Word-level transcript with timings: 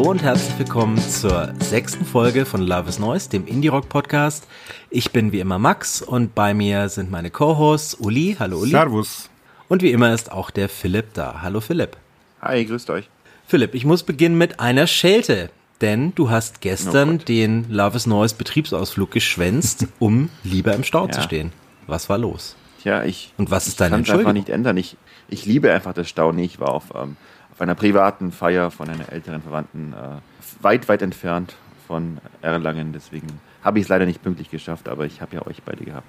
Hallo 0.00 0.12
und 0.12 0.22
herzlich 0.22 0.58
willkommen 0.58 0.96
zur 0.96 1.52
sechsten 1.60 2.06
Folge 2.06 2.46
von 2.46 2.62
Love 2.62 2.88
is 2.88 2.98
Noise, 2.98 3.28
dem 3.28 3.46
Indie-Rock 3.46 3.90
Podcast. 3.90 4.46
Ich 4.88 5.10
bin 5.12 5.30
wie 5.30 5.40
immer 5.40 5.58
Max 5.58 6.00
und 6.00 6.34
bei 6.34 6.54
mir 6.54 6.88
sind 6.88 7.10
meine 7.10 7.28
Co-Hosts 7.28 7.96
Uli. 7.96 8.34
Hallo 8.38 8.60
Uli. 8.60 8.70
Servus. 8.70 9.28
Und 9.68 9.82
wie 9.82 9.90
immer 9.92 10.14
ist 10.14 10.32
auch 10.32 10.50
der 10.50 10.70
Philipp 10.70 11.12
da. 11.12 11.42
Hallo 11.42 11.60
Philipp. 11.60 11.98
Hi, 12.40 12.64
grüßt 12.64 12.88
euch. 12.88 13.10
Philipp, 13.46 13.74
ich 13.74 13.84
muss 13.84 14.02
beginnen 14.02 14.38
mit 14.38 14.58
einer 14.58 14.86
Schelte, 14.86 15.50
denn 15.82 16.14
du 16.14 16.30
hast 16.30 16.62
gestern 16.62 17.16
Oh 17.16 17.18
den 17.22 17.66
Love 17.70 17.98
is 17.98 18.06
Noise 18.06 18.36
Betriebsausfllug 18.36 19.10
geschwänzt, 19.10 19.86
um 19.98 20.30
lieber 20.44 20.72
im 20.74 20.82
Stau 20.82 21.08
zu 21.08 21.18
Ja. 21.18 21.24
stehen. 21.24 21.52
Was 21.86 22.08
war 22.08 22.16
los? 22.16 22.56
Tja, 22.80 23.04
ich. 23.04 23.34
Und 23.36 23.50
was 23.50 23.66
ist 23.66 23.74
ich 23.74 23.76
deine 23.76 23.96
kann's 23.96 24.08
einfach 24.08 24.14
Entschuldigung? 24.20 24.32
nicht 24.32 24.48
ändern. 24.48 24.78
Ich, 24.78 24.96
ich 25.28 25.44
liebe 25.44 25.70
einfach 25.70 25.92
das 25.92 26.08
Stau 26.08 26.32
nicht. 26.32 26.54
Ich 26.54 26.60
war 26.60 26.70
auf, 26.70 26.84
ähm, 26.94 27.18
auf 27.60 27.62
einer 27.62 27.74
privaten 27.74 28.32
Feier 28.32 28.70
von 28.70 28.88
einer 28.88 29.12
älteren 29.12 29.42
Verwandten 29.42 29.92
äh, 29.92 30.62
weit, 30.62 30.88
weit 30.88 31.02
entfernt 31.02 31.56
von 31.86 32.16
Erlangen. 32.40 32.94
Deswegen 32.94 33.26
habe 33.62 33.78
ich 33.78 33.82
es 33.82 33.88
leider 33.90 34.06
nicht 34.06 34.22
pünktlich 34.22 34.50
geschafft, 34.50 34.88
aber 34.88 35.04
ich 35.04 35.20
habe 35.20 35.36
ja 35.36 35.46
euch 35.46 35.62
beide 35.62 35.84
gehabt. 35.84 36.08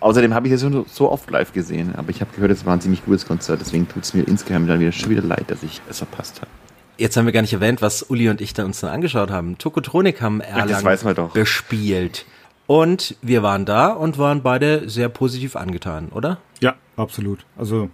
Außerdem 0.00 0.34
habe 0.34 0.46
ich 0.46 0.52
es 0.52 0.60
so, 0.60 0.84
so 0.86 1.10
oft 1.10 1.30
live 1.30 1.54
gesehen, 1.54 1.94
aber 1.96 2.10
ich 2.10 2.20
habe 2.20 2.30
gehört, 2.34 2.50
es 2.50 2.66
war 2.66 2.74
ein 2.74 2.82
ziemlich 2.82 3.02
gutes 3.02 3.24
Konzert. 3.24 3.62
Deswegen 3.62 3.88
tut 3.88 4.02
es 4.02 4.12
mir 4.12 4.24
insgeheim 4.28 4.66
dann 4.66 4.78
wieder 4.78 4.92
schon 4.92 5.08
wieder 5.08 5.22
leid, 5.22 5.44
dass 5.46 5.62
ich 5.62 5.80
es 5.88 5.98
verpasst 5.98 6.42
habe. 6.42 6.50
Jetzt 6.98 7.16
haben 7.16 7.24
wir 7.24 7.32
gar 7.32 7.40
nicht 7.40 7.54
erwähnt, 7.54 7.80
was 7.80 8.02
Uli 8.02 8.28
und 8.28 8.42
ich 8.42 8.52
da 8.52 8.66
uns 8.66 8.80
dann 8.80 8.90
angeschaut 8.90 9.30
haben. 9.30 9.56
Tokotronik 9.56 10.20
haben 10.20 10.42
Erlangen 10.42 10.84
weiß 10.84 11.04
man 11.04 11.14
doch. 11.14 11.32
bespielt. 11.32 12.26
Und 12.66 13.16
wir 13.22 13.42
waren 13.42 13.64
da 13.64 13.88
und 13.88 14.18
waren 14.18 14.42
beide 14.42 14.86
sehr 14.90 15.08
positiv 15.08 15.56
angetan, 15.56 16.10
oder? 16.10 16.36
Ja, 16.60 16.74
absolut. 16.96 17.46
Also 17.56 17.88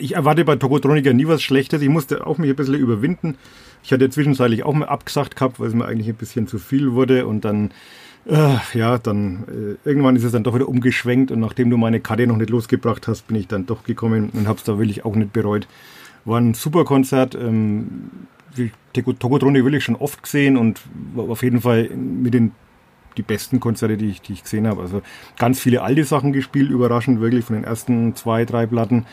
ich 0.00 0.14
erwarte 0.14 0.44
bei 0.44 0.56
Tokotronica 0.56 1.12
nie 1.12 1.26
was 1.26 1.42
Schlechtes. 1.42 1.82
Ich 1.82 1.88
musste 1.88 2.26
auch 2.26 2.38
mich 2.38 2.50
ein 2.50 2.56
bisschen 2.56 2.74
überwinden. 2.74 3.36
Ich 3.82 3.92
hatte 3.92 4.10
zwischenzeitlich 4.10 4.64
auch 4.64 4.74
mal 4.74 4.86
abgesagt 4.86 5.36
gehabt, 5.36 5.60
weil 5.60 5.68
es 5.68 5.74
mir 5.74 5.86
eigentlich 5.86 6.08
ein 6.08 6.16
bisschen 6.16 6.46
zu 6.46 6.58
viel 6.58 6.92
wurde 6.92 7.26
und 7.26 7.44
dann 7.44 7.70
äh, 8.26 8.56
ja, 8.74 8.98
dann 8.98 9.44
äh, 9.84 9.88
irgendwann 9.88 10.16
ist 10.16 10.24
es 10.24 10.32
dann 10.32 10.42
doch 10.42 10.54
wieder 10.54 10.68
umgeschwenkt 10.68 11.30
und 11.30 11.38
nachdem 11.38 11.70
du 11.70 11.76
meine 11.76 12.00
Karte 12.00 12.26
noch 12.26 12.36
nicht 12.36 12.50
losgebracht 12.50 13.06
hast, 13.06 13.28
bin 13.28 13.36
ich 13.36 13.46
dann 13.46 13.66
doch 13.66 13.84
gekommen 13.84 14.30
und 14.32 14.48
habe 14.48 14.58
es 14.58 14.64
da 14.64 14.78
wirklich 14.78 15.04
auch 15.04 15.14
nicht 15.14 15.32
bereut. 15.32 15.68
War 16.24 16.40
ein 16.40 16.54
super 16.54 16.84
Konzert. 16.84 17.36
Ähm, 17.36 18.10
die 18.56 18.72
Toko- 18.92 19.12
Tokotronik 19.12 19.62
wirklich 19.62 19.84
schon 19.84 19.96
oft 19.96 20.22
gesehen 20.22 20.56
und 20.56 20.80
auf 21.16 21.42
jeden 21.42 21.60
Fall 21.60 21.88
mit 21.90 22.34
den 22.34 22.52
die 23.16 23.22
besten 23.22 23.60
Konzerte, 23.60 23.96
die 23.96 24.08
ich, 24.08 24.20
die 24.20 24.34
ich 24.34 24.42
gesehen 24.42 24.66
habe. 24.66 24.82
Also 24.82 25.02
ganz 25.38 25.60
viele 25.60 25.82
alte 25.82 26.04
Sachen 26.04 26.32
gespielt, 26.32 26.70
überraschend 26.70 27.20
wirklich 27.20 27.44
von 27.44 27.56
den 27.56 27.64
ersten 27.64 28.14
zwei, 28.14 28.44
drei 28.44 28.66
Platten. 28.66 29.06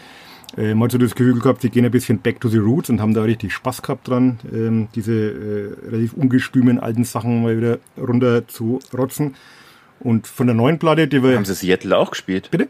Äh, 0.56 0.76
mal 0.76 0.90
so 0.92 0.98
das 0.98 1.16
Gefühl 1.16 1.40
gehabt, 1.40 1.62
sie 1.62 1.70
gehen 1.70 1.84
ein 1.86 1.92
bisschen 1.92 2.20
back 2.20 2.40
to 2.40 2.48
the 2.48 2.59
roots 2.59 2.90
und 2.90 3.02
haben 3.02 3.14
da 3.14 3.23
richtig 3.23 3.54
Spaß 3.54 3.82
gehabt 3.82 4.08
dran, 4.08 4.40
ähm, 4.52 4.88
diese 4.94 5.14
äh, 5.14 5.90
relativ 5.90 6.14
ungestümen 6.14 6.80
alten 6.80 7.06
Sachen 7.06 7.42
mal 7.42 7.58
wieder 7.58 7.80
runter 7.98 8.48
zu 8.48 8.80
rotzen. 8.96 9.36
Und 10.00 10.28
von 10.28 10.48
der 10.48 10.56
neuen 10.56 10.80
Platte, 10.80 11.08
die 11.08 11.24
wir... 11.24 11.36
Haben 11.36 11.46
sie 11.46 11.56
Seattle 11.56 11.98
auch 11.98 12.12
gespielt? 12.12 12.50
Bitte? 12.52 12.68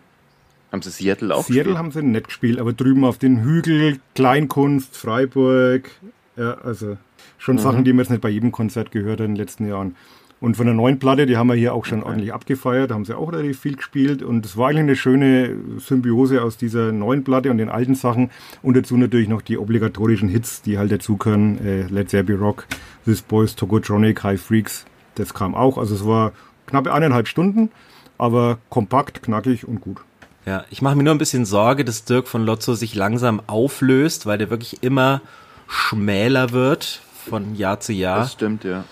Haben 0.71 0.81
sie 0.81 0.91
Seattle 0.91 1.35
auch 1.35 1.43
Seattle 1.43 1.63
gespielt? 1.63 1.77
haben 1.77 1.91
sie 1.91 2.03
nicht 2.03 2.27
gespielt, 2.27 2.59
aber 2.59 2.73
drüben 2.73 3.03
auf 3.03 3.17
den 3.17 3.43
Hügel, 3.43 3.99
Kleinkunst, 4.15 4.95
Freiburg, 4.95 5.89
ja, 6.37 6.53
also 6.55 6.97
schon 7.37 7.57
Sachen, 7.57 7.83
die 7.83 7.91
man 7.93 7.99
jetzt 7.99 8.09
nicht 8.09 8.21
bei 8.21 8.29
jedem 8.29 8.51
Konzert 8.51 8.91
gehört 8.91 9.19
hat 9.19 9.25
in 9.25 9.33
den 9.33 9.35
letzten 9.35 9.67
Jahren. 9.67 9.95
Und 10.43 10.57
von 10.57 10.65
der 10.65 10.75
neuen 10.75 10.99
Platte, 10.99 11.25
die 11.25 11.37
haben 11.37 11.47
wir 11.47 11.55
hier 11.55 11.73
auch 11.73 11.85
schon 11.85 12.03
ordentlich 12.03 12.33
abgefeiert, 12.33 12.91
da 12.91 12.95
haben 12.95 13.05
sie 13.05 13.17
auch 13.17 13.31
relativ 13.31 13.61
viel 13.61 13.77
gespielt 13.77 14.21
und 14.21 14.45
es 14.45 14.57
war 14.57 14.67
eigentlich 14.67 14.81
eine 14.81 14.95
schöne 14.97 15.55
Symbiose 15.77 16.41
aus 16.41 16.57
dieser 16.57 16.91
neuen 16.91 17.23
Platte 17.23 17.49
und 17.49 17.59
den 17.59 17.69
alten 17.69 17.95
Sachen 17.95 18.29
und 18.61 18.75
dazu 18.75 18.97
natürlich 18.97 19.29
noch 19.29 19.41
die 19.41 19.57
obligatorischen 19.57 20.27
Hits, 20.27 20.61
die 20.61 20.77
halt 20.77 20.91
dazugehören, 20.91 21.65
äh, 21.65 21.83
Let's 21.83 22.11
There 22.11 22.25
Be 22.25 22.33
Rock, 22.33 22.67
This 23.05 23.21
Boys, 23.21 23.55
Tokotronic, 23.55 24.21
High 24.21 24.41
Freaks, 24.41 24.83
das 25.15 25.33
kam 25.33 25.55
auch. 25.55 25.77
Also 25.77 25.95
es 25.95 26.05
war 26.05 26.33
knappe 26.67 26.91
eineinhalb 26.91 27.29
Stunden, 27.29 27.71
aber 28.17 28.57
kompakt, 28.67 29.23
knackig 29.23 29.65
und 29.65 29.79
gut. 29.79 30.01
Ja, 30.45 30.65
ich 30.69 30.81
mache 30.81 30.97
mir 30.97 31.03
nur 31.03 31.15
ein 31.15 31.19
bisschen 31.19 31.45
Sorge, 31.45 31.85
dass 31.85 32.03
Dirk 32.03 32.27
von 32.27 32.45
Lotzo 32.45 32.73
sich 32.73 32.95
langsam 32.95 33.41
auflöst, 33.47 34.25
weil 34.25 34.39
der 34.39 34.49
wirklich 34.49 34.83
immer 34.83 35.21
schmäler 35.69 36.51
wird 36.51 36.99
von 37.29 37.55
Jahr 37.55 37.79
zu 37.79 37.93
Jahr. 37.93 38.19
Das 38.19 38.33
stimmt, 38.33 38.65
ja. 38.65 38.83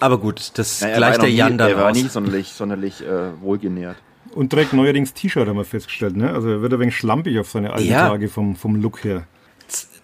Aber 0.00 0.18
gut, 0.18 0.52
das 0.54 0.80
Naja, 0.82 0.96
gleicht 0.96 1.22
der 1.22 1.30
Jan 1.30 1.52
nie, 1.52 1.58
dann 1.58 1.70
Er 1.70 1.76
war 1.78 1.90
aus. 1.90 1.96
nie 1.96 2.08
sonderlich, 2.08 2.48
sonderlich 2.48 3.02
äh, 3.02 3.40
wohlgenährt. 3.40 3.96
Und 4.34 4.50
trägt 4.50 4.72
neuerdings 4.74 5.14
T-Shirt, 5.14 5.48
haben 5.48 5.56
wir 5.56 5.64
festgestellt. 5.64 6.16
Ne? 6.16 6.30
Also 6.32 6.50
er 6.50 6.60
wird 6.62 6.72
ein 6.74 6.80
wenig 6.80 6.96
schlampig 6.96 7.38
auf 7.38 7.48
seine 7.50 7.72
alten 7.72 7.88
Ja. 7.88 8.08
Tage 8.08 8.28
vom, 8.28 8.54
vom 8.56 8.76
Look 8.76 9.02
her. 9.04 9.22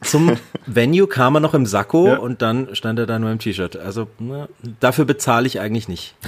Zum 0.01 0.33
Venue 0.67 1.07
kam 1.07 1.37
er 1.37 1.41
noch 1.41 1.53
im 1.55 1.67
Sakko 1.67 2.07
Ja. 2.09 2.17
und 2.19 2.41
dann 2.43 2.75
stand 2.75 2.99
er 2.99 3.07
da 3.07 3.19
nur 3.19 3.31
im 3.31 3.39
T-Shirt. 3.39 3.77
Also 3.77 4.09
na, 4.19 4.49
dafür 4.81 5.05
bezahle 5.05 5.47
ich 5.47 5.61
eigentlich 5.61 5.89
nicht. 5.89 6.15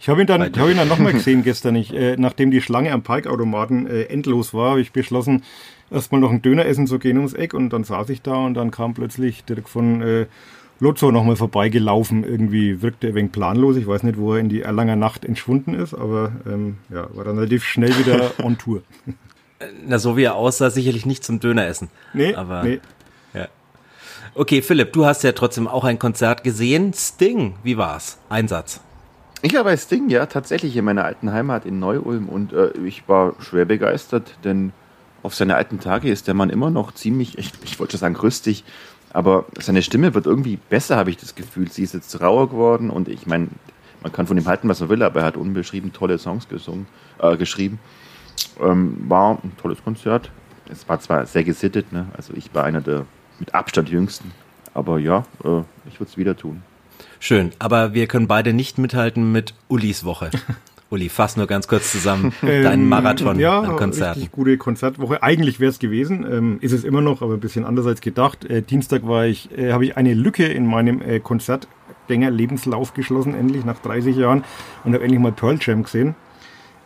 Ich 0.00 0.08
habe 0.08 0.20
ihn 0.20 0.26
dann, 0.26 0.42
ich 0.42 0.58
hab 0.58 0.68
ihn 0.68 0.76
dann 0.76 0.88
nochmal 0.88 1.12
gesehen 1.12 1.42
gestern. 1.42 1.74
Ich, 1.76 1.92
äh, 1.94 2.16
nachdem 2.18 2.50
die 2.50 2.60
Schlange 2.60 2.92
am 2.92 3.02
Parkautomaten 3.02 3.86
äh, 3.86 4.02
endlos 4.04 4.52
war, 4.54 4.70
habe 4.70 4.80
ich 4.80 4.92
beschlossen, 4.92 5.42
erstmal 5.90 6.20
noch 6.20 6.30
einen 6.30 6.42
Döner 6.42 6.64
essen 6.66 6.86
zu 6.86 6.98
gehen 6.98 7.16
ums 7.16 7.32
Eck. 7.34 7.54
Und 7.54 7.70
dann 7.70 7.84
saß 7.84 8.08
ich 8.10 8.22
da 8.22 8.34
und 8.34 8.54
dann 8.54 8.70
kam 8.70 8.94
plötzlich 8.94 9.44
direkt 9.44 9.68
von 9.68 10.00
äh, 10.02 10.26
Lotso 10.80 11.10
nochmal 11.10 11.36
vorbeigelaufen. 11.36 12.24
Irgendwie 12.24 12.82
wirkte 12.82 13.08
er 13.08 13.12
ein 13.12 13.16
wenig 13.16 13.32
planlos. 13.32 13.76
Ich 13.76 13.86
weiß 13.86 14.04
nicht, 14.04 14.18
wo 14.18 14.34
er 14.34 14.40
in 14.40 14.48
die 14.48 14.62
Erlanger 14.62 14.96
Nacht 14.96 15.24
entschwunden 15.24 15.74
ist, 15.74 15.94
aber 15.94 16.32
ähm, 16.46 16.78
ja, 16.88 17.08
war 17.14 17.24
dann 17.24 17.36
relativ 17.36 17.64
schnell 17.64 17.96
wieder 17.98 18.32
on 18.42 18.58
Tour. 18.58 18.82
Na, 19.86 19.98
so 19.98 20.16
wie 20.16 20.22
er 20.22 20.36
aussah, 20.36 20.70
sicherlich 20.70 21.04
nicht 21.04 21.24
zum 21.24 21.40
Döner 21.40 21.66
essen. 21.66 21.88
Nee, 22.14 22.34
Aber 22.34 22.62
nee. 22.62 22.80
ja. 23.34 23.48
Okay, 24.34 24.62
Philipp, 24.62 24.92
du 24.92 25.04
hast 25.04 25.24
ja 25.24 25.32
trotzdem 25.32 25.66
auch 25.66 25.82
ein 25.82 25.98
Konzert 25.98 26.44
gesehen. 26.44 26.92
Sting, 26.94 27.56
wie 27.64 27.76
war's? 27.76 28.18
Einsatz. 28.28 28.80
Ich 29.42 29.54
war 29.54 29.64
bei 29.64 29.76
Sting, 29.76 30.08
ja, 30.08 30.26
tatsächlich 30.26 30.76
in 30.76 30.84
meiner 30.84 31.04
alten 31.04 31.32
Heimat 31.32 31.64
in 31.64 31.78
Neu-Ulm 31.78 32.28
und 32.28 32.52
äh, 32.52 32.70
ich 32.84 33.08
war 33.08 33.34
schwer 33.40 33.64
begeistert, 33.64 34.36
denn 34.44 34.72
auf 35.22 35.34
seine 35.34 35.56
alten 35.56 35.80
Tage 35.80 36.10
ist 36.10 36.26
der 36.26 36.34
Mann 36.34 36.50
immer 36.50 36.70
noch 36.70 36.92
ziemlich, 36.92 37.38
ich, 37.38 37.52
ich 37.64 37.78
wollte 37.78 37.92
schon 37.92 38.00
sagen 38.00 38.16
rüstig, 38.16 38.64
aber 39.12 39.46
seine 39.58 39.82
Stimme 39.82 40.14
wird 40.14 40.26
irgendwie 40.26 40.58
besser, 40.68 40.96
habe 40.96 41.10
ich 41.10 41.16
das 41.16 41.34
Gefühl. 41.34 41.70
Sie 41.70 41.82
ist 41.82 41.94
jetzt 41.94 42.20
rauer 42.20 42.48
geworden 42.48 42.90
und 42.90 43.08
ich 43.08 43.26
meine, 43.26 43.48
man 44.02 44.12
kann 44.12 44.26
von 44.26 44.36
ihm 44.36 44.46
halten, 44.46 44.68
was 44.68 44.80
man 44.80 44.88
will, 44.88 45.02
aber 45.02 45.20
er 45.20 45.26
hat 45.26 45.36
unbeschrieben 45.36 45.92
tolle 45.92 46.18
Songs 46.18 46.48
gesungen, 46.48 46.86
äh, 47.18 47.36
geschrieben. 47.36 47.78
Ähm, 48.60 48.96
war 49.08 49.38
ein 49.42 49.52
tolles 49.60 49.82
Konzert. 49.82 50.30
Es 50.70 50.88
war 50.88 51.00
zwar 51.00 51.26
sehr 51.26 51.44
gesittet, 51.44 51.92
ne? 51.92 52.06
also 52.16 52.34
ich 52.34 52.54
war 52.54 52.64
einer 52.64 52.80
der 52.80 53.06
mit 53.38 53.54
Abstand 53.54 53.88
jüngsten, 53.88 54.32
aber 54.74 54.98
ja, 54.98 55.24
äh, 55.44 55.62
ich 55.88 55.98
würde 56.00 56.10
es 56.10 56.16
wieder 56.16 56.36
tun. 56.36 56.62
Schön, 57.20 57.52
aber 57.58 57.94
wir 57.94 58.06
können 58.06 58.28
beide 58.28 58.52
nicht 58.52 58.78
mithalten 58.78 59.32
mit 59.32 59.54
Ulis 59.68 60.04
Woche. 60.04 60.30
Uli, 60.90 61.08
fass 61.10 61.36
nur 61.36 61.46
ganz 61.46 61.68
kurz 61.68 61.92
zusammen 61.92 62.32
deinen 62.42 62.82
Ähm, 62.82 62.88
Marathon 62.88 63.38
ja, 63.38 63.60
an 63.60 63.76
Konzerten. 63.76 64.20
richtig 64.20 64.32
gute 64.32 64.56
Konzertwoche. 64.56 65.22
Eigentlich 65.22 65.60
wäre 65.60 65.70
es 65.70 65.78
gewesen, 65.78 66.24
ähm, 66.30 66.58
ist 66.62 66.72
es 66.72 66.84
immer 66.84 67.02
noch, 67.02 67.20
aber 67.20 67.34
ein 67.34 67.40
bisschen 67.40 67.64
anders 67.66 67.86
als 67.86 68.00
gedacht. 68.00 68.44
Äh, 68.46 68.62
Dienstag 68.62 69.06
war 69.06 69.26
ich, 69.26 69.50
äh, 69.56 69.72
habe 69.72 69.84
ich 69.84 69.96
eine 69.98 70.14
Lücke 70.14 70.46
in 70.46 70.66
meinem 70.66 71.02
äh, 71.02 71.20
Konzertgänger-Lebenslauf 71.20 72.94
geschlossen, 72.94 73.34
endlich 73.34 73.64
nach 73.64 73.78
30 73.80 74.16
Jahren 74.16 74.44
und 74.84 74.94
habe 74.94 75.04
endlich 75.04 75.20
mal 75.20 75.32
Pearl 75.32 75.58
Jam 75.60 75.82
gesehen 75.82 76.14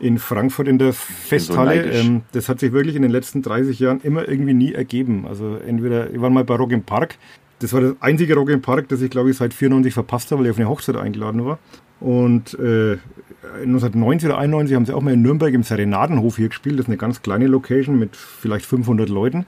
in 0.01 0.19
Frankfurt 0.19 0.67
in 0.67 0.79
der 0.79 0.93
Festhalle. 0.93 1.77
neidisch. 1.77 2.05
ähm, 2.05 2.23
das 2.33 2.49
hat 2.49 2.59
sich 2.59 2.73
wirklich 2.73 2.97
in 2.97 3.03
den 3.03 3.13
letzten 3.13 3.41
30 3.41 3.79
Jahren 3.79 4.01
immer 4.01 4.29
irgendwie 4.29 4.53
nie 4.53 4.73
ergeben. 4.73 5.27
Also 5.29 5.57
entweder, 5.65 6.13
wir 6.13 6.21
waren 6.21 6.33
mal 6.35 6.43
bei 6.45 6.57
Rock 6.57 6.73
im 6.73 6.83
Park. 6.83 7.19
Das 7.61 7.73
war 7.73 7.81
das 7.81 7.95
einzige 8.01 8.35
Rock 8.35 8.51
im 8.51 8.61
Park, 8.61 8.89
das 8.89 9.01
ich 9.01 9.11
glaube 9.11 9.31
ich 9.31 9.37
seit 9.37 9.55
94 9.55 9.95
verpasst 9.95 10.33
habe, 10.33 10.41
weil 10.41 10.47
ich 10.47 10.51
auf 10.51 10.59
eine 10.59 10.69
Hochzeit 10.69 10.97
eingeladen 10.97 11.45
war. 11.45 11.61
Und 12.03 12.55
äh, 12.59 12.99
1990 13.63 14.29
oder 14.29 14.39
91 14.39 14.75
haben 14.75 14.87
sie 14.87 14.93
auch 14.93 15.03
mal 15.03 15.15
in 15.15 15.23
Nürnberg 15.23 15.55
im 15.55 15.63
Serenadenhof 15.63 16.37
hier 16.37 16.49
gespielt. 16.49 16.79
Das 16.79 16.87
ist 16.87 16.89
eine 16.89 16.97
ganz 16.97 17.23
kleine 17.23 17.47
Location 17.47 17.99
mit 17.99 18.17
vielleicht 18.17 18.67
500 18.67 19.09
Leuten. 19.09 19.47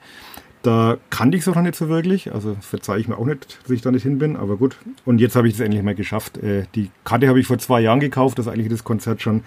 Da 0.61 0.97
kannte 1.09 1.37
ich 1.37 1.43
es 1.43 1.49
auch 1.49 1.55
noch 1.55 1.63
nicht 1.63 1.75
so 1.75 1.89
wirklich. 1.89 2.33
Also 2.33 2.55
verzeihe 2.61 2.99
ich 2.99 3.07
mir 3.09 3.17
auch 3.17 3.25
nicht, 3.25 3.59
dass 3.63 3.71
ich 3.71 3.81
da 3.81 3.91
nicht 3.91 4.03
hin 4.03 4.19
bin. 4.19 4.37
Aber 4.37 4.55
gut. 4.55 4.77
Und 5.03 5.19
jetzt 5.19 5.35
habe 5.35 5.49
ich 5.49 5.55
es 5.55 5.59
endlich 5.59 5.83
mal 5.83 5.95
geschafft. 5.95 6.37
Äh, 6.37 6.63
die 6.75 6.89
Karte 7.03 7.27
habe 7.27 7.39
ich 7.39 7.47
vor 7.47 7.57
zwei 7.57 7.81
Jahren 7.81 7.99
gekauft, 7.99 8.39
dass 8.39 8.47
eigentlich 8.47 8.69
das 8.69 8.85
Konzert 8.85 9.21
schon 9.21 9.43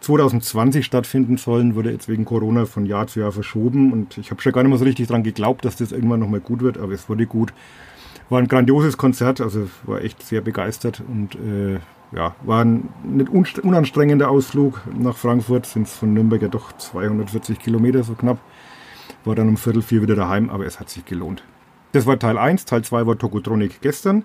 2020 0.00 0.84
stattfinden 0.84 1.38
sollen. 1.38 1.74
Wurde 1.74 1.90
jetzt 1.90 2.08
wegen 2.08 2.26
Corona 2.26 2.66
von 2.66 2.84
Jahr 2.84 3.06
zu 3.06 3.20
Jahr 3.20 3.32
verschoben. 3.32 3.92
Und 3.92 4.18
ich 4.18 4.30
habe 4.30 4.42
schon 4.42 4.52
gar 4.52 4.62
nicht 4.62 4.70
mehr 4.70 4.78
so 4.78 4.84
richtig 4.84 5.08
dran 5.08 5.22
geglaubt, 5.22 5.64
dass 5.64 5.76
das 5.76 5.90
irgendwann 5.90 6.20
nochmal 6.20 6.40
gut 6.40 6.60
wird. 6.60 6.76
Aber 6.76 6.92
es 6.92 7.08
wurde 7.08 7.26
gut. 7.26 7.54
War 8.28 8.40
ein 8.40 8.46
grandioses 8.46 8.98
Konzert. 8.98 9.40
Also 9.40 9.68
war 9.84 10.02
echt 10.02 10.22
sehr 10.22 10.42
begeistert. 10.42 11.02
Und 11.08 11.34
äh, 11.34 11.80
ja, 12.14 12.34
war 12.42 12.64
ein 12.64 12.88
nicht 13.04 13.30
unanstrengender 13.58 14.30
Ausflug 14.30 14.80
nach 14.96 15.16
Frankfurt, 15.16 15.66
sind 15.66 15.86
es 15.86 15.96
von 15.96 16.12
Nürnberg 16.12 16.42
ja 16.42 16.48
doch 16.48 16.72
240 16.72 17.58
Kilometer 17.58 18.02
so 18.02 18.14
knapp. 18.14 18.38
War 19.24 19.34
dann 19.34 19.48
um 19.48 19.56
Viertel 19.56 19.82
vier 19.82 20.02
wieder 20.02 20.16
daheim, 20.16 20.50
aber 20.50 20.66
es 20.66 20.80
hat 20.80 20.90
sich 20.90 21.04
gelohnt. 21.04 21.44
Das 21.92 22.06
war 22.06 22.18
Teil 22.18 22.38
1, 22.38 22.64
Teil 22.64 22.82
2 22.82 23.06
war 23.06 23.18
Tokotronik 23.18 23.80
gestern. 23.80 24.24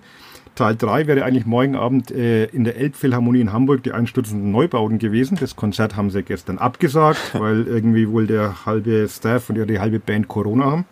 Teil 0.54 0.74
3 0.74 1.06
wäre 1.06 1.24
eigentlich 1.24 1.46
morgen 1.46 1.76
Abend 1.76 2.10
äh, 2.10 2.46
in 2.46 2.64
der 2.64 2.76
Elbphilharmonie 2.76 3.40
in 3.40 3.52
Hamburg 3.52 3.82
die 3.84 3.92
einstürzenden 3.92 4.50
Neubauten 4.50 4.98
gewesen. 4.98 5.38
Das 5.38 5.54
Konzert 5.54 5.94
haben 5.94 6.10
sie 6.10 6.22
gestern 6.22 6.58
abgesagt, 6.58 7.34
weil 7.38 7.66
irgendwie 7.66 8.08
wohl 8.08 8.26
der 8.26 8.66
halbe 8.66 9.06
Staff 9.08 9.50
und 9.50 9.68
die 9.68 9.78
halbe 9.78 10.00
Band 10.00 10.28
Corona 10.28 10.64
haben. 10.64 10.84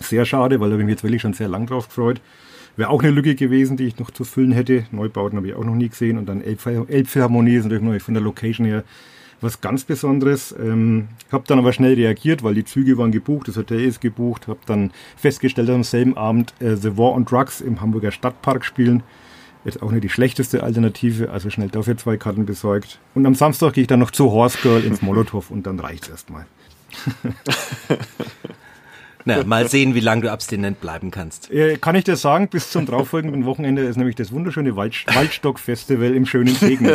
Sehr 0.00 0.24
schade, 0.24 0.58
weil 0.60 0.70
da 0.70 0.76
bin 0.76 0.82
ich 0.82 0.86
mich 0.86 0.94
jetzt 0.94 1.04
wirklich 1.04 1.22
schon 1.22 1.34
sehr 1.34 1.48
lang 1.48 1.66
drauf 1.66 1.88
gefreut. 1.88 2.20
Wäre 2.76 2.90
auch 2.90 3.02
eine 3.02 3.10
Lücke 3.10 3.34
gewesen, 3.34 3.76
die 3.76 3.84
ich 3.84 3.98
noch 3.98 4.10
zu 4.10 4.24
füllen 4.24 4.52
hätte. 4.52 4.84
Neubauten 4.90 5.36
habe 5.36 5.48
ich 5.48 5.54
auch 5.54 5.64
noch 5.64 5.74
nie 5.74 5.88
gesehen. 5.88 6.18
Und 6.18 6.26
dann 6.28 6.42
Elbphilharmonie 6.42 7.56
ist 7.56 7.68
natürlich 7.68 8.02
von 8.02 8.14
der 8.14 8.22
Location 8.22 8.66
her 8.66 8.84
was 9.40 9.60
ganz 9.60 9.84
Besonderes. 9.84 10.54
Ähm, 10.58 11.08
habe 11.32 11.44
dann 11.46 11.58
aber 11.58 11.72
schnell 11.72 11.94
reagiert, 11.94 12.42
weil 12.42 12.54
die 12.54 12.64
Züge 12.64 12.98
waren 12.98 13.10
gebucht, 13.10 13.48
das 13.48 13.56
Hotel 13.56 13.80
ist 13.80 14.00
gebucht. 14.00 14.48
Habe 14.48 14.60
dann 14.66 14.92
festgestellt, 15.16 15.68
dass 15.68 15.74
am 15.74 15.84
selben 15.84 16.16
Abend 16.16 16.54
äh, 16.60 16.76
The 16.76 16.96
War 16.96 17.12
on 17.12 17.24
Drugs 17.24 17.60
im 17.60 17.80
Hamburger 17.80 18.12
Stadtpark 18.12 18.64
spielen. 18.64 19.02
Jetzt 19.64 19.82
auch 19.82 19.90
nicht 19.90 20.04
die 20.04 20.08
schlechteste 20.08 20.62
Alternative, 20.62 21.30
also 21.30 21.50
schnell 21.50 21.68
dafür 21.68 21.96
zwei 21.96 22.16
Karten 22.16 22.46
besorgt. 22.46 22.98
Und 23.14 23.26
am 23.26 23.34
Samstag 23.34 23.74
gehe 23.74 23.82
ich 23.82 23.88
dann 23.88 24.00
noch 24.00 24.10
zu 24.10 24.30
Horse 24.30 24.58
Girl 24.62 24.82
ins 24.82 25.02
Molotow 25.02 25.50
und 25.50 25.66
dann 25.66 25.78
reicht 25.78 26.04
es 26.04 26.10
erstmal. 26.10 26.46
Na, 29.24 29.44
mal 29.44 29.68
sehen, 29.68 29.94
wie 29.94 30.00
lange 30.00 30.22
du 30.22 30.32
abstinent 30.32 30.80
bleiben 30.80 31.10
kannst. 31.10 31.50
Kann 31.80 31.94
ich 31.94 32.04
dir 32.04 32.16
sagen, 32.16 32.48
bis 32.48 32.70
zum 32.70 32.86
darauffolgenden 32.86 33.44
Wochenende 33.44 33.82
ist 33.82 33.96
nämlich 33.96 34.16
das 34.16 34.32
wunderschöne 34.32 34.76
Wald 34.76 35.04
Waldstock-Festival 35.14 36.14
im 36.14 36.26
schönen 36.26 36.54
Segen. 36.54 36.90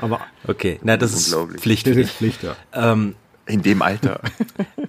Aber 0.00 0.20
okay, 0.46 0.78
na 0.82 0.96
das 0.96 1.12
ist 1.12 1.36
Pflicht. 1.58 1.86
Das 1.86 1.96
ist 1.96 2.12
Pflicht, 2.12 2.42
ja. 2.42 2.56
Ähm, 2.72 3.14
in 3.46 3.62
dem 3.62 3.82
Alter. 3.82 4.20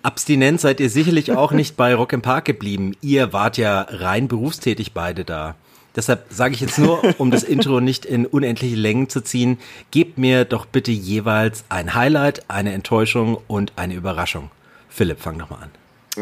Abstinent 0.04 0.62
seid 0.62 0.80
ihr 0.80 0.90
sicherlich 0.90 1.32
auch 1.32 1.52
nicht 1.52 1.76
bei 1.78 1.94
Rock 1.94 2.14
im 2.14 2.22
Park 2.22 2.46
geblieben. 2.46 2.96
Ihr 3.02 3.34
wart 3.34 3.58
ja 3.58 3.82
rein 3.82 4.28
berufstätig 4.28 4.94
beide 4.94 5.26
da. 5.26 5.56
Deshalb 5.96 6.26
sage 6.30 6.54
ich 6.54 6.60
jetzt 6.60 6.78
nur, 6.78 7.02
um 7.20 7.32
das 7.32 7.44
Intro 7.44 7.80
nicht 7.80 8.06
in 8.06 8.26
unendliche 8.26 8.76
Längen 8.76 9.08
zu 9.08 9.22
ziehen, 9.22 9.58
gebt 9.92 10.18
mir 10.18 10.44
doch 10.44 10.66
bitte 10.66 10.92
jeweils 10.92 11.64
ein 11.70 11.96
Highlight, 11.96 12.50
eine 12.50 12.74
Enttäuschung 12.74 13.38
und 13.48 13.74
eine 13.78 13.94
Überraschung. 13.94 14.52
Philipp, 14.96 15.20
fang 15.20 15.38
doch 15.38 15.50
mal 15.50 15.58
an. 15.58 15.72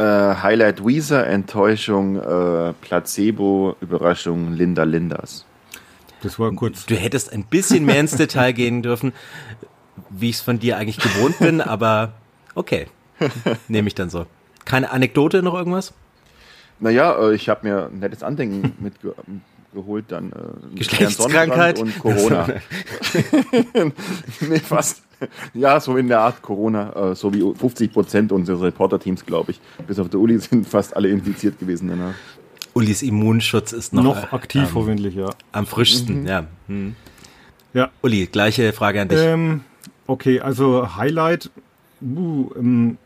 Äh, 0.02 0.42
Highlight 0.42 0.84
Weezer, 0.84 1.28
Enttäuschung, 1.28 2.16
äh, 2.16 2.74
Placebo, 2.82 3.76
Überraschung 3.82 4.54
Linda 4.54 4.82
Linders. 4.82 5.46
Das 6.24 6.40
war 6.40 6.52
kurz. 6.54 6.88
Du 6.88 6.96
hättest 6.96 7.32
ein 7.32 7.44
bisschen 7.44 7.86
mehr 7.86 8.00
ins 8.00 8.16
Detail 8.16 8.52
gehen 8.52 8.82
dürfen, 8.82 9.14
wie 10.10 10.32
ich 10.32 10.38
es 10.38 10.42
von 10.42 10.58
dir 10.58 10.78
eigentlich 10.78 10.98
gewohnt 10.98 11.38
bin, 11.38 11.62
aber 11.62 12.14
okay. 12.56 12.88
Nehme 13.68 13.88
ich 13.88 13.94
dann 13.94 14.10
so. 14.10 14.26
Keine 14.66 14.90
Anekdote 14.90 15.44
noch 15.44 15.54
irgendwas? 15.54 15.94
Naja, 16.80 17.16
äh, 17.30 17.36
ich 17.36 17.50
habe 17.50 17.68
mir 17.68 17.90
ein 17.92 18.00
nettes 18.00 18.24
Andenken 18.24 18.74
mitgeholt, 19.74 20.06
dann 20.10 20.32
äh, 20.32 20.76
Geschlechtskrankheit 20.78 21.80
und 21.80 21.98
Corona. 22.00 22.48
nee, 24.42 24.60
fast. 24.60 25.04
Ja, 25.54 25.80
so 25.80 25.96
in 25.98 26.10
der 26.10 26.20
Art 26.20 26.42
Corona, 26.42 27.12
äh, 27.12 27.16
so 27.16 27.34
wie 27.34 27.40
50 27.40 27.94
Prozent 27.94 28.32
unseres 28.32 28.62
Reporter-Teams, 28.62 29.26
glaube 29.26 29.52
ich. 29.52 29.60
Bis 29.88 30.00
auf 30.00 30.10
der 30.10 30.20
Uli 30.20 30.38
sind 30.40 30.68
fast 30.68 30.96
alle 30.96 31.10
infiziert 31.10 31.60
gewesen 31.60 31.88
danach. 31.88 32.14
Ulis 32.74 33.04
Immunschutz 33.04 33.72
ist 33.72 33.94
noch, 33.94 34.04
noch 34.04 34.34
aktiv, 34.34 34.64
ähm, 34.64 34.76
hoffentlich, 34.76 35.16
ja. 35.16 35.30
Am 35.52 35.66
frischsten, 35.66 36.22
mhm. 36.22 36.28
ja. 36.28 36.46
Hm. 36.68 36.96
Ja. 37.74 37.90
Uli, 38.02 38.28
gleiche 38.28 38.74
Frage 38.74 39.02
an 39.02 39.08
dich. 39.08 39.20
Ähm, 39.20 39.62
okay, 40.08 40.42
also 40.42 40.96
Highlight, 40.98 41.52
uh, 42.02 42.52
ähm, 42.58 42.98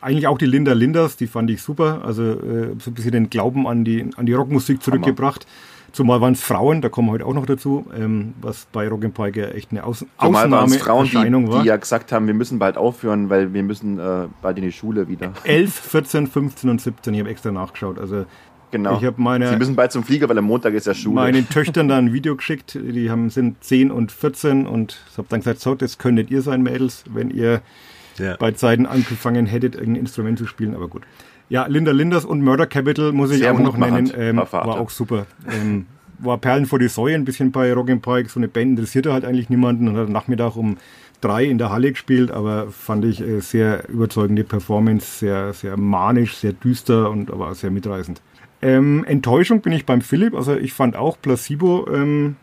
eigentlich 0.00 0.26
auch 0.26 0.38
die 0.38 0.46
Linda 0.46 0.74
Linders, 0.74 1.16
die 1.16 1.26
fand 1.26 1.50
ich 1.50 1.62
super. 1.62 2.02
Also 2.04 2.22
äh, 2.22 2.74
so 2.78 2.90
ein 2.90 2.94
bisschen 2.94 3.12
den 3.12 3.30
Glauben 3.30 3.66
an 3.66 3.84
die, 3.84 4.06
an 4.16 4.26
die 4.26 4.34
Rockmusik 4.34 4.82
zurückgebracht. 4.82 5.46
Hammer. 5.46 5.73
Zumal 5.94 6.20
waren 6.20 6.32
es 6.32 6.42
Frauen, 6.42 6.82
da 6.82 6.88
kommen 6.88 7.06
wir 7.06 7.12
heute 7.12 7.26
auch 7.26 7.34
noch 7.34 7.46
dazu, 7.46 7.86
ähm, 7.96 8.34
was 8.40 8.66
bei 8.72 8.88
Rock 8.88 9.14
Pike 9.14 9.54
echt 9.54 9.70
eine 9.70 9.84
Aus 9.84 10.04
Zumal 10.18 10.46
Ausnahme 10.46 10.78
Frauen, 10.78 11.06
die, 11.06 11.14
war. 11.48 11.62
die 11.62 11.68
ja 11.68 11.76
gesagt 11.76 12.10
haben, 12.10 12.26
wir 12.26 12.34
müssen 12.34 12.58
bald 12.58 12.76
aufhören, 12.76 13.30
weil 13.30 13.54
wir 13.54 13.62
müssen 13.62 14.00
äh, 14.00 14.26
bald 14.42 14.58
in 14.58 14.64
die 14.64 14.72
Schule 14.72 15.08
wieder. 15.08 15.32
11, 15.44 15.72
14, 15.72 16.26
15 16.26 16.68
und 16.68 16.80
17, 16.80 17.14
ich 17.14 17.20
habe 17.20 17.30
extra 17.30 17.52
nachgeschaut. 17.52 17.98
Also 17.98 18.26
Genau. 18.72 19.00
Ich 19.00 19.16
meine, 19.18 19.50
Sie 19.50 19.56
müssen 19.56 19.76
bald 19.76 19.92
zum 19.92 20.02
Flieger, 20.02 20.28
weil 20.28 20.36
am 20.36 20.46
Montag 20.46 20.74
ist 20.74 20.88
ja 20.88 20.94
Schule. 20.94 21.14
Meinen 21.14 21.48
Töchtern 21.48 21.86
da 21.86 21.96
ein 21.96 22.12
Video 22.12 22.34
geschickt, 22.34 22.74
die 22.74 23.08
haben, 23.08 23.30
sind 23.30 23.62
10 23.62 23.92
und 23.92 24.10
14 24.10 24.66
und 24.66 25.00
ich 25.12 25.16
habe 25.16 25.28
dann 25.30 25.38
gesagt, 25.38 25.60
so, 25.60 25.76
das 25.76 25.98
könntet 25.98 26.28
ihr 26.32 26.42
sein, 26.42 26.60
Mädels, 26.60 27.04
wenn 27.08 27.30
ihr 27.30 27.62
ja. 28.18 28.34
bei 28.36 28.50
Zeiten 28.50 28.86
angefangen 28.86 29.46
hättet, 29.46 29.76
irgendein 29.76 30.00
Instrument 30.00 30.40
zu 30.40 30.46
spielen, 30.46 30.74
aber 30.74 30.88
gut. 30.88 31.02
Ja, 31.54 31.66
Linda 31.68 31.92
Linders 31.92 32.24
und 32.24 32.42
Murder 32.42 32.66
Capital 32.66 33.12
muss 33.12 33.30
ich 33.30 33.38
Sehr 33.38 33.54
auch 33.54 33.60
noch 33.60 33.76
nennen, 33.76 34.10
ähm, 34.18 34.38
war 34.38 34.80
auch 34.80 34.90
super. 34.90 35.26
Ähm, 35.48 35.86
war 36.18 36.38
Perlen 36.38 36.66
vor 36.66 36.80
die 36.80 36.88
Säue, 36.88 37.14
ein 37.14 37.24
bisschen 37.24 37.52
bei 37.52 37.72
Rock 37.72 37.86
Pike, 38.02 38.28
so 38.28 38.40
eine 38.40 38.48
Band 38.48 38.70
interessierte 38.70 39.12
halt 39.12 39.24
eigentlich 39.24 39.50
niemanden 39.50 39.86
und 39.86 39.96
hat 39.96 40.08
Nachmittag 40.08 40.56
um 40.56 40.78
drei 41.20 41.44
in 41.44 41.58
der 41.58 41.70
Halle 41.70 41.92
gespielt, 41.92 42.32
aber 42.32 42.72
fand 42.72 43.04
ich 43.04 43.20
äh, 43.20 43.38
sehr 43.38 43.88
überzeugende 43.88 44.42
Performance, 44.42 45.20
sehr, 45.20 45.52
sehr 45.52 45.76
manisch, 45.76 46.34
sehr 46.38 46.54
düster 46.54 47.08
und 47.08 47.30
aber 47.30 47.50
auch 47.50 47.54
sehr 47.54 47.70
mitreißend. 47.70 48.20
Ähm, 48.60 49.04
Enttäuschung 49.06 49.60
bin 49.60 49.72
ich 49.72 49.86
beim 49.86 50.00
Philipp. 50.00 50.34
Also 50.34 50.56
ich 50.56 50.72
fand 50.72 50.96
auch 50.96 51.16
Placebo 51.22 51.86
ähm, 51.88 52.34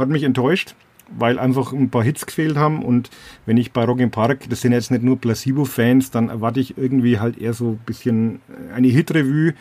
hat 0.00 0.08
mich 0.08 0.24
enttäuscht, 0.24 0.74
weil 1.16 1.38
einfach 1.38 1.72
ein 1.72 1.90
paar 1.90 2.02
Hits 2.02 2.26
gefehlt 2.26 2.56
haben. 2.56 2.82
Und 2.82 3.10
wenn 3.46 3.56
ich 3.56 3.72
bei 3.72 3.84
Rock 3.84 4.00
im 4.00 4.10
Park, 4.10 4.48
das 4.48 4.60
sind 4.60 4.72
jetzt 4.72 4.90
nicht 4.90 5.02
nur 5.02 5.20
Placebo-Fans, 5.20 6.10
dann 6.10 6.28
erwarte 6.28 6.60
ich 6.60 6.76
irgendwie 6.76 7.18
halt 7.18 7.38
eher 7.38 7.54
so 7.54 7.70
ein 7.70 7.80
bisschen 7.86 8.40
eine 8.74 8.88
Hit-Revue. 8.88 9.54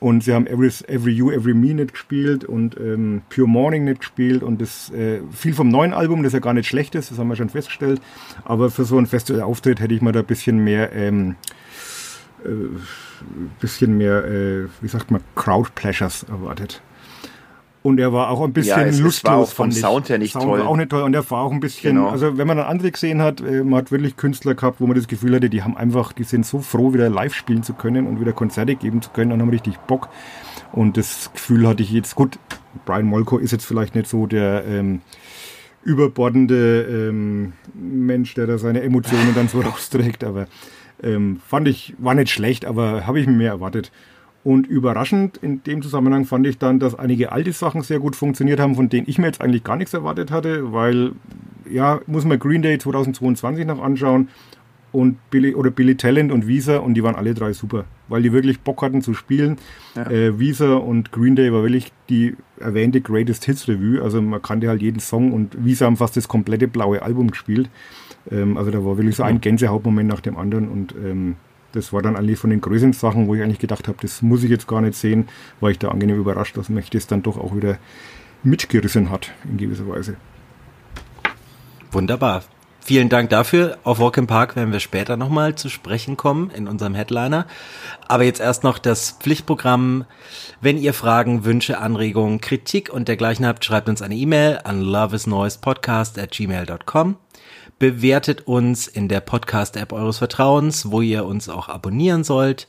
Und 0.00 0.22
sie 0.22 0.34
haben 0.34 0.46
Every, 0.46 0.70
Every 0.86 1.12
You, 1.12 1.30
Every 1.30 1.54
Me 1.54 1.72
nicht 1.72 1.92
gespielt 1.92 2.44
und 2.44 2.76
ähm, 2.78 3.22
Pure 3.30 3.48
Morning 3.48 3.84
nicht 3.84 4.00
gespielt 4.00 4.42
und 4.42 4.60
das 4.60 4.92
äh, 4.92 5.20
viel 5.30 5.54
vom 5.54 5.68
neuen 5.68 5.94
Album, 5.94 6.22
das 6.22 6.34
ja 6.34 6.40
gar 6.40 6.52
nicht 6.52 6.68
schlecht 6.68 6.94
ist, 6.94 7.10
das 7.10 7.18
haben 7.18 7.28
wir 7.28 7.36
schon 7.36 7.48
festgestellt. 7.48 8.02
Aber 8.44 8.70
für 8.70 8.84
so 8.84 8.98
einen 8.98 9.06
Festival-Auftritt 9.06 9.80
hätte 9.80 9.94
ich 9.94 10.02
mir 10.02 10.12
da 10.12 10.20
ein 10.20 10.26
bisschen 10.26 10.62
mehr 10.62 10.92
ähm, 10.92 11.36
äh, 12.44 12.48
bisschen 13.60 13.96
mehr, 13.96 14.24
äh, 14.24 14.66
wie 14.80 14.88
sagt 14.88 15.10
man, 15.10 15.22
Crowd 15.34 15.70
Pleasures 15.74 16.24
erwartet. 16.24 16.82
Und 17.84 18.00
er 18.00 18.14
war 18.14 18.30
auch 18.30 18.40
ein 18.40 18.54
bisschen 18.54 18.80
ja, 18.80 18.86
es, 18.86 18.98
lustlos. 18.98 19.18
Es 19.18 19.24
war 19.24 19.36
auch 19.36 19.48
vom 19.50 19.70
Sound 19.70 20.08
her 20.08 20.16
nicht 20.16 20.32
Sound 20.32 20.46
toll. 20.46 20.60
War 20.60 20.68
auch 20.68 20.76
nicht 20.76 20.88
toll. 20.88 21.02
Und 21.02 21.12
er 21.12 21.30
war 21.30 21.42
auch 21.42 21.52
ein 21.52 21.60
bisschen, 21.60 21.96
genau. 21.96 22.08
also 22.08 22.38
wenn 22.38 22.46
man 22.46 22.56
dann 22.56 22.64
andere 22.64 22.90
gesehen 22.90 23.20
hat, 23.20 23.42
äh, 23.42 23.62
man 23.62 23.80
hat 23.80 23.92
wirklich 23.92 24.16
Künstler 24.16 24.54
gehabt, 24.54 24.80
wo 24.80 24.86
man 24.86 24.96
das 24.96 25.06
Gefühl 25.06 25.34
hatte, 25.34 25.50
die 25.50 25.62
haben 25.62 25.76
einfach, 25.76 26.14
die 26.14 26.24
sind 26.24 26.46
so 26.46 26.60
froh, 26.60 26.94
wieder 26.94 27.10
live 27.10 27.34
spielen 27.34 27.62
zu 27.62 27.74
können 27.74 28.06
und 28.06 28.20
wieder 28.20 28.32
Konzerte 28.32 28.74
geben 28.74 29.02
zu 29.02 29.10
können 29.10 29.32
und 29.32 29.42
haben 29.42 29.50
richtig 29.50 29.76
Bock. 29.80 30.08
Und 30.72 30.96
das 30.96 31.30
Gefühl 31.34 31.68
hatte 31.68 31.82
ich 31.82 31.90
jetzt, 31.90 32.14
gut, 32.14 32.38
Brian 32.86 33.04
Molko 33.04 33.36
ist 33.36 33.50
jetzt 33.50 33.66
vielleicht 33.66 33.94
nicht 33.94 34.06
so 34.06 34.26
der 34.26 34.64
ähm, 34.66 35.02
überbordende 35.82 36.84
ähm, 36.84 37.52
Mensch, 37.74 38.32
der 38.32 38.46
da 38.46 38.56
seine 38.56 38.80
Emotionen 38.80 39.34
dann 39.34 39.48
so 39.48 39.60
rausträgt, 39.60 40.24
aber 40.24 40.46
ähm, 41.02 41.38
fand 41.46 41.68
ich, 41.68 41.94
war 41.98 42.14
nicht 42.14 42.30
schlecht, 42.30 42.64
aber 42.64 43.06
habe 43.06 43.20
ich 43.20 43.26
mir 43.26 43.34
mehr 43.34 43.50
erwartet. 43.50 43.92
Und 44.44 44.66
überraschend 44.66 45.38
in 45.38 45.62
dem 45.64 45.80
Zusammenhang 45.80 46.26
fand 46.26 46.46
ich 46.46 46.58
dann, 46.58 46.78
dass 46.78 46.94
einige 46.94 47.32
alte 47.32 47.52
Sachen 47.52 47.82
sehr 47.82 47.98
gut 47.98 48.14
funktioniert 48.14 48.60
haben, 48.60 48.74
von 48.74 48.90
denen 48.90 49.08
ich 49.08 49.18
mir 49.18 49.26
jetzt 49.26 49.40
eigentlich 49.40 49.64
gar 49.64 49.76
nichts 49.76 49.94
erwartet 49.94 50.30
hatte, 50.30 50.72
weil, 50.72 51.12
ja, 51.68 52.00
muss 52.06 52.26
man 52.26 52.38
Green 52.38 52.60
Day 52.60 52.78
2022 52.78 53.66
noch 53.66 53.82
anschauen 53.82 54.28
und 54.94 55.18
Billy 55.30 55.54
oder 55.54 55.70
Billy 55.70 55.96
Talent 55.96 56.30
und 56.30 56.46
Visa 56.46 56.76
und 56.76 56.94
die 56.94 57.02
waren 57.02 57.16
alle 57.16 57.34
drei 57.34 57.52
super, 57.52 57.84
weil 58.08 58.22
die 58.22 58.32
wirklich 58.32 58.60
Bock 58.60 58.80
hatten 58.82 59.02
zu 59.02 59.12
spielen. 59.12 59.56
Ja. 59.96 60.08
Äh, 60.10 60.38
Visa 60.38 60.74
und 60.74 61.10
Green 61.10 61.34
Day 61.34 61.52
war 61.52 61.62
wirklich 61.62 61.92
die 62.08 62.36
erwähnte 62.60 63.00
Greatest 63.00 63.44
Hits 63.44 63.66
Revue, 63.66 64.00
also 64.00 64.22
man 64.22 64.40
kannte 64.40 64.68
halt 64.68 64.82
jeden 64.82 65.00
Song 65.00 65.32
und 65.32 65.64
Visa 65.64 65.86
haben 65.86 65.96
fast 65.96 66.16
das 66.16 66.28
komplette 66.28 66.68
blaue 66.68 67.02
Album 67.02 67.30
gespielt. 67.30 67.70
Ähm, 68.30 68.56
also 68.56 68.70
da 68.70 68.84
war 68.84 68.96
wirklich 68.96 69.16
so 69.16 69.24
ein 69.24 69.40
Gänsehautmoment 69.40 70.08
nach 70.08 70.20
dem 70.20 70.36
anderen 70.36 70.68
und 70.68 70.94
ähm, 71.02 71.36
das 71.74 71.92
war 71.92 72.02
dann 72.02 72.16
eigentlich 72.16 72.38
von 72.38 72.50
den 72.50 72.60
größeren 72.60 72.92
Sachen, 72.92 73.26
wo 73.26 73.34
ich 73.34 73.42
eigentlich 73.42 73.58
gedacht 73.58 73.88
habe, 73.88 73.98
das 74.00 74.22
muss 74.22 74.44
ich 74.44 74.50
jetzt 74.50 74.66
gar 74.66 74.80
nicht 74.80 74.94
sehen, 74.94 75.28
war 75.60 75.70
ich 75.70 75.78
da 75.78 75.88
angenehm 75.88 76.18
überrascht, 76.18 76.56
dass 76.56 76.68
mich 76.68 76.90
das 76.90 77.06
dann 77.06 77.22
doch 77.22 77.36
auch 77.36 77.54
wieder 77.54 77.78
mitgerissen 78.42 79.10
hat 79.10 79.32
in 79.44 79.56
gewisser 79.56 79.88
Weise. 79.88 80.16
Wunderbar. 81.90 82.42
Vielen 82.80 83.08
Dank 83.08 83.30
dafür. 83.30 83.78
Auf 83.82 83.98
Walk 83.98 84.18
in 84.18 84.26
Park 84.26 84.56
werden 84.56 84.70
wir 84.70 84.80
später 84.80 85.16
nochmal 85.16 85.54
zu 85.54 85.70
sprechen 85.70 86.18
kommen 86.18 86.50
in 86.50 86.68
unserem 86.68 86.94
Headliner. 86.94 87.46
Aber 88.08 88.24
jetzt 88.24 88.40
erst 88.40 88.62
noch 88.62 88.78
das 88.78 89.12
Pflichtprogramm. 89.12 90.04
Wenn 90.60 90.76
ihr 90.76 90.92
Fragen, 90.92 91.46
Wünsche, 91.46 91.78
Anregungen, 91.78 92.42
Kritik 92.42 92.92
und 92.92 93.08
dergleichen 93.08 93.46
habt, 93.46 93.64
schreibt 93.64 93.88
uns 93.88 94.02
eine 94.02 94.16
E-Mail 94.16 94.60
an 94.64 94.82
loveisnoisepodcast 94.82 96.18
at 96.18 96.32
gmail.com. 96.32 97.16
Bewertet 97.84 98.46
uns 98.46 98.86
in 98.86 99.08
der 99.08 99.20
Podcast-App 99.20 99.92
eures 99.92 100.16
Vertrauens, 100.16 100.90
wo 100.90 101.02
ihr 101.02 101.26
uns 101.26 101.50
auch 101.50 101.68
abonnieren 101.68 102.24
sollt. 102.24 102.66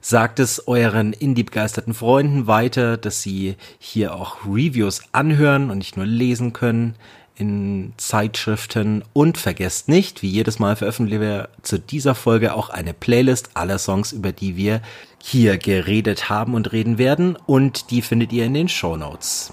Sagt 0.00 0.40
es 0.40 0.66
euren 0.66 1.12
Indie-begeisterten 1.12 1.94
Freunden 1.94 2.48
weiter, 2.48 2.96
dass 2.96 3.22
sie 3.22 3.54
hier 3.78 4.12
auch 4.12 4.44
Reviews 4.44 5.02
anhören 5.12 5.70
und 5.70 5.78
nicht 5.78 5.96
nur 5.96 6.04
lesen 6.04 6.52
können 6.52 6.96
in 7.36 7.92
Zeitschriften 7.96 9.04
und 9.12 9.38
vergesst 9.38 9.88
nicht, 9.88 10.22
wie 10.22 10.30
jedes 10.30 10.58
Mal 10.58 10.74
veröffentlichen 10.74 11.20
wir 11.20 11.48
zu 11.62 11.78
dieser 11.78 12.16
Folge 12.16 12.52
auch 12.52 12.68
eine 12.68 12.92
Playlist 12.92 13.50
aller 13.54 13.78
Songs, 13.78 14.10
über 14.10 14.32
die 14.32 14.56
wir 14.56 14.82
hier 15.22 15.58
geredet 15.58 16.28
haben 16.28 16.54
und 16.54 16.72
reden 16.72 16.98
werden 16.98 17.38
und 17.46 17.92
die 17.92 18.02
findet 18.02 18.32
ihr 18.32 18.46
in 18.46 18.54
den 18.54 18.68
Show 18.68 18.96
Notes. 18.96 19.52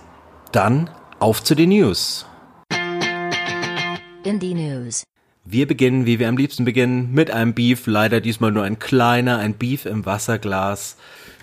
Dann 0.51 0.89
auf 1.19 1.43
zu 1.43 1.53
den 1.53 1.69
News. 1.69 2.25
Indie 4.23 4.53
News. 4.53 5.03
Wir 5.45 5.67
beginnen, 5.67 6.05
wie 6.05 6.19
wir 6.19 6.29
am 6.29 6.37
liebsten 6.37 6.63
beginnen, 6.63 7.11
mit 7.13 7.29
einem 7.29 7.53
Beef. 7.53 7.85
Leider 7.85 8.21
diesmal 8.21 8.51
nur 8.51 8.63
ein 8.63 8.79
kleiner, 8.79 9.39
ein 9.39 9.55
Beef 9.55 9.85
im 9.85 10.05
Wasserglas. 10.05 10.95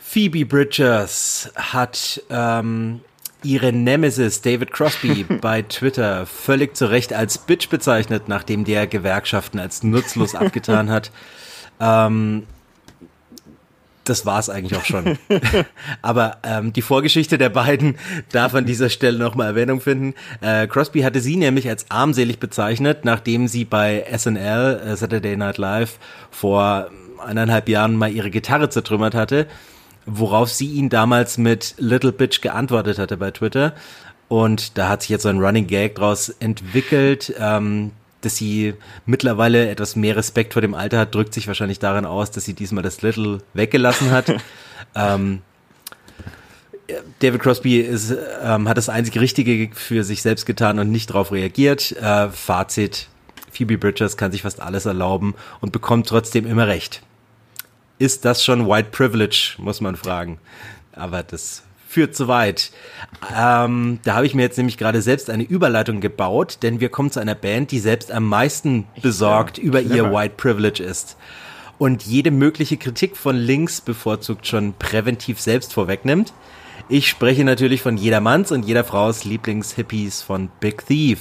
Phoebe 0.02 0.46
Bridgers 0.46 1.52
hat 1.54 2.22
ähm, 2.30 3.00
ihre 3.42 3.72
Nemesis 3.72 4.40
David 4.40 4.72
Crosby 4.72 5.24
bei 5.40 5.62
Twitter 5.62 6.26
völlig 6.26 6.76
zu 6.76 6.90
Recht 6.90 7.12
als 7.12 7.38
Bitch 7.38 7.68
bezeichnet, 7.68 8.28
nachdem 8.28 8.64
der 8.64 8.86
Gewerkschaften 8.86 9.58
als 9.58 9.82
nutzlos 9.82 10.34
abgetan 10.34 10.90
hat. 10.90 11.10
Ähm, 11.82 12.46
das 14.10 14.26
war's 14.26 14.50
eigentlich 14.50 14.78
auch 14.78 14.84
schon. 14.84 15.18
Aber 16.02 16.38
ähm, 16.42 16.72
die 16.72 16.82
Vorgeschichte 16.82 17.38
der 17.38 17.48
beiden 17.48 17.96
darf 18.32 18.54
an 18.54 18.66
dieser 18.66 18.90
Stelle 18.90 19.18
nochmal 19.18 19.48
Erwähnung 19.48 19.80
finden. 19.80 20.14
Äh, 20.40 20.66
Crosby 20.66 21.00
hatte 21.00 21.20
sie 21.20 21.36
nämlich 21.36 21.68
als 21.68 21.86
armselig 21.90 22.38
bezeichnet, 22.38 23.04
nachdem 23.04 23.48
sie 23.48 23.64
bei 23.64 24.04
SNL, 24.14 24.80
äh, 24.84 24.96
Saturday 24.96 25.36
Night 25.36 25.58
Live, 25.58 25.98
vor 26.30 26.90
eineinhalb 27.24 27.68
Jahren 27.68 27.96
mal 27.96 28.12
ihre 28.12 28.30
Gitarre 28.30 28.68
zertrümmert 28.68 29.14
hatte 29.14 29.46
worauf 30.06 30.50
sie 30.50 30.66
ihn 30.66 30.88
damals 30.88 31.38
mit 31.38 31.74
Little 31.78 32.12
Bitch 32.12 32.40
geantwortet 32.40 32.98
hatte 32.98 33.16
bei 33.16 33.30
Twitter. 33.30 33.74
Und 34.28 34.78
da 34.78 34.88
hat 34.88 35.02
sich 35.02 35.10
jetzt 35.10 35.22
so 35.24 35.28
ein 35.28 35.40
Running 35.40 35.66
Gag 35.66 35.96
draus 35.96 36.28
entwickelt. 36.28 37.34
Ähm, 37.38 37.92
dass 38.20 38.36
sie 38.36 38.74
mittlerweile 39.06 39.68
etwas 39.68 39.96
mehr 39.96 40.16
Respekt 40.16 40.52
vor 40.52 40.62
dem 40.62 40.74
Alter 40.74 40.98
hat, 40.98 41.14
drückt 41.14 41.34
sich 41.34 41.46
wahrscheinlich 41.46 41.78
darin 41.78 42.04
aus, 42.04 42.30
dass 42.30 42.44
sie 42.44 42.54
diesmal 42.54 42.82
das 42.82 43.02
Little 43.02 43.38
weggelassen 43.54 44.10
hat. 44.10 44.34
ähm, 44.94 45.42
David 47.20 47.40
Crosby 47.40 47.78
ist, 47.80 48.14
ähm, 48.42 48.68
hat 48.68 48.76
das 48.76 48.88
einzig 48.88 49.20
Richtige 49.20 49.70
für 49.74 50.02
sich 50.02 50.22
selbst 50.22 50.44
getan 50.44 50.78
und 50.78 50.90
nicht 50.90 51.10
darauf 51.10 51.30
reagiert. 51.30 51.92
Äh, 51.92 52.30
Fazit, 52.30 53.08
Phoebe 53.52 53.78
Bridgers 53.78 54.16
kann 54.16 54.32
sich 54.32 54.42
fast 54.42 54.60
alles 54.60 54.86
erlauben 54.86 55.34
und 55.60 55.72
bekommt 55.72 56.08
trotzdem 56.08 56.46
immer 56.46 56.66
recht 56.66 57.02
ist 58.00 58.24
das 58.24 58.42
schon 58.42 58.66
White 58.66 58.88
Privilege, 58.90 59.54
muss 59.58 59.82
man 59.82 59.94
fragen. 59.94 60.38
Aber 60.92 61.22
das 61.22 61.62
führt 61.90 62.14
zu 62.14 62.28
weit. 62.28 62.70
Ähm, 63.36 63.98
da 64.04 64.14
habe 64.14 64.24
ich 64.24 64.36
mir 64.36 64.42
jetzt 64.42 64.56
nämlich 64.56 64.78
gerade 64.78 65.02
selbst 65.02 65.28
eine 65.28 65.42
Überleitung 65.42 66.00
gebaut, 66.00 66.58
denn 66.62 66.78
wir 66.78 66.88
kommen 66.88 67.10
zu 67.10 67.18
einer 67.18 67.34
Band, 67.34 67.72
die 67.72 67.80
selbst 67.80 68.12
am 68.12 68.26
meisten 68.26 68.86
besorgt 69.02 69.58
ja, 69.58 69.64
über 69.64 69.80
ihr 69.80 70.12
White 70.12 70.34
Privilege 70.36 70.84
ist. 70.84 71.16
Und 71.78 72.04
jede 72.04 72.30
mögliche 72.30 72.76
Kritik 72.76 73.16
von 73.16 73.34
links 73.34 73.80
bevorzugt 73.80 74.46
schon 74.46 74.74
präventiv 74.74 75.40
selbst 75.40 75.72
vorwegnimmt. 75.72 76.32
Ich 76.88 77.08
spreche 77.08 77.42
natürlich 77.42 77.82
von 77.82 77.96
jedermanns 77.96 78.52
und 78.52 78.64
jeder 78.64 78.84
Frau's 78.84 79.24
Lieblingshippies 79.24 80.22
von 80.22 80.48
Big 80.60 80.86
Thief. 80.86 81.18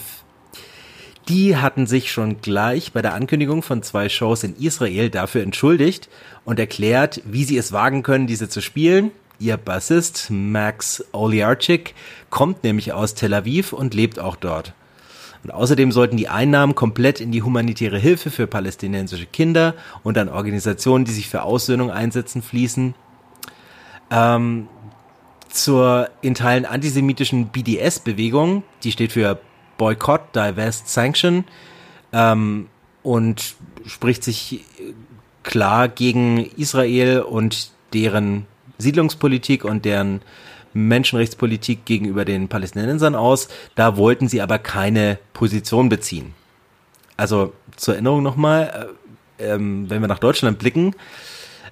Die 1.30 1.58
hatten 1.58 1.88
sich 1.88 2.12
schon 2.12 2.42
gleich 2.42 2.92
bei 2.92 3.02
der 3.02 3.16
Ankündigung 3.16 3.64
von 3.64 3.82
zwei 3.82 4.08
Shows 4.08 4.44
in 4.44 4.56
Israel 4.56 5.10
dafür 5.10 5.42
entschuldigt 5.42 6.10
und 6.46 6.60
erklärt, 6.60 7.22
wie 7.26 7.44
sie 7.44 7.58
es 7.58 7.72
wagen 7.72 8.04
können, 8.04 8.28
diese 8.28 8.50
zu 8.50 8.62
spielen. 8.62 9.12
Ihr 9.40 9.56
Bassist 9.56 10.28
Max 10.30 11.04
Oliarchik 11.14 11.96
kommt 12.30 12.64
nämlich 12.66 12.92
aus 12.92 13.16
Tel 13.16 13.34
Aviv 13.34 13.72
und 13.72 13.94
lebt 13.94 14.20
auch 14.20 14.36
dort. 14.36 14.74
Und 15.44 15.52
außerdem 15.52 15.94
sollten 15.94 16.18
die 16.18 16.28
Einnahmen 16.28 16.76
komplett 16.76 17.22
in 17.22 17.32
die 17.32 17.42
humanitäre 17.42 17.98
Hilfe 17.98 18.32
für 18.32 18.48
palästinensische 18.48 19.26
Kinder 19.26 19.76
und 20.04 20.18
an 20.18 20.28
Organisationen, 20.28 21.06
die 21.06 21.14
sich 21.14 21.30
für 21.30 21.44
Aussöhnung 21.44 21.90
einsetzen, 21.90 22.42
fließen. 22.42 22.94
Ähm, 24.12 24.68
zur 25.48 26.10
in 26.22 26.36
Teilen 26.36 26.66
antisemitischen 26.66 27.48
BDS-Bewegung, 27.48 28.64
die 28.84 28.92
steht 28.92 29.14
für 29.14 29.40
Boycott, 29.78 30.36
Divest, 30.36 30.90
Sanction 30.90 31.46
ähm, 32.12 32.68
und 33.02 33.56
spricht 33.86 34.26
sich 34.26 34.66
klar 35.44 35.88
gegen 35.88 36.46
Israel 36.58 37.22
und 37.22 37.72
deren 37.94 38.46
Siedlungspolitik 38.80 39.64
und 39.64 39.86
deren 39.86 40.22
Menschenrechtspolitik 40.74 41.86
gegenüber 41.86 42.26
den 42.26 42.48
Palästinensern 42.48 43.16
aus. 43.16 43.48
Da 43.76 43.98
wollten 43.98 44.28
sie 44.28 44.42
aber 44.42 44.58
keine 44.60 45.20
Position 45.34 45.90
beziehen. 45.90 46.34
Also 47.18 47.54
zur 47.76 47.96
Erinnerung 47.96 48.24
nochmal, 48.24 48.90
äh, 49.40 49.54
ähm, 49.54 49.90
wenn 49.90 50.02
wir 50.02 50.08
nach 50.08 50.20
Deutschland 50.20 50.60
blicken, 50.60 50.96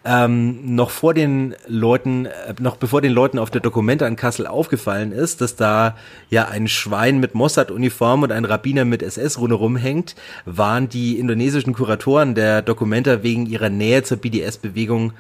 ähm, 0.05 0.75
noch 0.75 0.89
vor 0.89 1.13
den 1.13 1.55
Leuten, 1.67 2.25
äh, 2.25 2.53
noch 2.59 2.77
bevor 2.77 3.01
den 3.01 3.11
Leuten 3.11 3.39
auf 3.39 3.49
der 3.49 3.61
Dokumente 3.61 4.05
an 4.05 4.15
Kassel 4.15 4.47
aufgefallen 4.47 5.11
ist, 5.11 5.41
dass 5.41 5.55
da 5.55 5.97
ja 6.29 6.47
ein 6.47 6.67
Schwein 6.67 7.19
mit 7.19 7.35
Mossad-Uniform 7.35 8.23
und 8.23 8.31
ein 8.31 8.45
Rabbiner 8.45 8.85
mit 8.85 9.03
SS-Rune 9.03 9.53
rumhängt, 9.53 10.15
waren 10.45 10.87
die 10.87 11.19
indonesischen 11.19 11.73
Kuratoren 11.73 12.35
der 12.35 12.61
Dokumente 12.61 13.23
wegen 13.23 13.45
ihrer 13.45 13.69
Nähe 13.69 14.03
zur 14.03 14.17
BDS-Bewegung 14.17 15.13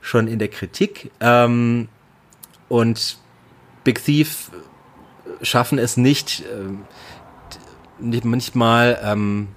schon 0.00 0.28
in 0.28 0.38
der 0.38 0.48
Kritik. 0.48 1.10
Ähm, 1.20 1.88
und 2.68 3.18
Big 3.84 4.04
Thief 4.04 4.50
schaffen 5.42 5.78
es 5.78 5.96
nicht, 5.96 6.40
äh, 6.40 8.02
nicht, 8.02 8.24
nicht 8.24 8.54
mal 8.54 8.98
ähm, 9.02 9.48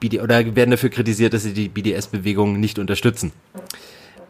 BD 0.00 0.20
oder 0.20 0.56
werden 0.56 0.70
dafür 0.70 0.90
kritisiert, 0.90 1.34
dass 1.34 1.42
sie 1.42 1.52
die 1.52 1.68
BDS-Bewegung 1.68 2.58
nicht 2.58 2.78
unterstützen. 2.78 3.32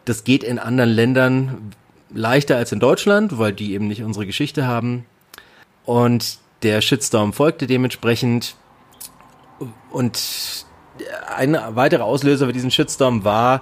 Das 0.05 0.23
geht 0.23 0.43
in 0.43 0.59
anderen 0.59 0.89
Ländern 0.89 1.71
leichter 2.13 2.57
als 2.57 2.71
in 2.71 2.79
Deutschland, 2.79 3.37
weil 3.37 3.53
die 3.53 3.73
eben 3.73 3.87
nicht 3.87 4.03
unsere 4.03 4.25
Geschichte 4.25 4.67
haben. 4.67 5.05
Und 5.85 6.39
der 6.63 6.81
Shitstorm 6.81 7.33
folgte 7.33 7.67
dementsprechend. 7.67 8.55
Und 9.91 10.65
ein 11.35 11.57
weiterer 11.69 12.03
Auslöser 12.03 12.47
für 12.47 12.53
diesen 12.53 12.71
Shitstorm 12.71 13.23
war, 13.23 13.61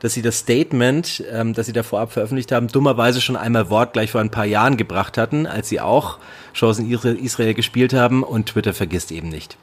dass 0.00 0.14
sie 0.14 0.22
das 0.22 0.38
Statement, 0.38 1.24
ähm, 1.30 1.54
das 1.54 1.66
sie 1.66 1.72
da 1.72 1.82
vorab 1.82 2.12
veröffentlicht 2.12 2.52
haben, 2.52 2.68
dummerweise 2.68 3.20
schon 3.20 3.36
einmal 3.36 3.70
wortgleich 3.70 4.12
vor 4.12 4.20
ein 4.20 4.30
paar 4.30 4.44
Jahren 4.44 4.76
gebracht 4.76 5.18
hatten, 5.18 5.46
als 5.46 5.68
sie 5.68 5.80
auch 5.80 6.18
Shows 6.52 6.78
in 6.78 6.90
Israel 6.90 7.54
gespielt 7.54 7.92
haben 7.92 8.22
und 8.22 8.46
Twitter 8.46 8.74
vergisst 8.74 9.12
eben 9.12 9.28
nicht. 9.28 9.56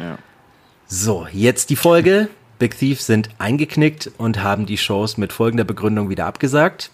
Ja. 0.00 0.18
So, 0.86 1.26
jetzt 1.32 1.70
die 1.70 1.76
Folge. 1.76 2.28
Big 2.58 2.78
Thief 2.78 3.02
sind 3.02 3.28
eingeknickt 3.38 4.10
und 4.16 4.42
haben 4.42 4.66
die 4.66 4.78
Shows 4.78 5.18
mit 5.18 5.32
folgender 5.32 5.64
Begründung 5.64 6.08
wieder 6.08 6.26
abgesagt. 6.26 6.90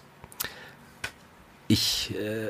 Ich 1.69 2.13
äh, 2.15 2.49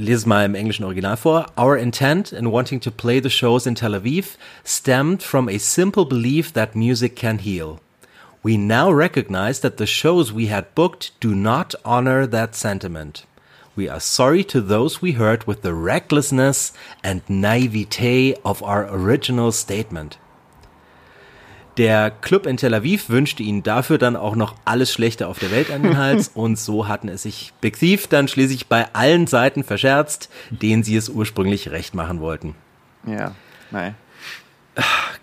lese 0.00 0.20
es 0.20 0.26
mal 0.26 0.44
im 0.46 0.54
englischen 0.54 0.84
Original 0.84 1.16
vor. 1.16 1.46
Our 1.58 1.76
intent 1.76 2.32
in 2.32 2.50
wanting 2.50 2.80
to 2.80 2.90
play 2.90 3.20
the 3.22 3.28
shows 3.28 3.66
in 3.66 3.74
Tel 3.74 3.94
Aviv 3.94 4.38
stemmed 4.64 5.22
from 5.22 5.48
a 5.48 5.58
simple 5.58 6.06
belief 6.06 6.52
that 6.52 6.74
music 6.74 7.14
can 7.14 7.38
heal. 7.38 7.78
We 8.42 8.56
now 8.56 8.90
recognize 8.90 9.60
that 9.60 9.78
the 9.78 9.86
shows 9.86 10.32
we 10.32 10.46
had 10.46 10.74
booked 10.74 11.12
do 11.20 11.34
not 11.34 11.74
honor 11.84 12.26
that 12.26 12.54
sentiment. 12.54 13.26
We 13.76 13.88
are 13.88 14.00
sorry 14.00 14.44
to 14.44 14.60
those 14.60 15.02
we 15.02 15.12
hurt 15.12 15.46
with 15.46 15.62
the 15.62 15.72
recklessness 15.72 16.72
and 17.02 17.22
naivete 17.28 18.34
of 18.44 18.62
our 18.62 18.88
original 18.90 19.52
statement. 19.52 20.18
Der 21.76 22.10
Club 22.10 22.46
in 22.46 22.56
Tel 22.56 22.74
Aviv 22.74 23.08
wünschte 23.08 23.44
ihnen 23.44 23.62
dafür 23.62 23.98
dann 23.98 24.16
auch 24.16 24.34
noch 24.34 24.56
alles 24.64 24.92
Schlechte 24.92 25.28
auf 25.28 25.38
der 25.38 25.52
Welt 25.52 25.70
an 25.70 25.84
den 25.84 25.96
Hals 25.96 26.28
und 26.34 26.58
so 26.58 26.88
hatten 26.88 27.08
es 27.08 27.22
sich 27.22 27.52
Big 27.60 27.78
Thief 27.78 28.08
dann 28.08 28.26
schließlich 28.26 28.66
bei 28.66 28.92
allen 28.94 29.28
Seiten 29.28 29.62
verscherzt, 29.62 30.28
denen 30.50 30.82
sie 30.82 30.96
es 30.96 31.08
ursprünglich 31.08 31.70
recht 31.70 31.94
machen 31.94 32.18
wollten. 32.20 32.56
Ja, 33.06 33.36
nein. 33.70 33.94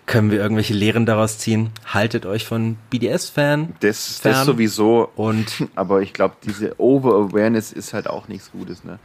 Können 0.06 0.30
wir 0.30 0.38
irgendwelche 0.38 0.74
Lehren 0.74 1.04
daraus 1.04 1.38
ziehen? 1.38 1.70
Haltet 1.86 2.26
euch 2.26 2.46
von 2.46 2.76
BDS-Fan. 2.90 3.74
Das, 3.80 4.20
das 4.22 4.44
sowieso. 4.44 5.10
Und 5.16 5.46
aber 5.74 6.00
ich 6.02 6.12
glaube, 6.12 6.36
diese 6.44 6.78
Over-Awareness 6.80 7.72
ist 7.72 7.92
halt 7.92 8.08
auch 8.08 8.28
nichts 8.28 8.52
Gutes. 8.52 8.84
Ne? 8.84 8.98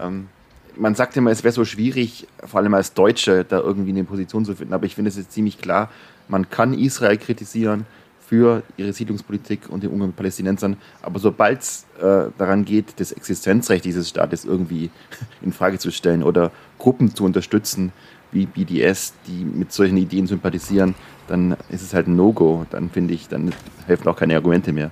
Ähm, 0.00 0.28
man 0.76 0.94
sagt 0.94 1.16
immer, 1.16 1.30
es 1.30 1.44
wäre 1.44 1.52
so 1.52 1.64
schwierig, 1.64 2.26
vor 2.44 2.60
allem 2.60 2.74
als 2.74 2.94
Deutsche, 2.94 3.44
da 3.44 3.60
irgendwie 3.60 3.90
eine 3.90 4.04
Position 4.04 4.44
zu 4.44 4.54
finden. 4.54 4.74
Aber 4.74 4.86
ich 4.86 4.94
finde 4.94 5.10
es 5.10 5.16
jetzt 5.16 5.32
ziemlich 5.32 5.60
klar, 5.60 5.90
man 6.28 6.48
kann 6.50 6.74
Israel 6.74 7.18
kritisieren 7.18 7.86
für 8.26 8.62
ihre 8.78 8.92
Siedlungspolitik 8.92 9.68
und 9.68 9.82
den 9.82 9.90
Umgang 9.90 10.08
mit 10.08 10.16
Palästinensern. 10.16 10.76
Aber 11.02 11.18
sobald 11.18 11.60
es 11.60 11.86
äh, 12.00 12.30
daran 12.38 12.64
geht, 12.64 12.98
das 12.98 13.12
Existenzrecht 13.12 13.84
dieses 13.84 14.08
Staates 14.08 14.44
irgendwie 14.44 14.90
in 15.42 15.52
Frage 15.52 15.78
zu 15.78 15.90
stellen 15.90 16.22
oder 16.22 16.50
Gruppen 16.78 17.14
zu 17.14 17.24
unterstützen, 17.24 17.92
wie 18.32 18.46
BDS, 18.46 19.14
die 19.26 19.44
mit 19.44 19.72
solchen 19.72 19.96
Ideen 19.96 20.26
sympathisieren, 20.26 20.94
dann 21.28 21.56
ist 21.68 21.82
es 21.82 21.94
halt 21.94 22.08
ein 22.08 22.16
No-Go. 22.16 22.66
Dann 22.70 22.90
finde 22.90 23.14
ich, 23.14 23.28
dann 23.28 23.52
helfen 23.86 24.08
auch 24.08 24.16
keine 24.16 24.34
Argumente 24.34 24.72
mehr. 24.72 24.90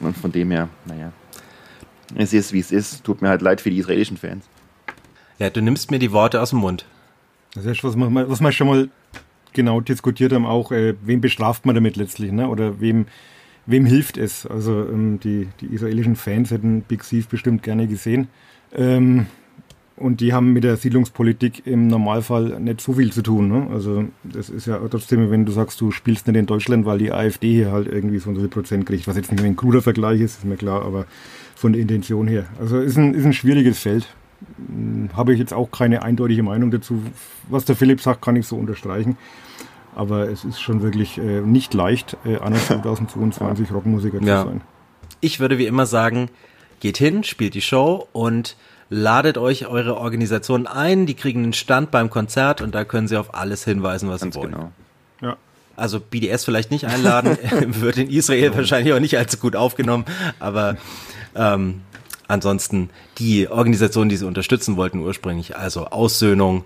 Und 0.00 0.16
von 0.16 0.32
dem 0.32 0.50
her, 0.50 0.68
naja, 0.84 1.12
es 2.16 2.32
ist 2.32 2.52
wie 2.52 2.58
es 2.60 2.72
ist. 2.72 3.04
Tut 3.04 3.22
mir 3.22 3.28
halt 3.28 3.42
leid 3.42 3.60
für 3.60 3.70
die 3.70 3.78
israelischen 3.78 4.16
Fans. 4.16 4.44
Ja, 5.38 5.50
du 5.50 5.62
nimmst 5.62 5.90
mir 5.90 5.98
die 5.98 6.12
Worte 6.12 6.40
aus 6.40 6.50
dem 6.50 6.58
Mund. 6.58 6.84
Das 7.54 7.64
ist 7.64 7.84
was 7.84 7.96
wir, 7.96 8.28
was 8.28 8.40
wir 8.40 8.52
schon 8.52 8.66
mal 8.66 8.88
genau 9.52 9.80
diskutiert 9.80 10.32
haben, 10.32 10.46
auch, 10.46 10.72
äh, 10.72 10.94
wem 11.02 11.20
bestraft 11.20 11.66
man 11.66 11.74
damit 11.74 11.96
letztlich, 11.96 12.32
ne? 12.32 12.48
oder 12.48 12.80
wem, 12.80 13.06
wem 13.66 13.84
hilft 13.84 14.16
es? 14.16 14.46
Also 14.46 14.88
ähm, 14.88 15.20
die, 15.20 15.48
die 15.60 15.66
israelischen 15.66 16.16
Fans 16.16 16.50
hätten 16.50 16.82
Big 16.82 17.02
Thief 17.02 17.28
bestimmt 17.28 17.62
gerne 17.62 17.86
gesehen. 17.86 18.28
Ähm, 18.74 19.26
und 19.96 20.20
die 20.20 20.32
haben 20.32 20.52
mit 20.52 20.64
der 20.64 20.76
Siedlungspolitik 20.76 21.66
im 21.66 21.86
Normalfall 21.86 22.60
nicht 22.60 22.80
so 22.80 22.94
viel 22.94 23.12
zu 23.12 23.22
tun. 23.22 23.48
Ne? 23.48 23.66
Also 23.72 24.04
das 24.24 24.48
ist 24.48 24.66
ja 24.66 24.78
trotzdem, 24.88 25.30
wenn 25.30 25.44
du 25.44 25.52
sagst, 25.52 25.80
du 25.80 25.90
spielst 25.90 26.26
nicht 26.26 26.36
in 26.36 26.46
Deutschland, 26.46 26.86
weil 26.86 26.98
die 26.98 27.12
AfD 27.12 27.52
hier 27.52 27.72
halt 27.72 27.88
irgendwie 27.88 28.18
so 28.18 28.30
ein 28.30 28.36
viel 28.36 28.48
Prozent 28.48 28.86
kriegt, 28.86 29.06
was 29.06 29.16
jetzt 29.16 29.30
nicht 29.30 29.44
ein 29.44 29.56
kruder 29.56 29.82
Vergleich 29.82 30.20
ist, 30.20 30.38
ist 30.38 30.44
mir 30.44 30.56
klar, 30.56 30.84
aber 30.84 31.06
von 31.54 31.72
der 31.72 31.82
Intention 31.82 32.26
her. 32.26 32.46
Also 32.58 32.80
ist 32.80 32.96
ein, 32.96 33.14
ist 33.14 33.24
ein 33.24 33.32
schwieriges 33.32 33.78
Feld. 33.78 34.06
Hm, 34.66 35.10
habe 35.14 35.34
ich 35.34 35.38
jetzt 35.38 35.52
auch 35.52 35.70
keine 35.70 36.02
eindeutige 36.02 36.42
Meinung 36.42 36.70
dazu. 36.70 37.02
Was 37.48 37.64
der 37.64 37.76
Philipp 37.76 38.00
sagt, 38.00 38.22
kann 38.22 38.36
ich 38.36 38.46
so 38.46 38.56
unterstreichen. 38.56 39.16
Aber 39.94 40.30
es 40.30 40.44
ist 40.44 40.60
schon 40.60 40.80
wirklich 40.80 41.18
äh, 41.18 41.42
nicht 41.42 41.74
leicht, 41.74 42.16
äh, 42.24 42.38
an 42.38 42.54
2022 42.54 43.70
Rockmusiker 43.70 44.20
zu 44.20 44.24
ja. 44.24 44.44
sein. 44.44 44.62
Ich 45.20 45.38
würde 45.38 45.58
wie 45.58 45.66
immer 45.66 45.84
sagen, 45.84 46.30
geht 46.80 46.96
hin, 46.96 47.24
spielt 47.24 47.54
die 47.54 47.60
Show 47.60 48.08
und 48.12 48.56
ladet 48.92 49.38
euch 49.38 49.66
eure 49.66 49.96
Organisationen 49.96 50.66
ein. 50.66 51.06
Die 51.06 51.14
kriegen 51.14 51.42
einen 51.42 51.52
Stand 51.54 51.90
beim 51.90 52.10
Konzert 52.10 52.60
und 52.60 52.74
da 52.74 52.84
können 52.84 53.08
sie 53.08 53.16
auf 53.16 53.34
alles 53.34 53.64
hinweisen, 53.64 54.10
was 54.10 54.20
Ganz 54.20 54.34
sie 54.34 54.40
wollen. 54.40 54.52
Genau. 54.52 54.72
Ja. 55.22 55.36
Also 55.76 55.98
BDS 55.98 56.44
vielleicht 56.44 56.70
nicht 56.70 56.86
einladen, 56.86 57.38
wird 57.80 57.96
in 57.96 58.10
Israel 58.10 58.54
wahrscheinlich 58.54 58.92
auch 58.92 59.00
nicht 59.00 59.16
allzu 59.16 59.38
gut 59.38 59.56
aufgenommen, 59.56 60.04
aber 60.38 60.76
ähm, 61.34 61.80
ansonsten 62.28 62.90
die 63.16 63.48
Organisationen, 63.48 64.10
die 64.10 64.18
sie 64.18 64.26
unterstützen 64.26 64.76
wollten 64.76 65.00
ursprünglich, 65.00 65.56
also 65.56 65.86
Aussöhnung, 65.86 66.64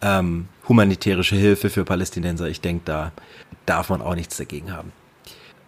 ähm, 0.00 0.48
humanitärische 0.68 1.36
Hilfe 1.36 1.68
für 1.68 1.84
Palästinenser, 1.84 2.48
ich 2.48 2.62
denke, 2.62 2.82
da 2.86 3.12
darf 3.66 3.90
man 3.90 4.00
auch 4.00 4.14
nichts 4.14 4.38
dagegen 4.38 4.72
haben. 4.72 4.92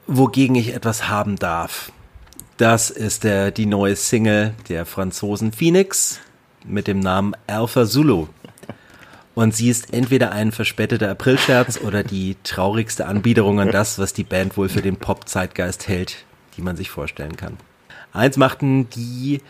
Wogegen 0.06 0.54
ich 0.54 0.74
etwas 0.74 1.10
haben 1.10 1.36
darf, 1.36 1.92
das 2.58 2.90
ist 2.90 3.24
der, 3.24 3.52
die 3.52 3.66
neue 3.66 3.94
Single 3.96 4.52
der 4.68 4.84
Franzosen 4.84 5.52
Phoenix 5.52 6.18
mit 6.64 6.88
dem 6.88 6.98
Namen 6.98 7.34
Alpha 7.46 7.86
Zulu. 7.86 8.26
Und 9.34 9.54
sie 9.54 9.70
ist 9.70 9.94
entweder 9.94 10.32
ein 10.32 10.50
verspäteter 10.50 11.08
Aprilscherz 11.08 11.78
oder 11.80 12.02
die 12.02 12.36
traurigste 12.42 13.06
Anbiederung 13.06 13.60
an 13.60 13.70
das, 13.70 14.00
was 14.00 14.12
die 14.12 14.24
Band 14.24 14.56
wohl 14.56 14.68
für 14.68 14.82
den 14.82 14.96
Pop-Zeitgeist 14.96 15.86
hält, 15.86 16.24
die 16.56 16.62
man 16.62 16.76
sich 16.76 16.90
vorstellen 16.90 17.36
kann. 17.36 17.56
Eins 18.12 18.36
machten 18.36 18.90
die 18.90 19.40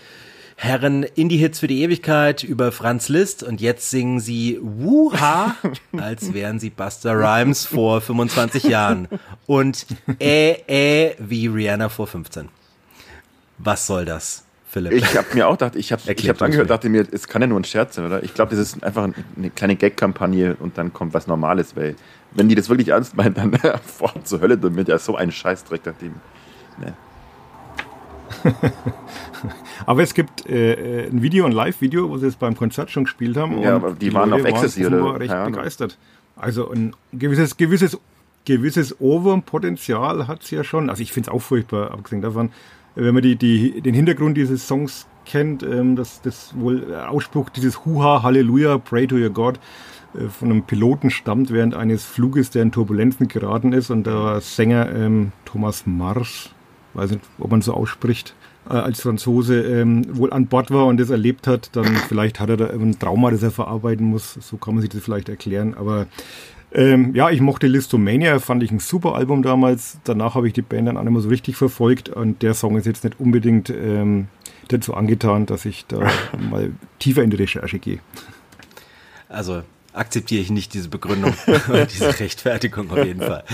Herren 0.56 1.04
Indie-Hits 1.04 1.60
für 1.60 1.68
die 1.68 1.82
Ewigkeit 1.82 2.42
über 2.42 2.72
Franz 2.72 3.08
Liszt 3.08 3.42
und 3.42 3.62
jetzt 3.62 3.88
singen 3.88 4.20
sie 4.20 4.58
Wuha, 4.60 5.56
als 5.96 6.34
wären 6.34 6.60
sie 6.60 6.68
Buster 6.68 7.14
Rhymes 7.14 7.64
vor 7.64 8.02
25 8.02 8.64
Jahren 8.64 9.08
und 9.46 9.86
Äh, 10.18 10.56
Äh 10.66 11.14
wie 11.18 11.46
Rihanna 11.46 11.88
vor 11.88 12.08
15. 12.08 12.50
Was 13.58 13.86
soll 13.86 14.04
das? 14.04 14.44
Philipp. 14.68 14.92
Ich 14.92 15.16
habe 15.16 15.26
mir 15.32 15.48
auch 15.48 15.52
gedacht, 15.52 15.76
ich 15.76 15.92
habe 15.92 16.02
ich 16.12 16.28
hab 16.28 16.42
angehört, 16.42 16.68
dachte 16.68 16.90
mir, 16.90 17.06
es 17.10 17.26
kann 17.26 17.40
ja 17.40 17.48
nur 17.48 17.58
ein 17.58 17.64
Scherz 17.64 17.94
sein, 17.94 18.04
oder? 18.04 18.22
Ich 18.22 18.34
glaube, 18.34 18.54
das 18.54 18.60
ist 18.60 18.84
einfach 18.84 19.08
eine 19.36 19.50
kleine 19.50 19.76
Gag-Kampagne 19.76 20.56
und 20.60 20.76
dann 20.76 20.92
kommt 20.92 21.14
was 21.14 21.26
Normales, 21.26 21.74
weil 21.74 21.96
wenn 22.32 22.50
die 22.50 22.54
das 22.54 22.68
wirklich 22.68 22.88
ernst 22.88 23.16
meinen, 23.16 23.34
dann 23.34 23.52
fort 23.82 24.28
zur 24.28 24.40
Hölle 24.40 24.58
damit, 24.58 24.88
ja 24.88 24.98
so 24.98 25.16
ein 25.16 25.32
Scheißdreck 25.32 25.86
nachdem. 25.86 26.14
Ne. 26.78 26.94
aber 29.86 30.02
es 30.02 30.12
gibt 30.12 30.46
äh, 30.46 31.06
äh, 31.06 31.08
ein 31.08 31.22
Video, 31.22 31.46
ein 31.46 31.52
Live-Video, 31.52 32.10
wo 32.10 32.18
sie 32.18 32.26
es 32.26 32.36
beim 32.36 32.54
Konzert 32.54 32.90
schon 32.90 33.04
gespielt 33.04 33.38
haben. 33.38 33.62
Ja, 33.62 33.76
aber 33.76 33.92
die, 33.92 34.10
die 34.10 34.14
waren 34.14 34.28
Leute 34.28 34.42
auf 34.42 34.48
Ecstasy 34.50 34.86
oder? 34.86 35.02
War 35.02 35.18
recht 35.18 35.32
ja, 35.32 35.46
begeistert. 35.46 35.96
Also 36.36 36.70
ein 36.70 36.94
gewisses, 37.14 37.56
gewisses, 37.56 37.98
gewisses 38.44 39.00
Ohrwurmpotenzial 39.00 40.28
hat 40.28 40.42
es 40.42 40.50
ja 40.50 40.62
schon. 40.62 40.90
Also 40.90 41.02
ich 41.02 41.12
finde 41.12 41.30
es 41.30 41.34
auch 41.34 41.40
furchtbar, 41.40 41.90
abgesehen 41.90 42.20
davon, 42.20 42.50
wenn 42.94 43.14
man 43.14 43.22
die, 43.22 43.36
die, 43.36 43.80
den 43.80 43.94
Hintergrund 43.94 44.36
dieses 44.36 44.66
Songs 44.66 45.06
kennt, 45.24 45.62
ähm, 45.62 45.96
dass 45.96 46.20
das 46.22 46.54
wohl 46.58 46.94
Ausspruch 46.94 47.50
dieses 47.50 47.84
Huha, 47.84 48.22
Halleluja, 48.22 48.78
Pray 48.78 49.06
to 49.06 49.16
your 49.16 49.30
God 49.30 49.58
äh, 50.14 50.28
von 50.28 50.50
einem 50.50 50.62
Piloten 50.62 51.10
stammt 51.10 51.52
während 51.52 51.74
eines 51.74 52.04
Fluges, 52.04 52.50
der 52.50 52.62
in 52.62 52.72
Turbulenzen 52.72 53.28
geraten 53.28 53.72
ist 53.72 53.90
und 53.90 54.06
der 54.06 54.40
Sänger 54.40 54.94
ähm, 54.94 55.32
Thomas 55.44 55.86
Mars 55.86 56.50
weiß 56.94 57.12
nicht, 57.12 57.24
ob 57.38 57.50
man 57.50 57.62
so 57.62 57.72
ausspricht, 57.72 58.34
äh, 58.68 58.74
als 58.74 59.00
Franzose 59.00 59.62
ähm, 59.62 60.04
wohl 60.16 60.32
an 60.32 60.46
Bord 60.46 60.70
war 60.70 60.86
und 60.86 60.98
das 60.98 61.10
erlebt 61.10 61.46
hat, 61.46 61.74
dann 61.74 61.86
vielleicht 62.08 62.40
hat 62.40 62.50
er 62.50 62.56
da 62.56 62.66
ein 62.68 62.98
Trauma, 62.98 63.30
das 63.30 63.42
er 63.42 63.50
verarbeiten 63.50 64.06
muss. 64.06 64.34
So 64.34 64.56
kann 64.56 64.74
man 64.74 64.82
sich 64.82 64.90
das 64.90 65.02
vielleicht 65.02 65.28
erklären. 65.28 65.74
Aber 65.74 66.06
ähm, 66.72 67.14
ja, 67.14 67.30
ich 67.30 67.40
mochte 67.40 67.66
Listomania, 67.66 68.38
fand 68.40 68.62
ich 68.62 68.70
ein 68.70 68.78
super 68.78 69.14
Album 69.14 69.42
damals. 69.42 69.98
Danach 70.04 70.34
habe 70.34 70.46
ich 70.46 70.52
die 70.52 70.62
Band 70.62 70.88
dann 70.88 70.96
auch 70.96 71.02
nicht 71.02 71.12
mehr 71.12 71.22
so 71.22 71.28
richtig 71.28 71.56
verfolgt 71.56 72.08
und 72.08 72.42
der 72.42 72.54
Song 72.54 72.76
ist 72.76 72.86
jetzt 72.86 73.04
nicht 73.04 73.18
unbedingt 73.18 73.70
ähm, 73.70 74.28
dazu 74.68 74.94
angetan, 74.94 75.46
dass 75.46 75.64
ich 75.64 75.86
da 75.86 75.98
mal 76.50 76.72
tiefer 76.98 77.22
in 77.22 77.30
die 77.30 77.36
Recherche 77.36 77.78
gehe. 77.78 78.00
Also 79.28 79.62
akzeptiere 79.94 80.42
ich 80.42 80.50
nicht 80.50 80.74
diese 80.74 80.88
Begründung, 80.88 81.34
diese 81.90 82.20
Rechtfertigung 82.20 82.90
auf 82.90 83.04
jeden 83.04 83.22
Fall. 83.22 83.44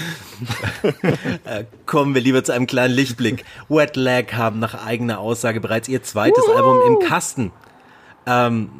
äh, 1.44 1.64
kommen 1.86 2.14
wir 2.14 2.20
lieber 2.20 2.42
zu 2.42 2.52
einem 2.52 2.66
kleinen 2.66 2.94
Lichtblick. 2.94 3.44
Wet 3.68 3.96
Leg 3.96 4.34
haben 4.34 4.58
nach 4.58 4.86
eigener 4.86 5.20
Aussage 5.20 5.60
bereits 5.60 5.88
ihr 5.88 6.02
zweites 6.02 6.44
Woo! 6.46 6.52
Album 6.52 6.78
im 6.86 7.08
Kasten. 7.08 7.52
Ähm, 8.26 8.70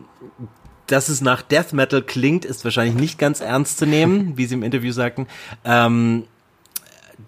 dass 0.86 1.08
es 1.08 1.20
nach 1.20 1.42
Death 1.42 1.72
Metal 1.72 2.02
klingt, 2.02 2.44
ist 2.44 2.64
wahrscheinlich 2.64 2.94
nicht 2.94 3.18
ganz 3.18 3.40
ernst 3.40 3.78
zu 3.78 3.86
nehmen, 3.86 4.32
wie 4.36 4.46
sie 4.46 4.54
im 4.54 4.62
Interview 4.62 4.92
sagten. 4.92 5.26
Ähm, 5.64 6.24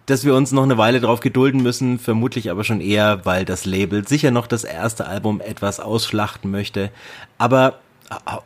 dass 0.07 0.25
wir 0.25 0.35
uns 0.35 0.53
noch 0.53 0.65
eine 0.65 0.79
Weile 0.79 1.01
drauf 1.01 1.21
gedulden 1.21 1.63
müssen, 1.63 1.99
vermutlich 1.99 2.51
aber 2.51 2.65
schon 2.65 2.81
eher, 2.81 3.25
weil 3.25 3.45
das 3.45 3.65
Label 3.65 4.07
sicher 4.07 4.31
noch 4.31 4.47
das 4.47 4.65
erste 4.65 5.07
Album 5.07 5.41
etwas 5.41 5.81
ausschlachten 5.81 6.51
möchte. 6.51 6.91
Aber 7.39 7.79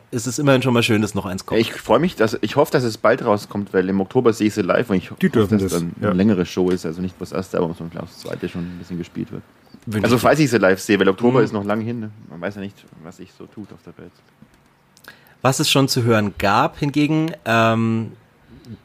es 0.09 0.27
ist 0.27 0.39
immerhin 0.39 0.61
schon 0.61 0.73
mal 0.73 0.83
schön, 0.83 1.01
dass 1.01 1.13
noch 1.13 1.25
eins 1.25 1.45
kommt. 1.45 1.61
Ich 1.61 1.73
freue 1.73 1.99
mich, 1.99 2.15
dass 2.15 2.37
ich 2.41 2.55
hoffe, 2.55 2.71
dass 2.71 2.83
es 2.83 2.97
bald 2.97 3.23
rauskommt, 3.23 3.73
weil 3.73 3.87
im 3.89 4.01
Oktober 4.01 4.33
sehe 4.33 4.47
ich 4.47 4.53
sie 4.53 4.61
live 4.61 4.89
und 4.89 4.97
ich 4.97 5.11
Die 5.21 5.27
hoffe, 5.27 5.47
dass 5.47 5.61
es 5.61 5.71
dann 5.71 5.93
ja. 6.01 6.07
eine 6.07 6.17
längere 6.17 6.45
Show 6.45 6.69
ist, 6.69 6.85
also 6.85 7.01
nicht 7.01 7.15
das 7.19 7.31
erste 7.31 7.57
Album, 7.57 7.75
sondern 7.77 8.01
das 8.01 8.19
zweite 8.19 8.49
schon 8.49 8.61
ein 8.61 8.77
bisschen 8.79 8.97
gespielt 8.97 9.31
wird. 9.31 9.43
Wünsche 9.85 10.05
also 10.05 10.17
falls 10.17 10.39
ich 10.39 10.49
sie 10.49 10.57
live 10.57 10.79
sehe, 10.79 10.99
weil 10.99 11.09
Oktober 11.09 11.39
mhm. 11.39 11.45
ist 11.45 11.53
noch 11.53 11.63
lange 11.63 11.83
hin, 11.83 11.99
ne? 11.99 12.11
man 12.29 12.41
weiß 12.41 12.55
ja 12.55 12.61
nicht, 12.61 12.75
was 13.03 13.17
sich 13.17 13.31
so 13.37 13.45
tut 13.45 13.71
auf 13.71 13.79
der 13.83 13.97
Welt. 13.97 14.11
Was 15.41 15.59
es 15.59 15.69
schon 15.69 15.87
zu 15.87 16.03
hören 16.03 16.35
gab, 16.37 16.77
hingegen, 16.77 17.31
ähm, 17.45 18.11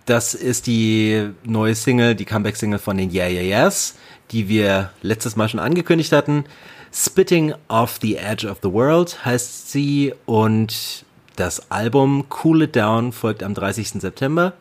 das 0.06 0.34
ist 0.34 0.66
die 0.66 1.30
neue 1.44 1.74
Single, 1.74 2.14
die 2.14 2.24
Comeback-Single 2.24 2.78
von 2.78 2.96
den 2.96 3.12
Yeah 3.12 3.28
Yeah 3.28 3.42
Yeahs, 3.42 3.96
die 4.30 4.48
wir 4.48 4.90
letztes 5.02 5.36
Mal 5.36 5.48
schon 5.48 5.60
angekündigt 5.60 6.12
hatten. 6.12 6.44
Spitting 6.92 7.54
Off 7.68 7.98
the 8.00 8.16
Edge 8.16 8.48
of 8.48 8.58
the 8.62 8.72
World 8.72 9.24
heißt 9.24 9.70
sie 9.70 10.14
und 10.24 11.04
das 11.36 11.70
Album 11.70 12.24
Cool 12.42 12.62
It 12.62 12.74
Down 12.74 13.12
folgt 13.12 13.42
am 13.42 13.52
30. 13.52 14.00
September. 14.00 14.54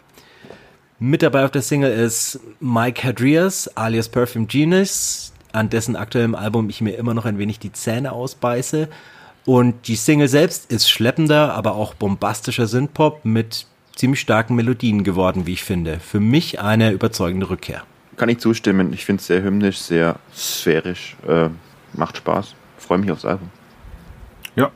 Mit 0.99 1.21
dabei 1.21 1.45
auf 1.45 1.51
der 1.51 1.61
Single 1.61 1.91
ist 1.91 2.39
Mike 2.59 3.07
Hadrias 3.07 3.69
alias 3.75 4.09
Perfume 4.09 4.47
Genius, 4.47 5.31
an 5.53 5.69
dessen 5.69 5.95
aktuellem 5.95 6.35
Album 6.35 6.69
ich 6.69 6.81
mir 6.81 6.97
immer 6.97 7.13
noch 7.13 7.25
ein 7.25 7.37
wenig 7.37 7.59
die 7.59 7.71
Zähne 7.71 8.11
ausbeiße. 8.11 8.89
Und 9.45 9.87
die 9.87 9.95
Single 9.95 10.27
selbst 10.27 10.71
ist 10.71 10.89
schleppender, 10.89 11.53
aber 11.53 11.75
auch 11.75 11.93
bombastischer 11.93 12.65
Synthpop 12.65 13.23
mit 13.23 13.67
ziemlich 13.95 14.19
starken 14.19 14.55
Melodien 14.55 15.03
geworden, 15.03 15.45
wie 15.45 15.53
ich 15.53 15.63
finde. 15.63 15.99
Für 15.99 16.19
mich 16.19 16.59
eine 16.59 16.91
überzeugende 16.91 17.49
Rückkehr. 17.49 17.83
Kann 18.17 18.29
ich 18.29 18.39
zustimmen. 18.39 18.91
Ich 18.93 19.05
finde 19.05 19.21
es 19.21 19.27
sehr 19.27 19.43
hymnisch, 19.43 19.77
sehr 19.77 20.17
sphärisch. 20.35 21.15
Äh, 21.27 21.49
macht 21.93 22.17
Spaß. 22.17 22.55
Freue 22.77 22.97
mich 22.97 23.11
aufs 23.11 23.25
Album. 23.25 23.49
Ja. 24.55 24.71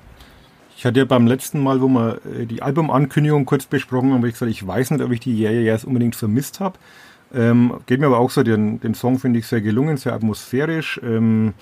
Ich 0.78 0.86
hatte 0.86 1.00
ja 1.00 1.06
beim 1.06 1.28
letzten 1.28 1.62
Mal, 1.62 1.82
wo 1.82 1.88
wir 1.88 2.20
äh, 2.26 2.46
die 2.46 2.62
Albumankündigung 2.62 3.46
kurz 3.46 3.66
besprochen 3.66 4.10
haben, 4.10 4.18
habe 4.18 4.28
ich 4.28 4.36
gesagt, 4.36 4.52
ich 4.52 4.66
weiß 4.66 4.92
nicht, 4.92 5.02
ob 5.02 5.12
ich 5.12 5.20
die 5.20 5.38
Yeah, 5.38 5.52
yeah 5.52 5.62
Yeahs 5.62 5.84
unbedingt 5.84 6.16
vermisst 6.16 6.60
habe. 6.60 6.78
Ähm, 7.34 7.74
geht 7.86 8.00
mir 8.00 8.08
aber 8.08 8.18
auch 8.18 8.32
so, 8.32 8.44
den, 8.44 8.80
den 8.80 8.94
Song 8.94 9.20
finde 9.20 9.40
ich 9.40 9.48
sehr 9.48 9.62
gelungen, 9.62 9.98
sehr 9.98 10.14
atmosphärisch. 10.14 11.00
Ähm, 11.04 11.54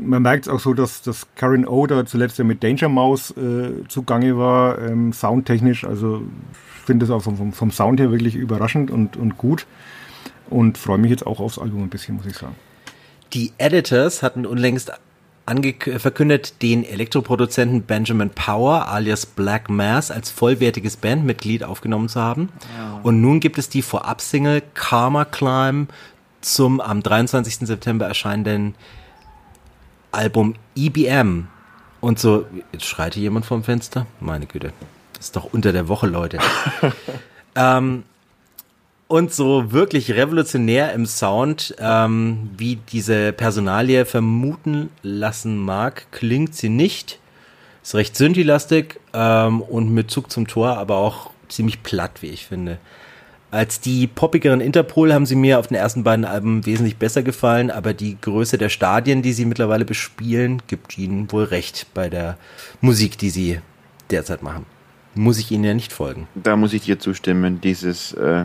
man 0.00 0.22
merkt 0.22 0.46
es 0.46 0.52
auch 0.52 0.60
so, 0.60 0.74
dass, 0.74 1.02
dass 1.02 1.26
Karen 1.34 1.66
O 1.66 1.86
da 1.86 2.04
zuletzt 2.06 2.38
ja 2.38 2.44
mit 2.44 2.62
Danger 2.62 2.88
Mouse 2.88 3.32
äh, 3.32 3.86
zugange 3.88 4.36
war, 4.38 4.78
ähm, 4.80 5.12
soundtechnisch. 5.12 5.84
Also 5.84 6.22
ich 6.52 6.86
finde 6.86 7.04
es 7.04 7.10
auch 7.10 7.22
vom, 7.22 7.52
vom, 7.52 7.70
Sound 7.70 8.00
her 8.00 8.10
wirklich 8.10 8.34
überraschend 8.34 8.90
und, 8.90 9.16
und 9.16 9.38
gut. 9.38 9.66
Und 10.50 10.78
freue 10.78 10.98
mich 10.98 11.10
jetzt 11.10 11.26
auch 11.26 11.40
aufs 11.40 11.58
Album 11.58 11.82
ein 11.82 11.90
bisschen, 11.90 12.16
muss 12.16 12.26
ich 12.26 12.36
sagen. 12.36 12.54
Die 13.34 13.52
Editors 13.58 14.22
hatten 14.22 14.46
unlängst 14.46 14.92
verkündet, 15.96 16.62
den 16.62 16.84
Elektroproduzenten 16.84 17.82
Benjamin 17.82 18.30
Power 18.30 18.88
alias 18.88 19.24
Black 19.24 19.70
Mass 19.70 20.10
als 20.10 20.30
vollwertiges 20.30 20.98
Bandmitglied 20.98 21.64
aufgenommen 21.64 22.08
zu 22.08 22.20
haben. 22.20 22.50
Ja. 22.76 23.00
Und 23.02 23.22
nun 23.22 23.40
gibt 23.40 23.56
es 23.56 23.70
die 23.70 23.80
Vorab-Single 23.80 24.62
Karma 24.74 25.24
Climb 25.24 25.90
zum 26.42 26.80
am 26.80 27.02
23. 27.02 27.66
September 27.66 28.06
erscheinenden 28.06 28.74
Album 30.12 30.54
EBM. 30.76 31.48
Und 32.00 32.18
so, 32.18 32.46
jetzt 32.72 32.86
schreit 32.86 33.14
hier 33.14 33.24
jemand 33.24 33.46
vom 33.46 33.64
Fenster. 33.64 34.06
Meine 34.20 34.46
Güte, 34.46 34.72
das 35.14 35.26
ist 35.26 35.36
doch 35.36 35.52
unter 35.52 35.72
der 35.72 35.88
Woche, 35.88 36.06
Leute. 36.06 36.38
ähm, 37.54 38.04
und 39.08 39.32
so 39.32 39.72
wirklich 39.72 40.12
revolutionär 40.12 40.92
im 40.92 41.06
Sound, 41.06 41.74
ähm, 41.80 42.50
wie 42.56 42.76
diese 42.76 43.32
Personalie 43.32 44.04
vermuten 44.04 44.90
lassen 45.02 45.56
mag, 45.56 46.06
klingt 46.12 46.54
sie 46.54 46.68
nicht. 46.68 47.18
Ist 47.82 47.94
recht 47.94 48.16
synthi-lastig 48.16 49.00
ähm, 49.14 49.62
und 49.62 49.92
mit 49.92 50.10
Zug 50.10 50.30
zum 50.30 50.46
Tor, 50.46 50.76
aber 50.76 50.96
auch 50.96 51.30
ziemlich 51.48 51.82
platt, 51.82 52.20
wie 52.20 52.26
ich 52.26 52.46
finde. 52.46 52.78
Als 53.50 53.80
die 53.80 54.06
poppigeren 54.06 54.60
Interpol 54.60 55.12
haben 55.14 55.24
sie 55.24 55.34
mir 55.34 55.58
auf 55.58 55.68
den 55.68 55.76
ersten 55.76 56.04
beiden 56.04 56.26
Alben 56.26 56.66
wesentlich 56.66 56.98
besser 56.98 57.22
gefallen, 57.22 57.70
aber 57.70 57.94
die 57.94 58.18
Größe 58.20 58.58
der 58.58 58.68
Stadien, 58.68 59.22
die 59.22 59.32
sie 59.32 59.46
mittlerweile 59.46 59.86
bespielen, 59.86 60.60
gibt 60.66 60.98
ihnen 60.98 61.32
wohl 61.32 61.44
recht 61.44 61.86
bei 61.94 62.10
der 62.10 62.36
Musik, 62.82 63.16
die 63.16 63.30
sie 63.30 63.60
derzeit 64.10 64.42
machen. 64.42 64.66
Muss 65.14 65.38
ich 65.38 65.50
ihnen 65.50 65.64
ja 65.64 65.72
nicht 65.72 65.94
folgen. 65.94 66.28
Da 66.34 66.56
muss 66.56 66.74
ich 66.74 66.82
dir 66.82 66.98
zustimmen. 66.98 67.60
Dieses 67.62 68.12
äh, 68.12 68.44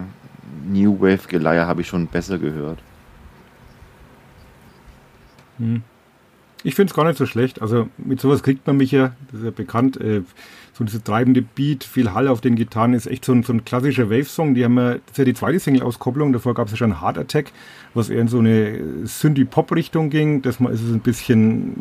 New 0.65 0.99
Wave 1.01 1.27
Geleier 1.27 1.67
habe 1.67 1.81
ich 1.81 1.87
schon 1.87 2.07
besser 2.07 2.39
gehört. 2.39 2.79
Hm. 5.57 5.83
Ich 6.63 6.75
finde 6.75 6.91
es 6.91 6.95
gar 6.95 7.05
nicht 7.05 7.17
so 7.17 7.25
schlecht. 7.25 7.61
Also 7.61 7.89
mit 7.97 8.21
sowas 8.21 8.41
kriegt 8.41 8.65
man 8.65 8.77
mich 8.77 8.91
ja, 8.91 9.13
das 9.31 9.41
ist 9.41 9.45
ja 9.45 9.51
bekannt. 9.51 9.99
Äh, 9.99 10.23
so 10.73 10.83
diese 10.83 11.03
treibende 11.03 11.43
Beat, 11.43 11.83
viel 11.83 12.13
Hall 12.13 12.27
auf 12.27 12.41
den 12.41 12.55
Gitarren, 12.55 12.93
ist 12.93 13.05
echt 13.05 13.25
so 13.25 13.31
ein, 13.31 13.43
so 13.43 13.53
ein 13.53 13.63
klassischer 13.63 14.09
Wave-Song. 14.09 14.55
Die 14.55 14.65
haben 14.65 14.75
ja, 14.77 14.93
das 14.93 15.01
ist 15.12 15.17
ja 15.19 15.23
die 15.23 15.36
zweite 15.36 15.59
Single-Auskopplung, 15.59 16.33
davor 16.33 16.55
gab 16.55 16.65
es 16.65 16.71
ja 16.71 16.77
schon 16.77 16.99
Heart 16.99 17.19
Attack, 17.19 17.51
was 17.93 18.09
eher 18.09 18.21
in 18.21 18.27
so 18.27 18.39
eine 18.39 18.79
Synthie-Pop-Richtung 19.03 20.09
ging. 20.09 20.41
Das 20.41 20.59
mal 20.59 20.73
ist 20.73 20.81
es 20.81 20.91
ein 20.91 21.01
bisschen 21.01 21.75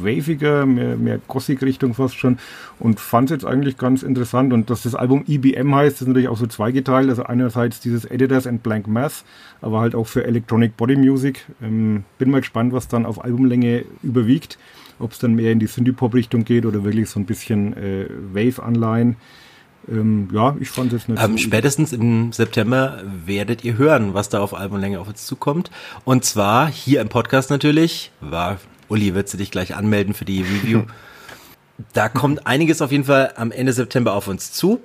waviger, 0.00 0.64
mehr, 0.64 0.96
mehr 0.96 1.18
Gothic-Richtung 1.26 1.94
fast 1.94 2.16
schon 2.16 2.38
und 2.78 3.00
fand 3.00 3.30
es 3.30 3.36
jetzt 3.36 3.44
eigentlich 3.44 3.78
ganz 3.78 4.04
interessant. 4.04 4.52
Und 4.52 4.70
dass 4.70 4.82
das 4.82 4.94
Album 4.94 5.24
EBM 5.26 5.74
heißt, 5.74 6.00
ist 6.00 6.06
natürlich 6.06 6.28
auch 6.28 6.38
so 6.38 6.46
zweigeteilt. 6.46 7.08
Also 7.08 7.24
einerseits 7.24 7.80
dieses 7.80 8.04
Editors 8.04 8.46
and 8.46 8.62
Blank 8.62 8.86
Math, 8.86 9.24
aber 9.60 9.80
halt 9.80 9.96
auch 9.96 10.06
für 10.06 10.24
Electronic 10.24 10.76
Body 10.76 10.94
Music. 10.94 11.44
Ähm, 11.60 12.04
bin 12.18 12.30
mal 12.30 12.42
gespannt, 12.42 12.72
was 12.72 12.86
dann 12.86 13.06
auf 13.06 13.24
Albumlänge 13.24 13.84
überwiegt 14.04 14.56
ob 14.98 15.12
es 15.12 15.18
dann 15.18 15.34
mehr 15.34 15.52
in 15.52 15.58
die 15.58 15.66
Synthie-Pop-Richtung 15.66 16.44
geht 16.44 16.66
oder 16.66 16.84
wirklich 16.84 17.10
so 17.10 17.20
ein 17.20 17.26
bisschen 17.26 17.76
äh, 17.76 18.08
Wave-Anleihen. 18.32 19.16
Ähm, 19.88 20.28
ja, 20.32 20.56
ich 20.58 20.70
fand 20.70 20.92
es 20.92 21.06
nicht 21.08 21.22
ähm, 21.22 21.38
Spätestens 21.38 21.92
im 21.92 22.32
September 22.32 23.02
werdet 23.04 23.64
ihr 23.64 23.78
hören, 23.78 24.14
was 24.14 24.28
da 24.28 24.40
auf 24.40 24.54
Albumlänge 24.54 24.98
auf 24.98 25.08
uns 25.08 25.26
zukommt. 25.26 25.70
Und 26.04 26.24
zwar 26.24 26.68
hier 26.68 27.00
im 27.00 27.08
Podcast 27.08 27.50
natürlich. 27.50 28.10
War, 28.20 28.58
Uli, 28.88 29.14
würdest 29.14 29.34
du 29.34 29.38
dich 29.38 29.50
gleich 29.50 29.76
anmelden 29.76 30.14
für 30.14 30.24
die 30.24 30.42
Review? 30.42 30.82
da 31.92 32.08
kommt 32.08 32.46
einiges 32.46 32.82
auf 32.82 32.90
jeden 32.90 33.04
Fall 33.04 33.34
am 33.36 33.52
Ende 33.52 33.72
September 33.72 34.14
auf 34.14 34.28
uns 34.28 34.52
zu. 34.52 34.80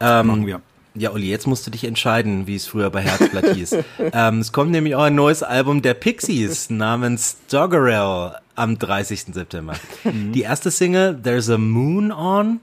Ähm, 0.00 0.26
Machen 0.26 0.46
wir. 0.46 0.60
Ja, 0.94 1.10
Uli, 1.10 1.30
jetzt 1.30 1.46
musst 1.46 1.66
du 1.66 1.70
dich 1.70 1.84
entscheiden, 1.84 2.46
wie 2.46 2.54
es 2.54 2.66
früher 2.66 2.90
bei 2.90 3.00
Herzblatt 3.00 3.54
hieß. 3.54 3.76
ähm, 4.12 4.40
es 4.40 4.52
kommt 4.52 4.72
nämlich 4.72 4.94
auch 4.94 5.04
ein 5.04 5.14
neues 5.14 5.42
Album 5.42 5.80
der 5.80 5.94
Pixies 5.94 6.68
namens 6.68 7.38
Doggerel 7.50 8.34
am 8.54 8.78
30. 8.78 9.34
September. 9.34 9.74
Mhm. 10.04 10.32
Die 10.32 10.42
erste 10.42 10.72
Single, 10.72 11.20
There's 11.22 11.48
a 11.48 11.58
Moon 11.58 12.10
On, 12.10 12.58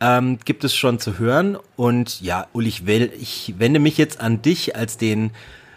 ähm, 0.00 0.38
gibt 0.44 0.64
es 0.64 0.74
schon 0.74 0.98
zu 0.98 1.18
hören. 1.18 1.58
Und 1.76 2.22
ja, 2.22 2.46
Uli, 2.54 2.68
ich, 2.68 2.86
will, 2.86 3.12
ich 3.20 3.54
wende 3.58 3.78
mich 3.78 3.98
jetzt 3.98 4.20
an 4.20 4.40
dich 4.40 4.74
als 4.74 4.96
den 4.96 5.32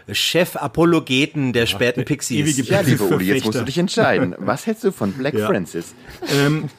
Chef-Apologeten 0.10 1.52
der 1.52 1.66
späten 1.66 2.06
Pixies. 2.06 2.70
Ja, 2.70 2.80
liebe 2.82 3.04
Uli, 3.04 3.26
jetzt 3.26 3.46
musst 3.46 3.60
du 3.60 3.66
dich 3.66 3.78
entscheiden. 3.78 4.36
Was 4.40 4.68
hältst 4.68 4.86
du 4.86 4.92
von 4.92 5.12
Black 5.12 5.34
ja. 5.34 5.48
Francis? 5.48 5.94
Ähm, 6.34 6.70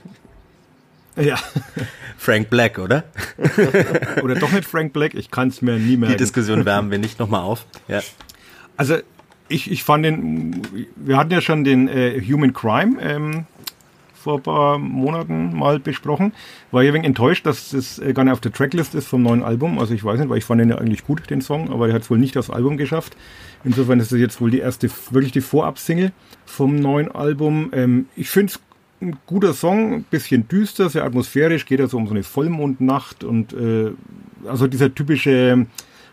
ja. 1.16 1.38
Frank 2.16 2.49
Black, 2.49 2.79
oder? 2.79 3.05
oder 4.23 4.35
doch 4.37 4.53
nicht 4.53 4.64
Frank 4.64 4.92
Black, 4.92 5.14
ich 5.14 5.31
kann 5.31 5.49
es 5.49 5.61
mir 5.61 5.79
nie 5.79 5.97
mehr. 5.99 6.11
Die 6.11 6.16
Diskussion 6.16 6.64
wärmen 6.64 6.90
wir 6.90 6.99
nicht 6.99 7.18
nochmal 7.18 7.42
auf. 7.42 7.66
Ja. 7.88 8.01
Also 8.77 8.99
ich, 9.52 9.70
ich 9.70 9.84
fand 9.84 10.04
den, 10.04 10.62
wir 10.96 11.16
hatten 11.16 11.30
ja 11.30 11.40
schon 11.40 11.64
den 11.64 11.88
äh, 11.88 12.20
Human 12.20 12.52
Crime 12.52 13.00
ähm, 13.00 13.46
vor 14.14 14.36
ein 14.36 14.42
paar 14.42 14.78
Monaten 14.78 15.56
mal 15.56 15.78
besprochen. 15.78 16.32
War 16.70 16.82
ja 16.82 16.92
wenig 16.92 17.06
enttäuscht, 17.06 17.44
dass 17.44 17.70
das 17.70 17.98
äh, 17.98 18.12
gar 18.12 18.24
nicht 18.24 18.32
auf 18.32 18.40
der 18.40 18.52
Tracklist 18.52 18.94
ist 18.94 19.08
vom 19.08 19.22
neuen 19.22 19.42
Album. 19.42 19.78
Also 19.78 19.94
ich 19.94 20.04
weiß 20.04 20.20
nicht, 20.20 20.28
weil 20.28 20.38
ich 20.38 20.44
fand 20.44 20.60
den 20.60 20.70
ja 20.70 20.78
eigentlich 20.78 21.04
gut, 21.04 21.28
den 21.28 21.40
Song, 21.40 21.70
aber 21.72 21.86
der 21.86 21.94
hat 21.94 22.02
es 22.02 22.10
wohl 22.10 22.18
nicht 22.18 22.36
aufs 22.38 22.50
Album 22.50 22.76
geschafft. 22.76 23.16
Insofern 23.64 24.00
ist 24.00 24.12
das 24.12 24.18
jetzt 24.18 24.40
wohl 24.40 24.50
die 24.50 24.60
erste, 24.60 24.88
wirklich 25.10 25.32
die 25.32 25.40
Vorab-Single 25.40 26.12
vom 26.46 26.76
neuen 26.76 27.10
Album. 27.10 27.70
Ähm, 27.72 28.06
ich 28.16 28.30
finde 28.30 28.52
es 28.52 28.60
ein 29.00 29.16
guter 29.26 29.52
Song, 29.52 29.94
ein 29.94 30.04
bisschen 30.04 30.48
düster, 30.48 30.88
sehr 30.88 31.04
atmosphärisch, 31.04 31.66
geht 31.66 31.80
also 31.80 31.96
um 31.96 32.06
so 32.06 32.12
eine 32.12 32.22
Vollmondnacht 32.22 33.24
und 33.24 33.52
äh, 33.52 33.90
also 34.46 34.68
dieser 34.68 34.94
typische 34.94 35.66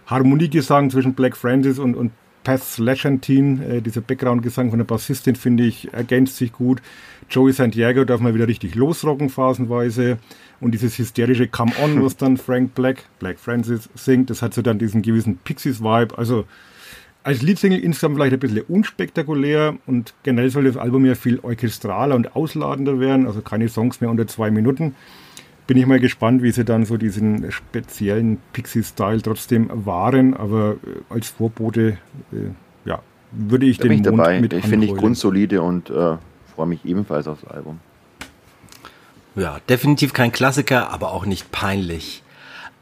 Harmoniegesang 0.07 0.89
zwischen 0.89 1.13
Black 1.13 1.37
Francis 1.37 1.77
und, 1.77 1.95
und 1.95 2.11
Paz 2.49 2.73
Slashantine, 2.73 3.63
äh, 3.63 3.81
dieser 3.83 4.01
Background-Gesang 4.01 4.71
von 4.71 4.79
der 4.79 4.85
Bassistin, 4.85 5.35
finde 5.35 5.65
ich, 5.65 5.93
ergänzt 5.93 6.37
sich 6.37 6.51
gut. 6.51 6.81
Joey 7.29 7.53
Santiago 7.53 8.05
darf 8.05 8.21
mal 8.21 8.33
wieder 8.33 8.47
richtig 8.47 8.73
losrocken 8.73 9.29
phasenweise. 9.29 10.17
Und 10.59 10.71
dieses 10.71 10.97
hysterische 10.97 11.47
Come 11.47 11.73
On, 11.79 12.03
was 12.03 12.17
dann 12.17 12.37
Frank 12.45 12.73
Black, 12.73 13.03
Black 13.19 13.39
Francis 13.39 13.87
singt, 13.93 14.31
das 14.31 14.41
hat 14.41 14.55
so 14.55 14.63
dann 14.63 14.79
diesen 14.79 15.03
gewissen 15.03 15.37
Pixies-Vibe. 15.37 16.17
Also 16.17 16.45
als 17.21 17.43
Leadsingle 17.43 17.81
insgesamt 17.81 18.15
vielleicht 18.15 18.33
ein 18.33 18.39
bisschen 18.39 18.61
unspektakulär 18.61 19.77
und 19.85 20.15
generell 20.23 20.49
soll 20.49 20.63
das 20.63 20.75
Album 20.75 21.05
ja 21.05 21.13
viel 21.13 21.37
orchestraler 21.41 22.15
und 22.15 22.35
ausladender 22.35 22.99
werden, 22.99 23.27
also 23.27 23.41
keine 23.41 23.69
Songs 23.69 24.01
mehr 24.01 24.09
unter 24.09 24.25
zwei 24.25 24.49
Minuten. 24.49 24.95
Bin 25.69 25.77
ich 25.77 25.85
mal 25.85 25.99
gespannt, 25.99 26.41
wie 26.41 26.49
sie 26.49 26.65
dann 26.65 26.83
so 26.83 26.97
diesen 26.97 27.51
speziellen 27.51 28.39
Pixie-Style 28.53 29.21
trotzdem 29.21 29.69
wahren, 29.71 30.33
aber 30.33 30.77
äh, 30.83 31.13
als 31.13 31.27
Vorbote, 31.29 31.99
äh, 32.31 32.37
ja, 32.85 33.03
würde 33.31 33.67
ich 33.67 33.77
da 33.77 33.83
den 33.83 33.89
bin 33.89 33.99
ich 33.99 34.05
Mond 34.07 34.19
dabei. 34.19 34.41
mit 34.41 34.53
Ich 34.53 34.65
finde 34.65 34.87
ich 34.87 34.95
grundsolide 34.95 35.61
und 35.61 35.91
äh, 35.91 36.17
freue 36.55 36.65
mich 36.65 36.83
ebenfalls 36.85 37.27
aufs 37.27 37.43
Album. 37.43 37.81
Ja, 39.35 39.59
definitiv 39.69 40.11
kein 40.11 40.31
Klassiker, 40.31 40.89
aber 40.91 41.11
auch 41.11 41.27
nicht 41.27 41.51
peinlich. 41.51 42.23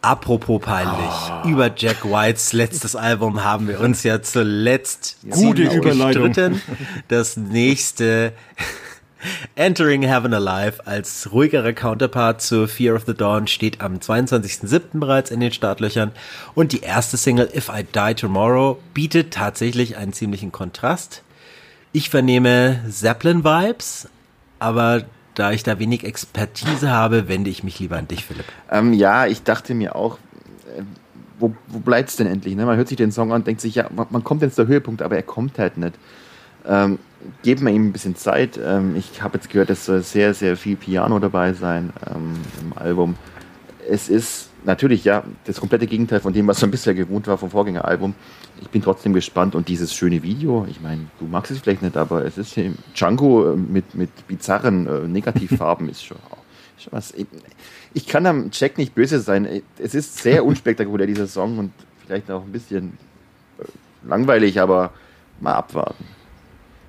Apropos 0.01 0.61
peinlich, 0.61 1.43
oh. 1.43 1.49
über 1.49 1.69
Jack 1.75 2.05
Whites 2.05 2.53
letztes 2.53 2.95
Album 2.95 3.43
haben 3.43 3.67
wir 3.67 3.81
uns 3.81 4.03
ja 4.03 4.21
zuletzt 4.21 5.17
gute 5.29 5.63
Überleitung. 5.63 6.27
Gestritten. 6.27 6.61
Das 7.09 7.35
nächste 7.35 8.31
Entering 9.55 10.01
Heaven 10.03 10.33
Alive 10.33 10.85
als 10.85 11.31
ruhigerer 11.31 11.73
Counterpart 11.73 12.41
zu 12.41 12.67
Fear 12.67 12.95
of 12.95 13.03
the 13.05 13.13
Dawn 13.13 13.47
steht 13.47 13.81
am 13.81 13.97
22.07. 13.97 14.99
bereits 14.99 15.31
in 15.31 15.39
den 15.39 15.51
Startlöchern 15.51 16.11
und 16.55 16.71
die 16.71 16.81
erste 16.81 17.17
Single 17.17 17.49
If 17.55 17.69
I 17.69 17.83
Die 17.83 18.15
Tomorrow 18.15 18.79
bietet 18.93 19.33
tatsächlich 19.33 19.97
einen 19.97 20.13
ziemlichen 20.13 20.51
Kontrast. 20.51 21.23
Ich 21.91 22.09
vernehme 22.09 22.83
Zeppelin-Vibes, 22.89 24.09
aber 24.59 25.03
da 25.35 25.51
ich 25.51 25.63
da 25.63 25.79
wenig 25.79 26.03
Expertise 26.03 26.89
habe, 26.89 27.27
wende 27.27 27.49
ich 27.49 27.63
mich 27.63 27.79
lieber 27.79 27.97
an 27.97 28.07
dich, 28.07 28.25
Philipp. 28.25 28.45
Ähm, 28.71 28.93
ja, 28.93 29.27
ich 29.27 29.43
dachte 29.43 29.73
mir 29.73 29.95
auch, 29.95 30.17
äh, 30.75 30.81
wo, 31.39 31.53
wo 31.67 31.79
bleibt 31.79 32.09
es 32.09 32.15
denn 32.15 32.27
endlich? 32.27 32.55
Ne? 32.55 32.65
Man 32.65 32.77
hört 32.77 32.87
sich 32.87 32.97
den 32.97 33.11
Song 33.11 33.31
an 33.31 33.41
und 33.41 33.47
denkt 33.47 33.61
sich, 33.61 33.75
ja, 33.75 33.89
man 33.91 34.23
kommt 34.23 34.41
jetzt 34.41 34.57
der 34.57 34.67
Höhepunkt, 34.67 35.01
aber 35.01 35.15
er 35.15 35.23
kommt 35.23 35.59
halt 35.59 35.77
nicht. 35.77 35.93
Ähm, 36.67 36.99
geben 37.43 37.65
wir 37.65 37.73
ihm 37.73 37.87
ein 37.87 37.93
bisschen 37.93 38.15
Zeit. 38.15 38.59
Ähm, 38.63 38.95
ich 38.95 39.21
habe 39.21 39.37
jetzt 39.37 39.49
gehört, 39.49 39.69
es 39.69 39.85
soll 39.85 40.01
sehr, 40.01 40.33
sehr 40.33 40.57
viel 40.57 40.75
Piano 40.75 41.19
dabei 41.19 41.53
sein 41.53 41.91
ähm, 42.09 42.33
im 42.61 42.77
Album. 42.77 43.15
Es 43.89 44.09
ist 44.09 44.49
natürlich 44.63 45.03
ja 45.03 45.23
das 45.45 45.59
komplette 45.59 45.87
Gegenteil 45.87 46.19
von 46.19 46.33
dem, 46.33 46.47
was 46.47 46.61
man 46.61 46.71
bisher 46.71 46.93
gewohnt 46.93 47.27
war 47.27 47.37
vom 47.37 47.49
Vorgängeralbum 47.49 48.15
ich 48.61 48.69
bin 48.69 48.81
trotzdem 48.81 49.13
gespannt 49.13 49.55
und 49.55 49.67
dieses 49.67 49.93
schöne 49.93 50.23
Video, 50.23 50.65
ich 50.69 50.81
meine, 50.81 51.07
du 51.19 51.25
magst 51.25 51.51
es 51.51 51.59
vielleicht 51.59 51.81
nicht, 51.81 51.97
aber 51.97 52.25
es 52.25 52.37
ist 52.37 52.53
hier 52.53 52.73
Django 52.95 53.53
äh, 53.53 53.55
mit, 53.55 53.95
mit 53.95 54.27
bizarren 54.27 54.87
äh, 54.87 55.07
Negativfarben 55.07 55.89
ist 55.89 56.03
schon, 56.03 56.17
was. 56.91 57.13
Ich, 57.93 58.07
kann 58.07 58.25
am 58.25 58.49
Jack 58.51 58.77
nicht 58.77 58.95
böse 58.95 59.19
sein. 59.19 59.61
Es 59.77 59.95
ist 59.95 60.17
sehr 60.17 60.45
unspektakulär, 60.45 61.07
dieser 61.07 61.27
Song 61.27 61.57
und 61.57 61.71
vielleicht 62.05 62.29
auch 62.31 62.43
ein 62.43 62.51
bisschen 62.51 62.97
äh, 63.59 63.63
langweilig, 64.07 64.59
aber 64.59 64.91
mal 65.39 65.53
abwarten. 65.53 66.05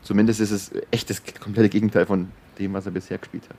Zumindest 0.08 0.40
ist 0.40 0.52
es 0.52 0.70
echt 0.90 1.10
das 1.10 1.20
komplette 1.38 1.68
Gegenteil 1.68 2.06
von 2.06 2.28
dem, 2.58 2.72
was 2.72 2.86
er 2.86 2.92
bisher 2.92 3.18
gespielt 3.18 3.42
hat. 3.46 3.56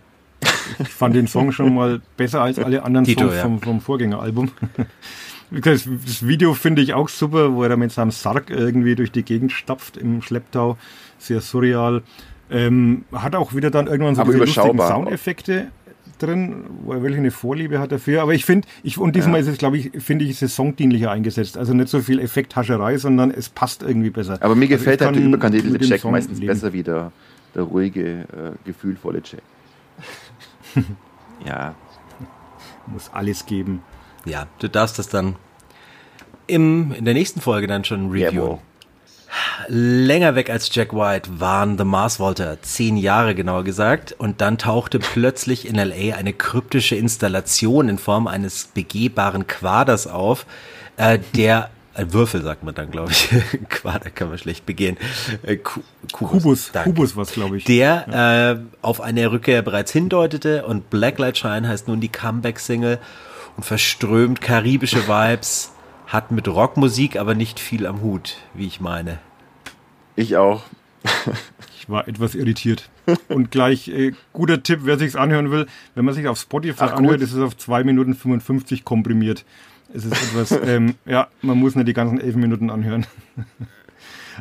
Ich 0.79 0.89
fand 0.89 1.13
den 1.13 1.27
Song 1.27 1.51
schon 1.51 1.75
mal 1.75 2.01
besser 2.17 2.41
als 2.41 2.57
alle 2.57 2.81
anderen 2.81 3.05
Tito, 3.05 3.25
Songs 3.25 3.35
ja. 3.35 3.41
vom, 3.43 3.61
vom 3.61 3.81
Vorgängeralbum. 3.81 4.49
Wie 5.51 5.61
gesagt, 5.61 5.87
Das 6.03 6.25
Video 6.27 6.55
finde 6.55 6.81
ich 6.81 6.95
auch 6.95 7.07
super, 7.07 7.53
wo 7.53 7.63
er 7.63 7.77
mit 7.77 7.91
seinem 7.91 8.09
Sarg 8.09 8.49
irgendwie 8.49 8.95
durch 8.95 9.11
die 9.11 9.21
Gegend 9.21 9.51
stapft 9.51 9.95
im 9.95 10.23
Schlepptau. 10.23 10.75
Sehr 11.19 11.41
surreal. 11.41 12.01
Ähm, 12.49 13.05
hat 13.11 13.35
auch 13.35 13.53
wieder 13.53 13.69
dann 13.69 13.85
irgendwann 13.85 14.15
so 14.15 14.21
Aber 14.21 14.31
diese 14.31 14.45
lustigen. 14.45 14.79
Soundeffekte 14.79 15.67
drin, 16.21 16.65
wo 16.83 16.93
er 16.93 17.01
wirklich 17.01 17.19
eine 17.19 17.31
Vorliebe 17.31 17.79
hat 17.79 17.91
dafür. 17.91 18.21
Aber 18.21 18.33
ich 18.33 18.45
finde, 18.45 18.67
ich, 18.83 18.97
und 18.97 19.15
diesmal 19.15 19.39
ist 19.39 19.47
es, 19.47 19.57
glaube 19.57 19.77
ich, 19.77 19.91
finde 20.03 20.25
ich, 20.25 20.31
ist 20.31 20.41
es 20.43 20.55
songdienlicher 20.55 21.11
eingesetzt. 21.11 21.57
Also 21.57 21.73
nicht 21.73 21.89
so 21.89 22.01
viel 22.01 22.19
Effekthascherei, 22.19 22.97
sondern 22.97 23.31
es 23.31 23.49
passt 23.49 23.81
irgendwie 23.83 24.09
besser. 24.09 24.37
Aber 24.41 24.55
mir 24.55 24.65
Also 24.65 24.75
gefällt 24.77 25.01
ich 25.01 25.07
halt 25.07 25.15
der 25.81 25.87
Jack 25.87 26.01
Song 26.01 26.11
meistens 26.11 26.39
leben. 26.39 26.47
besser 26.53 26.73
wie 26.73 26.83
der, 26.83 27.11
der 27.55 27.63
ruhige, 27.63 28.01
äh, 28.03 28.51
gefühlvolle 28.65 29.21
Jack. 29.23 29.41
ja, 31.45 31.75
Muss 32.87 33.09
alles 33.13 33.45
geben. 33.45 33.81
Ja, 34.25 34.47
du 34.59 34.69
darfst 34.69 34.99
das 34.99 35.09
dann 35.09 35.35
im, 36.47 36.91
in 36.93 37.05
der 37.05 37.13
nächsten 37.13 37.41
Folge 37.41 37.67
dann 37.67 37.83
schon 37.83 38.07
reviewen. 38.09 38.35
jawohl. 38.35 38.57
Länger 39.67 40.35
weg 40.35 40.49
als 40.49 40.73
Jack 40.73 40.93
White 40.93 41.39
waren 41.39 41.77
The 41.77 41.83
Mars 41.83 42.19
Volta, 42.19 42.57
zehn 42.61 42.97
Jahre 42.97 43.35
genauer 43.35 43.63
gesagt, 43.63 44.13
und 44.17 44.41
dann 44.41 44.57
tauchte 44.57 44.99
plötzlich 44.99 45.67
in 45.67 45.75
LA 45.75 46.15
eine 46.15 46.33
kryptische 46.33 46.95
Installation 46.95 47.89
in 47.89 47.97
Form 47.97 48.27
eines 48.27 48.65
begehbaren 48.73 49.47
Quaders 49.47 50.07
auf, 50.07 50.45
äh, 50.97 51.19
der 51.35 51.69
ein 51.95 52.13
Würfel 52.13 52.41
sagt 52.41 52.63
man 52.63 52.73
dann, 52.73 52.91
glaube 52.91 53.11
ich. 53.11 53.27
Quader 53.69 54.09
kann 54.09 54.29
man 54.29 54.37
schlecht 54.37 54.65
begehen. 54.65 54.95
Äh, 55.43 55.57
Ku- 55.57 55.81
Kubus. 56.13 56.71
Kubus 56.85 57.17
was, 57.17 57.33
glaube 57.33 57.57
ich. 57.57 57.65
Der 57.65 58.61
äh, 58.61 58.77
auf 58.81 59.01
eine 59.01 59.29
Rückkehr 59.31 59.61
bereits 59.63 59.91
hindeutete 59.91 60.65
und 60.65 60.89
Blacklight 60.89 61.37
Shine 61.37 61.67
heißt 61.67 61.89
nun 61.89 61.99
die 61.99 62.07
Comeback-Single 62.07 62.99
und 63.57 63.65
verströmt 63.65 64.39
karibische 64.39 65.07
Vibes, 65.09 65.71
hat 66.09 66.31
mit 66.31 66.47
Rockmusik 66.47 67.17
aber 67.17 67.35
nicht 67.35 67.59
viel 67.59 67.85
am 67.85 68.01
Hut, 68.01 68.37
wie 68.53 68.67
ich 68.67 68.81
meine. 68.81 69.19
Ich 70.15 70.35
auch. 70.35 70.63
Ich 71.77 71.87
war 71.87 72.07
etwas 72.07 72.35
irritiert. 72.35 72.89
Und 73.29 73.51
gleich 73.51 73.87
äh, 73.87 74.11
guter 74.33 74.61
Tipp, 74.61 74.81
wer 74.83 74.99
sich's 74.99 75.15
anhören 75.15 75.49
will, 75.49 75.67
wenn 75.95 76.05
man 76.05 76.13
sich 76.13 76.27
auf 76.27 76.37
Spotify 76.37 76.83
Ach, 76.83 76.89
gut. 76.91 76.99
anhört, 76.99 77.21
ist 77.21 77.31
es 77.31 77.39
auf 77.39 77.55
2 77.55 77.83
Minuten 77.83 78.15
55 78.15 78.83
komprimiert. 78.83 79.45
Es 79.93 80.03
ist 80.03 80.13
etwas, 80.13 80.51
ähm, 80.65 80.95
ja, 81.05 81.27
man 81.41 81.57
muss 81.57 81.75
nicht 81.75 81.87
die 81.87 81.93
ganzen 81.93 82.19
11 82.19 82.35
Minuten 82.35 82.69
anhören. 82.69 83.05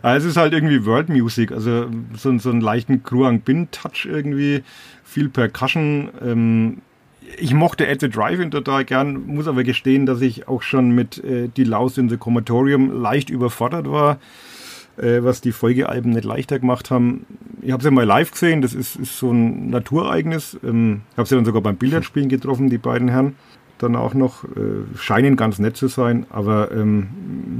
Aber 0.02 0.14
es 0.16 0.24
ist 0.24 0.37
halt 0.37 0.52
irgendwie 0.52 0.85
World 0.85 1.11
Music, 1.11 1.52
also 1.52 1.88
so, 2.16 2.37
so 2.38 2.50
einen 2.50 2.61
leichten 2.61 3.02
Kruang 3.02 3.40
Bin 3.40 3.70
Touch 3.70 4.07
irgendwie, 4.07 4.64
viel 5.04 5.28
Percussion. 5.28 6.11
Ähm, 6.22 6.83
ich 7.37 7.53
mochte 7.53 7.88
At 7.88 8.01
the 8.01 8.09
Drive-In 8.09 8.51
total 8.51 8.85
gern, 8.85 9.27
muss 9.27 9.49
aber 9.49 9.64
gestehen, 9.64 10.07
dass 10.07 10.21
ich 10.21 10.49
auch 10.49 10.62
schon 10.62 10.91
mit 10.91 11.23
äh, 11.23 11.49
Die 11.49 11.64
Laus 11.64 11.99
in 11.99 12.09
the 12.09 12.17
Comatorium 12.17 13.03
leicht 13.03 13.31
überfordert 13.31 13.91
war 13.91 14.19
äh, 14.99 15.23
was 15.23 15.41
die 15.41 15.53
Folgealben 15.53 16.12
nicht 16.12 16.25
leichter 16.25 16.59
gemacht 16.59 16.91
haben. 16.91 17.27
Ich 17.62 17.73
habe 17.73 17.83
sie 17.83 17.91
mal 17.91 18.05
live 18.05 18.33
gesehen, 18.33 18.62
das 18.62 18.75
ist, 18.75 18.97
ist 18.97 19.19
so 19.19 19.31
ein 19.31 19.71
Naturereignis. 19.71 20.59
Ähm, 20.64 21.03
ich 21.12 21.19
habe 21.19 21.29
sie 21.29 21.35
dann 21.35 21.45
sogar 21.45 21.62
beim 21.62 21.77
Billardspielen 21.77 22.29
getroffen, 22.29 22.69
die 22.69 22.79
beiden 22.79 23.09
Herren. 23.09 23.37
Dann 23.79 23.95
auch 23.95 24.12
noch, 24.14 24.45
äh, 24.45 24.97
scheinen 24.97 25.37
ganz 25.37 25.61
nett 25.61 25.77
zu 25.77 25.87
sein, 25.87 26.27
aber 26.31 26.73
ähm, 26.73 27.09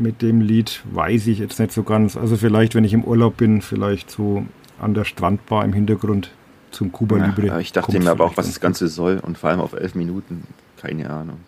mit 0.03 0.21
dem 0.21 0.41
Lied 0.41 0.83
weiß 0.91 1.29
ich 1.29 1.39
jetzt 1.39 1.61
nicht 1.61 1.71
so 1.71 1.85
ganz. 1.85 2.17
Also 2.17 2.37
vielleicht, 2.37 2.75
wenn 2.75 2.83
ich 2.83 2.93
im 2.93 3.05
Urlaub 3.05 3.37
bin, 3.37 3.63
vielleicht 3.63 4.11
so 4.11 4.45
an 4.81 4.95
der 4.95 5.05
Strandbar 5.05 5.65
im 5.65 5.73
Hintergrund 5.73 6.33
zum 6.79 6.93
Libre. 6.93 7.47
Ja, 7.47 7.59
ich 7.59 7.73
dachte 7.73 7.99
mir 7.99 8.11
aber 8.11 8.25
auch, 8.25 8.37
was 8.37 8.47
das 8.47 8.61
Ganze 8.61 8.89
soll 8.89 9.19
und 9.19 9.37
vor 9.39 9.51
allem 9.51 9.61
auf 9.61 9.73
elf 9.73 9.95
Minuten. 9.95 10.45
Keine 10.81 11.11
Ahnung. 11.11 11.39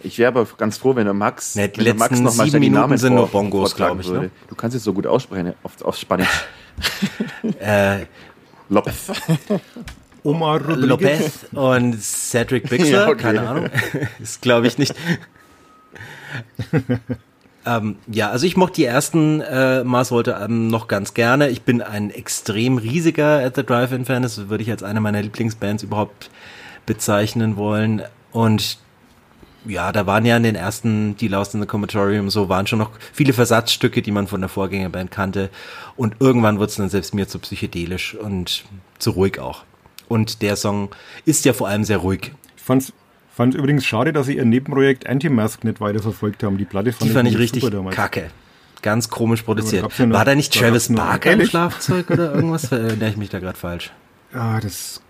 Ich 0.00 0.18
wäre 0.18 0.28
aber 0.28 0.46
ganz 0.56 0.78
froh, 0.78 0.94
wenn 0.96 1.04
der 1.04 1.14
Max, 1.14 1.56
Ne, 1.56 1.68
die 1.68 1.78
wenn 1.78 1.84
der 1.86 1.94
Max 1.94 2.18
noch 2.20 2.34
mal 2.36 2.44
sieben 2.46 2.60
Minuten 2.60 2.80
Namen 2.80 2.98
sind 2.98 3.10
vor- 3.14 3.18
nur 3.22 3.28
Bongos, 3.28 3.72
vortragen 3.72 3.98
glaub 3.98 4.00
ich, 4.00 4.08
ne? 4.08 4.14
würde. 4.14 4.30
Du 4.48 4.54
kannst 4.54 4.76
es 4.76 4.84
so 4.84 4.92
gut 4.92 5.06
aussprechen 5.06 5.54
auf, 5.62 5.82
auf 5.82 5.96
Spanisch. 5.96 6.28
Äh, 7.60 8.06
Lopez. 8.68 9.10
Omar 10.22 10.60
Rodriguez. 10.60 10.86
Lopez 10.88 11.46
und 11.52 12.00
Cedric 12.00 12.68
Bixler, 12.68 12.90
Ja, 13.06 13.08
okay. 13.08 13.16
keine 13.22 13.48
Ahnung, 13.48 13.70
ist 14.20 14.40
glaube 14.42 14.66
ich 14.68 14.78
nicht. 14.78 14.94
Ähm, 17.68 17.96
ja, 18.06 18.30
also 18.30 18.46
ich 18.46 18.56
mochte 18.56 18.76
die 18.76 18.84
ersten 18.84 19.42
äh, 19.42 19.84
Mars 19.84 20.10
Volta 20.10 20.32
Alben 20.32 20.68
noch 20.68 20.88
ganz 20.88 21.12
gerne. 21.12 21.50
Ich 21.50 21.62
bin 21.62 21.82
ein 21.82 22.10
extrem 22.10 22.78
riesiger 22.78 23.44
At 23.44 23.56
the 23.56 23.62
Drive-In-Fan, 23.62 24.22
das 24.22 24.48
würde 24.48 24.62
ich 24.62 24.70
als 24.70 24.82
eine 24.82 25.00
meiner 25.00 25.20
Lieblingsbands 25.20 25.82
überhaupt 25.82 26.30
bezeichnen 26.86 27.56
wollen. 27.56 28.02
Und 28.32 28.78
ja, 29.66 29.92
da 29.92 30.06
waren 30.06 30.24
ja 30.24 30.38
in 30.38 30.44
den 30.44 30.54
ersten 30.54 31.16
Die 31.18 31.28
Lost 31.28 31.54
in 31.54 31.60
the 31.60 31.66
Comatorium 31.66 32.30
so, 32.30 32.48
waren 32.48 32.66
schon 32.66 32.78
noch 32.78 32.92
viele 33.12 33.34
Versatzstücke, 33.34 34.00
die 34.00 34.12
man 34.12 34.28
von 34.28 34.40
der 34.40 34.48
Vorgängerband 34.48 35.10
kannte. 35.10 35.50
Und 35.96 36.16
irgendwann 36.20 36.58
wurde 36.58 36.70
es 36.70 36.76
dann 36.76 36.88
selbst 36.88 37.12
mir 37.12 37.28
zu 37.28 37.38
psychedelisch 37.38 38.14
und 38.14 38.64
zu 38.98 39.10
ruhig 39.10 39.38
auch. 39.40 39.64
Und 40.08 40.40
der 40.40 40.56
Song 40.56 40.88
ist 41.26 41.44
ja 41.44 41.52
vor 41.52 41.68
allem 41.68 41.84
sehr 41.84 41.98
ruhig. 41.98 42.32
Ich 42.56 42.62
fand's, 42.62 42.94
fand's 43.38 43.56
übrigens 43.56 43.86
schade, 43.86 44.12
dass 44.12 44.26
sie 44.26 44.36
ihr 44.36 44.44
Nebenprojekt 44.44 45.08
Anti-Mask 45.08 45.64
nicht 45.64 45.80
weiterverfolgt 45.80 46.42
haben. 46.42 46.58
Die 46.58 46.66
Platte 46.66 46.92
fand 46.92 47.08
Die 47.10 47.14
fand 47.14 47.28
ich 47.28 47.38
richtig 47.38 47.62
super 47.64 47.88
kacke. 47.90 48.30
Ganz 48.82 49.08
komisch 49.08 49.42
produziert. 49.42 49.90
ja 49.98 50.06
noch- 50.06 50.16
War 50.16 50.24
da 50.26 50.34
nicht 50.34 50.52
Travis 50.52 50.88
Barker 50.92 51.30
im 51.32 51.38
Ehrlich? 51.38 51.50
Schlagzeug 51.50 52.10
oder 52.10 52.34
irgendwas? 52.34 52.70
Erinnere 52.70 53.08
ich 53.08 53.16
mich 53.16 53.30
da 53.30 53.38
gerade 53.38 53.56
falsch? 53.58 53.90
Ah, 54.34 54.60
das 54.60 55.00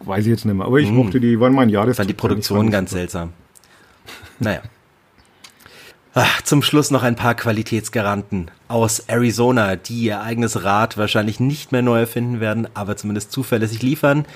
weiß 0.00 0.24
ich 0.24 0.30
jetzt 0.30 0.44
nicht 0.44 0.54
mehr. 0.54 0.66
Aber 0.66 0.78
ich 0.78 0.88
Hm. 0.88 0.94
mochte 0.96 1.18
die, 1.20 1.40
waren 1.40 1.52
mein 1.52 1.68
Jahres. 1.68 1.92
Ich 1.92 1.96
fand 1.96 2.08
die 2.10 2.14
Produktion 2.14 2.70
ganz 2.70 2.92
seltsam. 2.92 3.32
Naja. 4.38 4.60
Ach, 6.14 6.42
zum 6.42 6.62
Schluss 6.62 6.90
noch 6.90 7.02
ein 7.02 7.16
paar 7.16 7.34
Qualitätsgaranten 7.34 8.50
aus 8.68 9.00
Arizona, 9.00 9.76
die 9.76 10.02
ihr 10.04 10.20
eigenes 10.20 10.62
Rad 10.62 10.98
wahrscheinlich 10.98 11.40
nicht 11.40 11.72
mehr 11.72 11.80
neu 11.80 12.00
erfinden 12.00 12.38
werden, 12.38 12.68
aber 12.74 12.96
zumindest 12.98 13.32
zuverlässig 13.32 13.80
liefern. 13.82 14.26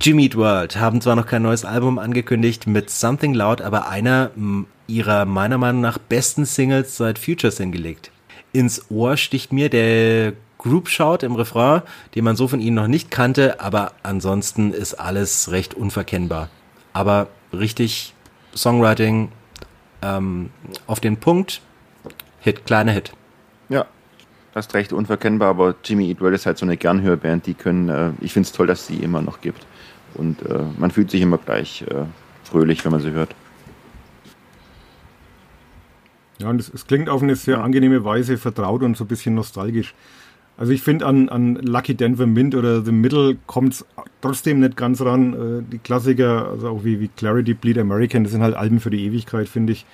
Jimmy 0.00 0.24
Eat 0.24 0.36
World 0.36 0.76
haben 0.76 1.00
zwar 1.00 1.16
noch 1.16 1.26
kein 1.26 1.42
neues 1.42 1.64
Album 1.64 1.98
angekündigt 1.98 2.66
mit 2.66 2.90
Something 2.90 3.34
Loud, 3.34 3.62
aber 3.62 3.88
einer 3.88 4.30
ihrer 4.86 5.24
meiner 5.24 5.58
Meinung 5.58 5.80
nach 5.80 5.98
besten 5.98 6.44
Singles 6.44 6.96
seit 6.96 7.18
Futures 7.18 7.56
hingelegt. 7.56 8.10
Ins 8.52 8.90
Ohr 8.90 9.16
sticht 9.16 9.52
mir 9.52 9.68
der 9.68 10.34
Group 10.58 10.88
Shout 10.88 11.18
im 11.22 11.34
Refrain, 11.34 11.82
den 12.14 12.24
man 12.24 12.36
so 12.36 12.46
von 12.46 12.60
ihnen 12.60 12.76
noch 12.76 12.88
nicht 12.88 13.10
kannte, 13.10 13.60
aber 13.60 13.92
ansonsten 14.02 14.72
ist 14.72 14.94
alles 14.94 15.50
recht 15.50 15.74
unverkennbar. 15.74 16.50
Aber 16.92 17.28
richtig 17.52 18.14
Songwriting 18.54 19.30
ähm, 20.02 20.50
auf 20.86 21.00
den 21.00 21.16
Punkt, 21.16 21.62
Hit, 22.40 22.64
kleiner 22.64 22.92
Hit. 22.92 23.12
Ja, 23.68 23.86
hast 24.54 24.74
recht, 24.74 24.92
unverkennbar, 24.92 25.50
aber 25.50 25.74
Jimmy 25.84 26.08
Eat 26.08 26.20
World 26.20 26.34
ist 26.34 26.46
halt 26.46 26.58
so 26.58 26.66
eine 26.66 26.76
Gernhörband, 26.76 27.46
die 27.46 27.54
können, 27.54 27.88
äh, 27.88 28.10
ich 28.20 28.32
finde 28.32 28.46
es 28.46 28.52
toll, 28.52 28.66
dass 28.66 28.82
es 28.82 28.86
die 28.88 29.02
immer 29.02 29.22
noch 29.22 29.40
gibt. 29.40 29.66
Und 30.16 30.42
äh, 30.42 30.62
man 30.78 30.90
fühlt 30.90 31.10
sich 31.10 31.20
immer 31.20 31.38
gleich 31.38 31.82
äh, 31.82 32.04
fröhlich, 32.44 32.84
wenn 32.84 32.92
man 32.92 33.00
sie 33.00 33.10
hört. 33.10 33.34
Ja, 36.38 36.50
und 36.50 36.60
es, 36.60 36.86
klingt 36.86 37.08
auf 37.08 37.22
eine 37.22 37.34
sehr 37.34 37.62
angenehme 37.62 38.04
Weise 38.04 38.36
vertraut 38.36 38.82
und 38.82 38.96
so 38.96 39.04
ein 39.04 39.08
bisschen 39.08 39.34
nostalgisch. 39.34 39.94
Also 40.58 40.72
ich 40.72 40.82
finde 40.82 41.06
an, 41.06 41.28
an 41.28 41.56
Lucky 41.56 41.94
Denver 41.94 42.26
Mint 42.26 42.54
oder 42.54 42.82
The 42.82 42.92
Middle 42.92 43.36
kommt 43.46 43.74
es 43.74 43.86
trotzdem 44.20 44.60
nicht 44.60 44.76
ganz 44.76 45.00
ran. 45.00 45.34
Äh, 45.34 45.62
Die 45.70 45.78
Klassiker, 45.78 46.48
also 46.48 46.68
auch 46.68 46.84
wie, 46.84 47.00
wie 47.00 47.08
Clarity 47.08 47.54
Bleed 47.54 47.78
American, 47.78 48.24
das 48.24 48.32
sind 48.32 48.42
halt 48.42 48.54
Alben 48.54 48.80
für 48.80 48.90
die 48.90 49.04
Ewigkeit, 49.04 49.48
finde 49.48 49.72
ich. 49.72 49.86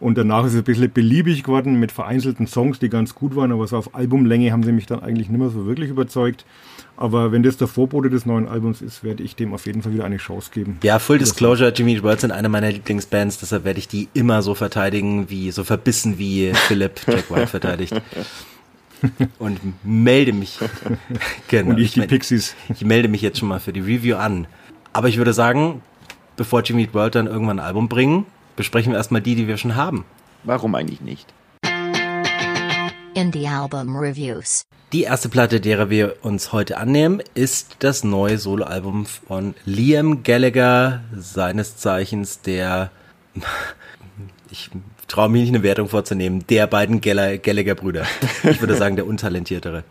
Und 0.00 0.16
danach 0.16 0.46
ist 0.46 0.54
es 0.54 0.58
ein 0.58 0.64
bisschen 0.64 0.90
beliebig 0.90 1.42
geworden 1.42 1.78
mit 1.78 1.92
vereinzelten 1.92 2.46
Songs, 2.46 2.78
die 2.78 2.88
ganz 2.88 3.14
gut 3.14 3.36
waren, 3.36 3.52
aber 3.52 3.66
so 3.66 3.76
auf 3.76 3.94
Albumlänge 3.94 4.50
haben 4.50 4.62
sie 4.62 4.72
mich 4.72 4.86
dann 4.86 5.02
eigentlich 5.02 5.28
nicht 5.28 5.38
mehr 5.38 5.50
so 5.50 5.66
wirklich 5.66 5.90
überzeugt. 5.90 6.46
Aber 7.00 7.32
wenn 7.32 7.42
das 7.42 7.56
der 7.56 7.66
Vorbote 7.66 8.10
des 8.10 8.26
neuen 8.26 8.46
Albums 8.46 8.82
ist, 8.82 9.02
werde 9.02 9.22
ich 9.22 9.34
dem 9.34 9.54
auf 9.54 9.64
jeden 9.64 9.80
Fall 9.82 9.94
wieder 9.94 10.04
eine 10.04 10.18
Chance 10.18 10.50
geben. 10.52 10.78
Ja, 10.82 10.98
Full 10.98 11.16
Disclosure, 11.18 11.72
Jimmy 11.74 11.94
Eat 11.94 12.02
World 12.02 12.20
sind 12.20 12.30
eine 12.30 12.50
meiner 12.50 12.70
Lieblingsbands, 12.70 13.38
deshalb 13.38 13.64
werde 13.64 13.78
ich 13.78 13.88
die 13.88 14.08
immer 14.12 14.42
so 14.42 14.54
verteidigen, 14.54 15.30
wie 15.30 15.50
so 15.50 15.64
verbissen 15.64 16.18
wie 16.18 16.52
Philipp 16.54 17.00
Jack 17.06 17.30
White 17.30 17.46
verteidigt. 17.46 17.94
Und 19.38 19.58
melde 19.82 20.34
mich. 20.34 20.58
Genau. 21.48 21.70
Und 21.70 21.78
ich 21.78 21.92
die 21.94 22.00
mein- 22.00 22.08
Pixies. 22.10 22.54
Ich 22.68 22.84
melde 22.84 23.08
mich 23.08 23.22
jetzt 23.22 23.38
schon 23.38 23.48
mal 23.48 23.60
für 23.60 23.72
die 23.72 23.80
Review 23.80 24.16
an. 24.16 24.46
Aber 24.92 25.08
ich 25.08 25.16
würde 25.16 25.32
sagen, 25.32 25.80
bevor 26.36 26.60
Jimmy 26.60 26.82
Eat 26.82 26.92
World 26.92 27.14
dann 27.14 27.26
irgendwann 27.26 27.60
ein 27.60 27.64
Album 27.64 27.88
bringen, 27.88 28.26
besprechen 28.56 28.92
wir 28.92 28.98
erstmal 28.98 29.22
die, 29.22 29.36
die 29.36 29.48
wir 29.48 29.56
schon 29.56 29.74
haben. 29.74 30.04
Warum 30.44 30.74
eigentlich 30.74 31.00
nicht? 31.00 31.32
Indie 33.14 33.46
Album 33.48 33.96
Reviews. 33.96 34.62
Die 34.92 35.02
erste 35.02 35.28
Platte, 35.28 35.60
derer 35.60 35.90
wir 35.90 36.16
uns 36.22 36.52
heute 36.52 36.78
annehmen, 36.78 37.22
ist 37.34 37.76
das 37.80 38.02
neue 38.04 38.38
Soloalbum 38.38 39.06
von 39.06 39.54
Liam 39.64 40.22
Gallagher, 40.22 41.02
seines 41.16 41.76
Zeichens 41.76 42.40
der, 42.40 42.90
ich 44.50 44.70
traue 45.08 45.28
mich 45.28 45.42
nicht 45.42 45.54
eine 45.54 45.62
Wertung 45.62 45.88
vorzunehmen, 45.88 46.44
der 46.48 46.66
beiden 46.66 47.00
Galla- 47.00 47.36
Gallagher-Brüder. 47.36 48.04
Ich 48.44 48.60
würde 48.60 48.76
sagen, 48.76 48.96
der 48.96 49.06
untalentiertere. 49.06 49.84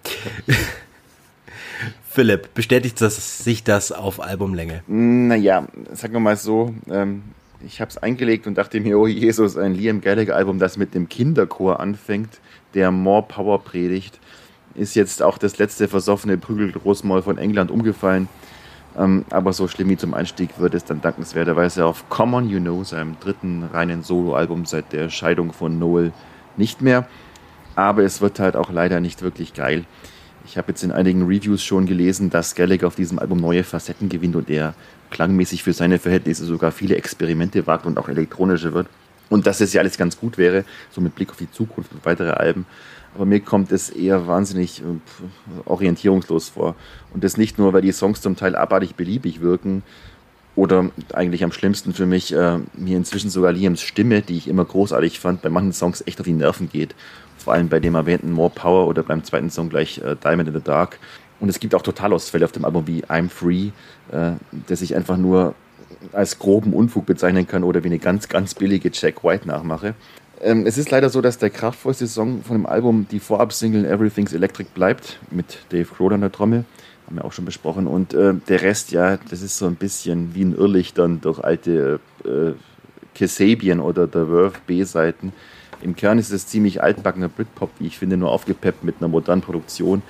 Philipp, 2.10 2.54
bestätigt 2.54 3.00
das, 3.02 3.44
sich 3.44 3.64
das 3.64 3.92
auf 3.92 4.20
Albumlänge? 4.20 4.84
Naja, 4.88 5.68
sagen 5.94 6.14
wir 6.14 6.20
mal 6.20 6.36
so, 6.38 6.74
ähm, 6.90 7.24
ich 7.66 7.80
habe 7.82 7.90
es 7.90 7.98
eingelegt 7.98 8.48
und 8.48 8.58
dachte 8.58 8.80
mir, 8.80 8.98
oh 8.98 9.08
Jesus, 9.08 9.58
ein 9.58 9.76
Liam 9.76 10.02
Gallagher-Album, 10.02 10.60
das 10.60 10.78
mit 10.78 10.94
dem 10.96 11.08
Kinderchor 11.08 11.80
anfängt, 11.80 12.40
der 12.74 12.92
More 12.92 13.24
Power 13.24 13.64
predigt, 13.64 14.20
ist 14.76 14.96
jetzt 14.96 15.22
auch 15.22 15.38
das 15.38 15.58
letzte 15.58 15.88
versoffene 15.88 16.38
Prügelgroßmaul 16.38 17.22
von 17.22 17.38
England 17.38 17.72
umgefallen. 17.72 18.28
Ähm, 18.98 19.26
aber 19.30 19.54
so 19.54 19.68
schlimm 19.68 19.90
wie 19.90 19.98
zum 19.98 20.14
Einstieg 20.14 20.60
wird 20.60 20.74
es 20.74 20.86
dann 20.86 21.02
dankenswerterweise 21.02 21.86
auf 21.86 22.10
Common 22.10 22.50
You 22.50 22.60
Know, 22.60 22.84
seinem 22.84 23.20
dritten 23.20 23.64
reinen 23.64 24.04
Soloalbum 24.04 24.66
seit 24.66 24.94
der 24.94 25.10
Scheidung 25.10 25.54
von 25.54 25.78
Noel, 25.78 26.12
nicht 26.58 26.82
mehr. 26.82 27.08
Aber 27.76 28.04
es 28.04 28.22
wird 28.22 28.40
halt 28.40 28.56
auch 28.56 28.72
leider 28.72 29.00
nicht 29.00 29.22
wirklich 29.22 29.54
geil. 29.54 29.86
Ich 30.46 30.58
habe 30.58 30.70
jetzt 30.70 30.84
in 30.84 30.92
einigen 30.92 31.28
Reviews 31.28 31.64
schon 31.64 31.86
gelesen, 31.86 32.30
dass 32.30 32.56
Gallagher 32.56 32.88
auf 32.88 32.96
diesem 32.96 33.20
Album 33.20 33.40
neue 33.40 33.64
Facetten 33.64 34.10
gewinnt 34.10 34.36
und 34.36 34.50
er 34.50 34.74
klangmäßig 35.12 35.64
für 35.64 35.74
seine 35.74 36.00
Verhältnisse 36.00 36.46
sogar 36.46 36.72
viele 36.72 36.96
Experimente 36.96 37.68
wagt 37.68 37.86
und 37.86 37.98
auch 37.98 38.10
elektronische 38.10 38.74
wird. 38.74 38.88
Und 39.30 39.46
dass 39.46 39.62
es 39.62 39.74
ja 39.74 39.82
alles 39.82 39.98
ganz 39.98 40.20
gut 40.20 40.38
wäre, 40.38 40.66
so 40.92 41.02
mit 41.02 41.16
Blick 41.16 41.30
auf 41.30 41.38
die 41.38 41.52
Zukunft 41.52 41.92
und 41.92 42.06
weitere 42.06 42.32
Alben. 42.32 42.66
Aber 43.16 43.26
mir 43.26 43.40
kommt 43.40 43.72
es 43.72 43.90
eher 43.90 44.28
wahnsinnig 44.28 44.82
äh, 44.82 44.84
orientierungslos 45.66 46.50
vor. 46.50 46.76
Und 47.14 47.24
das 47.24 47.38
nicht 47.38 47.58
nur, 47.58 47.74
weil 47.74 47.82
die 47.82 47.92
Songs 47.92 48.22
zum 48.22 48.36
Teil 48.36 48.56
abartig 48.56 48.96
beliebig 48.96 49.42
wirken 49.42 49.84
oder 50.56 50.90
eigentlich 51.14 51.44
am 51.44 51.52
schlimmsten 51.52 51.94
für 51.94 52.06
mich 52.06 52.34
äh, 52.34 52.60
mir 52.74 52.98
inzwischen 52.98 53.30
sogar 53.30 53.52
Liams 53.52 53.82
Stimme, 53.82 54.22
die 54.22 54.38
ich 54.38 54.48
immer 54.48 54.66
großartig 54.66 55.20
fand, 55.20 55.42
bei 55.42 55.50
manchen 55.50 55.74
Songs 55.74 56.04
echt 56.06 56.20
auf 56.20 56.26
die 56.26 56.34
Nerven 56.34 56.70
geht. 56.70 56.96
Vor 57.38 57.54
allem 57.54 57.70
bei 57.70 57.80
dem 57.80 57.96
erwähnten 57.96 58.32
More 58.32 58.52
Power 58.54 58.88
oder 58.88 59.04
beim 59.04 59.24
zweiten 59.24 59.50
Song 59.50 59.70
gleich 59.70 60.00
äh, 60.00 60.16
Diamond 60.22 60.50
in 60.50 60.56
the 60.56 60.62
Dark. 60.62 61.00
Und 61.40 61.50
es 61.50 61.60
gibt 61.60 61.74
auch 61.74 61.82
Totalausfälle 61.82 62.46
auf 62.46 62.52
dem 62.52 62.66
Album 62.66 62.86
wie 62.88 63.06
I'm 63.06 63.30
Free, 63.30 63.70
äh, 64.12 64.34
das 64.68 64.82
ich 64.82 64.96
einfach 64.96 65.18
nur 65.18 65.56
als 66.14 66.40
groben 66.40 66.74
Unfug 66.74 67.06
bezeichnen 67.06 67.48
kann 67.48 67.64
oder 67.64 67.84
wie 67.84 67.88
eine 67.88 68.00
ganz, 68.00 68.30
ganz 68.30 68.54
billige 68.54 68.90
Jack 68.94 69.24
White 69.24 69.48
nachmache. 69.48 69.96
Ähm, 70.42 70.66
es 70.66 70.78
ist 70.78 70.92
leider 70.92 71.10
so, 71.10 71.22
dass 71.22 71.38
der 71.38 71.50
kraftvollste 71.50 72.08
Song 72.08 72.44
von 72.44 72.58
dem 72.58 72.66
Album 72.66 73.08
die 73.12 73.20
Vorab-Single 73.20 73.86
Everything's 73.86 74.34
Electric 74.34 74.70
bleibt, 74.74 75.20
mit 75.32 75.60
Dave 75.70 75.86
Grohl 75.86 76.14
an 76.14 76.22
der 76.22 76.32
Trommel. 76.32 76.64
Haben 77.06 77.18
wir 77.18 77.26
auch 77.26 77.34
schon 77.34 77.46
besprochen. 77.46 77.88
Und 77.88 78.14
äh, 78.14 78.34
der 78.48 78.62
Rest, 78.62 78.92
ja, 78.92 79.18
das 79.30 79.42
ist 79.42 79.58
so 79.58 79.66
ein 79.66 79.76
bisschen 79.76 80.36
wie 80.36 80.44
ein 80.44 80.56
Irrlichtern 80.56 81.20
durch 81.22 81.40
alte 81.40 82.00
äh, 82.24 82.52
Kasabian 83.16 83.80
oder 83.80 84.06
The 84.06 84.26
Verve 84.26 84.54
B-Seiten. 84.68 85.34
Im 85.82 85.96
Kern 85.96 86.20
ist 86.20 86.32
es 86.32 86.48
ziemlich 86.48 86.84
altbackener 86.84 87.30
Britpop, 87.30 87.72
wie 87.80 87.88
ich 87.88 87.98
finde, 87.98 88.18
nur 88.18 88.32
aufgepeppt 88.32 88.84
mit 88.84 88.96
einer 89.00 89.08
modernen 89.08 89.42
Produktion, 89.42 90.02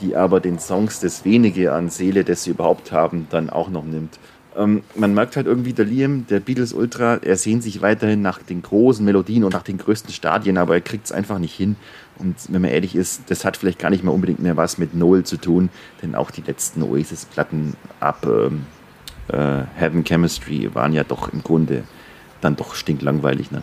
die 0.00 0.16
aber 0.16 0.40
den 0.40 0.58
Songs 0.58 1.00
das 1.00 1.24
wenige 1.24 1.72
an 1.72 1.90
Seele, 1.90 2.24
das 2.24 2.44
sie 2.44 2.50
überhaupt 2.50 2.92
haben, 2.92 3.26
dann 3.30 3.50
auch 3.50 3.68
noch 3.68 3.84
nimmt. 3.84 4.18
Ähm, 4.56 4.82
man 4.94 5.12
merkt 5.14 5.36
halt 5.36 5.46
irgendwie, 5.46 5.72
der 5.72 5.84
Liam, 5.84 6.26
der 6.28 6.40
Beatles 6.40 6.72
Ultra, 6.72 7.16
er 7.16 7.36
sehnt 7.36 7.62
sich 7.62 7.82
weiterhin 7.82 8.22
nach 8.22 8.38
den 8.38 8.62
großen 8.62 9.04
Melodien 9.04 9.44
und 9.44 9.52
nach 9.52 9.62
den 9.62 9.78
größten 9.78 10.12
Stadien, 10.12 10.56
aber 10.56 10.74
er 10.74 10.80
kriegt 10.80 11.06
es 11.06 11.12
einfach 11.12 11.38
nicht 11.38 11.54
hin. 11.54 11.76
Und 12.18 12.36
wenn 12.48 12.62
man 12.62 12.70
ehrlich 12.70 12.96
ist, 12.96 13.22
das 13.28 13.44
hat 13.44 13.58
vielleicht 13.58 13.78
gar 13.78 13.90
nicht 13.90 14.02
mehr 14.02 14.14
unbedingt 14.14 14.40
mehr 14.40 14.56
was 14.56 14.78
mit 14.78 14.94
Noel 14.94 15.24
zu 15.24 15.36
tun, 15.36 15.68
denn 16.02 16.14
auch 16.14 16.30
die 16.30 16.40
letzten 16.40 16.82
Oasis-Platten 16.82 17.74
ab 18.00 18.26
ähm, 18.26 18.64
äh, 19.28 19.64
Heaven 19.76 20.04
Chemistry 20.04 20.74
waren 20.74 20.94
ja 20.94 21.04
doch 21.04 21.32
im 21.32 21.42
Grunde 21.42 21.84
dann 22.40 22.56
doch 22.56 22.74
stinklangweilig. 22.74 23.50
Ne? 23.50 23.62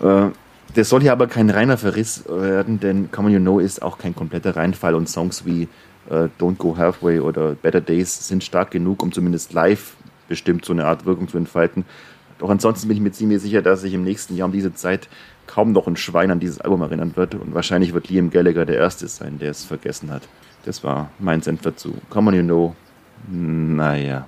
Äh, 0.00 0.30
das 0.74 0.88
soll 0.88 1.02
hier 1.02 1.12
aber 1.12 1.26
kein 1.26 1.50
reiner 1.50 1.76
Verriss 1.76 2.24
werden, 2.26 2.80
denn 2.80 3.10
Common 3.12 3.32
You 3.32 3.40
Know 3.40 3.58
ist 3.58 3.82
auch 3.82 3.98
kein 3.98 4.16
kompletter 4.16 4.56
Reinfall 4.56 4.94
und 4.94 5.08
Songs 5.08 5.44
wie 5.44 5.68
äh, 6.08 6.28
Don't 6.40 6.56
Go 6.56 6.76
Halfway 6.76 7.20
oder 7.20 7.54
Better 7.54 7.82
Days 7.82 8.26
sind 8.26 8.42
stark 8.42 8.70
genug, 8.70 9.02
um 9.02 9.12
zumindest 9.12 9.52
live 9.52 9.96
bestimmt 10.32 10.64
so 10.64 10.72
eine 10.72 10.86
Art 10.86 11.04
Wirkung 11.04 11.28
zu 11.28 11.36
entfalten. 11.36 11.84
Doch 12.38 12.48
ansonsten 12.48 12.88
bin 12.88 12.96
ich 12.96 13.02
mir 13.02 13.12
ziemlich 13.12 13.42
sicher, 13.42 13.60
dass 13.60 13.82
sich 13.82 13.92
im 13.92 14.02
nächsten 14.02 14.34
Jahr 14.34 14.46
um 14.46 14.52
diese 14.52 14.72
Zeit 14.72 15.10
kaum 15.46 15.72
noch 15.72 15.86
ein 15.86 15.96
Schwein 15.96 16.30
an 16.30 16.40
dieses 16.40 16.58
Album 16.58 16.80
erinnern 16.80 17.12
wird 17.16 17.34
und 17.34 17.52
wahrscheinlich 17.52 17.92
wird 17.92 18.08
Liam 18.08 18.30
Gallagher 18.30 18.64
der 18.64 18.78
Erste 18.78 19.08
sein, 19.08 19.38
der 19.38 19.50
es 19.50 19.62
vergessen 19.64 20.10
hat. 20.10 20.22
Das 20.64 20.82
war 20.82 21.10
mein 21.18 21.42
Senf 21.42 21.60
dazu. 21.60 21.92
Common 22.08 22.34
You 22.34 22.42
Know, 22.42 22.74
naja. 23.28 24.26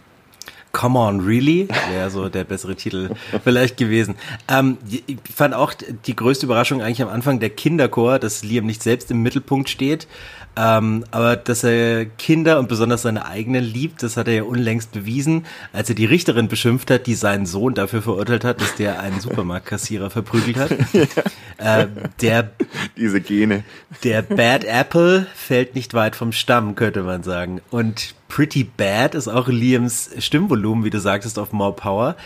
Come 0.73 0.99
on, 0.99 1.21
really? 1.21 1.69
Wäre 1.89 2.11
so 2.11 2.29
der 2.29 2.45
bessere 2.45 2.75
Titel 2.75 3.11
vielleicht 3.45 3.79
gewesen. 3.79 4.17
Ähm, 4.47 4.77
ich 4.87 5.17
fand 5.35 5.55
auch 5.55 5.73
die 5.73 6.17
größte 6.17 6.45
Überraschung 6.45 6.83
eigentlich 6.83 7.01
am 7.01 7.09
Anfang 7.09 7.41
der 7.41 7.51
Kinderchor, 7.51 8.19
dass 8.19 8.45
Liam 8.45 8.67
nicht 8.67 8.83
selbst 8.83 9.11
im 9.11 9.23
Mittelpunkt 9.23 9.71
steht, 9.71 10.07
ähm, 10.57 11.05
aber 11.11 11.37
dass 11.37 11.65
er 11.65 12.05
Kinder 12.05 12.59
und 12.59 12.69
besonders 12.69 13.03
seine 13.03 13.27
eigenen 13.27 13.65
liebt, 13.65 14.03
das 14.03 14.17
hat 14.17 14.29
er 14.29 14.35
ja 14.35 14.43
unlängst 14.45 14.93
bewiesen, 14.93 15.47
als 15.73 15.89
er 15.89 15.95
die 15.95 16.05
Richterin 16.05 16.49
beschimpft 16.49 16.91
hat, 16.91 17.07
die 17.07 17.15
seinen 17.15 17.47
Sohn 17.47 17.75
dafür 17.75 18.03
verurteilt 18.03 18.45
hat, 18.45 18.61
dass 18.61 18.77
der 18.77 19.01
einen 19.01 19.21
Supermarktkassierer 19.21 20.11
verprügelt 20.11 20.57
hat. 20.57 20.71
ja. 21.59 21.81
äh, 21.81 21.89
der, 22.21 22.51
Diese 22.97 23.21
Gene. 23.21 23.65
Der 24.05 24.23
Bad 24.23 24.65
Apple 24.65 25.27
fällt 25.35 25.75
nicht 25.75 25.95
weit 25.95 26.15
vom 26.15 26.33
Stamm, 26.33 26.77
könnte 26.77 27.03
man 27.03 27.23
sagen. 27.23 27.61
Und 27.71 28.15
Pretty 28.29 28.65
Bad 28.65 29.15
ist 29.15 29.29
auch 29.29 29.49
Liams 29.49 30.11
Stimmvolumen, 30.19 30.85
wie 30.85 30.91
du 30.91 31.01
sagtest, 31.01 31.39
auf 31.39 31.53
More 31.53 31.75
Power 31.75 32.17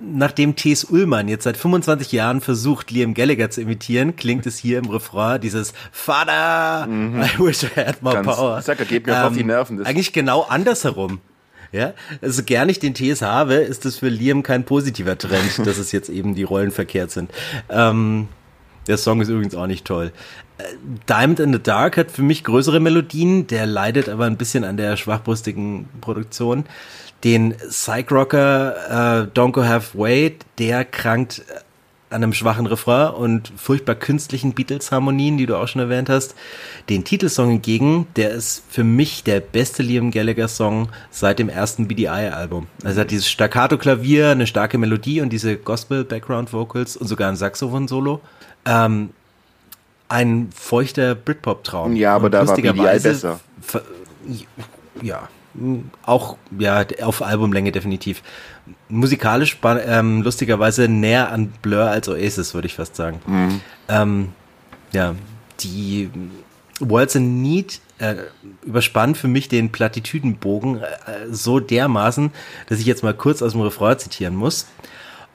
nachdem 0.00 0.56
T.S. 0.56 0.84
Ullmann 0.84 1.28
jetzt 1.28 1.44
seit 1.44 1.56
25 1.56 2.12
Jahren 2.12 2.40
versucht, 2.40 2.90
Liam 2.90 3.14
Gallagher 3.14 3.50
zu 3.50 3.60
imitieren, 3.60 4.16
klingt 4.16 4.46
es 4.46 4.58
hier 4.58 4.78
im 4.78 4.86
Refrain 4.86 5.40
dieses 5.40 5.72
Vater, 5.90 6.86
mhm. 6.86 7.22
I 7.22 7.38
wish 7.38 7.64
I 7.64 7.68
had 7.76 8.02
more 8.02 8.16
Ganz, 8.16 8.26
power. 8.26 8.62
Sag, 8.62 8.86
geht 8.88 9.06
mir 9.06 9.14
ähm, 9.14 9.22
auf 9.24 9.32
die 9.32 9.40
ähm, 9.40 9.46
Nerven. 9.48 9.78
Das 9.78 9.86
eigentlich 9.86 10.12
genau 10.12 10.42
andersherum. 10.42 11.20
Ja, 11.72 11.94
also 12.20 12.42
gern 12.42 12.68
ich 12.68 12.80
den 12.80 12.92
TS 12.92 13.22
habe, 13.22 13.54
ist 13.54 13.86
das 13.86 13.96
für 13.96 14.10
Liam 14.10 14.42
kein 14.42 14.64
positiver 14.64 15.16
Trend, 15.16 15.58
dass 15.66 15.78
es 15.78 15.90
jetzt 15.90 16.10
eben 16.10 16.34
die 16.34 16.42
Rollen 16.42 16.70
verkehrt 16.70 17.10
sind. 17.10 17.30
Ähm, 17.70 18.28
der 18.86 18.98
Song 18.98 19.22
ist 19.22 19.28
übrigens 19.28 19.54
auch 19.54 19.66
nicht 19.66 19.86
toll. 19.86 20.12
Äh, 20.58 20.64
Diamond 21.08 21.40
in 21.40 21.52
the 21.52 21.62
Dark 21.62 21.96
hat 21.96 22.10
für 22.10 22.22
mich 22.22 22.44
größere 22.44 22.78
Melodien, 22.78 23.46
der 23.46 23.64
leidet 23.64 24.10
aber 24.10 24.26
ein 24.26 24.36
bisschen 24.36 24.64
an 24.64 24.76
der 24.76 24.98
schwachbrüstigen 24.98 25.88
Produktion 26.02 26.64
den 27.24 27.54
Psych-Rocker 27.54 29.26
äh, 29.28 29.38
Don't 29.38 29.52
Go 29.52 29.64
Halfway, 29.64 30.36
der 30.58 30.84
krankt 30.84 31.42
an 32.12 32.22
einem 32.22 32.34
schwachen 32.34 32.66
Refrain 32.66 33.14
und 33.14 33.52
furchtbar 33.56 33.94
künstlichen 33.94 34.52
Beatles-Harmonien, 34.52 35.38
die 35.38 35.46
du 35.46 35.56
auch 35.56 35.66
schon 35.66 35.80
erwähnt 35.80 36.10
hast. 36.10 36.34
Den 36.90 37.04
Titelsong 37.04 37.48
hingegen, 37.48 38.06
der 38.16 38.32
ist 38.32 38.64
für 38.68 38.84
mich 38.84 39.24
der 39.24 39.40
beste 39.40 39.82
Liam 39.82 40.10
Gallagher-Song 40.10 40.88
seit 41.10 41.38
dem 41.38 41.48
ersten 41.48 41.88
BDI-Album. 41.88 42.66
Also 42.84 43.00
er 43.00 43.04
hat 43.04 43.10
dieses 43.10 43.30
Staccato-Klavier, 43.30 44.30
eine 44.30 44.46
starke 44.46 44.76
Melodie 44.76 45.22
und 45.22 45.30
diese 45.30 45.56
Gospel-Background-Vocals 45.56 46.98
und 46.98 47.06
sogar 47.06 47.30
ein 47.30 47.36
Saxophon-Solo. 47.36 48.20
Ähm, 48.66 49.10
ein 50.08 50.50
feuchter 50.54 51.14
Britpop-Traum. 51.14 51.96
Ja, 51.96 52.16
aber 52.16 52.26
und 52.26 52.34
da 52.34 52.46
war 52.46 52.56
BDI 52.56 53.00
besser. 53.00 53.40
Ja, 55.00 55.28
auch 56.04 56.36
ja 56.58 56.84
auf 57.02 57.22
Albumlänge 57.22 57.72
definitiv. 57.72 58.22
Musikalisch 58.88 59.58
ähm, 59.64 60.22
lustigerweise 60.22 60.88
näher 60.88 61.30
an 61.30 61.52
Blur 61.62 61.84
als 61.84 62.08
Oasis, 62.08 62.54
würde 62.54 62.66
ich 62.66 62.74
fast 62.74 62.96
sagen. 62.96 63.20
Mhm. 63.26 63.60
Ähm, 63.88 64.28
ja, 64.92 65.14
die 65.60 66.10
Worlds 66.80 67.14
in 67.14 67.42
Need 67.42 67.80
äh, 67.98 68.16
überspannt 68.64 69.16
für 69.16 69.28
mich 69.28 69.48
den 69.48 69.70
Plattitüdenbogen 69.70 70.78
äh, 70.78 70.86
so 71.30 71.60
dermaßen, 71.60 72.30
dass 72.68 72.80
ich 72.80 72.86
jetzt 72.86 73.02
mal 73.02 73.14
kurz 73.14 73.42
aus 73.42 73.52
dem 73.52 73.60
Refrain 73.60 73.98
zitieren 73.98 74.34
muss. 74.34 74.66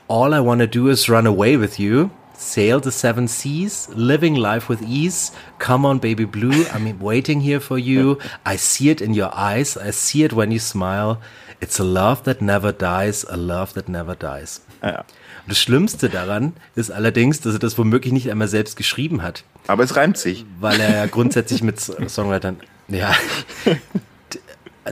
All 0.08 0.34
I 0.34 0.44
wanna 0.44 0.68
do 0.68 0.88
is 0.88 1.10
run 1.10 1.28
away 1.28 1.60
with 1.60 1.78
you 1.78 2.10
sail 2.38 2.80
the 2.80 2.92
seven 2.92 3.28
seas, 3.28 3.90
living 3.96 4.36
life 4.36 4.70
with 4.70 4.82
ease. 4.84 5.32
Come 5.60 5.86
on, 5.86 6.00
baby 6.00 6.26
blue, 6.26 6.66
I'm 6.74 7.00
waiting 7.00 7.42
here 7.42 7.60
for 7.60 7.78
you. 7.78 8.18
I 8.46 8.58
see 8.58 8.90
it 8.90 9.02
in 9.02 9.14
your 9.14 9.34
eyes, 9.36 9.78
I 9.78 9.92
see 9.92 10.24
it 10.24 10.34
when 10.34 10.52
you 10.52 10.60
smile. 10.60 11.20
It's 11.60 11.80
a 11.80 11.84
love 11.84 12.24
that 12.24 12.42
never 12.42 12.72
dies, 12.72 13.26
a 13.26 13.36
love 13.36 13.74
that 13.74 13.90
never 13.90 14.16
dies. 14.16 14.62
Ja. 14.84 15.00
Und 15.00 15.06
das 15.50 15.60
Schlimmste 15.60 16.10
daran 16.10 16.54
ist 16.76 16.92
allerdings, 16.92 17.42
dass 17.42 17.54
er 17.54 17.60
das 17.60 17.78
womöglich 17.78 18.14
nicht 18.14 18.30
einmal 18.30 18.48
selbst 18.48 18.78
geschrieben 18.78 19.24
hat. 19.24 19.44
Aber 19.68 19.84
es 19.84 19.96
reimt 19.96 20.18
sich. 20.18 20.46
Weil 20.60 20.80
er 20.80 20.96
ja 20.96 21.06
grundsätzlich 21.08 21.64
mit 21.64 21.80
Songwritern, 21.80 22.58
ja. 22.90 23.14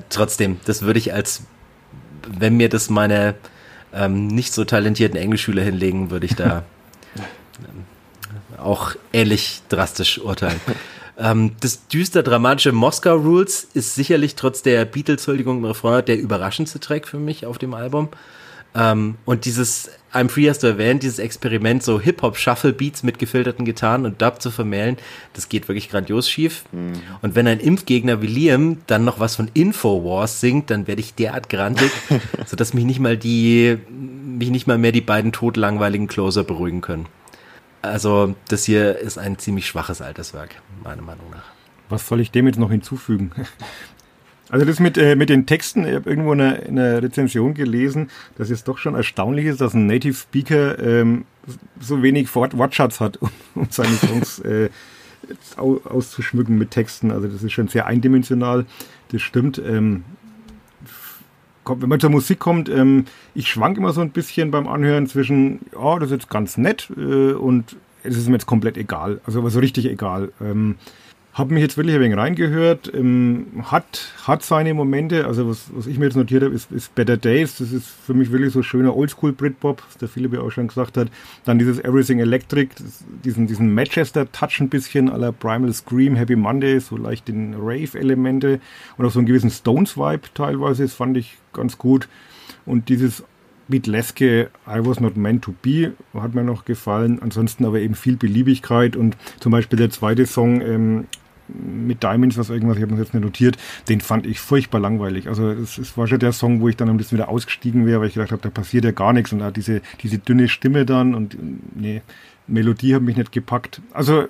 Trotzdem, 0.10 0.60
das 0.66 0.82
würde 0.82 1.00
ich 1.00 1.14
als, 1.14 1.44
wenn 2.28 2.58
mir 2.58 2.70
das 2.70 2.90
meine 2.90 3.36
ähm, 3.94 4.28
nicht 4.28 4.54
so 4.54 4.66
talentierten 4.66 5.18
Englischschüler 5.18 5.62
hinlegen, 5.62 6.10
würde 6.10 6.26
ich 6.26 6.36
da 6.36 6.64
auch 8.58 8.96
ähnlich 9.14 9.62
drastisch 9.70 10.20
urteilen. 10.20 10.60
ähm, 11.18 11.52
das 11.62 11.88
düster 11.88 12.24
dramatische 12.24 12.72
Moskau 12.72 13.16
Rules 13.16 13.68
ist 13.74 13.96
sicherlich 13.96 14.36
trotz 14.36 14.62
der 14.62 14.86
Beatles-Huldigung 14.86 15.60
im 15.60 15.66
Refrain 15.66 16.06
der 16.06 16.20
überraschendste 16.20 16.80
Track 16.80 17.08
für 17.08 17.20
mich 17.20 17.46
auf 17.46 17.58
dem 17.58 17.74
Album. 17.74 18.10
Ähm, 18.76 19.16
und 19.26 19.46
dieses 19.46 19.90
I'm 20.14 20.30
Free 20.30 20.50
hast 20.50 20.64
du 20.64 20.68
erwähnt, 20.68 21.04
dieses 21.04 21.20
Experiment, 21.20 21.84
so 21.84 22.00
Hip-Hop-Shuffle-Beats 22.00 23.04
mit 23.04 23.20
gefilterten 23.20 23.66
Gitarren 23.66 24.06
und 24.06 24.22
Dub 24.22 24.42
zu 24.42 24.52
vermählen, 24.52 24.98
das 25.34 25.50
geht 25.50 25.68
wirklich 25.68 25.90
grandios 25.90 26.30
schief. 26.30 26.64
Mhm. 26.72 26.94
Und 27.22 27.36
wenn 27.36 27.48
ein 27.48 27.60
Impfgegner 27.60 28.22
wie 28.22 28.28
Liam 28.28 28.78
dann 28.88 29.04
noch 29.04 29.20
was 29.20 29.36
von 29.36 29.50
Infowars 29.54 30.40
singt, 30.40 30.70
dann 30.70 30.88
werde 30.88 31.02
ich 31.02 31.16
derart 31.16 31.50
grantig, 31.50 31.92
sodass 32.46 32.74
mich 32.74 32.86
nicht 32.86 33.00
mal 33.00 33.18
die, 33.18 33.78
mich 33.90 34.52
nicht 34.52 34.68
mal 34.68 34.78
mehr 34.78 34.94
die 34.94 35.02
beiden 35.02 35.32
totlangweiligen 35.32 36.08
Closer 36.08 36.44
beruhigen 36.44 36.82
können. 36.82 37.08
Also, 37.88 38.36
das 38.48 38.66
hier 38.66 38.98
ist 38.98 39.18
ein 39.18 39.38
ziemlich 39.38 39.68
schwaches 39.68 40.02
Alterswerk, 40.02 40.62
meiner 40.84 41.02
Meinung 41.02 41.30
nach. 41.32 41.44
Was 41.90 42.08
soll 42.08 42.20
ich 42.20 42.32
dem 42.32 42.48
jetzt 42.48 42.60
noch 42.60 42.72
hinzufügen? 42.72 43.32
Also 44.50 44.64
das 44.64 44.80
mit, 44.80 44.96
äh, 44.98 45.16
mit 45.16 45.30
den 45.30 45.48
Texten, 45.48 45.88
ich 45.88 45.96
habe 45.96 46.08
irgendwo 46.08 46.32
in 46.34 46.40
einer, 46.40 46.64
in 46.64 46.78
einer 46.78 47.02
Rezension 47.02 47.56
gelesen, 47.56 48.12
dass 48.38 48.52
es 48.52 48.64
doch 48.64 48.78
schon 48.78 48.94
erstaunlich 48.94 49.48
ist, 49.48 49.60
dass 49.60 49.74
ein 49.74 49.88
Native 49.88 50.14
Speaker 50.14 50.78
ähm, 50.78 51.26
so 51.80 52.04
wenig 52.04 52.34
Wortschatz 52.36 53.00
hat, 53.00 53.18
um, 53.22 53.32
um 53.56 53.68
seine 53.72 53.96
Songs 53.96 54.40
äh, 54.40 54.70
auszuschmücken 55.58 56.58
mit 56.58 56.72
Texten. 56.72 57.10
Also 57.10 57.28
das 57.28 57.42
ist 57.42 57.54
schon 57.54 57.70
sehr 57.70 57.88
eindimensional, 57.88 58.68
das 59.12 59.24
stimmt. 59.24 59.58
Ähm, 59.58 60.04
wenn 61.68 61.90
man 61.90 62.00
zur 62.00 62.10
Musik 62.10 62.40
kommt, 62.40 62.70
ähm, 62.70 63.06
ich 63.34 63.50
schwank 63.50 63.78
immer 63.78 63.94
so 63.94 64.02
ein 64.02 64.12
bisschen 64.12 64.52
beim 64.52 64.68
Anhören 64.68 65.08
zwischen, 65.08 65.62
ja, 65.74 66.00
das 66.00 66.10
ist 66.10 66.22
jetzt 66.22 66.30
ganz 66.30 66.58
nett 66.58 66.90
äh, 66.98 67.34
und 67.34 67.76
es 68.04 68.18
ist 68.18 68.28
mir 68.28 68.34
jetzt 68.34 68.46
komplett 68.46 68.78
egal. 68.78 69.20
Also 69.26 69.40
aber 69.40 69.50
so 69.50 69.60
richtig 69.60 69.86
egal. 69.86 70.32
Ähm, 70.42 70.76
habe 71.36 71.54
mich 71.54 71.62
jetzt 71.62 71.76
wirklich 71.76 71.96
ein 71.96 72.02
wenig 72.02 72.18
reingehört. 72.18 72.90
Ähm, 72.94 73.48
hat, 73.64 74.14
hat 74.24 74.42
seine 74.42 74.74
Momente. 74.74 75.28
Also 75.28 75.50
was, 75.50 75.70
was 75.74 75.86
ich 75.86 76.00
mir 76.00 76.06
jetzt 76.06 76.16
notiert 76.16 76.44
habe, 76.44 76.56
ist, 76.56 76.72
ist 76.72 76.96
Better 76.96 77.18
Days. 77.18 77.58
Das 77.58 77.74
ist 77.74 77.88
für 77.88 78.14
mich 78.14 78.32
wirklich 78.32 78.54
so 78.54 78.64
schöner 78.64 78.96
Oldschool 78.96 79.34
Britpop, 79.34 79.84
was 79.86 79.98
der 79.98 80.08
Philipp 80.08 80.34
ja 80.34 80.40
auch 80.40 80.52
schon 80.52 80.70
gesagt 80.70 80.96
hat. 80.96 81.10
Dann 81.44 81.60
dieses 81.60 81.78
Everything 81.80 82.20
Electric, 82.20 82.70
das, 82.78 83.04
diesen, 83.26 83.48
diesen 83.48 83.74
Manchester-Touch 83.74 84.62
ein 84.62 84.70
bisschen 84.70 85.10
aller 85.10 85.34
Primal 85.34 85.74
Scream, 85.74 86.16
Happy 86.16 86.38
Monday, 86.38 86.80
so 86.80 86.96
leicht 86.96 87.28
den 87.28 87.54
Rave-Elemente 87.60 88.62
und 88.98 89.06
auch 89.06 89.12
so 89.12 89.20
einen 89.20 89.28
gewissen 89.28 89.52
Stones-Vibe 89.52 90.34
teilweise. 90.34 90.84
Das 90.84 90.94
fand 90.94 91.18
ich 91.18 91.38
ganz 91.52 91.78
gut. 91.78 92.08
Und 92.66 92.88
dieses 92.88 93.26
Beatleske 93.68 94.52
I 94.66 94.86
Was 94.86 95.02
Not 95.02 95.18
Meant 95.18 95.44
to 95.44 95.54
Be 95.62 95.92
hat 96.14 96.34
mir 96.34 96.46
noch 96.46 96.64
gefallen. 96.64 97.20
Ansonsten 97.22 97.66
aber 97.66 97.80
eben 97.80 97.96
viel 97.96 98.16
Beliebigkeit 98.16 98.96
und 98.96 99.18
zum 99.42 99.52
Beispiel 99.52 99.78
der 99.78 99.90
zweite 99.90 100.26
Song 100.26 100.62
ähm, 100.62 101.06
mit 101.48 102.04
Diamonds, 102.04 102.38
was 102.38 102.50
irgendwas, 102.50 102.78
ich 102.78 102.84
habe 102.84 102.94
mir 102.94 103.02
jetzt 103.02 103.14
nicht 103.14 103.24
notiert, 103.24 103.58
den 103.90 104.02
fand 104.02 104.26
ich 104.26 104.40
furchtbar 104.40 104.80
langweilig. 104.80 105.28
Also 105.28 105.50
es, 105.50 105.78
es 105.78 105.98
war 105.98 106.08
schon 106.08 106.20
der 106.20 106.32
Song, 106.32 106.62
wo 106.62 106.70
ich 106.70 106.78
dann 106.78 106.90
ein 106.90 106.98
bisschen 106.98 107.18
wieder 107.18 107.30
ausgestiegen 107.30 107.86
wäre, 107.86 108.02
weil 108.02 108.08
ich 108.08 108.16
gedacht 108.16 108.32
habe, 108.32 108.42
da 108.42 108.50
passiert 108.50 108.86
ja 108.86 108.92
gar 108.92 109.14
nichts 109.14 109.32
und 109.32 109.40
da 109.40 109.52
diese, 109.52 109.82
diese 110.02 110.18
dünne 110.18 110.48
Stimme 110.48 110.86
dann 110.86 111.14
und 111.16 111.38
nee, 111.76 112.02
Melodie 112.48 112.96
hat 112.96 113.02
mich 113.02 113.18
nicht 113.18 113.32
gepackt. 113.32 113.82
Also 113.92 114.28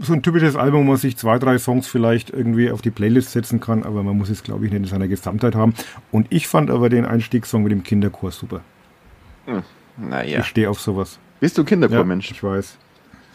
so 0.00 0.12
ein 0.12 0.22
typisches 0.22 0.56
Album, 0.56 0.86
wo 0.86 0.90
man 0.90 0.96
sich 0.96 1.16
zwei, 1.16 1.38
drei 1.38 1.58
Songs 1.58 1.86
vielleicht 1.86 2.30
irgendwie 2.30 2.70
auf 2.70 2.80
die 2.80 2.90
Playlist 2.90 3.32
setzen 3.32 3.60
kann, 3.60 3.82
aber 3.82 4.02
man 4.02 4.16
muss 4.16 4.30
es, 4.30 4.42
glaube 4.42 4.64
ich, 4.64 4.72
nicht 4.72 4.82
in 4.82 4.88
seiner 4.88 5.08
Gesamtheit 5.08 5.54
haben. 5.54 5.74
Und 6.10 6.26
ich 6.30 6.46
fand 6.46 6.70
aber 6.70 6.88
den 6.88 7.04
Einstiegssong 7.04 7.62
mit 7.62 7.72
dem 7.72 7.82
Kinderchor 7.82 8.30
super. 8.30 8.60
Hm, 9.46 9.62
naja. 9.96 10.40
Ich 10.40 10.46
stehe 10.46 10.70
auf 10.70 10.80
sowas. 10.80 11.18
Bist 11.40 11.58
du 11.58 11.64
Kinderchor-Mensch? 11.64 12.28
Ja, 12.28 12.32
ich 12.34 12.42
weiß. 12.42 12.78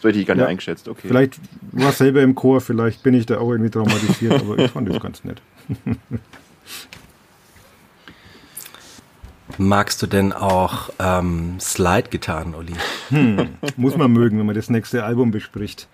So 0.00 0.08
hätte 0.08 0.18
ich 0.18 0.26
gar 0.26 0.34
nicht 0.34 0.42
ja, 0.42 0.48
eingeschätzt, 0.48 0.88
okay. 0.88 1.08
Vielleicht 1.08 1.40
war 1.72 1.92
selber 1.92 2.22
im 2.22 2.34
Chor, 2.34 2.60
vielleicht 2.60 3.02
bin 3.02 3.14
ich 3.14 3.26
da 3.26 3.38
auch 3.38 3.50
irgendwie 3.50 3.70
traumatisiert, 3.70 4.34
aber 4.34 4.58
ich 4.58 4.70
fand 4.70 4.88
das 4.88 5.00
ganz 5.00 5.24
nett. 5.24 5.40
Magst 9.58 10.02
du 10.02 10.06
denn 10.06 10.32
auch 10.32 10.90
ähm, 10.98 11.58
Slide-Gitarren, 11.60 12.54
Olli? 12.54 12.74
Hm, 13.08 13.48
muss 13.76 13.96
man 13.96 14.12
mögen, 14.12 14.38
wenn 14.38 14.44
man 14.46 14.54
das 14.54 14.68
nächste 14.68 15.04
Album 15.04 15.30
bespricht. 15.30 15.88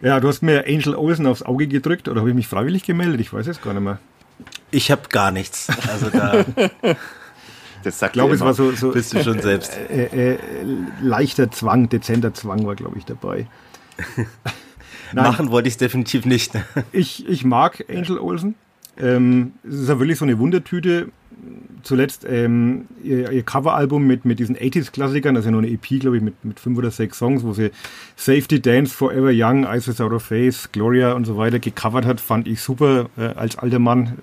Ja, 0.00 0.18
du 0.20 0.28
hast 0.28 0.42
mir 0.42 0.64
Angel 0.66 0.94
Olsen 0.94 1.26
aufs 1.26 1.42
Auge 1.42 1.66
gedrückt 1.66 2.08
oder 2.08 2.20
habe 2.20 2.30
ich 2.30 2.36
mich 2.36 2.48
freiwillig 2.48 2.84
gemeldet? 2.84 3.20
Ich 3.20 3.32
weiß 3.32 3.46
es 3.48 3.60
gar 3.60 3.74
nicht 3.74 3.82
mehr. 3.82 3.98
Ich 4.70 4.90
habe 4.90 5.02
gar 5.08 5.30
nichts. 5.30 5.68
Also 5.88 6.10
da. 6.10 6.44
Das 7.84 7.98
sagt 7.98 8.16
ich 8.16 8.20
glaube, 8.20 8.34
es 8.34 8.40
war 8.40 8.54
so, 8.54 8.72
so 8.72 8.90
bist 8.92 9.12
du 9.12 9.22
schon 9.22 9.40
selbst. 9.40 9.78
Äh, 9.90 10.04
äh, 10.04 10.34
äh, 10.34 10.38
leichter 11.02 11.50
Zwang, 11.50 11.88
dezenter 11.88 12.32
Zwang 12.32 12.66
war, 12.66 12.74
glaube 12.74 12.98
ich, 12.98 13.04
dabei. 13.04 13.46
Machen 15.12 15.50
wollte 15.50 15.68
ich 15.68 15.74
es 15.74 15.78
definitiv 15.78 16.24
nicht. 16.24 16.52
ich, 16.92 17.28
ich 17.28 17.44
mag 17.44 17.84
Angel 17.88 18.18
Olsen. 18.18 18.54
Ähm, 18.96 19.52
es 19.62 19.74
ist 19.74 19.88
ja 19.88 19.98
wirklich 19.98 20.18
so 20.18 20.24
eine 20.24 20.38
Wundertüte 20.38 21.10
zuletzt 21.82 22.26
ähm, 22.28 22.86
ihr, 23.02 23.30
ihr 23.30 23.42
Coveralbum 23.42 24.06
mit, 24.06 24.24
mit 24.24 24.38
diesen 24.38 24.56
80s-Klassikern, 24.56 25.36
also 25.36 25.50
nur 25.50 25.62
eine 25.62 25.70
EP, 25.70 26.00
glaube 26.00 26.16
ich, 26.16 26.22
mit, 26.22 26.44
mit 26.44 26.60
fünf 26.60 26.78
oder 26.78 26.90
sechs 26.90 27.18
Songs, 27.18 27.44
wo 27.44 27.52
sie 27.52 27.70
Safety 28.16 28.60
Dance, 28.60 28.94
Forever 28.94 29.30
Young, 29.32 29.64
Ice 29.64 29.88
Without 29.88 30.14
a 30.14 30.18
Face, 30.18 30.70
Gloria 30.72 31.12
und 31.12 31.24
so 31.24 31.36
weiter 31.36 31.58
gecovert 31.58 32.06
hat, 32.06 32.20
fand 32.20 32.48
ich 32.48 32.60
super 32.60 33.10
äh, 33.16 33.26
als 33.34 33.58
alter 33.58 33.78
Mann. 33.78 34.18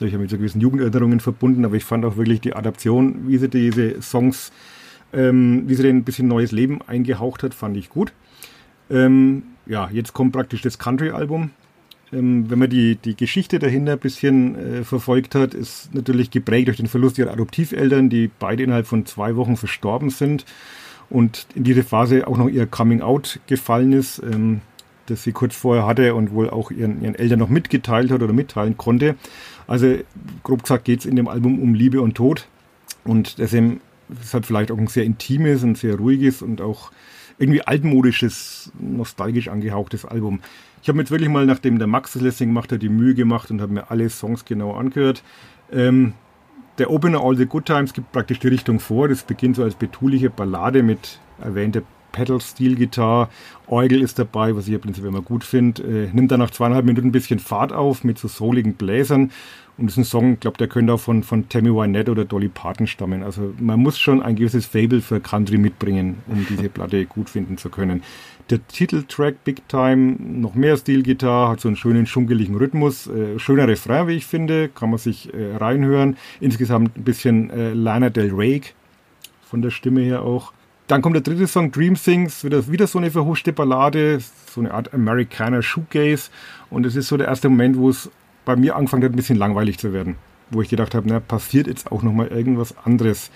Äh, 0.00 0.04
ich 0.04 0.12
habe 0.12 0.22
mit 0.22 0.30
so 0.30 0.36
gewissen 0.36 0.60
Jugenderinnerungen 0.60 1.20
verbunden, 1.20 1.64
aber 1.64 1.76
ich 1.76 1.84
fand 1.84 2.04
auch 2.04 2.16
wirklich 2.16 2.40
die 2.40 2.54
Adaption, 2.54 3.28
wie 3.28 3.38
sie 3.38 3.48
diese 3.48 4.00
Songs, 4.02 4.52
ähm, 5.12 5.64
wie 5.66 5.74
sie 5.74 5.82
denen 5.82 6.00
ein 6.00 6.04
bisschen 6.04 6.28
neues 6.28 6.52
Leben 6.52 6.80
eingehaucht 6.86 7.42
hat, 7.42 7.54
fand 7.54 7.76
ich 7.76 7.88
gut. 7.88 8.12
Ähm, 8.90 9.42
ja, 9.66 9.88
jetzt 9.92 10.12
kommt 10.12 10.32
praktisch 10.32 10.62
das 10.62 10.78
Country-Album, 10.78 11.50
ähm, 12.12 12.48
wenn 12.48 12.58
man 12.58 12.70
die, 12.70 12.96
die 12.96 13.16
Geschichte 13.16 13.58
dahinter 13.58 13.92
ein 13.92 13.98
bisschen 13.98 14.56
äh, 14.56 14.84
verfolgt 14.84 15.34
hat, 15.34 15.54
ist 15.54 15.94
natürlich 15.94 16.30
geprägt 16.30 16.68
durch 16.68 16.76
den 16.76 16.86
Verlust 16.86 17.18
ihrer 17.18 17.32
Adoptiveltern, 17.32 18.08
die 18.08 18.30
beide 18.38 18.62
innerhalb 18.62 18.86
von 18.86 19.06
zwei 19.06 19.36
Wochen 19.36 19.56
verstorben 19.56 20.10
sind 20.10 20.44
und 21.10 21.46
in 21.54 21.64
diese 21.64 21.82
Phase 21.82 22.26
auch 22.26 22.36
noch 22.36 22.48
ihr 22.48 22.66
Coming 22.66 23.00
Out 23.00 23.40
gefallen 23.46 23.92
ist, 23.92 24.20
ähm, 24.20 24.60
das 25.06 25.22
sie 25.22 25.32
kurz 25.32 25.54
vorher 25.54 25.86
hatte 25.86 26.14
und 26.14 26.32
wohl 26.32 26.50
auch 26.50 26.70
ihren, 26.70 27.02
ihren 27.02 27.14
Eltern 27.14 27.38
noch 27.38 27.48
mitgeteilt 27.48 28.10
hat 28.10 28.22
oder 28.22 28.32
mitteilen 28.32 28.76
konnte. 28.76 29.14
Also 29.66 29.96
grob 30.42 30.62
gesagt 30.62 30.84
geht 30.84 31.00
es 31.00 31.06
in 31.06 31.16
dem 31.16 31.28
Album 31.28 31.60
um 31.60 31.74
Liebe 31.74 32.00
und 32.00 32.14
Tod 32.14 32.46
und 33.04 33.38
deswegen 33.38 33.80
ist 34.22 34.34
halt 34.34 34.46
vielleicht 34.46 34.70
auch 34.70 34.78
ein 34.78 34.86
sehr 34.86 35.04
intimes 35.04 35.62
und 35.62 35.76
sehr 35.76 35.96
ruhiges 35.96 36.42
und 36.42 36.60
auch 36.60 36.92
irgendwie 37.38 37.62
altmodisches, 37.62 38.72
nostalgisch 38.78 39.48
angehauchtes 39.48 40.04
Album. 40.04 40.40
Ich 40.86 40.88
habe 40.88 40.98
mir 40.98 41.02
jetzt 41.02 41.10
wirklich 41.10 41.28
mal, 41.28 41.44
nachdem 41.46 41.80
der 41.80 41.88
Max 41.88 42.12
das 42.12 42.22
Lessing 42.22 42.50
gemacht 42.50 42.70
hat, 42.70 42.80
die 42.80 42.88
Mühe 42.88 43.16
gemacht 43.16 43.50
und 43.50 43.60
habe 43.60 43.72
mir 43.72 43.90
alle 43.90 44.08
Songs 44.08 44.44
genau 44.44 44.72
angehört. 44.74 45.24
Ähm, 45.72 46.12
der 46.78 46.92
Opener 46.92 47.24
All 47.24 47.36
the 47.36 47.44
Good 47.44 47.66
Times 47.66 47.92
gibt 47.92 48.12
praktisch 48.12 48.38
die 48.38 48.46
Richtung 48.46 48.78
vor. 48.78 49.08
Das 49.08 49.24
beginnt 49.24 49.56
so 49.56 49.64
als 49.64 49.74
betuliche 49.74 50.30
Ballade 50.30 50.84
mit 50.84 51.18
erwähnter 51.42 51.82
Pedal-Steel-Gitarre. 52.16 53.28
Eugel 53.68 54.00
ist 54.00 54.18
dabei, 54.18 54.56
was 54.56 54.66
ich 54.66 54.72
ja 54.72 54.78
prinzipiell 54.78 55.12
immer 55.12 55.22
gut 55.22 55.44
finde. 55.44 55.82
Äh, 55.82 56.08
nimmt 56.14 56.30
dann 56.32 56.40
nach 56.40 56.50
zweieinhalb 56.50 56.86
Minuten 56.86 57.08
ein 57.08 57.12
bisschen 57.12 57.38
Fahrt 57.38 57.72
auf 57.72 58.04
mit 58.04 58.18
so 58.18 58.26
souligen 58.26 58.74
Bläsern. 58.74 59.30
Und 59.76 59.86
das 59.86 59.92
ist 59.92 59.98
ein 59.98 60.04
Song, 60.04 60.32
ich 60.34 60.40
glaube, 60.40 60.56
der 60.56 60.68
könnte 60.68 60.94
auch 60.94 61.00
von, 61.00 61.22
von 61.22 61.50
Tammy 61.50 61.68
Wynette 61.68 62.10
oder 62.10 62.24
Dolly 62.24 62.48
Parton 62.48 62.86
stammen. 62.86 63.22
Also 63.22 63.52
man 63.60 63.78
muss 63.80 63.98
schon 63.98 64.22
ein 64.22 64.34
gewisses 64.34 64.64
Fable 64.64 65.02
für 65.02 65.20
Country 65.20 65.58
mitbringen, 65.58 66.16
um 66.28 66.46
diese 66.48 66.70
Platte 66.70 67.04
gut 67.04 67.28
finden 67.28 67.58
zu 67.58 67.68
können. 67.68 68.02
Der 68.48 68.66
Titeltrack 68.66 69.44
Big 69.44 69.68
Time, 69.68 70.16
noch 70.18 70.54
mehr 70.54 70.78
Stilgitarre, 70.78 71.50
hat 71.50 71.60
so 71.60 71.68
einen 71.68 71.76
schönen 71.76 72.06
schunkeligen 72.06 72.54
Rhythmus, 72.54 73.06
äh, 73.08 73.38
schöner 73.38 73.68
Refrain, 73.68 74.08
wie 74.08 74.14
ich 74.14 74.24
finde, 74.24 74.70
kann 74.70 74.88
man 74.88 74.98
sich 74.98 75.34
äh, 75.34 75.56
reinhören. 75.56 76.16
Insgesamt 76.40 76.96
ein 76.96 77.04
bisschen 77.04 77.50
äh, 77.50 77.74
Lana 77.74 78.08
Del 78.08 78.32
Rey 78.32 78.62
von 79.44 79.60
der 79.60 79.70
Stimme 79.70 80.00
her 80.00 80.22
auch. 80.22 80.52
Dann 80.86 81.02
kommt 81.02 81.16
der 81.16 81.22
dritte 81.22 81.48
Song, 81.48 81.72
Dream 81.72 81.94
Things, 81.94 82.44
wieder, 82.44 82.70
wieder 82.70 82.86
so 82.86 82.98
eine 82.98 83.10
verhuschte 83.10 83.52
Ballade, 83.52 84.20
so 84.48 84.60
eine 84.60 84.72
Art 84.72 84.94
Amerikaner 84.94 85.60
Shoegaze. 85.60 86.30
Und 86.70 86.86
es 86.86 86.94
ist 86.94 87.08
so 87.08 87.16
der 87.16 87.26
erste 87.26 87.48
Moment, 87.48 87.76
wo 87.76 87.90
es 87.90 88.08
bei 88.44 88.54
mir 88.54 88.76
angefangen 88.76 89.02
hat, 89.02 89.12
ein 89.12 89.16
bisschen 89.16 89.38
langweilig 89.38 89.78
zu 89.78 89.92
werden. 89.92 90.14
Wo 90.50 90.62
ich 90.62 90.68
gedacht 90.68 90.94
habe, 90.94 91.08
na, 91.08 91.18
passiert 91.18 91.66
jetzt 91.66 91.90
auch 91.90 92.04
nochmal 92.04 92.28
irgendwas 92.28 92.76
anderes. 92.84 93.32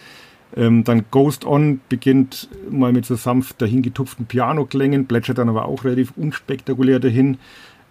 Ähm, 0.57 0.85
dann 0.85 1.07
Ghost 1.11 1.45
On 1.45 1.81
beginnt 1.89 2.49
mal 2.71 2.93
mit 2.93 3.05
so 3.05 3.17
sanft 3.17 3.61
dahingetupften 3.61 4.27
Piano-Klängen, 4.27 5.07
plätschert 5.07 5.39
dann 5.39 5.49
aber 5.49 5.65
auch 5.65 5.85
relativ 5.85 6.13
unspektakulär 6.17 7.01
dahin. 7.01 7.39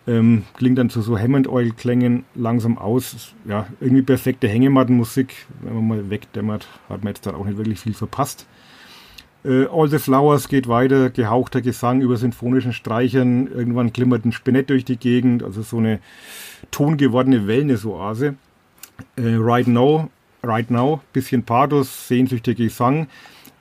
Ähm, 0.07 0.43
klingt 0.55 0.77
dann 0.77 0.89
zu 0.89 1.01
so 1.01 1.19
Hammond-Oil-Klängen 1.19 2.23
langsam 2.33 2.77
aus. 2.77 3.33
Ja, 3.45 3.67
irgendwie 3.81 4.03
perfekte 4.03 4.47
Hängemattenmusik. 4.47 5.47
Wenn 5.61 5.75
man 5.75 5.87
mal 5.87 6.09
wegdämmert, 6.09 6.67
hat 6.87 7.03
man 7.03 7.13
jetzt 7.13 7.25
dann 7.25 7.35
auch 7.35 7.45
nicht 7.45 7.57
wirklich 7.57 7.79
viel 7.81 7.93
verpasst. 7.93 8.47
Äh, 9.43 9.65
All 9.65 9.89
the 9.89 9.99
Flowers 9.99 10.47
geht 10.47 10.67
weiter, 10.67 11.09
gehauchter 11.09 11.61
Gesang 11.61 12.01
über 12.01 12.17
sinfonischen 12.17 12.73
Streichern. 12.73 13.47
Irgendwann 13.47 13.93
glimmert 13.93 14.25
ein 14.25 14.31
Spinett 14.31 14.69
durch 14.69 14.85
die 14.85 14.97
Gegend, 14.97 15.43
also 15.43 15.61
so 15.61 15.77
eine 15.77 15.99
tongewordene 16.71 17.47
Wellness-Oase. 17.47 18.35
Äh, 19.15 19.35
right 19.35 19.67
Now 19.67 20.09
Right 20.43 20.71
Now, 20.71 21.01
bisschen 21.13 21.43
Pathos, 21.43 22.07
sehnsüchtiger 22.07 22.63
Gesang. 22.63 23.07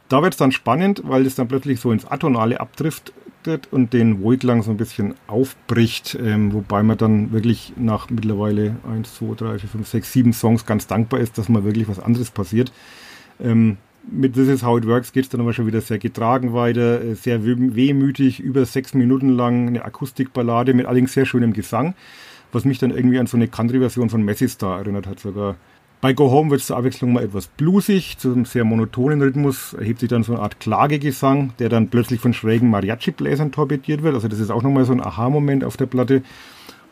Da 0.08 0.22
wird 0.22 0.34
es 0.34 0.38
dann 0.38 0.52
spannend, 0.52 1.02
weil 1.04 1.26
es 1.26 1.34
dann 1.34 1.48
plötzlich 1.48 1.80
so 1.80 1.92
ins 1.92 2.06
Atonale 2.06 2.60
abdriftet 2.60 3.68
und 3.70 3.92
den 3.92 4.22
Wohlklang 4.22 4.62
so 4.62 4.70
ein 4.70 4.76
bisschen 4.76 5.14
aufbricht, 5.26 6.16
ähm, 6.20 6.52
wobei 6.52 6.82
man 6.82 6.96
dann 6.96 7.32
wirklich 7.32 7.72
nach 7.76 8.10
mittlerweile 8.10 8.76
1, 8.90 9.16
2, 9.16 9.34
3, 9.34 9.58
4, 9.58 9.68
5, 9.68 9.88
6, 9.88 10.12
7 10.12 10.32
Songs 10.32 10.66
ganz 10.66 10.86
dankbar 10.86 11.20
ist, 11.20 11.36
dass 11.36 11.48
mal 11.48 11.64
wirklich 11.64 11.88
was 11.88 11.98
anderes 11.98 12.30
passiert. 12.30 12.72
Ähm, 13.40 13.76
mit 14.10 14.34
This 14.34 14.48
Is 14.48 14.62
How 14.62 14.78
It 14.78 14.86
Works 14.86 15.12
geht 15.12 15.24
es 15.24 15.30
dann 15.30 15.40
aber 15.40 15.52
schon 15.52 15.66
wieder 15.66 15.80
sehr 15.80 15.98
getragen 15.98 16.52
weiter, 16.52 17.02
äh, 17.02 17.14
sehr 17.14 17.44
wehmütig, 17.44 18.40
über 18.40 18.64
sechs 18.64 18.94
Minuten 18.94 19.30
lang 19.30 19.68
eine 19.68 19.84
Akustikballade 19.84 20.74
mit 20.74 20.86
allerdings 20.86 21.12
sehr 21.12 21.26
schönem 21.26 21.52
Gesang, 21.52 21.94
was 22.52 22.64
mich 22.64 22.78
dann 22.78 22.90
irgendwie 22.90 23.18
an 23.18 23.26
so 23.26 23.36
eine 23.36 23.48
Country-Version 23.48 24.10
von 24.10 24.22
Messi 24.22 24.48
Star 24.48 24.78
erinnert 24.78 25.06
hat 25.06 25.20
sogar. 25.20 25.56
Bei 26.00 26.12
Go 26.12 26.30
Home 26.30 26.50
wird 26.50 26.60
es 26.60 26.68
zur 26.68 26.76
Abwechslung 26.76 27.12
mal 27.12 27.24
etwas 27.24 27.48
bluesig, 27.48 28.18
zu 28.18 28.32
einem 28.32 28.44
sehr 28.44 28.64
monotonen 28.64 29.20
Rhythmus 29.20 29.72
erhebt 29.72 29.98
sich 29.98 30.08
dann 30.08 30.22
so 30.22 30.32
eine 30.32 30.42
Art 30.42 30.60
Klagegesang, 30.60 31.54
der 31.58 31.68
dann 31.68 31.88
plötzlich 31.88 32.20
von 32.20 32.32
schrägen 32.32 32.70
Mariachi-Bläsern 32.70 33.50
torpediert 33.50 34.04
wird. 34.04 34.14
Also 34.14 34.28
das 34.28 34.38
ist 34.38 34.50
auch 34.50 34.62
nochmal 34.62 34.84
so 34.84 34.92
ein 34.92 35.00
Aha-Moment 35.00 35.64
auf 35.64 35.76
der 35.76 35.86
Platte, 35.86 36.22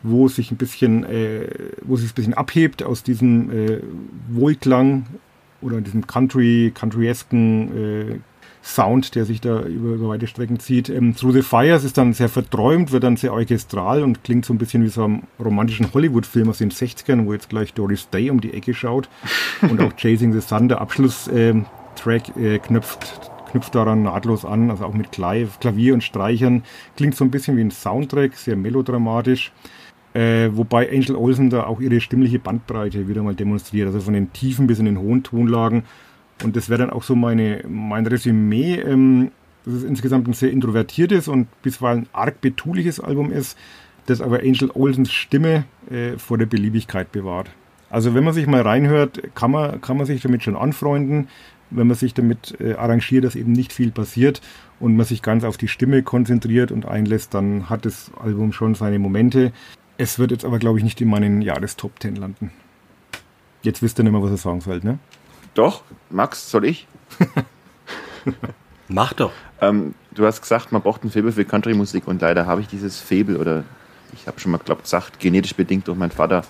wo 0.03 0.27
sich 0.27 0.51
ein 0.51 0.57
bisschen, 0.57 1.05
äh, 1.05 1.47
wo 1.83 1.95
sich 1.95 2.11
ein 2.11 2.15
bisschen 2.15 2.33
abhebt 2.33 2.83
aus 2.83 3.01
diesem 3.01 3.49
äh, 3.49 3.79
Wohlklang 4.29 5.05
oder 5.61 5.81
diesem 5.81 6.05
Country, 6.07 6.71
Countryesken 6.73 7.77
äh, 7.77 8.19
Sound, 8.67 9.15
der 9.15 9.25
sich 9.25 9.39
da 9.39 9.61
über, 9.61 9.95
über 9.95 10.09
weite 10.09 10.27
Strecken 10.27 10.59
zieht. 10.59 10.89
Ähm, 10.89 11.15
Through 11.15 11.33
the 11.33 11.41
Fires 11.41 11.83
ist 11.83 11.97
dann 11.97 12.13
sehr 12.13 12.29
verträumt, 12.29 12.91
wird 12.91 13.03
dann 13.03 13.15
sehr 13.15 13.33
orchestral 13.33 14.03
und 14.03 14.23
klingt 14.23 14.45
so 14.45 14.53
ein 14.53 14.57
bisschen 14.57 14.83
wie 14.83 14.89
so 14.89 15.07
ein 15.07 15.23
romantischen 15.39 15.93
Hollywood-Film 15.93 16.49
aus 16.49 16.57
den 16.57 16.71
60ern, 16.71 17.25
wo 17.25 17.33
jetzt 17.33 17.49
gleich 17.49 17.73
Doris 17.73 18.09
Day 18.09 18.29
um 18.29 18.41
die 18.41 18.53
Ecke 18.53 18.73
schaut. 18.73 19.09
und 19.61 19.81
auch 19.81 19.95
Chasing 19.95 20.33
the 20.33 20.41
Sun, 20.41 20.67
der 20.67 20.81
Abschlusstrack, 20.81 21.33
ähm, 21.33 21.65
äh, 22.35 22.59
knüpft, 22.59 23.31
knüpft 23.51 23.73
daran 23.73 24.03
nahtlos 24.03 24.43
an, 24.43 24.69
also 24.69 24.85
auch 24.85 24.93
mit 24.93 25.11
Klavier 25.11 25.93
und 25.93 26.03
Streichern. 26.03 26.63
Klingt 26.97 27.15
so 27.15 27.23
ein 27.23 27.31
bisschen 27.31 27.55
wie 27.55 27.61
ein 27.61 27.71
Soundtrack, 27.71 28.35
sehr 28.35 28.57
melodramatisch. 28.57 29.53
Äh, 30.17 30.55
wobei 30.55 30.89
Angel 30.89 31.15
Olsen 31.15 31.51
da 31.51 31.65
auch 31.65 31.79
ihre 31.79 32.01
stimmliche 32.01 32.39
Bandbreite 32.39 33.07
wieder 33.07 33.21
mal 33.21 33.35
demonstriert, 33.35 33.85
also 33.85 33.99
von 33.99 34.13
den 34.13 34.33
tiefen 34.33 34.65
bis 34.65 34.79
in 34.79 34.85
den 34.85 34.97
hohen 34.97 35.21
Tonlagen 35.21 35.83
und 36.43 36.55
das 36.55 36.69
wäre 36.69 36.79
dann 36.79 36.89
auch 36.89 37.03
so 37.03 37.15
meine, 37.15 37.63
mein 37.67 38.05
Resümee, 38.05 38.75
ähm, 38.75 39.31
dass 39.65 39.75
es 39.75 39.83
insgesamt 39.83 40.27
ein 40.27 40.33
sehr 40.33 40.51
introvertiertes 40.51 41.27
und 41.27 41.47
bisweilen 41.61 42.07
arg 42.13 42.41
betuliches 42.41 42.99
Album 42.99 43.31
ist, 43.31 43.57
das 44.05 44.21
aber 44.21 44.39
Angel 44.39 44.71
Olsens 44.73 45.11
Stimme 45.11 45.65
äh, 45.91 46.17
vor 46.17 46.37
der 46.37 46.45
Beliebigkeit 46.45 47.11
bewahrt. 47.11 47.51
Also 47.89 48.13
wenn 48.13 48.23
man 48.23 48.33
sich 48.33 48.47
mal 48.47 48.61
reinhört, 48.61 49.21
kann 49.35 49.51
man, 49.51 49.81
kann 49.81 49.97
man 49.97 50.05
sich 50.05 50.21
damit 50.21 50.43
schon 50.43 50.55
anfreunden, 50.55 51.27
wenn 51.69 51.87
man 51.87 51.95
sich 51.95 52.13
damit 52.13 52.55
äh, 52.59 52.73
arrangiert, 52.73 53.23
dass 53.23 53.35
eben 53.35 53.51
nicht 53.51 53.73
viel 53.73 53.91
passiert 53.91 54.41
und 54.79 54.95
man 54.95 55.05
sich 55.05 55.21
ganz 55.21 55.43
auf 55.43 55.57
die 55.57 55.67
Stimme 55.67 56.01
konzentriert 56.01 56.71
und 56.71 56.85
einlässt, 56.85 57.33
dann 57.33 57.69
hat 57.69 57.85
das 57.85 58.11
Album 58.19 58.53
schon 58.53 58.75
seine 58.75 58.99
Momente. 58.99 59.51
Es 59.97 60.19
wird 60.19 60.31
jetzt 60.31 60.45
aber, 60.45 60.59
glaube 60.59 60.77
ich, 60.77 60.83
nicht 60.83 61.01
in 61.01 61.09
meinen 61.09 61.41
Jahrestop 61.41 61.99
10 61.99 62.15
landen. 62.15 62.51
Jetzt 63.63 63.81
wisst 63.81 63.99
ihr 63.99 64.03
nicht 64.03 64.13
mehr, 64.13 64.21
was 64.21 64.31
ihr 64.31 64.37
sagen 64.37 64.61
sollt, 64.61 64.83
ne? 64.83 64.99
Doch, 65.55 65.81
Max, 66.11 66.51
soll 66.51 66.65
ich? 66.65 66.87
Mach 68.87 69.13
doch. 69.13 69.31
Ähm, 69.59 69.95
du 70.11 70.25
hast 70.25 70.41
gesagt, 70.41 70.71
man 70.71 70.83
braucht 70.83 71.03
ein 71.03 71.09
Faible 71.09 71.31
für 71.31 71.45
Country-Musik 71.45 72.07
und 72.07 72.21
leider 72.21 72.45
habe 72.45 72.61
ich 72.61 72.67
dieses 72.67 72.99
Faible 72.99 73.39
oder 73.39 73.63
ich 74.13 74.27
habe 74.27 74.39
schon 74.39 74.51
mal 74.51 74.59
glaubt, 74.59 74.83
gesagt, 74.83 75.19
genetisch 75.19 75.55
bedingt 75.55 75.87
durch 75.87 75.97
meinen 75.97 76.11
Vater. 76.11 76.43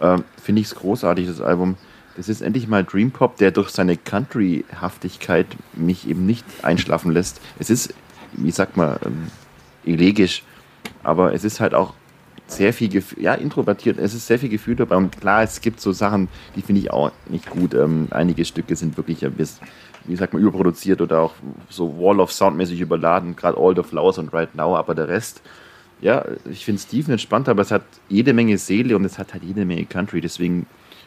Ähm, 0.00 0.24
Finde 0.42 0.60
ich 0.60 0.68
es 0.68 0.74
großartig, 0.74 1.26
das 1.26 1.40
Album. 1.40 1.76
Das 2.16 2.28
ist 2.28 2.42
endlich 2.42 2.68
mal 2.68 2.84
Dream 2.84 3.10
Pop, 3.12 3.36
der 3.36 3.50
durch 3.50 3.70
seine 3.70 3.96
Country-Haftigkeit 3.96 5.46
mich 5.72 6.06
eben 6.06 6.26
nicht 6.26 6.44
einschlafen 6.62 7.12
lässt. 7.12 7.40
Es 7.58 7.70
ist, 7.70 7.94
wie 8.32 8.50
sagt 8.50 8.76
man, 8.76 8.98
ähm, 9.06 9.28
elegisch, 9.86 10.42
aber 11.02 11.32
es 11.32 11.44
ist 11.44 11.60
halt 11.60 11.74
auch 11.74 11.94
sehr 12.52 12.72
viel 12.72 12.88
Gefühl, 12.88 13.22
ja, 13.22 13.34
introvertiert. 13.34 13.98
Es 13.98 14.14
ist 14.14 14.26
sehr 14.26 14.38
viel 14.38 14.48
Gefühl 14.48 14.76
dabei. 14.76 14.96
Und 14.96 15.18
klar, 15.20 15.42
es 15.42 15.60
gibt 15.60 15.80
so 15.80 15.92
Sachen, 15.92 16.28
die 16.56 16.62
finde 16.62 16.80
ich 16.80 16.90
auch 16.90 17.12
nicht 17.28 17.48
gut. 17.48 17.74
Ähm, 17.74 18.08
einige 18.10 18.44
Stücke 18.44 18.76
sind 18.76 18.96
wirklich 18.96 19.24
wie 20.06 20.16
sagt 20.16 20.32
man, 20.32 20.42
überproduziert 20.42 21.00
oder 21.00 21.20
auch 21.20 21.34
so 21.68 21.98
Wall 21.98 22.20
of 22.20 22.32
Sound 22.32 22.56
mäßig 22.56 22.80
überladen. 22.80 23.36
Gerade 23.36 23.58
All 23.58 23.74
the 23.76 23.82
Flowers 23.82 24.18
und 24.18 24.32
Right 24.32 24.54
Now. 24.54 24.76
Aber 24.76 24.94
der 24.94 25.08
Rest, 25.08 25.42
ja, 26.00 26.24
ich 26.50 26.64
finde 26.64 26.80
Steven 26.80 27.12
entspannt, 27.12 27.48
aber 27.48 27.62
es 27.62 27.70
hat 27.70 27.82
jede 28.08 28.32
Menge 28.32 28.58
Seele 28.58 28.96
und 28.96 29.04
es 29.04 29.18
hat 29.18 29.32
halt 29.32 29.44
jede 29.44 29.64
Menge 29.64 29.84
Country. 29.84 30.20
Deswegen 30.20 30.66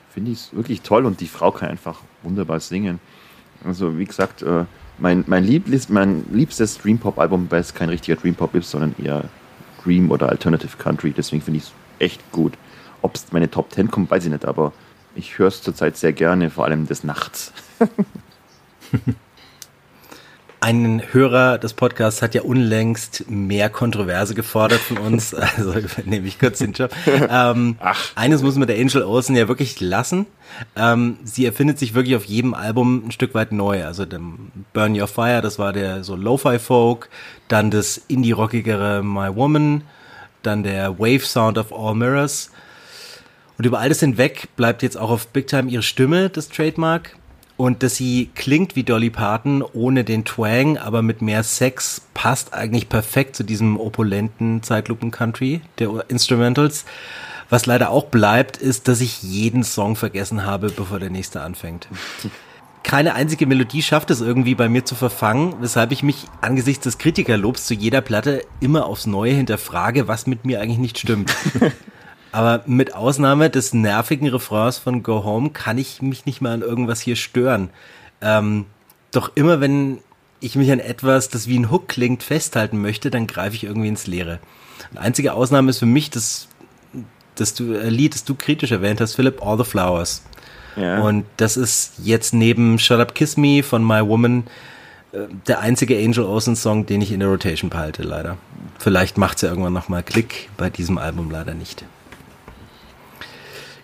finde 0.09 0.31
ich 0.31 0.37
es 0.37 0.55
wirklich 0.55 0.81
toll 0.81 1.05
und 1.05 1.21
die 1.21 1.27
Frau 1.27 1.51
kann 1.51 1.69
einfach 1.69 2.01
wunderbar 2.21 2.59
singen. 2.59 2.99
Also, 3.65 3.97
wie 3.97 4.05
gesagt, 4.05 4.41
äh, 4.41 4.65
mein, 4.99 5.23
mein, 5.27 5.43
Lieblis, 5.43 5.89
mein 5.89 6.25
liebstes 6.31 6.77
Dream 6.77 6.99
Pop 6.99 7.17
Album, 7.17 7.47
weil 7.49 7.61
es 7.61 7.73
kein 7.73 7.89
richtiger 7.89 8.17
Dream 8.17 8.35
Pop 8.35 8.53
ist, 8.55 8.69
sondern 8.69 8.93
eher 9.03 9.25
Dream 9.83 10.11
oder 10.11 10.29
Alternative 10.29 10.77
Country. 10.77 11.11
Deswegen 11.11 11.41
finde 11.41 11.59
ich 11.59 11.65
es 11.65 11.71
echt 11.99 12.31
gut. 12.31 12.53
Ob 13.01 13.15
es 13.15 13.31
meine 13.31 13.49
Top 13.51 13.71
10 13.71 13.91
kommt, 13.91 14.09
weiß 14.11 14.25
ich 14.25 14.31
nicht, 14.31 14.45
aber 14.45 14.73
ich 15.15 15.37
höre 15.37 15.47
es 15.47 15.61
zurzeit 15.61 15.97
sehr 15.97 16.13
gerne, 16.13 16.49
vor 16.49 16.65
allem 16.65 16.87
des 16.87 17.03
Nachts. 17.03 17.53
Ein 20.63 21.03
Hörer 21.11 21.57
des 21.57 21.73
Podcasts 21.73 22.21
hat 22.21 22.35
ja 22.35 22.43
unlängst 22.43 23.29
mehr 23.29 23.69
Kontroverse 23.69 24.33
gefordert 24.33 24.79
von 24.79 24.97
uns. 24.97 25.35
Also 25.57 25.73
nehme 26.05 26.25
ich 26.25 26.39
kurz 26.39 26.59
den 26.59 26.71
Job. 26.71 26.89
Ähm, 27.05 27.75
Ach. 27.81 28.13
Eines 28.15 28.41
muss 28.43 28.55
man 28.55 28.67
der 28.69 28.77
Angel 28.77 29.03
Olsen 29.03 29.35
ja 29.35 29.49
wirklich 29.49 29.81
lassen. 29.81 30.25
Ähm, 30.77 31.17
sie 31.25 31.45
erfindet 31.45 31.79
sich 31.79 31.95
wirklich 31.95 32.15
auf 32.15 32.23
jedem 32.23 32.53
Album 32.53 33.07
ein 33.07 33.11
Stück 33.11 33.33
weit 33.33 33.51
neu. 33.51 33.83
Also 33.83 34.05
dem 34.05 34.53
Burn 34.71 34.97
Your 34.97 35.07
Fire, 35.07 35.41
das 35.41 35.59
war 35.59 35.73
der 35.73 36.05
so 36.05 36.15
Lo-Fi 36.15 36.59
Folk, 36.59 37.09
dann 37.49 37.69
das 37.69 37.97
Indie-rockigere 38.07 39.03
My 39.03 39.35
Woman, 39.35 39.83
dann 40.43 40.63
der 40.63 40.97
Wave 40.97 41.25
Sound 41.25 41.57
of 41.57 41.73
All 41.73 41.93
Mirrors. 41.93 42.51
Und 43.57 43.65
über 43.65 43.79
alles 43.79 43.99
hinweg 43.99 44.47
bleibt 44.55 44.81
jetzt 44.81 44.97
auch 44.97 45.09
auf 45.09 45.27
Big 45.27 45.47
Time 45.47 45.69
ihre 45.69 45.83
Stimme, 45.83 46.29
das 46.29 46.47
Trademark. 46.47 47.17
Und 47.55 47.83
dass 47.83 47.95
sie 47.95 48.29
klingt 48.33 48.75
wie 48.75 48.83
Dolly 48.83 49.11
Parton 49.11 49.61
ohne 49.61 50.03
den 50.03 50.25
Twang, 50.25 50.77
aber 50.77 51.01
mit 51.01 51.21
mehr 51.21 51.43
Sex, 51.43 52.01
passt 52.13 52.53
eigentlich 52.53 52.89
perfekt 52.89 53.35
zu 53.35 53.43
diesem 53.43 53.79
opulenten 53.79 54.63
Zeitlupen-Country 54.63 55.61
der 55.77 56.05
Instrumentals. 56.07 56.85
Was 57.49 57.67
leider 57.67 57.91
auch 57.91 58.05
bleibt, 58.05 58.57
ist, 58.57 58.87
dass 58.87 59.01
ich 59.01 59.21
jeden 59.21 59.63
Song 59.63 59.95
vergessen 59.95 60.45
habe, 60.45 60.71
bevor 60.71 60.99
der 60.99 61.11
nächste 61.11 61.41
anfängt. 61.41 61.87
Keine 62.81 63.13
einzige 63.13 63.45
Melodie 63.45 63.83
schafft 63.83 64.09
es 64.09 64.21
irgendwie 64.21 64.55
bei 64.55 64.67
mir 64.67 64.83
zu 64.83 64.95
verfangen, 64.95 65.55
weshalb 65.61 65.91
ich 65.91 66.03
mich 66.03 66.25
angesichts 66.41 66.83
des 66.83 66.97
Kritikerlobs 66.97 67.65
zu 67.65 67.75
jeder 67.75 68.01
Platte 68.01 68.43
immer 68.59 68.87
aufs 68.87 69.05
Neue 69.05 69.33
hinterfrage, 69.33 70.07
was 70.07 70.27
mit 70.27 70.45
mir 70.45 70.59
eigentlich 70.59 70.79
nicht 70.79 70.97
stimmt. 70.97 71.33
Aber 72.33 72.63
mit 72.65 72.95
Ausnahme 72.95 73.51
des 73.51 73.75
nervigen 73.75 74.27
Refrains 74.27 74.79
von 74.79 75.03
Go 75.03 75.23
Home 75.23 75.51
kann 75.51 75.77
ich 75.77 76.01
mich 76.01 76.25
nicht 76.25 76.41
mal 76.41 76.51
an 76.51 76.61
irgendwas 76.61 76.99
hier 76.99 77.15
stören. 77.15 77.69
Ähm, 78.21 78.65
doch 79.11 79.31
immer 79.35 79.61
wenn 79.61 79.99
ich 80.39 80.55
mich 80.55 80.71
an 80.71 80.79
etwas, 80.79 81.29
das 81.29 81.47
wie 81.47 81.59
ein 81.59 81.69
Hook 81.69 81.87
klingt, 81.87 82.23
festhalten 82.23 82.81
möchte, 82.81 83.11
dann 83.11 83.27
greife 83.27 83.55
ich 83.55 83.63
irgendwie 83.63 83.87
ins 83.87 84.07
Leere. 84.07 84.39
Die 84.91 84.97
einzige 84.97 85.35
Ausnahme 85.35 85.69
ist 85.69 85.77
für 85.77 85.85
mich 85.85 86.09
das, 86.09 86.47
das 87.35 87.53
du, 87.53 87.73
äh, 87.73 87.89
Lied, 87.89 88.15
das 88.15 88.23
du 88.23 88.33
kritisch 88.33 88.71
erwähnt 88.71 88.99
hast, 88.99 89.13
Philip, 89.13 89.45
All 89.45 89.59
the 89.59 89.63
Flowers. 89.63 90.23
Ja. 90.75 91.01
Und 91.01 91.25
das 91.37 91.55
ist 91.55 91.93
jetzt 91.99 92.33
neben 92.33 92.79
Shut 92.79 92.99
Up 92.99 93.13
Kiss 93.13 93.37
Me 93.37 93.61
von 93.61 93.85
My 93.85 94.05
Woman 94.05 94.45
äh, 95.11 95.19
der 95.47 95.59
einzige 95.59 95.97
Angel 95.97 96.23
Olsen 96.23 96.55
Song, 96.55 96.87
den 96.87 97.01
ich 97.01 97.11
in 97.11 97.19
der 97.19 97.29
Rotation 97.29 97.69
behalte, 97.69 98.01
leider. 98.01 98.37
Vielleicht 98.79 99.19
macht 99.19 99.35
es 99.35 99.43
ja 99.43 99.49
irgendwann 99.49 99.73
nochmal 99.73 100.01
Klick, 100.01 100.49
bei 100.57 100.71
diesem 100.71 100.97
Album 100.97 101.29
leider 101.29 101.53
nicht. 101.53 101.85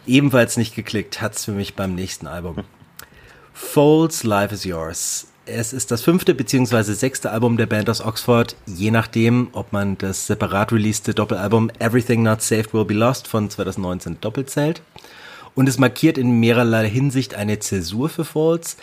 Ebenfalls 0.10 0.57
nicht 0.57 0.74
geklickt 0.74 1.22
hat's 1.22 1.45
für 1.45 1.51
mich 1.51 1.76
beim 1.76 1.93
nächsten 1.93 2.26
Album. 2.26 2.64
Folds 3.53 4.24
Life 4.24 4.51
is 4.51 4.64
Yours. 4.64 5.28
Es 5.45 5.72
ist 5.72 5.91
das 5.91 6.01
fünfte 6.01 6.34
bzw. 6.34 6.82
sechste 6.93 7.30
Album 7.30 7.57
der 7.57 7.68
Band 7.68 7.91
aus 7.91 8.01
Oxford, 8.01 8.55
je 8.66 8.89
nachdem, 8.89 9.49
ob 9.51 9.72
man 9.72 9.99
das 9.99 10.26
separat 10.26 10.72
releaste 10.72 11.14
Doppelalbum 11.14 11.70
Everything 11.78 12.24
Not 12.24 12.41
Saved 12.41 12.74
Will 12.74 12.86
Be 12.86 12.95
Lost 12.95 13.28
von 13.28 13.51
2019 13.51 14.18
doppelt 14.20 14.49
zählt. 14.49 14.82
Und 15.53 15.70
es 15.70 15.78
markiert 15.78 16.18
in 16.18 16.39
mehrerlei 16.39 16.89
Hinsicht 16.89 17.36
eine 17.36 17.60
Zäsur 17.60 18.10
für 18.10 18.26
Folds. 18.26 18.78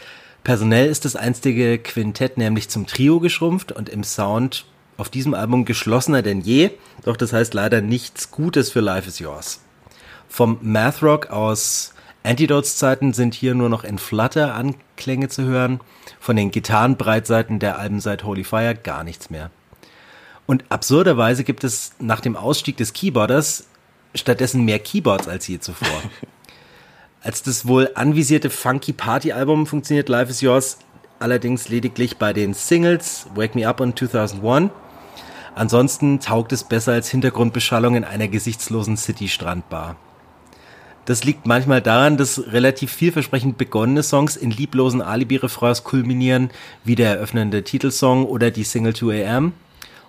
Personell 0.44 0.88
ist 0.88 1.04
das 1.04 1.16
einstige 1.16 1.78
Quintett 1.78 2.38
nämlich 2.38 2.68
zum 2.68 2.86
Trio 2.86 3.18
geschrumpft 3.18 3.72
und 3.72 3.88
im 3.88 4.04
Sound 4.04 4.64
auf 4.96 5.08
diesem 5.08 5.34
Album 5.34 5.64
geschlossener 5.64 6.22
denn 6.22 6.40
je, 6.40 6.70
doch 7.04 7.16
das 7.16 7.32
heißt 7.32 7.52
leider 7.52 7.80
nichts 7.80 8.30
Gutes 8.30 8.70
für 8.70 8.80
Life 8.80 9.08
is 9.08 9.18
Yours. 9.18 9.65
Vom 10.28 10.58
Math 10.62 11.02
Rock 11.02 11.30
aus 11.30 11.94
Antidotes 12.22 12.76
Zeiten 12.76 13.12
sind 13.12 13.34
hier 13.34 13.54
nur 13.54 13.68
noch 13.68 13.84
in 13.84 13.98
Flutter 13.98 14.54
Anklänge 14.54 15.28
zu 15.28 15.44
hören. 15.44 15.80
Von 16.18 16.36
den 16.36 16.50
Gitarrenbreitseiten 16.50 17.58
der 17.58 17.78
Alben 17.78 18.00
seit 18.00 18.24
Holy 18.24 18.42
Fire 18.42 18.74
gar 18.74 19.04
nichts 19.04 19.30
mehr. 19.30 19.50
Und 20.46 20.64
absurderweise 20.68 21.44
gibt 21.44 21.64
es 21.64 21.92
nach 21.98 22.20
dem 22.20 22.36
Ausstieg 22.36 22.76
des 22.76 22.92
Keyboarders 22.92 23.66
stattdessen 24.14 24.64
mehr 24.64 24.78
Keyboards 24.78 25.28
als 25.28 25.46
je 25.46 25.58
zuvor. 25.60 25.88
Als 27.22 27.42
das 27.42 27.66
wohl 27.66 27.90
anvisierte 27.96 28.50
Funky 28.50 28.92
Party 28.92 29.32
Album 29.32 29.66
funktioniert 29.66 30.08
Life 30.08 30.30
is 30.30 30.42
Yours 30.42 30.78
allerdings 31.18 31.68
lediglich 31.68 32.18
bei 32.18 32.32
den 32.32 32.54
Singles 32.54 33.26
Wake 33.34 33.56
Me 33.56 33.66
Up 33.66 33.80
und 33.80 33.98
2001. 33.98 34.70
Ansonsten 35.56 36.20
taugt 36.20 36.52
es 36.52 36.64
besser 36.64 36.92
als 36.92 37.10
Hintergrundbeschallung 37.10 37.96
in 37.96 38.04
einer 38.04 38.28
gesichtslosen 38.28 38.96
City-Strandbar. 38.96 39.96
Das 41.06 41.22
liegt 41.22 41.46
manchmal 41.46 41.80
daran, 41.80 42.16
dass 42.16 42.52
relativ 42.52 42.92
vielversprechend 42.92 43.56
begonnene 43.58 44.02
Songs 44.02 44.36
in 44.36 44.50
lieblosen 44.50 45.00
Alibi-Refrains 45.00 45.84
kulminieren, 45.84 46.50
wie 46.84 46.96
der 46.96 47.10
eröffnende 47.10 47.62
Titelsong 47.62 48.26
oder 48.26 48.50
die 48.50 48.64
Single 48.64 48.94
2 48.94 49.24
AM. 49.24 49.52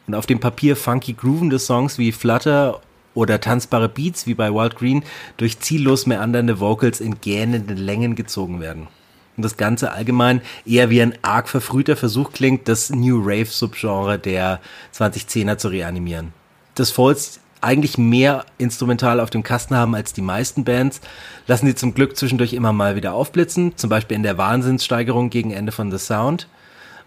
Und 0.07 0.15
auf 0.15 0.25
dem 0.25 0.39
Papier 0.39 0.75
funky 0.75 1.13
groovende 1.13 1.59
Songs 1.59 1.99
wie 1.99 2.11
Flutter 2.11 2.81
oder 3.13 3.39
tanzbare 3.39 3.89
Beats 3.89 4.25
wie 4.25 4.33
bei 4.33 4.51
Wild 4.51 4.75
Green 4.75 5.03
durch 5.37 5.59
ziellos 5.59 6.07
meandernde 6.07 6.59
Vocals 6.59 6.99
in 6.99 7.21
gähnenden 7.21 7.77
Längen 7.77 8.15
gezogen 8.15 8.59
werden. 8.59 8.87
Und 9.35 9.43
das 9.43 9.55
Ganze 9.55 9.91
allgemein 9.91 10.41
eher 10.65 10.89
wie 10.89 11.03
ein 11.03 11.13
arg 11.21 11.47
verfrühter 11.47 11.95
Versuch 11.95 12.31
klingt, 12.31 12.67
das 12.67 12.89
New 12.89 13.19
Rave 13.21 13.45
Subgenre 13.45 14.17
der 14.17 14.61
2010er 14.95 15.59
zu 15.59 15.67
reanimieren. 15.67 16.33
Das 16.73 16.89
Falls 16.89 17.39
eigentlich 17.61 17.97
mehr 17.97 18.45
instrumental 18.57 19.19
auf 19.19 19.29
dem 19.29 19.43
Kasten 19.43 19.75
haben 19.75 19.95
als 19.95 20.13
die 20.13 20.21
meisten 20.21 20.63
Bands, 20.63 21.01
lassen 21.47 21.67
sie 21.67 21.75
zum 21.75 21.93
Glück 21.93 22.17
zwischendurch 22.17 22.53
immer 22.53 22.73
mal 22.73 22.95
wieder 22.95 23.13
aufblitzen, 23.13 23.75
zum 23.77 23.89
Beispiel 23.89 24.15
in 24.15 24.23
der 24.23 24.37
Wahnsinnssteigerung 24.37 25.29
gegen 25.29 25.51
Ende 25.51 25.71
von 25.71 25.91
The 25.91 25.97
Sound. 25.97 26.47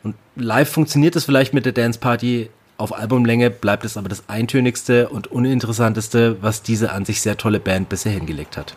Und 0.02 0.14
live 0.36 0.70
funktioniert 0.70 1.16
es 1.16 1.24
vielleicht 1.24 1.54
mit 1.54 1.66
der 1.66 1.72
Dance 1.72 1.98
Party, 1.98 2.50
auf 2.80 2.96
Albumlänge 2.96 3.50
bleibt 3.50 3.84
es 3.84 3.98
aber 3.98 4.08
das 4.08 4.30
eintönigste 4.30 5.10
und 5.10 5.26
uninteressanteste, 5.26 6.38
was 6.40 6.62
diese 6.62 6.92
an 6.92 7.04
sich 7.04 7.20
sehr 7.20 7.36
tolle 7.36 7.60
Band 7.60 7.90
bisher 7.90 8.10
hingelegt 8.10 8.56
hat. 8.56 8.74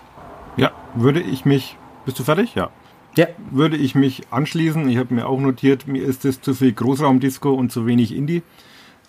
Ja, 0.57 0.71
würde 0.93 1.21
ich 1.21 1.45
mich. 1.45 1.77
Bist 2.03 2.19
du 2.19 2.23
fertig? 2.23 2.53
Ja. 2.53 2.69
Ja. 3.15 3.27
Würde 3.51 3.77
ich 3.77 3.95
mich 3.95 4.23
anschließen. 4.29 4.89
Ich 4.89 4.97
habe 4.97 5.13
mir 5.13 5.25
auch 5.25 5.39
notiert, 5.39 5.87
mir 5.87 6.03
ist 6.03 6.25
es 6.25 6.41
zu 6.41 6.53
viel 6.53 6.73
Großraumdisco 6.73 7.53
und 7.53 7.71
zu 7.71 7.85
wenig 7.85 8.13
Indie. 8.13 8.43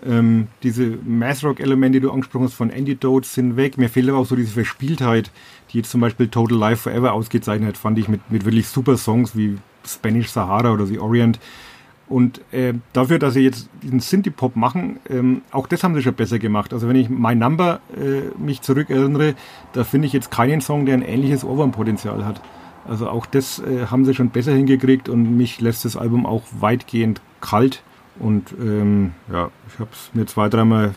Ähm, 0.07 0.49
diese 0.63 0.99
Mathrock-Elemente, 1.05 2.01
die 2.01 2.07
du 2.07 2.13
angesprochen 2.13 2.45
hast, 2.45 2.55
von 2.55 2.71
Antidote 2.71 3.27
sind 3.27 3.57
weg. 3.57 3.79
Mir 3.79 3.89
fehlt 3.89 4.09
aber 4.09 4.19
auch 4.19 4.27
so 4.27 4.37
diese 4.37 4.53
Verspieltheit, 4.53 5.31
die 5.73 5.79
jetzt 5.79 5.91
zum 5.91 6.01
Beispiel 6.01 6.29
Total 6.29 6.59
Life 6.59 6.91
Forever 6.91 7.13
ausgezeichnet 7.13 7.69
hat, 7.69 7.77
fand 7.77 7.99
ich 7.99 8.09
mit, 8.09 8.21
mit 8.31 8.45
wirklich 8.45 8.69
super 8.69 8.97
Songs 8.97 9.37
wie 9.37 9.57
Spanish 9.87 10.29
Sahara 10.29 10.73
oder 10.73 10.87
The 10.87 10.99
Orient. 10.99 11.39
Und 12.07 12.41
äh, 12.53 12.75
dafür, 12.93 13.19
dass 13.19 13.35
sie 13.35 13.41
jetzt 13.41 13.71
diesen 13.83 14.01
Synthie-Pop 14.01 14.57
machen, 14.57 14.99
ähm, 15.09 15.41
auch 15.51 15.67
das 15.67 15.83
haben 15.83 15.95
sie 15.95 16.03
schon 16.03 16.15
besser 16.15 16.39
gemacht. 16.39 16.75
Also 16.75 16.87
wenn 16.87 16.97
ich 16.97 17.09
My 17.09 17.35
Number 17.35 17.81
äh, 17.97 18.39
mich 18.39 18.61
zurückerinnere, 18.61 19.35
da 19.73 19.85
finde 19.85 20.07
ich 20.07 20.13
jetzt 20.13 20.31
keinen 20.31 20.61
Song, 20.61 20.85
der 20.85 20.95
ein 20.95 21.03
ähnliches 21.03 21.45
Ohrwurmpotenzial 21.45 22.27
hat. 22.27 22.43
Also 22.87 23.09
auch 23.09 23.25
das 23.25 23.61
äh, 23.61 23.87
haben 23.87 24.05
sie 24.05 24.15
schon 24.15 24.29
besser 24.29 24.53
hingekriegt 24.53 25.09
und 25.09 25.37
mich 25.37 25.61
lässt 25.61 25.87
das 25.87 25.97
Album 25.97 26.27
auch 26.27 26.43
weitgehend 26.61 27.23
kalt. 27.41 27.83
Und 28.19 28.55
ähm, 28.61 29.13
ja, 29.31 29.51
ich 29.69 29.79
habe 29.79 29.91
es 29.93 30.11
mir 30.15 30.27
zwei, 30.27 30.49
dreimal 30.49 30.95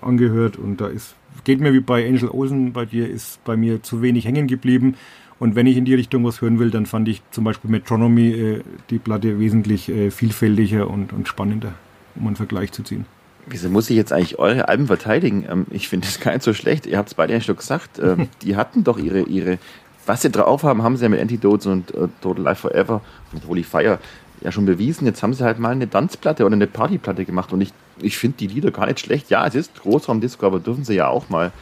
angehört 0.00 0.56
und 0.56 0.80
da 0.80 0.86
ist, 0.86 1.14
geht 1.44 1.60
mir 1.60 1.72
wie 1.72 1.80
bei 1.80 2.06
Angel 2.06 2.28
Olsen, 2.28 2.72
bei 2.72 2.84
dir 2.84 3.08
ist 3.08 3.42
bei 3.44 3.56
mir 3.56 3.82
zu 3.82 4.02
wenig 4.02 4.24
hängen 4.24 4.46
geblieben. 4.46 4.94
Und 5.40 5.56
wenn 5.56 5.66
ich 5.66 5.76
in 5.76 5.86
die 5.86 5.94
Richtung 5.94 6.24
was 6.24 6.42
hören 6.42 6.58
will, 6.58 6.70
dann 6.70 6.86
fand 6.86 7.08
ich 7.08 7.22
zum 7.30 7.44
Beispiel 7.44 7.70
Metronomy 7.70 8.28
äh, 8.30 8.62
die 8.90 8.98
Platte 8.98 9.40
wesentlich 9.40 9.88
äh, 9.88 10.10
vielfältiger 10.10 10.88
und, 10.88 11.12
und 11.12 11.28
spannender, 11.28 11.72
um 12.14 12.26
einen 12.26 12.36
Vergleich 12.36 12.72
zu 12.72 12.82
ziehen. 12.82 13.06
Wieso 13.46 13.70
muss 13.70 13.88
ich 13.88 13.96
jetzt 13.96 14.12
eigentlich 14.12 14.38
eure 14.38 14.68
Alben 14.68 14.86
verteidigen? 14.86 15.46
Ähm, 15.50 15.66
ich 15.70 15.88
finde 15.88 16.06
es 16.06 16.20
gar 16.20 16.32
nicht 16.32 16.42
so 16.42 16.52
schlecht. 16.52 16.86
Ihr 16.86 16.98
habt 16.98 17.08
es 17.08 17.14
beide 17.14 17.32
ja 17.32 17.40
schon 17.40 17.56
gesagt. 17.56 17.98
Ähm, 17.98 18.28
die 18.42 18.54
hatten 18.56 18.84
doch 18.84 18.98
ihre, 18.98 19.22
ihre, 19.22 19.58
was 20.04 20.22
sie 20.22 20.30
drauf 20.30 20.62
haben, 20.62 20.82
haben 20.82 20.96
sie 20.96 21.04
ja 21.04 21.08
mit 21.08 21.20
Antidotes 21.20 21.66
und 21.66 21.94
äh, 21.94 22.08
Total 22.20 22.44
Life 22.44 22.60
Forever 22.60 23.00
und 23.32 23.46
Holy 23.46 23.62
Fire 23.62 23.98
ja 24.40 24.52
schon 24.52 24.66
bewiesen. 24.66 25.06
Jetzt 25.06 25.22
haben 25.22 25.34
sie 25.34 25.44
halt 25.44 25.58
mal 25.58 25.70
eine 25.70 25.88
Tanzplatte 25.88 26.44
oder 26.44 26.54
eine 26.54 26.66
Partyplatte 26.66 27.24
gemacht 27.24 27.52
und 27.52 27.60
ich, 27.60 27.72
ich 28.00 28.16
finde 28.18 28.38
die 28.38 28.46
Lieder 28.46 28.70
gar 28.70 28.86
nicht 28.86 29.00
schlecht. 29.00 29.30
Ja, 29.30 29.46
es 29.46 29.54
ist 29.54 29.80
Großraumdisco, 29.82 30.46
aber 30.46 30.60
dürfen 30.60 30.84
sie 30.84 30.94
ja 30.94 31.08
auch 31.08 31.28
mal. 31.28 31.52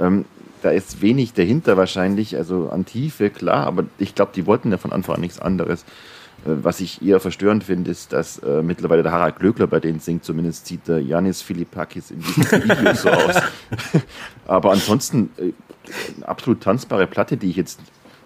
Ähm, 0.00 0.24
da 0.62 0.70
ist 0.70 1.02
wenig 1.02 1.32
dahinter 1.32 1.76
wahrscheinlich, 1.76 2.36
also 2.36 2.70
an 2.70 2.86
Tiefe, 2.86 3.30
klar, 3.30 3.66
aber 3.66 3.84
ich 3.98 4.14
glaube, 4.14 4.30
die 4.34 4.46
wollten 4.46 4.70
ja 4.70 4.78
von 4.78 4.92
Anfang 4.92 5.16
an 5.16 5.20
nichts 5.20 5.40
anderes. 5.40 5.82
Äh, 6.44 6.62
was 6.62 6.80
ich 6.80 7.02
eher 7.02 7.20
verstörend 7.20 7.64
finde, 7.64 7.90
ist, 7.90 8.12
dass 8.12 8.38
äh, 8.38 8.62
mittlerweile 8.62 9.02
der 9.02 9.12
Harald 9.12 9.38
Glöckler 9.38 9.66
bei 9.66 9.80
denen 9.80 10.00
singt, 10.00 10.24
zumindest 10.24 10.66
sieht 10.66 10.88
der 10.88 11.00
Janis 11.00 11.42
Philippakis 11.42 12.10
in 12.10 12.20
diesem 12.20 12.44
Video 12.64 12.94
so 12.94 13.10
aus. 13.10 13.36
aber 14.46 14.72
ansonsten, 14.72 15.30
äh, 15.36 15.52
eine 16.16 16.28
absolut 16.28 16.62
tanzbare 16.62 17.06
Platte, 17.06 17.36
die 17.36 17.50
ich 17.50 17.56
jetzt 17.56 17.80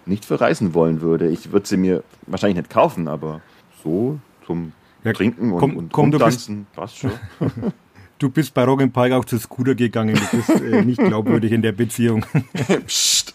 nicht 0.04 0.24
verreisen 0.24 0.74
wollen 0.74 1.00
würde. 1.00 1.28
Ich 1.28 1.52
würde 1.52 1.66
sie 1.66 1.76
mir 1.76 2.02
wahrscheinlich 2.26 2.58
nicht 2.58 2.70
kaufen, 2.70 3.08
aber 3.08 3.40
so 3.86 4.18
zum 4.46 4.72
ja, 5.04 5.12
Trinken 5.12 5.52
und, 5.52 5.60
komm, 5.60 5.76
und 5.76 5.92
komm, 5.92 6.12
Tanzen 6.12 6.66
passt 6.74 6.98
schon. 6.98 7.12
Du 8.18 8.30
bist 8.30 8.54
bei 8.54 8.64
Rock 8.64 8.90
Park 8.94 9.12
auch 9.12 9.26
zu 9.26 9.36
Scooter 9.36 9.74
gegangen. 9.74 10.14
Du 10.14 10.36
bist 10.38 10.48
äh, 10.48 10.82
nicht 10.82 10.98
glaubwürdig 10.98 11.52
in 11.52 11.60
der 11.60 11.72
Beziehung. 11.72 12.24
Psst. 12.86 13.34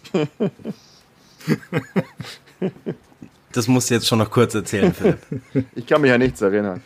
Das 3.51 3.67
musst 3.67 3.91
du 3.91 3.93
jetzt 3.93 4.07
schon 4.07 4.17
noch 4.17 4.31
kurz 4.31 4.55
erzählen, 4.55 4.91
Philipp. 4.91 5.19
Ich 5.75 5.85
kann 5.85 6.01
mich 6.01 6.09
ja 6.09 6.17
nichts 6.17 6.41
erinnern. 6.41 6.81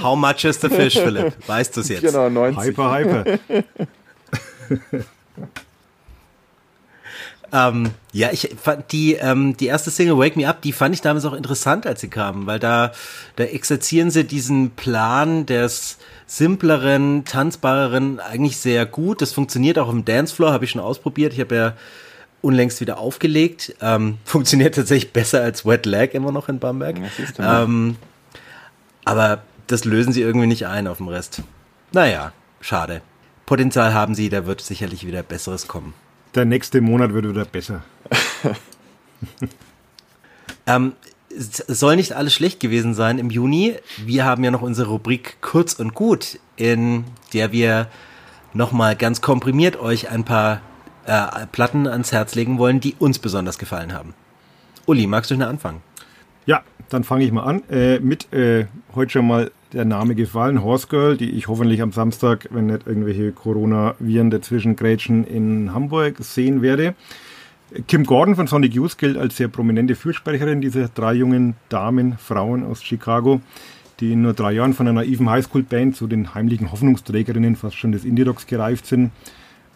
How 0.00 0.16
much 0.16 0.44
is 0.44 0.60
the 0.60 0.68
fish, 0.68 0.94
Philipp? 0.94 1.34
Weißt 1.48 1.76
du 1.76 1.80
es 1.80 1.88
jetzt? 1.88 2.02
Genau, 2.02 2.30
90. 2.30 2.62
Hyper, 2.62 2.98
hyper. 2.98 3.38
Ähm, 7.54 7.92
ja, 8.12 8.30
ich 8.32 8.50
fand 8.60 8.90
die, 8.90 9.14
ähm, 9.14 9.56
die 9.56 9.66
erste 9.66 9.92
Single 9.92 10.18
Wake 10.18 10.36
Me 10.36 10.48
Up, 10.48 10.60
die 10.60 10.72
fand 10.72 10.92
ich 10.92 11.02
damals 11.02 11.24
auch 11.24 11.32
interessant, 11.32 11.86
als 11.86 12.00
sie 12.00 12.08
kam, 12.08 12.48
weil 12.48 12.58
da, 12.58 12.90
da 13.36 13.44
exerzieren 13.44 14.10
sie 14.10 14.24
diesen 14.24 14.72
Plan 14.72 15.46
des 15.46 15.98
simpleren, 16.26 17.24
tanzbareren 17.24 18.18
eigentlich 18.18 18.56
sehr 18.56 18.86
gut. 18.86 19.22
Das 19.22 19.32
funktioniert 19.32 19.78
auch 19.78 19.88
im 19.88 20.04
Dancefloor, 20.04 20.52
habe 20.52 20.64
ich 20.64 20.72
schon 20.72 20.80
ausprobiert. 20.80 21.32
Ich 21.32 21.38
habe 21.38 21.54
ja 21.54 21.72
unlängst 22.42 22.80
wieder 22.80 22.98
aufgelegt. 22.98 23.76
Ähm, 23.80 24.18
funktioniert 24.24 24.74
tatsächlich 24.74 25.12
besser 25.12 25.40
als 25.40 25.64
Wet 25.64 25.86
Leg 25.86 26.12
immer 26.14 26.32
noch 26.32 26.48
in 26.48 26.58
Bamberg. 26.58 26.96
Ähm, 27.38 27.96
aber 29.04 29.42
das 29.68 29.84
lösen 29.84 30.12
sie 30.12 30.22
irgendwie 30.22 30.48
nicht 30.48 30.66
ein 30.66 30.88
auf 30.88 30.96
dem 30.96 31.06
Rest. 31.06 31.42
Naja, 31.92 32.32
schade. 32.60 33.00
Potenzial 33.46 33.94
haben 33.94 34.16
sie, 34.16 34.28
da 34.28 34.44
wird 34.44 34.60
sicherlich 34.60 35.06
wieder 35.06 35.22
Besseres 35.22 35.68
kommen 35.68 35.94
der 36.34 36.44
nächste 36.44 36.80
Monat 36.80 37.14
wird 37.14 37.28
wieder 37.28 37.44
besser. 37.44 37.82
ähm, 40.66 40.92
es 41.36 41.64
soll 41.66 41.96
nicht 41.96 42.12
alles 42.12 42.34
schlecht 42.34 42.60
gewesen 42.60 42.94
sein 42.94 43.18
im 43.18 43.30
Juni. 43.30 43.74
Wir 44.04 44.24
haben 44.24 44.44
ja 44.44 44.50
noch 44.50 44.62
unsere 44.62 44.88
Rubrik 44.88 45.38
Kurz 45.40 45.74
und 45.74 45.94
Gut, 45.94 46.38
in 46.56 47.04
der 47.32 47.52
wir 47.52 47.88
nochmal 48.52 48.96
ganz 48.96 49.20
komprimiert 49.20 49.76
euch 49.76 50.10
ein 50.10 50.24
paar 50.24 50.60
äh, 51.06 51.46
Platten 51.50 51.86
ans 51.86 52.12
Herz 52.12 52.34
legen 52.34 52.58
wollen, 52.58 52.80
die 52.80 52.94
uns 52.98 53.18
besonders 53.18 53.58
gefallen 53.58 53.92
haben. 53.92 54.14
Uli, 54.86 55.06
magst 55.06 55.30
du 55.30 55.34
schnell 55.34 55.48
anfangen? 55.48 55.82
Ja, 56.46 56.62
dann 56.88 57.04
fange 57.04 57.24
ich 57.24 57.32
mal 57.32 57.44
an 57.44 57.62
äh, 57.68 57.98
mit 57.98 58.32
äh, 58.32 58.66
heute 58.94 59.12
schon 59.12 59.26
mal 59.26 59.50
der 59.74 59.84
Name 59.84 60.14
gefallen, 60.14 60.62
Horse 60.62 60.86
Girl, 60.88 61.16
die 61.16 61.30
ich 61.30 61.48
hoffentlich 61.48 61.82
am 61.82 61.92
Samstag, 61.92 62.48
wenn 62.50 62.66
nicht 62.66 62.86
irgendwelche 62.86 63.32
Corona-Viren 63.32 64.30
dazwischen 64.30 64.76
grätschen, 64.76 65.24
in 65.24 65.74
Hamburg 65.74 66.16
sehen 66.20 66.62
werde. 66.62 66.94
Kim 67.88 68.04
Gordon 68.04 68.36
von 68.36 68.46
Sonic 68.46 68.74
Youth 68.74 68.98
gilt 68.98 69.16
als 69.16 69.36
sehr 69.36 69.48
prominente 69.48 69.96
Fürsprecherin 69.96 70.60
dieser 70.60 70.88
drei 70.88 71.14
jungen 71.14 71.56
Damen, 71.68 72.16
Frauen 72.18 72.64
aus 72.64 72.82
Chicago, 72.84 73.40
die 74.00 74.12
in 74.12 74.22
nur 74.22 74.32
drei 74.32 74.52
Jahren 74.52 74.74
von 74.74 74.86
einer 74.86 75.02
naiven 75.02 75.28
Highschool-Band 75.28 75.96
zu 75.96 76.06
den 76.06 76.34
heimlichen 76.34 76.70
Hoffnungsträgerinnen 76.70 77.56
fast 77.56 77.76
schon 77.76 77.92
des 77.92 78.04
Indie-Rocks 78.04 78.46
gereift 78.46 78.86
sind. 78.86 79.10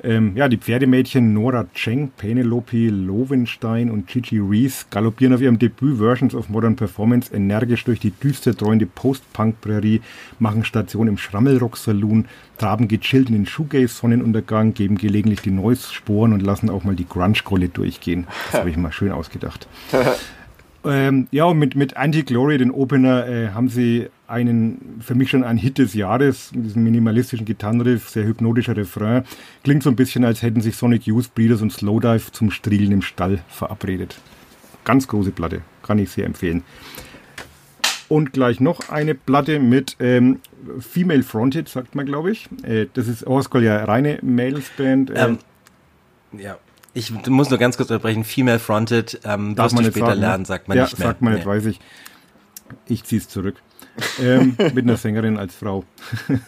Ähm, 0.05 0.37
ja, 0.37 0.49
die 0.49 0.59
Pferdemädchen 0.59 1.33
Nora 1.33 1.67
Cheng, 1.75 2.11
Penelope 2.17 2.89
Lowenstein 2.89 3.91
und 3.91 4.07
Gigi 4.07 4.39
Reese 4.39 4.87
galoppieren 4.91 5.35
auf 5.35 5.41
ihrem 5.41 5.59
Debüt 5.59 5.99
Versions 5.99 6.35
of 6.35 6.49
Modern 6.49 6.77
Performance 6.77 7.35
energisch 7.35 7.85
durch 7.85 7.99
die 7.99 8.13
düster 8.13 8.57
treuende 8.57 8.87
Post-Punk-Prärie, 8.87 10.01
machen 10.39 10.65
Station 10.65 11.09
im 11.09 11.19
Schrammelrock-Saloon, 11.19 12.27
traben 12.59 12.87
gechillt 12.87 13.29
in 13.29 13.35
den 13.35 13.47
Shoegaze-Sonnenuntergang, 13.47 14.75
geben 14.75 14.97
gelegentlich 14.99 15.41
die 15.41 15.51
Noise-Sporen 15.51 16.33
und 16.33 16.43
lassen 16.43 16.71
auch 16.71 16.85
mal 16.85 16.95
die 16.95 17.09
Grunge-Kolle 17.09 17.69
durchgehen. 17.69 18.27
Das 18.53 18.61
habe 18.61 18.71
ich 18.71 18.77
mal 18.77 18.93
schön 18.93 19.11
ausgedacht. 19.11 19.67
Ähm, 20.85 21.27
ja, 21.31 21.45
und 21.45 21.59
mit, 21.59 21.75
mit 21.75 21.97
Anti-Glory, 21.97 22.59
den 22.59 22.71
Opener, 22.71 23.27
äh, 23.27 23.49
haben 23.49 23.69
sie 23.69 24.09
einen, 24.29 25.01
für 25.01 25.15
mich 25.15 25.31
schon 25.31 25.43
ein 25.43 25.57
Hit 25.57 25.79
des 25.79 25.95
Jahres, 25.95 26.53
mit 26.55 26.67
diesem 26.67 26.85
minimalistischen 26.85 27.45
Gitarrenriff, 27.45 28.09
sehr 28.09 28.25
hypnotischer 28.25 28.77
Refrain. 28.77 29.25
Klingt 29.65 29.83
so 29.83 29.91
ein 29.91 29.97
bisschen, 29.97 30.25
als 30.25 30.43
hätten 30.43 30.61
sich 30.61 30.77
Sonic 30.77 31.07
Youth, 31.07 31.35
Breeders 31.35 31.63
und 31.63 31.73
Slowdive 31.73 32.31
zum 32.33 32.51
Strielen 32.51 32.93
im 32.93 33.03
Stall 33.03 33.41
verabredet. 33.49 34.19
Ganz 34.85 35.09
große 35.09 35.33
Platte, 35.33 35.63
kann 35.83 35.99
ich 35.99 36.11
sehr 36.11 36.27
empfehlen. 36.27 36.63
Und 38.09 38.33
gleich 38.33 38.61
noch 38.61 38.89
eine 38.89 39.15
Platte 39.15 39.59
mit 39.59 39.97
ähm, 40.01 40.41
Female 40.79 41.23
Fronted, 41.23 41.69
sagt 41.69 41.95
man, 41.95 42.07
glaube 42.07 42.31
ich. 42.31 42.49
Äh, 42.63 42.87
das 42.95 43.09
ist 43.09 43.27
Orskol 43.27 43.65
ja 43.65 43.85
reine 43.85 44.19
Males-Band. 44.23 45.11
Äh, 45.11 45.25
ähm, 45.27 45.39
ja, 46.33 46.57
ich 46.95 47.11
muss 47.29 47.51
nur 47.51 47.59
ganz 47.59 47.77
kurz 47.77 47.91
unterbrechen. 47.91 48.25
Female 48.25 48.59
Fronted, 48.59 49.21
ähm, 49.25 49.55
Darf 49.55 49.67
wirst 49.67 49.75
man 49.75 49.85
du 49.85 49.91
später 49.91 50.07
sagen, 50.07 50.21
lernen, 50.21 50.45
sagt 50.45 50.69
man 50.69 50.77
ja, 50.77 50.85
nicht 50.85 50.99
mehr. 50.99 51.09
sagt 51.09 51.23
man 51.23 51.33
nicht, 51.35 51.45
nee. 51.45 51.51
weiß 51.51 51.67
ich. 51.67 51.81
Ich 52.87 53.05
ziehe 53.05 53.21
es 53.21 53.29
zurück. 53.29 53.57
ähm, 54.21 54.57
mit 54.75 54.79
einer 54.85 54.97
Sängerin 54.97 55.39
als 55.39 55.55
Frau. 55.55 55.85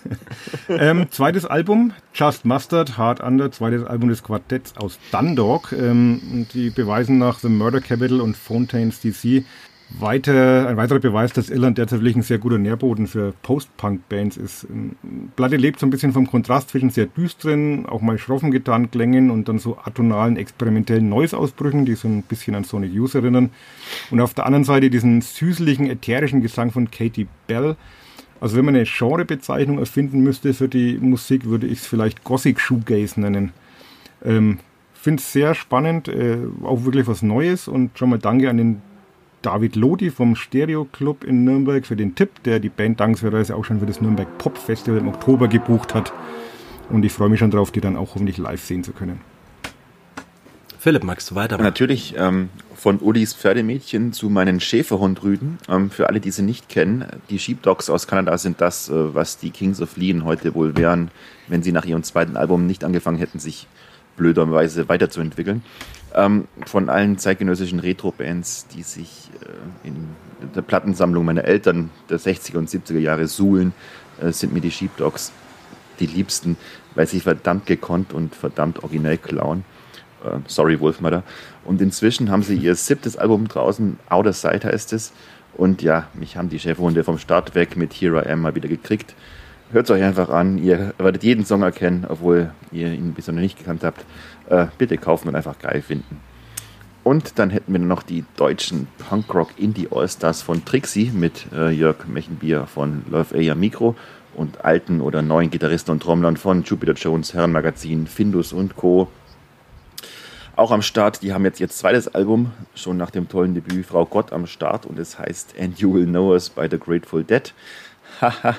ähm, 0.69 1.07
zweites 1.11 1.47
Album, 1.47 1.93
Just 2.15 2.45
Mustard, 2.45 2.97
Hard 2.97 3.21
Under, 3.21 3.51
zweites 3.51 3.85
Album 3.85 4.09
des 4.09 4.23
Quartetts 4.23 4.77
aus 4.77 4.99
Dundalk. 5.13 5.73
Ähm, 5.73 6.47
die 6.53 6.71
beweisen 6.71 7.19
nach 7.19 7.39
The 7.39 7.49
Murder 7.49 7.81
Capital 7.81 8.21
und 8.21 8.37
Fontaines 8.37 9.01
DC 9.01 9.45
weiter, 9.99 10.69
ein 10.69 10.77
weiterer 10.77 11.01
Beweis, 11.01 11.33
dass 11.33 11.51
Irland 11.51 11.79
derzeit 11.79 12.01
wirklich 12.01 12.17
ein 12.17 12.23
sehr 12.23 12.39
guter 12.39 12.59
Nährboden 12.59 13.07
für 13.07 13.33
Post-Punk-Bands 13.43 14.37
ist. 14.37 14.67
Platte 15.37 15.57
lebt 15.57 15.81
so 15.81 15.87
ein 15.87 15.91
bisschen 15.91 16.13
vom 16.13 16.27
Kontrast 16.27 16.71
zwischen 16.71 16.91
sehr 16.91 17.07
düsteren, 17.07 17.87
auch 17.87 18.01
mal 18.01 18.19
schroffen 18.19 18.51
getan 18.51 18.91
Klängen 18.91 19.31
und 19.31 19.49
dann 19.49 19.59
so 19.59 19.79
atonalen, 19.79 20.37
experimentellen 20.37 21.09
Noise-Ausbrüchen, 21.09 21.85
die 21.85 21.95
so 21.95 22.09
ein 22.09 22.23
bisschen 22.23 22.55
an 22.55 22.65
Sonic 22.65 22.93
Youth 22.93 23.15
erinnern. 23.15 23.51
Und 24.11 24.21
auf 24.21 24.35
der 24.35 24.47
anderen 24.47 24.65
Seite 24.65 24.91
diesen 24.91 25.21
süßlichen, 25.21 25.91
ätherischen 25.91 26.41
Gesang 26.41 26.71
von 26.71 26.91
Katie 26.91 27.27
Bell. 27.47 27.77
Also 28.41 28.57
wenn 28.57 28.65
man 28.65 28.75
eine 28.75 28.85
Genrebezeichnung 28.85 29.79
erfinden 29.79 30.21
müsste 30.21 30.55
für 30.55 30.69
die 30.69 30.99
Musik, 30.99 31.45
würde 31.45 31.67
ich 31.67 31.81
es 31.81 31.87
vielleicht 31.87 32.25
Gothic 32.25 32.61
Shoegaze 32.61 33.21
nennen. 33.21 33.53
Ähm, 34.25 34.59
Finde 34.95 35.21
es 35.21 35.33
sehr 35.33 35.55
spannend, 35.55 36.09
äh, 36.09 36.37
auch 36.63 36.85
wirklich 36.85 37.07
was 37.07 37.23
Neues 37.23 37.69
und 37.69 37.99
schon 37.99 38.11
mal 38.11 38.19
danke 38.19 38.51
an 38.51 38.59
den 38.59 38.83
David 39.43 39.75
Lodi 39.75 40.11
vom 40.11 40.37
Stereo 40.37 40.85
Club 40.85 41.25
in 41.25 41.45
Nürnberg 41.45 41.87
für 41.87 41.97
den 41.97 42.15
Tipp, 42.15 42.43
der 42.45 42.61
die 42.61 42.69
Band 42.69 43.01
dankenswerterweise 43.01 43.57
auch 43.57 43.65
schon 43.65 43.81
für 43.81 43.87
das 43.87 44.01
Nürnberg 44.01 44.37
Pop 44.37 44.59
Festival 44.59 45.01
im 45.01 45.09
Oktober 45.09 45.49
gebucht 45.49 45.95
hat. 45.95 46.13
Und 46.91 47.05
ich 47.05 47.13
freue 47.13 47.31
mich 47.31 47.41
schon 47.41 47.51
darauf, 47.51 47.71
die 47.71 47.81
dann 47.81 47.97
auch 47.97 48.15
hoffentlich 48.15 48.37
live 48.37 48.63
sehen 48.63 48.85
zu 48.85 48.93
können. 48.93 49.21
Philipp, 50.79 51.05
magst 51.05 51.31
du 51.31 51.35
weiter? 51.35 51.59
Natürlich, 51.59 52.15
ähm, 52.17 52.49
von 52.75 53.01
Ulis 53.01 53.35
Pferdemädchen 53.35 54.13
zu 54.13 54.31
meinen 54.31 54.61
Schäferhundrüden. 54.61 55.59
Ähm, 55.69 55.91
für 55.91 56.09
alle, 56.09 56.21
die 56.21 56.31
sie 56.31 56.43
nicht 56.43 56.69
kennen, 56.69 57.05
die 57.29 57.39
Sheepdogs 57.39 57.91
aus 57.91 58.07
Kanada 58.07 58.37
sind 58.39 58.61
das, 58.61 58.89
äh, 58.89 59.15
was 59.15 59.39
die 59.39 59.51
Kings 59.51 59.81
of 59.81 59.97
Lean 59.97 60.25
heute 60.25 60.55
wohl 60.55 60.77
wären, 60.77 61.11
wenn 61.49 61.63
sie 61.63 61.73
nach 61.73 61.85
ihrem 61.85 62.03
zweiten 62.03 62.37
Album 62.37 62.67
nicht 62.67 62.85
angefangen 62.85 63.19
hätten, 63.19 63.39
sich 63.39 63.67
blöderweise 64.17 64.89
weiterzuentwickeln. 64.89 65.63
Ähm, 66.15 66.49
von 66.67 66.89
allen 66.89 67.19
zeitgenössischen 67.19 67.79
Retro-Bands, 67.79 68.67
die 68.69 68.83
sich 68.83 69.31
äh, 69.43 69.89
in 69.89 70.09
der 70.55 70.63
Plattensammlung 70.63 71.25
meiner 71.25 71.45
Eltern 71.45 71.91
der 72.09 72.19
60er 72.19 72.59
und 72.59 72.69
70er 72.69 72.99
Jahre 72.99 73.29
suhlen, 73.29 73.73
äh, 74.21 74.33
sind 74.33 74.53
mir 74.53 74.61
die 74.61 74.71
Sheepdogs 74.71 75.33
die 76.01 76.07
liebsten, 76.07 76.57
weil 76.95 77.07
sie 77.07 77.21
verdammt 77.21 77.67
gekonnt 77.67 78.13
und 78.13 78.35
verdammt 78.35 78.83
originell 78.83 79.19
klauen. 79.19 79.65
Äh, 80.25 80.39
sorry, 80.47 80.81
Wolfmother. 80.81 81.23
Und 81.65 81.81
inzwischen 81.81 82.31
haben 82.31 82.43
sie 82.43 82.57
ihr 82.57 82.75
siebtes 82.75 83.17
Album 83.17 83.47
draußen, 83.47 83.99
Outer 84.09 84.33
Sight 84.33 84.65
heißt 84.65 84.93
es. 84.93 85.13
Und 85.55 85.83
ja, 85.83 86.09
mich 86.15 86.37
haben 86.37 86.49
die 86.49 86.59
Chefhunde 86.59 87.05
vom 87.05 87.19
Start 87.19 87.55
weg 87.55 87.77
mit 87.77 87.93
Here 87.93 88.25
I 88.25 88.31
Am 88.31 88.43
mal 88.43 88.55
wieder 88.55 88.69
gekriegt. 88.69 89.15
Hört 89.73 89.85
es 89.85 89.91
euch 89.91 90.03
einfach 90.03 90.31
an. 90.31 90.59
Ihr 90.59 90.95
werdet 90.99 91.23
jeden 91.23 91.45
Song 91.45 91.63
erkennen, 91.63 92.05
obwohl 92.09 92.51
ihr 92.73 92.93
ihn 92.93 93.13
bisher 93.13 93.35
noch 93.35 93.41
nicht 93.41 93.59
gekannt 93.59 93.85
habt. 93.85 94.05
Äh, 94.51 94.67
bitte 94.79 94.99
kaufen 94.99 95.29
und 95.29 95.37
einfach 95.37 95.61
geil 95.61 95.81
finden. 95.81 96.21
Und 97.05 97.39
dann 97.39 97.51
hätten 97.51 97.73
wir 97.73 97.79
noch 97.79 98.03
die 98.03 98.25
deutschen 98.37 98.89
Punkrock 99.09 99.51
Indie 99.57 99.87
Allstars 99.93 100.43
von 100.43 100.65
Trixie 100.65 101.13
mit 101.15 101.47
äh, 101.55 101.71
Jörg 101.71 102.09
Mechenbier 102.09 102.67
von 102.67 103.05
Love 103.09 103.41
Air 103.41 103.55
Mikro 103.55 103.95
und 104.35 104.65
alten 104.65 105.01
oder 105.01 105.23
neuen 105.23 105.51
Gitarristen 105.51 105.93
und 105.93 106.03
Trommlern 106.03 106.37
von 106.37 106.65
Jupiter 106.65 106.95
Jones, 106.95 107.33
Herrenmagazin, 107.33 108.09
Findus 108.09 108.53
und 108.53 108.75
Co. 108.75 109.07
Auch 110.57 110.73
am 110.73 110.83
Start, 110.83 111.23
die 111.23 111.33
haben 111.33 111.45
jetzt 111.45 111.61
ihr 111.61 111.69
zweites 111.69 112.09
Album, 112.09 112.51
schon 112.75 112.97
nach 112.97 113.11
dem 113.11 113.29
tollen 113.29 113.55
Debüt 113.55 113.87
Frau 113.87 114.05
Gott 114.05 114.33
am 114.33 114.49
Start 114.49 114.85
und 114.85 114.99
es 114.99 115.17
heißt 115.17 115.55
And 115.61 115.79
You 115.79 115.95
Will 115.95 116.07
Know 116.07 116.33
Us 116.33 116.51
by 116.51 116.67
the 116.69 116.77
Grateful 116.77 117.23
Dead. 117.23 117.55
Haha, 118.21 118.57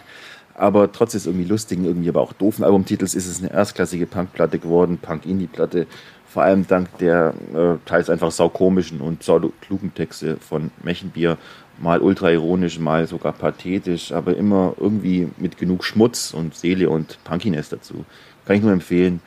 aber 0.55 0.91
trotz 0.91 1.13
des 1.13 1.25
irgendwie 1.25 1.47
lustigen, 1.47 1.85
irgendwie 1.85 2.09
aber 2.09 2.21
auch 2.21 2.33
doofen 2.33 2.63
Albumtitels 2.63 3.15
ist 3.15 3.27
es 3.27 3.39
eine 3.39 3.51
erstklassige 3.51 4.05
Punkplatte 4.05 4.59
geworden, 4.59 4.99
Punk-Indie-Platte. 5.01 5.87
Vor 6.27 6.43
allem 6.43 6.65
dank 6.65 6.97
der 6.99 7.33
äh, 7.53 7.75
teils 7.85 8.09
einfach 8.09 8.31
saukomischen 8.31 9.01
und 9.01 9.19
pseudo-klugen 9.19 9.93
Texte 9.93 10.37
von 10.37 10.71
Mechenbier. 10.83 11.37
Mal 11.77 11.99
ultra 11.99 12.31
ironisch, 12.31 12.79
mal 12.79 13.07
sogar 13.07 13.33
pathetisch, 13.33 14.11
aber 14.11 14.37
immer 14.37 14.73
irgendwie 14.79 15.27
mit 15.37 15.57
genug 15.57 15.83
Schmutz 15.83 16.33
und 16.33 16.55
Seele 16.55 16.89
und 16.89 17.17
Punkiness 17.23 17.69
dazu. 17.69 18.05
Kann 18.45 18.55
ich 18.55 18.61
nur 18.61 18.71
empfehlen. 18.71 19.21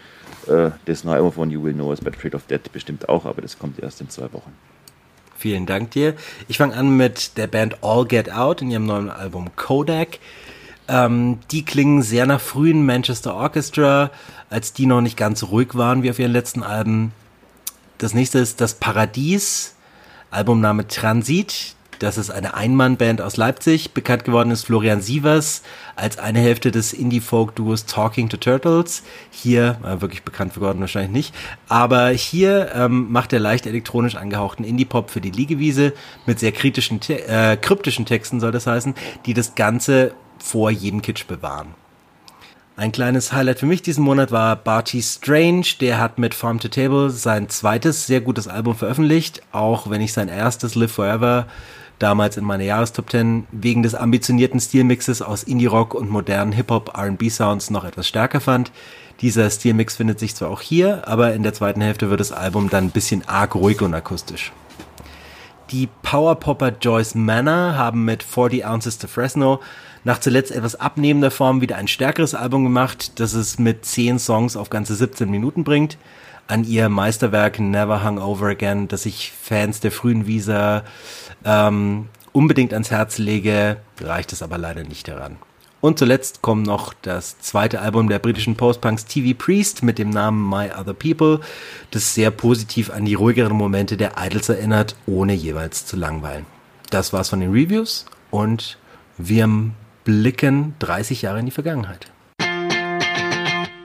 Äh, 0.46 0.70
das 0.86 1.04
neue 1.04 1.16
Album 1.16 1.32
von 1.32 1.50
You 1.50 1.62
Will 1.62 1.74
Know 1.74 1.88
Us 1.88 2.00
by 2.00 2.10
Trade 2.10 2.36
of 2.36 2.46
Dead 2.46 2.60
bestimmt 2.72 3.08
auch, 3.08 3.26
aber 3.26 3.42
das 3.42 3.58
kommt 3.58 3.78
erst 3.80 4.00
in 4.00 4.08
zwei 4.08 4.32
Wochen. 4.32 4.52
Vielen 5.36 5.66
Dank 5.66 5.90
dir. 5.90 6.14
Ich 6.48 6.58
fange 6.58 6.74
an 6.74 6.96
mit 6.96 7.36
der 7.36 7.48
Band 7.48 7.78
All 7.82 8.06
Get 8.06 8.32
Out 8.32 8.62
in 8.62 8.70
ihrem 8.70 8.86
neuen 8.86 9.10
Album 9.10 9.50
Kodak. 9.56 10.18
Ähm, 10.86 11.38
die 11.50 11.64
klingen 11.64 12.02
sehr 12.02 12.26
nach 12.26 12.40
frühen 12.40 12.84
Manchester 12.84 13.34
Orchestra, 13.34 14.10
als 14.50 14.72
die 14.72 14.86
noch 14.86 15.00
nicht 15.00 15.16
ganz 15.16 15.44
ruhig 15.44 15.74
waren 15.74 16.02
wie 16.02 16.10
auf 16.10 16.18
ihren 16.18 16.32
letzten 16.32 16.62
Alben. 16.62 17.12
Das 17.98 18.12
nächste 18.12 18.38
ist 18.38 18.60
Das 18.60 18.74
Paradies, 18.74 19.74
Albumname 20.30 20.86
Transit. 20.88 21.74
Das 22.00 22.18
ist 22.18 22.30
eine 22.30 22.54
Einmannband 22.54 23.22
aus 23.22 23.36
Leipzig. 23.36 23.92
Bekannt 23.92 24.24
geworden 24.24 24.50
ist 24.50 24.66
Florian 24.66 25.00
Sievers 25.00 25.62
als 25.96 26.18
eine 26.18 26.40
Hälfte 26.40 26.70
des 26.70 26.92
Indie-Folk-Duos 26.92 27.86
Talking 27.86 28.28
to 28.28 28.36
Turtles. 28.36 29.04
Hier, 29.30 29.78
äh, 29.84 30.00
wirklich 30.00 30.22
bekannt 30.22 30.54
geworden 30.54 30.80
wahrscheinlich 30.80 31.12
nicht, 31.12 31.34
aber 31.68 32.08
hier 32.08 32.72
ähm, 32.74 33.10
macht 33.10 33.32
er 33.32 33.40
leicht 33.40 33.66
elektronisch 33.66 34.16
angehauchten 34.16 34.64
Indie-Pop 34.64 35.10
für 35.10 35.20
die 35.20 35.30
Liegewiese 35.30 35.92
mit 36.26 36.40
sehr 36.40 36.52
kritischen, 36.52 37.00
äh, 37.08 37.56
kryptischen 37.56 38.06
Texten 38.06 38.40
soll 38.40 38.52
das 38.52 38.66
heißen, 38.66 38.94
die 39.24 39.34
das 39.34 39.54
Ganze 39.54 40.12
vor 40.38 40.70
jedem 40.70 41.02
Kitsch 41.02 41.26
bewahren. 41.26 41.74
Ein 42.76 42.90
kleines 42.90 43.32
Highlight 43.32 43.60
für 43.60 43.66
mich 43.66 43.82
diesen 43.82 44.02
Monat 44.02 44.32
war 44.32 44.56
Barty 44.56 45.00
Strange. 45.00 45.64
Der 45.80 46.00
hat 46.00 46.18
mit 46.18 46.34
Farm 46.34 46.58
to 46.58 46.66
Table 46.66 47.08
sein 47.10 47.48
zweites 47.48 48.06
sehr 48.06 48.20
gutes 48.20 48.48
Album 48.48 48.74
veröffentlicht, 48.74 49.42
auch 49.52 49.90
wenn 49.90 50.00
ich 50.00 50.12
sein 50.12 50.28
erstes 50.28 50.74
Live 50.74 50.92
Forever 50.92 51.46
damals 51.98 52.36
in 52.36 52.44
meiner 52.44 52.64
Jahrestop 52.64 53.10
10 53.10 53.46
wegen 53.52 53.82
des 53.82 53.94
ambitionierten 53.94 54.60
Stilmixes 54.60 55.22
aus 55.22 55.44
Indie-Rock 55.44 55.94
und 55.94 56.10
modernen 56.10 56.52
Hip-Hop 56.52 56.96
R&B-Sounds 56.96 57.70
noch 57.70 57.84
etwas 57.84 58.08
stärker 58.08 58.40
fand. 58.40 58.72
Dieser 59.20 59.48
Stilmix 59.48 59.96
findet 59.96 60.18
sich 60.18 60.34
zwar 60.34 60.50
auch 60.50 60.60
hier, 60.60 61.06
aber 61.06 61.34
in 61.34 61.44
der 61.44 61.54
zweiten 61.54 61.80
Hälfte 61.80 62.10
wird 62.10 62.20
das 62.20 62.32
Album 62.32 62.68
dann 62.68 62.86
ein 62.86 62.90
bisschen 62.90 63.26
arg 63.28 63.54
ruhig 63.54 63.80
und 63.80 63.94
akustisch. 63.94 64.52
Die 65.70 65.88
Powerpopper 66.02 66.72
Joyce 66.80 67.14
Manor 67.14 67.76
haben 67.76 68.04
mit 68.04 68.22
40 68.22 68.66
Ounces 68.66 68.98
to 68.98 69.06
Fresno 69.06 69.60
nach 70.04 70.18
zuletzt 70.20 70.52
etwas 70.52 70.76
abnehmender 70.76 71.30
Form 71.30 71.60
wieder 71.60 71.76
ein 71.76 71.88
stärkeres 71.88 72.34
Album 72.34 72.64
gemacht, 72.64 73.18
das 73.18 73.32
es 73.32 73.58
mit 73.58 73.84
10 73.84 74.18
Songs 74.18 74.56
auf 74.56 74.70
ganze 74.70 74.94
17 74.94 75.30
Minuten 75.30 75.64
bringt. 75.64 75.98
An 76.46 76.64
ihr 76.64 76.90
Meisterwerk 76.90 77.58
Never 77.58 78.04
Hung 78.04 78.18
Over 78.18 78.48
Again, 78.48 78.86
das 78.86 79.06
ich 79.06 79.32
Fans 79.32 79.80
der 79.80 79.90
frühen 79.90 80.26
Visa 80.26 80.84
ähm, 81.44 82.08
unbedingt 82.32 82.74
ans 82.74 82.90
Herz 82.90 83.16
lege, 83.16 83.78
reicht 83.98 84.32
es 84.32 84.42
aber 84.42 84.58
leider 84.58 84.84
nicht 84.84 85.08
daran. 85.08 85.36
Und 85.80 85.98
zuletzt 85.98 86.40
kommt 86.40 86.66
noch 86.66 86.94
das 87.02 87.38
zweite 87.40 87.80
Album 87.80 88.08
der 88.08 88.18
britischen 88.18 88.56
Postpunks 88.56 89.04
TV 89.04 89.36
Priest 89.36 89.82
mit 89.82 89.98
dem 89.98 90.10
Namen 90.10 90.48
My 90.48 90.70
Other 90.70 90.94
People, 90.94 91.40
das 91.90 92.14
sehr 92.14 92.30
positiv 92.30 92.90
an 92.90 93.04
die 93.04 93.14
ruhigeren 93.14 93.54
Momente 93.54 93.98
der 93.98 94.12
Idols 94.18 94.48
erinnert, 94.48 94.96
ohne 95.06 95.34
jeweils 95.34 95.84
zu 95.84 95.96
langweilen. 95.96 96.46
Das 96.88 97.12
war's 97.12 97.28
von 97.28 97.40
den 97.40 97.52
Reviews 97.52 98.06
und 98.30 98.78
wir 99.18 99.46
blicken 100.04 100.74
30 100.78 101.22
Jahre 101.22 101.40
in 101.40 101.46
die 101.46 101.50
Vergangenheit. 101.50 102.10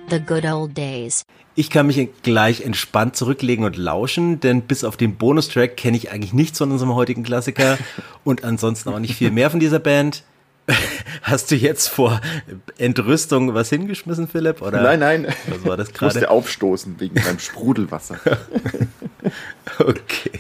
The 0.10 0.20
good 0.20 0.46
old 0.46 0.76
days. 0.76 1.24
Ich 1.56 1.70
kann 1.70 1.88
mich 1.88 2.10
gleich 2.24 2.62
entspannt 2.62 3.16
zurücklegen 3.16 3.66
und 3.66 3.78
lauschen, 3.78 4.40
denn 4.40 4.62
bis 4.62 4.84
auf 4.84 4.98
den 4.98 5.16
Bonustrack 5.16 5.78
kenne 5.78 5.98
ich 5.98 6.12
eigentlich 6.12 6.34
nichts 6.34 6.58
von 6.58 6.72
unserem 6.72 6.96
heutigen 6.96 7.24
Klassiker 7.24 7.78
und 8.24 8.44
ansonsten 8.44 8.90
auch 8.90 9.00
nicht 9.00 9.16
viel 9.16 9.32
mehr 9.32 9.52
von 9.52 9.60
dieser 9.60 9.80
Band. 9.80 10.24
Hast 11.22 11.52
du 11.52 11.56
jetzt 11.56 11.88
vor 11.88 12.22
Entrüstung 12.78 13.54
was 13.54 13.70
hingeschmissen, 13.70 14.28
Philipp? 14.28 14.62
Oder 14.62 14.82
nein, 14.82 15.00
nein. 15.00 15.28
Was 15.48 15.66
war 15.66 15.78
das 15.78 15.94
gerade? 15.94 16.12
Ich 16.12 16.16
musste 16.16 16.30
aufstoßen 16.30 17.00
wegen 17.00 17.16
meinem 17.16 17.40
Sprudelwasser. 17.40 18.20
okay. 19.80 20.40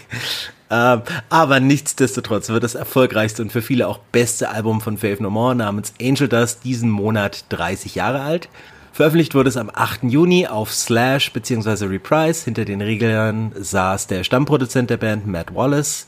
Ähm, 0.72 1.02
aber 1.30 1.60
nichtsdestotrotz 1.60 2.50
wird 2.50 2.64
das 2.64 2.76
erfolgreichste 2.76 3.42
und 3.42 3.52
für 3.52 3.62
viele 3.62 3.88
auch 3.88 3.98
beste 3.98 4.50
Album 4.50 4.82
von 4.82 4.98
Faith 4.98 5.20
No 5.20 5.30
More 5.30 5.56
namens 5.56 5.94
Angel 6.00 6.28
Dust 6.28 6.64
diesen 6.64 6.90
Monat 6.90 7.46
30 7.50 7.96
Jahre 7.96 8.22
alt. 8.22 8.50
Veröffentlicht 8.92 9.34
wurde 9.34 9.50
es 9.50 9.58
am 9.58 9.72
8. 9.74 10.04
Juni 10.04 10.46
auf 10.46 10.74
Slash 10.74 11.32
bzw. 11.32 11.86
Reprise. 11.86 12.46
Hinter 12.46 12.66
den 12.66 12.82
Reglern 12.82 13.52
saß 13.58 14.08
der 14.08 14.24
Stammproduzent 14.24 14.90
der 14.90 14.98
Band 14.98 15.26
Matt 15.26 15.56
Wallace. 15.56 16.06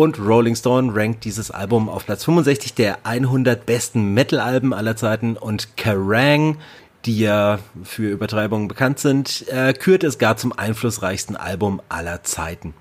Und 0.00 0.18
Rolling 0.18 0.56
Stone 0.56 0.96
rankt 0.96 1.26
dieses 1.26 1.50
Album 1.50 1.90
auf 1.90 2.06
Platz 2.06 2.24
65 2.24 2.72
der 2.72 3.00
100 3.04 3.66
besten 3.66 4.14
Metal-Alben 4.14 4.72
aller 4.72 4.96
Zeiten 4.96 5.36
und 5.36 5.76
Kerrang, 5.76 6.56
die 7.04 7.18
ja 7.18 7.58
für 7.82 8.10
Übertreibungen 8.10 8.66
bekannt 8.66 8.98
sind, 8.98 9.46
äh, 9.48 9.74
kürt 9.74 10.02
es 10.02 10.16
gar 10.16 10.38
zum 10.38 10.54
einflussreichsten 10.54 11.36
Album 11.36 11.82
aller 11.90 12.22
Zeiten. 12.22 12.72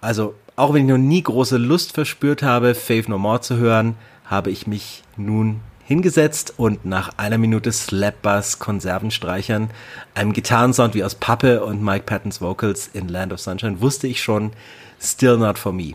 Also, 0.00 0.34
auch 0.56 0.72
wenn 0.72 0.86
ich 0.86 0.90
noch 0.90 0.96
nie 0.96 1.22
große 1.22 1.58
Lust 1.58 1.92
verspürt 1.92 2.42
habe, 2.42 2.74
Faith 2.74 3.10
No 3.10 3.18
More 3.18 3.42
zu 3.42 3.58
hören, 3.58 3.96
habe 4.24 4.50
ich 4.50 4.66
mich 4.66 5.02
nun 5.18 5.60
hingesetzt 5.84 6.54
und 6.56 6.86
nach 6.86 7.10
einer 7.18 7.36
Minute 7.36 7.72
Slapbass 7.72 8.58
Konservenstreichern, 8.58 9.68
einem 10.14 10.32
Gitarrensound 10.32 10.94
wie 10.94 11.04
aus 11.04 11.14
Pappe 11.14 11.62
und 11.62 11.84
Mike 11.84 12.06
Pattons 12.06 12.40
Vocals 12.40 12.88
in 12.94 13.08
Land 13.08 13.34
of 13.34 13.40
Sunshine 13.40 13.82
wusste 13.82 14.06
ich 14.06 14.22
schon, 14.22 14.52
still 14.98 15.36
not 15.36 15.58
for 15.58 15.74
me. 15.74 15.92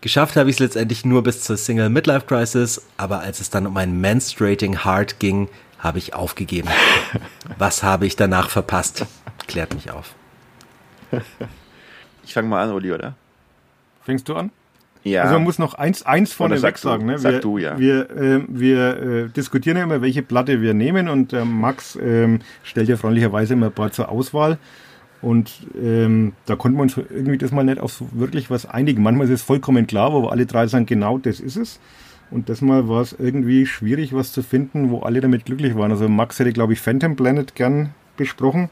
Geschafft 0.00 0.36
habe 0.36 0.48
ich 0.48 0.56
es 0.56 0.60
letztendlich 0.60 1.04
nur 1.04 1.24
bis 1.24 1.42
zur 1.42 1.56
Single 1.56 1.88
Midlife 1.90 2.26
Crisis, 2.26 2.82
aber 2.96 3.20
als 3.20 3.40
es 3.40 3.50
dann 3.50 3.66
um 3.66 3.76
ein 3.76 4.00
Menstruating 4.00 4.84
Heart 4.84 5.18
ging, 5.18 5.48
habe 5.78 5.98
ich 5.98 6.14
aufgegeben. 6.14 6.68
Was 7.58 7.82
habe 7.82 8.06
ich 8.06 8.14
danach 8.14 8.48
verpasst? 8.48 9.06
Klärt 9.48 9.74
mich 9.74 9.90
auf. 9.90 10.14
Ich 12.24 12.32
fange 12.34 12.48
mal 12.48 12.62
an, 12.62 12.72
Uli, 12.72 12.92
oder? 12.92 13.14
Fängst 14.02 14.28
du 14.28 14.36
an? 14.36 14.50
Ja. 15.02 15.22
Also 15.22 15.34
man 15.34 15.44
muss 15.44 15.58
noch 15.58 15.74
eins, 15.74 16.04
eins 16.04 16.32
vorneweg 16.32 16.60
sag 16.60 16.74
du. 16.74 16.80
sagen. 16.80 17.06
Ne? 17.06 17.18
Sag 17.18 17.32
Wir, 17.32 17.40
du, 17.40 17.58
ja. 17.58 17.78
wir, 17.78 18.10
äh, 18.10 18.40
wir 18.48 18.96
äh, 18.98 19.28
diskutieren 19.28 19.78
ja 19.78 19.84
immer, 19.84 20.02
welche 20.02 20.22
Platte 20.22 20.60
wir 20.60 20.74
nehmen 20.74 21.08
und 21.08 21.32
äh, 21.32 21.44
Max 21.44 21.96
ähm, 22.00 22.40
stellt 22.62 22.88
ja 22.88 22.96
freundlicherweise 22.96 23.54
immer 23.54 23.66
ein 23.66 23.72
paar 23.72 23.90
zur 23.90 24.10
Auswahl. 24.10 24.58
Und 25.20 25.66
ähm, 25.80 26.32
da 26.46 26.54
konnten 26.54 26.78
wir 26.78 26.82
uns 26.82 26.96
irgendwie 26.96 27.38
das 27.38 27.50
mal 27.50 27.64
nicht 27.64 27.80
auf 27.80 27.92
so 27.92 28.08
wirklich 28.12 28.50
was 28.50 28.66
einigen. 28.66 29.02
Manchmal 29.02 29.26
ist 29.26 29.32
es 29.32 29.42
vollkommen 29.42 29.86
klar, 29.86 30.12
wo 30.12 30.22
wir 30.22 30.32
alle 30.32 30.46
drei 30.46 30.66
sagen, 30.66 30.86
genau 30.86 31.18
das 31.18 31.40
ist 31.40 31.56
es. 31.56 31.80
Und 32.30 32.48
das 32.48 32.60
Mal 32.60 32.88
war 32.88 33.00
es 33.00 33.16
irgendwie 33.18 33.66
schwierig, 33.66 34.14
was 34.14 34.32
zu 34.32 34.42
finden, 34.42 34.90
wo 34.90 35.00
alle 35.00 35.20
damit 35.20 35.46
glücklich 35.46 35.76
waren. 35.76 35.90
Also 35.90 36.08
Max 36.08 36.38
hätte, 36.38 36.52
glaube 36.52 36.74
ich, 36.74 36.80
Phantom 36.80 37.16
Planet 37.16 37.54
gern 37.54 37.94
besprochen, 38.16 38.68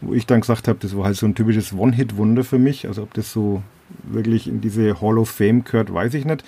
wo 0.00 0.12
ich 0.12 0.26
dann 0.26 0.42
gesagt 0.42 0.68
habe, 0.68 0.78
das 0.80 0.96
war 0.96 1.06
halt 1.06 1.16
so 1.16 1.26
ein 1.26 1.34
typisches 1.34 1.72
One-Hit-Wunder 1.72 2.44
für 2.44 2.58
mich. 2.58 2.86
Also 2.86 3.02
ob 3.02 3.14
das 3.14 3.32
so 3.32 3.62
wirklich 4.04 4.46
in 4.46 4.60
diese 4.60 5.00
Hall 5.00 5.18
of 5.18 5.30
Fame 5.30 5.64
gehört, 5.64 5.92
weiß 5.92 6.14
ich 6.14 6.24
nicht. 6.24 6.44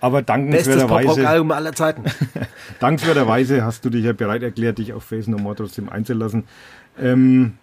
Aber 0.00 0.22
Bestes 0.22 0.26
dankenswerterweise, 0.26 1.08
Pop-Rock-Album 1.08 1.52
aller 1.52 1.72
Zeiten. 1.72 2.04
dankenswerterweise 2.80 3.64
hast 3.64 3.84
du 3.84 3.90
dich 3.90 4.04
ja 4.04 4.12
bereit 4.12 4.42
erklärt, 4.42 4.78
dich 4.78 4.92
auf 4.92 5.04
Face 5.04 5.26
No 5.26 5.38
More 5.38 5.56
trotzdem 5.56 5.88
einzulassen. 5.88 6.44
Ähm, 6.98 7.54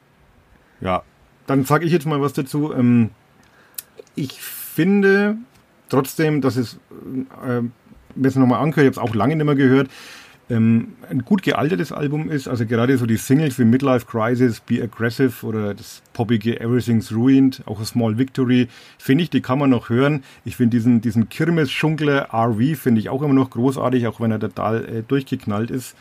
ja, 0.82 1.04
dann 1.46 1.66
sage 1.66 1.86
ich 1.86 1.92
jetzt 1.92 2.06
mal 2.06 2.22
was 2.22 2.34
dazu. 2.34 2.74
Ähm, 2.74 3.10
ich 4.16 4.42
finde 4.42 5.38
trotzdem, 5.90 6.42
dass 6.42 6.58
es, 6.58 6.76
äh, 7.46 7.62
wenn 8.16 8.26
es 8.26 8.36
nochmal 8.36 8.62
angehört, 8.62 8.92
ich 8.92 8.98
habe 8.98 9.08
es 9.08 9.12
auch 9.12 9.16
lange 9.16 9.36
nicht 9.36 9.46
mehr 9.46 9.56
gehört, 9.56 9.90
ähm, 10.50 10.94
ein 11.10 11.26
gut 11.26 11.42
gealtertes 11.42 11.92
Album 11.92 12.30
ist. 12.30 12.48
Also 12.48 12.66
gerade 12.66 12.98
so 12.98 13.06
die 13.06 13.18
Singles 13.18 13.60
wie 13.60 13.66
Midlife 13.66 14.06
Crisis, 14.06 14.62
Be 14.62 14.82
Aggressive 14.82 15.46
oder 15.46 15.74
das 15.74 16.02
poppige 16.14 16.60
Everything's 16.60 17.12
Ruined, 17.12 17.64
auch 17.66 17.82
A 17.82 17.86
Small 17.86 18.18
Victory, 18.18 18.68
finde 18.98 19.26
ich, 19.26 19.30
die 19.30 19.42
kann 19.42 19.60
man 19.60 19.70
noch 19.70 19.90
hören. 19.90 20.24
Ich 20.46 20.56
finde 20.56 20.78
diesen, 20.78 21.02
diesen 21.02 21.30
Kirmes-Schunkler 21.30 22.30
RV 22.34 22.80
finde 22.80 23.02
ich 23.02 23.10
auch 23.10 23.22
immer 23.22 23.34
noch 23.34 23.50
großartig, 23.50 24.08
auch 24.08 24.22
wenn 24.22 24.32
er 24.32 24.40
total 24.40 24.86
äh, 24.86 25.04
durchgeknallt 25.04 25.70
ist. 25.70 25.96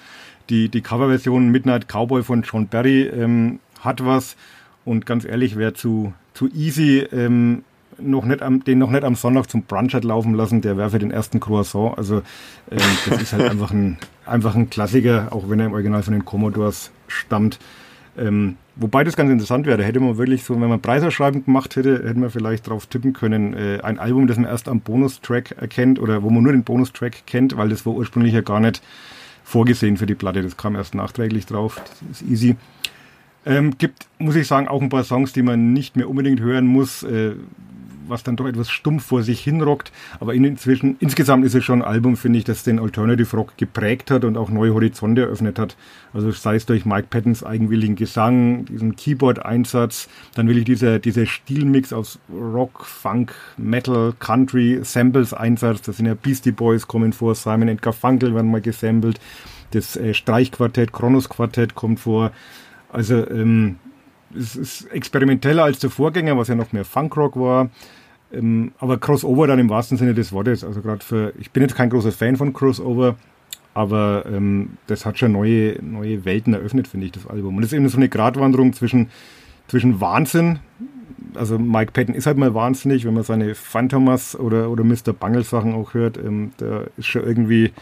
Die, 0.48 0.68
die 0.68 0.80
Coverversion 0.80 1.50
Midnight 1.50 1.88
Cowboy 1.88 2.22
von 2.22 2.42
John 2.42 2.68
Barry 2.68 3.02
ähm, 3.02 3.58
hat 3.80 4.04
was. 4.04 4.36
Und 4.86 5.04
ganz 5.04 5.24
ehrlich, 5.24 5.56
wer 5.56 5.74
zu, 5.74 6.14
zu 6.32 6.48
easy 6.54 7.00
ähm, 7.12 7.64
noch 7.98 8.24
nicht 8.24 8.40
am, 8.40 8.62
den 8.62 8.78
noch 8.78 8.90
nicht 8.90 9.02
am 9.02 9.16
Sonntag 9.16 9.50
zum 9.50 9.62
Brunch 9.62 9.94
hat 9.94 10.04
laufen 10.04 10.32
lassen, 10.32 10.60
der 10.60 10.76
wäre 10.76 10.90
für 10.90 11.00
den 11.00 11.10
ersten 11.10 11.40
Croissant. 11.40 11.98
Also 11.98 12.22
ähm, 12.70 12.78
das 13.08 13.20
ist 13.20 13.32
halt 13.32 13.42
einfach 13.50 13.72
ein, 13.72 13.98
einfach 14.24 14.54
ein 14.54 14.70
Klassiker, 14.70 15.28
auch 15.32 15.50
wenn 15.50 15.58
er 15.58 15.66
im 15.66 15.72
Original 15.72 16.04
von 16.04 16.14
den 16.14 16.24
Commodores 16.24 16.92
stammt. 17.08 17.58
Ähm, 18.16 18.56
wobei 18.76 19.02
das 19.02 19.16
ganz 19.16 19.30
interessant 19.30 19.66
wäre, 19.66 19.76
da 19.76 19.82
hätte 19.82 19.98
man 19.98 20.18
wirklich 20.18 20.44
so, 20.44 20.58
wenn 20.58 20.68
man 20.68 20.80
Preisausschreibung 20.80 21.44
gemacht 21.44 21.74
hätte, 21.74 22.04
hätte 22.04 22.20
man 22.20 22.30
vielleicht 22.30 22.68
drauf 22.68 22.86
tippen 22.86 23.12
können, 23.12 23.54
äh, 23.54 23.80
ein 23.82 23.98
Album, 23.98 24.28
das 24.28 24.36
man 24.36 24.46
erst 24.46 24.68
am 24.68 24.80
Bonustrack 24.80 25.50
erkennt 25.60 25.98
oder 25.98 26.22
wo 26.22 26.30
man 26.30 26.44
nur 26.44 26.52
den 26.52 26.62
Bonustrack 26.62 27.26
kennt, 27.26 27.56
weil 27.56 27.70
das 27.70 27.84
war 27.86 27.92
ursprünglich 27.92 28.34
ja 28.34 28.40
gar 28.40 28.60
nicht 28.60 28.82
vorgesehen 29.42 29.96
für 29.96 30.06
die 30.06 30.14
Platte. 30.14 30.42
Das 30.42 30.56
kam 30.56 30.76
erst 30.76 30.94
nachträglich 30.94 31.46
drauf. 31.46 31.82
Das 32.08 32.22
ist 32.22 32.30
easy. 32.30 32.56
Ähm, 33.46 33.78
gibt, 33.78 34.08
muss 34.18 34.34
ich 34.34 34.46
sagen, 34.46 34.66
auch 34.66 34.82
ein 34.82 34.88
paar 34.88 35.04
Songs, 35.04 35.32
die 35.32 35.42
man 35.42 35.72
nicht 35.72 35.96
mehr 35.96 36.10
unbedingt 36.10 36.40
hören 36.40 36.66
muss, 36.66 37.04
äh, 37.04 37.36
was 38.08 38.22
dann 38.22 38.36
doch 38.36 38.46
etwas 38.46 38.70
stumpf 38.70 39.06
vor 39.06 39.22
sich 39.22 39.40
hinrockt. 39.40 39.92
Aber 40.20 40.34
in, 40.34 40.44
inzwischen, 40.44 40.96
insgesamt 41.00 41.44
ist 41.44 41.54
es 41.54 41.64
schon 41.64 41.82
ein 41.82 41.88
Album, 41.88 42.16
finde 42.16 42.38
ich, 42.38 42.44
das 42.44 42.64
den 42.64 42.78
Alternative 42.78 43.36
Rock 43.36 43.56
geprägt 43.56 44.10
hat 44.10 44.24
und 44.24 44.36
auch 44.36 44.50
neue 44.50 44.74
Horizonte 44.74 45.22
eröffnet 45.22 45.58
hat. 45.58 45.76
Also 46.12 46.30
sei 46.32 46.56
es 46.56 46.66
durch 46.66 46.84
Mike 46.84 47.08
Pattons 47.10 47.44
eigenwilligen 47.44 47.96
Gesang, 47.96 48.64
diesen 48.66 48.96
Keyboard-Einsatz, 48.96 50.08
dann 50.34 50.48
will 50.48 50.58
ich 50.58 50.64
dieser, 50.64 50.98
dieser 50.98 51.26
Stilmix 51.26 51.92
aus 51.92 52.18
Rock, 52.32 52.84
Funk, 52.84 53.32
Metal, 53.56 54.12
Country, 54.18 54.80
Samples-Einsatz, 54.82 55.82
da 55.82 55.92
sind 55.92 56.06
ja 56.06 56.14
Beastie 56.14 56.52
Boys 56.52 56.86
kommen 56.86 57.12
vor, 57.12 57.34
Simon 57.34 57.76
Garfunkel 57.76 58.34
werden 58.34 58.50
mal 58.50 58.60
gesampelt, 58.60 59.20
das 59.72 59.96
äh, 59.96 60.14
Streichquartett, 60.14 60.92
Kronos-Quartett 60.92 61.74
kommt 61.74 62.00
vor. 62.00 62.32
Also 62.90 63.28
ähm, 63.28 63.76
es 64.34 64.56
ist 64.56 64.92
experimenteller 64.92 65.64
als 65.64 65.78
der 65.78 65.90
Vorgänger, 65.90 66.36
was 66.36 66.48
ja 66.48 66.54
noch 66.54 66.72
mehr 66.72 66.84
Funkrock 66.84 67.36
war. 67.36 67.70
Ähm, 68.32 68.72
aber 68.78 68.98
Crossover 68.98 69.46
dann 69.46 69.58
im 69.58 69.70
wahrsten 69.70 69.98
Sinne 69.98 70.14
des 70.14 70.32
Wortes. 70.32 70.64
Also 70.64 70.80
gerade 70.80 71.04
für, 71.04 71.32
ich 71.38 71.50
bin 71.50 71.62
jetzt 71.62 71.76
kein 71.76 71.90
großer 71.90 72.12
Fan 72.12 72.36
von 72.36 72.52
Crossover, 72.52 73.16
aber 73.74 74.24
ähm, 74.26 74.70
das 74.86 75.06
hat 75.06 75.18
schon 75.18 75.32
neue, 75.32 75.78
neue 75.82 76.24
Welten 76.24 76.54
eröffnet, 76.54 76.88
finde 76.88 77.06
ich, 77.06 77.12
das 77.12 77.26
Album. 77.26 77.56
Und 77.56 77.62
es 77.62 77.72
ist 77.72 77.76
eben 77.76 77.88
so 77.88 77.98
eine 77.98 78.08
Gratwanderung 78.08 78.72
zwischen, 78.72 79.10
zwischen 79.68 80.00
Wahnsinn. 80.00 80.58
Also 81.34 81.58
Mike 81.58 81.92
Patton 81.92 82.14
ist 82.14 82.26
halt 82.26 82.38
mal 82.38 82.54
wahnsinnig, 82.54 83.04
wenn 83.04 83.14
man 83.14 83.22
seine 83.22 83.54
Phantomas 83.54 84.38
oder, 84.38 84.70
oder 84.70 84.82
Mr. 84.82 85.12
Bungle 85.12 85.44
Sachen 85.44 85.74
auch 85.74 85.94
hört. 85.94 86.16
Ähm, 86.16 86.52
da 86.56 86.84
ist 86.96 87.06
schon 87.06 87.24
irgendwie 87.24 87.72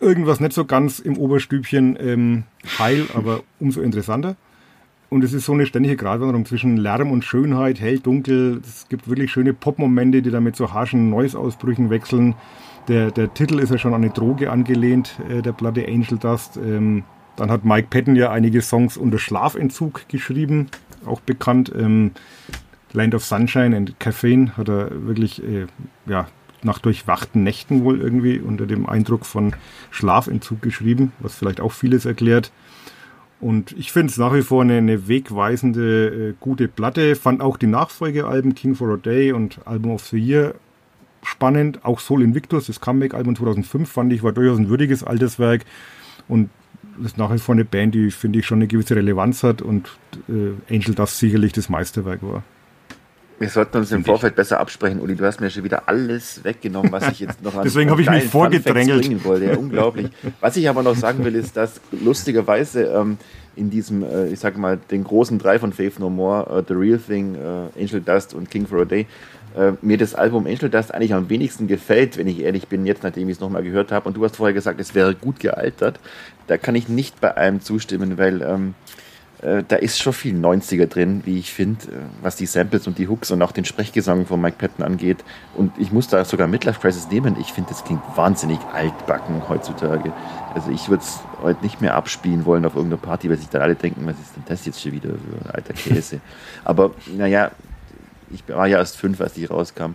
irgendwas 0.00 0.40
nicht 0.40 0.52
so 0.52 0.64
ganz 0.64 0.98
im 0.98 1.16
Oberstübchen 1.16 1.96
ähm, 2.00 2.44
heil, 2.78 3.06
aber 3.14 3.42
umso 3.58 3.80
interessanter. 3.80 4.36
Und 5.10 5.24
es 5.24 5.32
ist 5.32 5.44
so 5.44 5.52
eine 5.52 5.66
ständige 5.66 5.96
Gratwanderung 5.96 6.46
zwischen 6.46 6.76
Lärm 6.76 7.10
und 7.10 7.24
Schönheit, 7.24 7.80
hell, 7.80 7.98
dunkel. 7.98 8.60
Es 8.64 8.88
gibt 8.88 9.08
wirklich 9.08 9.32
schöne 9.32 9.52
Pop-Momente, 9.52 10.22
die 10.22 10.30
dann 10.30 10.44
mit 10.44 10.54
so 10.54 10.72
harschen 10.72 11.10
Noise-Ausbrüchen 11.10 11.90
wechseln. 11.90 12.34
Der, 12.86 13.10
der 13.10 13.34
Titel 13.34 13.58
ist 13.58 13.70
ja 13.70 13.78
schon 13.78 13.92
an 13.92 14.02
eine 14.02 14.12
Droge 14.12 14.50
angelehnt, 14.50 15.16
äh, 15.28 15.42
der 15.42 15.52
Platte 15.52 15.86
Angel 15.86 16.18
Dust. 16.18 16.56
Ähm, 16.56 17.02
dann 17.36 17.50
hat 17.50 17.64
Mike 17.64 17.88
Patton 17.90 18.16
ja 18.16 18.30
einige 18.30 18.62
Songs 18.62 18.96
unter 18.96 19.18
Schlafentzug 19.18 20.08
geschrieben, 20.08 20.68
auch 21.06 21.20
bekannt. 21.20 21.72
Ähm, 21.76 22.12
Land 22.92 23.14
of 23.14 23.24
Sunshine 23.24 23.76
and 23.76 23.98
Caffeine 23.98 24.56
hat 24.56 24.68
er 24.68 25.06
wirklich 25.06 25.42
äh, 25.42 25.66
ja, 26.06 26.28
nach 26.62 26.78
durchwachten 26.78 27.42
Nächten 27.42 27.84
wohl 27.84 28.00
irgendwie 28.00 28.38
unter 28.38 28.66
dem 28.66 28.88
Eindruck 28.88 29.26
von 29.26 29.54
Schlafentzug 29.90 30.62
geschrieben, 30.62 31.12
was 31.20 31.34
vielleicht 31.34 31.60
auch 31.60 31.72
vieles 31.72 32.04
erklärt. 32.04 32.52
Und 33.40 33.72
ich 33.72 33.90
finde 33.90 34.10
es 34.10 34.18
nach 34.18 34.34
wie 34.34 34.42
vor 34.42 34.62
eine, 34.62 34.76
eine 34.76 35.08
wegweisende, 35.08 36.30
äh, 36.30 36.34
gute 36.38 36.68
Platte. 36.68 37.16
Fand 37.16 37.40
auch 37.40 37.56
die 37.56 37.66
Nachfolgealben 37.66 38.54
King 38.54 38.74
for 38.74 38.90
a 38.90 38.96
Day 38.96 39.32
und 39.32 39.66
Album 39.66 39.92
of 39.92 40.06
the 40.06 40.18
Year 40.18 40.54
spannend. 41.22 41.84
Auch 41.84 42.00
Soul 42.00 42.22
Invictus, 42.22 42.66
das 42.66 42.80
Comeback-Album 42.80 43.36
2005, 43.36 43.90
fand 43.90 44.12
ich, 44.12 44.22
war 44.22 44.32
durchaus 44.32 44.58
ein 44.58 44.68
würdiges 44.68 45.02
Alterswerk. 45.04 45.64
Und 46.28 46.50
das 46.98 47.12
ist 47.12 47.18
nach 47.18 47.32
wie 47.32 47.38
vor 47.38 47.54
eine 47.54 47.64
Band, 47.64 47.94
die, 47.94 48.10
finde 48.10 48.38
ich, 48.38 48.46
schon 48.46 48.58
eine 48.58 48.66
gewisse 48.66 48.94
Relevanz 48.94 49.42
hat 49.42 49.62
und 49.62 49.90
äh, 50.28 50.74
Angel 50.74 50.94
Dust 50.94 51.18
sicherlich 51.18 51.52
das 51.52 51.70
Meisterwerk 51.70 52.22
war. 52.22 52.42
Wir 53.40 53.48
sollten 53.48 53.78
uns 53.78 53.90
im 53.90 54.04
Vorfeld 54.04 54.36
besser 54.36 54.60
absprechen, 54.60 55.00
Uli. 55.00 55.16
Du 55.16 55.24
hast 55.24 55.40
mir 55.40 55.48
schon 55.48 55.64
wieder 55.64 55.88
alles 55.88 56.44
weggenommen, 56.44 56.92
was 56.92 57.08
ich 57.08 57.20
jetzt 57.20 57.42
noch 57.42 57.54
an 57.54 57.62
Deswegen 57.64 57.88
habe 57.88 58.02
ich 58.02 58.10
mich 58.10 58.24
vorgedrängelt. 58.24 59.00
bringen 59.00 59.24
wollte. 59.24 59.46
Ja, 59.46 59.56
unglaublich. 59.56 60.10
Was 60.40 60.58
ich 60.58 60.68
aber 60.68 60.82
noch 60.82 60.94
sagen 60.94 61.24
will, 61.24 61.34
ist, 61.34 61.56
dass 61.56 61.80
lustigerweise 61.90 62.84
ähm, 62.84 63.16
in 63.56 63.70
diesem, 63.70 64.02
äh, 64.02 64.26
ich 64.26 64.40
sag 64.40 64.58
mal, 64.58 64.78
den 64.90 65.04
großen 65.04 65.38
drei 65.38 65.58
von 65.58 65.72
Faith 65.72 65.98
No 65.98 66.10
More, 66.10 66.58
äh, 66.58 66.62
The 66.68 66.74
Real 66.74 66.98
Thing, 66.98 67.34
äh, 67.34 67.80
Angel 67.80 68.02
Dust 68.02 68.34
und 68.34 68.50
King 68.50 68.66
for 68.66 68.82
a 68.82 68.84
Day, 68.84 69.06
äh, 69.56 69.72
mir 69.80 69.96
das 69.96 70.14
Album 70.14 70.44
Angel 70.44 70.68
Dust 70.68 70.92
eigentlich 70.92 71.14
am 71.14 71.30
wenigsten 71.30 71.66
gefällt, 71.66 72.18
wenn 72.18 72.26
ich 72.28 72.40
ehrlich 72.40 72.68
bin, 72.68 72.84
jetzt 72.84 73.02
nachdem 73.02 73.26
ich 73.30 73.36
es 73.36 73.40
nochmal 73.40 73.62
gehört 73.62 73.90
habe. 73.90 74.06
Und 74.06 74.18
du 74.18 74.24
hast 74.24 74.36
vorher 74.36 74.52
gesagt, 74.52 74.78
es 74.82 74.94
wäre 74.94 75.14
gut 75.14 75.40
gealtert. 75.40 75.98
Da 76.46 76.58
kann 76.58 76.74
ich 76.74 76.90
nicht 76.90 77.22
bei 77.22 77.34
allem 77.34 77.62
zustimmen, 77.62 78.18
weil 78.18 78.42
ähm, 78.42 78.74
äh, 79.42 79.62
da 79.66 79.76
ist 79.76 79.98
schon 79.98 80.12
viel 80.12 80.34
90er 80.36 80.86
drin, 80.86 81.22
wie 81.24 81.38
ich 81.38 81.52
finde, 81.52 81.86
äh, 81.86 81.94
was 82.22 82.36
die 82.36 82.46
Samples 82.46 82.86
und 82.86 82.98
die 82.98 83.08
Hooks 83.08 83.30
und 83.30 83.40
auch 83.42 83.52
den 83.52 83.64
Sprechgesang 83.64 84.26
von 84.26 84.40
Mike 84.40 84.56
Patton 84.58 84.84
angeht. 84.84 85.24
Und 85.56 85.72
ich 85.78 85.92
muss 85.92 86.08
da 86.08 86.24
sogar 86.24 86.46
Midlife 86.46 86.80
Crisis 86.80 87.08
nehmen. 87.10 87.36
Ich 87.40 87.52
finde, 87.52 87.70
das 87.70 87.84
klingt 87.84 88.02
wahnsinnig 88.16 88.58
altbacken 88.72 89.48
heutzutage. 89.48 90.12
Also 90.54 90.70
ich 90.70 90.88
würde 90.90 91.02
es 91.02 91.20
heute 91.42 91.62
nicht 91.62 91.80
mehr 91.80 91.94
abspielen 91.94 92.44
wollen 92.44 92.66
auf 92.66 92.74
irgendeiner 92.74 93.00
Party, 93.00 93.30
weil 93.30 93.38
sich 93.38 93.48
dann 93.48 93.62
alle 93.62 93.76
denken, 93.76 94.04
was 94.06 94.18
ist 94.20 94.36
denn 94.36 94.44
das 94.46 94.66
jetzt 94.66 94.82
schon 94.82 94.92
wieder 94.92 95.10
für 95.10 95.54
alter 95.54 95.72
Käse. 95.72 96.20
Aber 96.64 96.90
naja, 97.16 97.50
ich 98.30 98.46
war 98.48 98.66
ja 98.66 98.78
erst 98.78 98.98
fünf, 98.98 99.20
als 99.20 99.32
die 99.32 99.46
rauskam. 99.46 99.94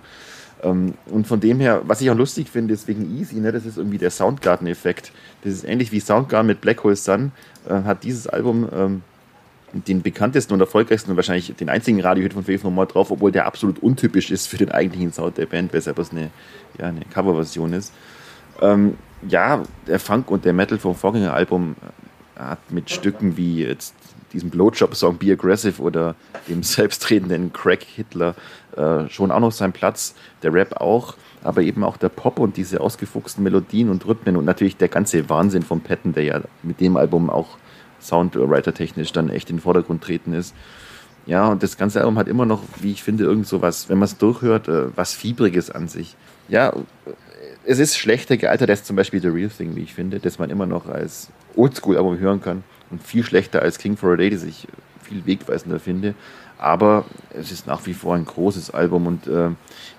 Ähm, 0.64 0.96
und 1.06 1.28
von 1.28 1.40
dem 1.40 1.60
her, 1.60 1.82
was 1.86 2.02
ich 2.02 2.10
auch 2.10 2.16
lustig 2.16 2.50
finde, 2.50 2.74
ist 2.74 2.88
wegen 2.88 3.16
Easy, 3.16 3.36
ne, 3.36 3.52
das 3.52 3.66
ist 3.66 3.78
irgendwie 3.78 4.00
der 4.00 4.10
Soundgarden-Effekt. 4.10 5.12
Das 5.44 5.54
ist 5.54 5.66
ähnlich 5.66 5.92
wie 5.92 6.00
Soundgarden 6.00 6.48
mit 6.48 6.62
Black 6.62 6.84
Hole 6.84 6.96
Sun, 6.96 7.32
äh, 7.70 7.84
hat 7.84 8.04
dieses 8.04 8.26
Album 8.26 8.68
ähm, 8.74 9.02
den 9.84 10.02
bekanntesten 10.02 10.54
und 10.54 10.60
erfolgreichsten 10.62 11.12
und 11.12 11.18
wahrscheinlich 11.18 11.54
den 11.56 11.70
einzigen 11.70 12.02
Radiohit 12.02 12.34
von 12.34 12.44
Faith 12.44 12.64
No 12.64 12.70
More 12.70 12.88
drauf, 12.88 13.12
obwohl 13.12 13.32
der 13.32 13.46
absolut 13.46 13.80
untypisch 13.80 14.32
ist 14.32 14.48
für 14.48 14.58
den 14.58 14.72
eigentlichen 14.72 15.12
Sound 15.12 15.38
der 15.38 15.46
Band, 15.46 15.74
weshalb 15.74 16.00
es 16.00 16.12
eine, 16.12 16.30
ja, 16.80 16.88
eine 16.88 17.02
Coverversion 17.14 17.74
ist. 17.74 17.94
Ähm, 18.62 18.98
ja, 19.28 19.64
der 19.88 20.00
Funk 20.00 20.32
und 20.32 20.46
der 20.46 20.54
Metal 20.54 20.78
vom 20.78 20.96
Vorgängeralbum 20.96 21.76
hat 22.38 22.72
mit 22.72 22.90
Stücken 22.90 23.38
wie 23.38 23.64
jetzt 23.64 23.96
diesem 24.34 24.50
Blowjob-Song 24.50 25.18
Be 25.18 25.32
Aggressive 25.32 25.82
oder 25.82 26.16
dem 26.48 26.64
selbstredenden 26.64 27.54
Crack 27.54 27.84
Hitler 27.84 28.36
äh, 28.76 29.10
schon 29.10 29.32
auch 29.32 29.40
noch 29.40 29.52
seinen 29.52 29.74
Platz. 29.74 30.16
Der 30.44 30.54
Rap 30.54 30.80
auch, 30.82 31.16
aber 31.44 31.62
eben 31.62 31.84
auch 31.84 31.98
der 31.98 32.10
Pop 32.10 32.40
und 32.40 32.58
diese 32.58 32.82
ausgefuchsten 32.82 33.44
Melodien 33.44 33.90
und 33.90 34.06
Rhythmen 34.06 34.36
und 34.36 34.46
natürlich 34.46 34.78
der 34.78 34.90
ganze 34.90 35.30
Wahnsinn 35.30 35.64
von 35.64 35.82
Patton, 35.82 36.14
der 36.14 36.24
ja 36.24 36.42
mit 36.64 36.80
dem 36.82 36.98
Album 36.98 37.30
auch 37.30 37.58
Soundwriter-technisch 38.06 39.12
dann 39.12 39.30
echt 39.30 39.50
in 39.50 39.58
den 39.58 39.62
Vordergrund 39.62 40.04
treten 40.04 40.34
ist. 40.34 40.56
Ja, 41.26 41.48
und 41.48 41.64
das 41.64 41.78
ganze 41.78 42.00
Album 42.00 42.18
hat 42.20 42.28
immer 42.28 42.46
noch, 42.46 42.62
wie 42.82 42.92
ich 42.92 43.02
finde, 43.02 43.24
irgend 43.24 43.48
so 43.48 43.62
was, 43.62 43.90
wenn 43.90 43.98
man 43.98 44.06
es 44.06 44.18
durchhört, 44.18 44.68
äh, 44.68 44.96
was 44.96 45.14
Fiebriges 45.14 45.72
an 45.72 45.88
sich. 45.88 46.16
Ja, 46.48 46.74
es 47.66 47.80
ist 47.80 47.98
schlechter 47.98 48.38
gealtert 48.38 48.70
als 48.70 48.84
zum 48.84 48.96
Beispiel 48.96 49.20
The 49.20 49.30
Real 49.30 49.50
Thing, 49.50 49.76
wie 49.76 49.82
ich 49.82 49.94
finde, 49.94 50.20
das 50.20 50.38
man 50.38 50.50
immer 50.50 50.68
noch 50.68 50.88
als 50.88 51.30
Oldschool-Album 51.56 52.20
hören 52.20 52.42
kann 52.42 52.64
und 52.92 53.02
viel 53.02 53.24
schlechter 53.24 53.62
als 53.62 53.80
King 53.80 53.98
for 53.98 54.14
a 54.14 54.16
Day, 54.16 54.30
das 54.30 54.44
ich 54.44 54.68
viel 55.02 55.26
wegweisender 55.26 55.80
finde. 55.80 56.14
Aber 56.58 57.06
es 57.34 57.52
ist 57.52 57.68
nach 57.68 57.86
wie 57.86 57.94
vor 57.94 58.16
ein 58.16 58.26
großes 58.26 58.72
Album 58.72 59.08
und 59.08 59.28
äh, 59.28 59.50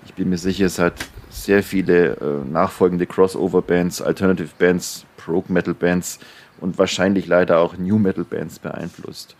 ich 0.05 0.13
bin 0.13 0.29
mir 0.29 0.37
sicher, 0.37 0.65
es 0.65 0.79
hat 0.79 0.93
sehr 1.29 1.61
viele 1.61 2.15
äh, 2.15 2.49
nachfolgende 2.49 3.05
Crossover-Bands, 3.05 4.01
Alternative-Bands, 4.01 5.05
Prog-Metal-Bands 5.17 6.19
und 6.59 6.77
wahrscheinlich 6.77 7.27
leider 7.27 7.59
auch 7.59 7.77
New 7.77 7.97
Metal-Bands 7.97 8.59
beeinflusst. 8.59 9.35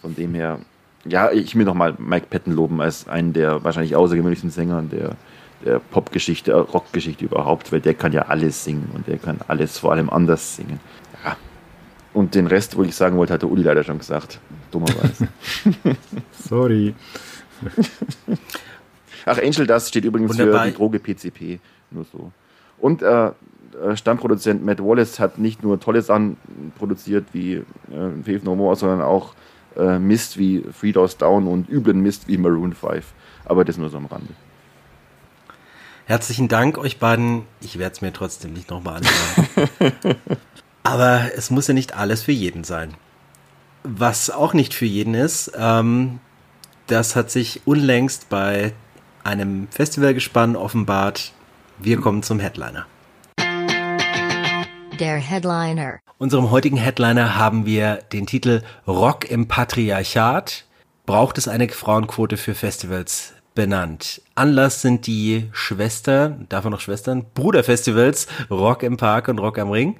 Von 0.00 0.14
dem 0.14 0.34
her, 0.34 0.58
ja, 1.04 1.30
ich 1.30 1.54
will 1.54 1.64
nochmal 1.64 1.94
Mike 1.98 2.26
Patton 2.30 2.52
loben 2.52 2.80
als 2.80 3.08
einen 3.08 3.32
der 3.32 3.64
wahrscheinlich 3.64 3.96
außergewöhnlichsten 3.96 4.50
Sänger 4.50 4.82
der, 4.82 5.16
der 5.64 5.78
Popgeschichte, 5.78 6.54
Rockgeschichte 6.54 7.24
überhaupt, 7.24 7.72
weil 7.72 7.80
der 7.80 7.94
kann 7.94 8.12
ja 8.12 8.22
alles 8.22 8.64
singen 8.64 8.90
und 8.94 9.06
der 9.06 9.18
kann 9.18 9.38
alles 9.48 9.78
vor 9.78 9.92
allem 9.92 10.10
anders 10.10 10.56
singen. 10.56 10.80
Und 12.14 12.34
den 12.34 12.46
Rest, 12.46 12.76
wo 12.76 12.82
ich 12.82 12.94
sagen 12.94 13.16
wollte, 13.16 13.32
hat 13.32 13.42
der 13.42 13.50
Uli 13.50 13.62
leider 13.62 13.84
schon 13.84 13.98
gesagt. 13.98 14.38
Dummerweise. 14.70 15.28
Sorry. 16.32 16.94
Ach, 19.24 19.38
Angel 19.38 19.66
Dust 19.66 19.88
steht 19.88 20.04
übrigens 20.04 20.32
Wunderbar. 20.32 20.64
für 20.64 20.70
die 20.70 20.76
Droge 20.76 20.98
PCP. 20.98 21.58
Nur 21.90 22.04
so. 22.04 22.30
Und 22.78 23.02
äh, 23.02 23.26
äh, 23.26 23.32
Stammproduzent 23.94 24.64
Matt 24.64 24.80
Wallace 24.80 25.18
hat 25.18 25.38
nicht 25.38 25.62
nur 25.62 25.80
tolle 25.80 26.02
Sachen 26.02 26.36
produziert 26.78 27.26
wie 27.32 27.54
äh, 27.54 27.64
Faith 28.24 28.44
No 28.44 28.54
More, 28.54 28.76
sondern 28.76 29.02
auch 29.02 29.34
äh, 29.76 29.98
Mist 29.98 30.38
wie 30.38 30.62
Three 30.78 30.92
Doors 30.92 31.16
Down 31.16 31.46
und 31.46 31.68
üblen 31.68 32.00
Mist 32.00 32.28
wie 32.28 32.38
Maroon 32.38 32.74
5. 32.74 33.04
Aber 33.44 33.64
das 33.64 33.78
nur 33.78 33.90
so 33.90 33.96
am 33.96 34.06
Rande. 34.06 34.34
Herzlichen 36.04 36.48
Dank 36.48 36.78
euch 36.78 36.98
beiden. 36.98 37.42
Ich 37.60 37.78
werde 37.78 37.94
es 37.94 38.02
mir 38.02 38.12
trotzdem 38.12 38.52
nicht 38.52 38.70
nochmal 38.70 38.96
anschauen. 38.96 40.16
Aber 40.82 41.30
es 41.36 41.50
muss 41.50 41.68
ja 41.68 41.74
nicht 41.74 41.96
alles 41.96 42.22
für 42.22 42.32
jeden 42.32 42.64
sein. 42.64 42.94
Was 43.84 44.30
auch 44.30 44.52
nicht 44.52 44.74
für 44.74 44.84
jeden 44.84 45.14
ist, 45.14 45.52
ähm, 45.56 46.20
das 46.86 47.16
hat 47.16 47.30
sich 47.30 47.62
unlängst 47.64 48.28
bei 48.28 48.72
einem 49.24 49.68
Festivalgespann 49.70 50.56
offenbart. 50.56 51.32
Wir 51.78 52.00
kommen 52.00 52.22
zum 52.22 52.40
Headliner. 52.40 52.86
Der 54.98 55.16
Headliner. 55.16 56.00
Unserem 56.18 56.50
heutigen 56.50 56.76
Headliner 56.76 57.36
haben 57.36 57.66
wir 57.66 57.96
den 58.12 58.26
Titel 58.26 58.62
Rock 58.86 59.30
im 59.30 59.48
Patriarchat. 59.48 60.64
Braucht 61.06 61.38
es 61.38 61.48
eine 61.48 61.68
Frauenquote 61.68 62.36
für 62.36 62.54
Festivals? 62.54 63.34
benannt. 63.54 64.22
Anlass 64.34 64.80
sind 64.80 65.06
die 65.06 65.50
Schwester, 65.52 66.38
davon 66.48 66.72
noch 66.72 66.80
Schwestern, 66.80 67.26
Bruderfestivals 67.34 68.26
Rock 68.50 68.82
im 68.82 68.96
Park 68.96 69.28
und 69.28 69.38
Rock 69.40 69.58
am 69.58 69.70
Ring 69.70 69.96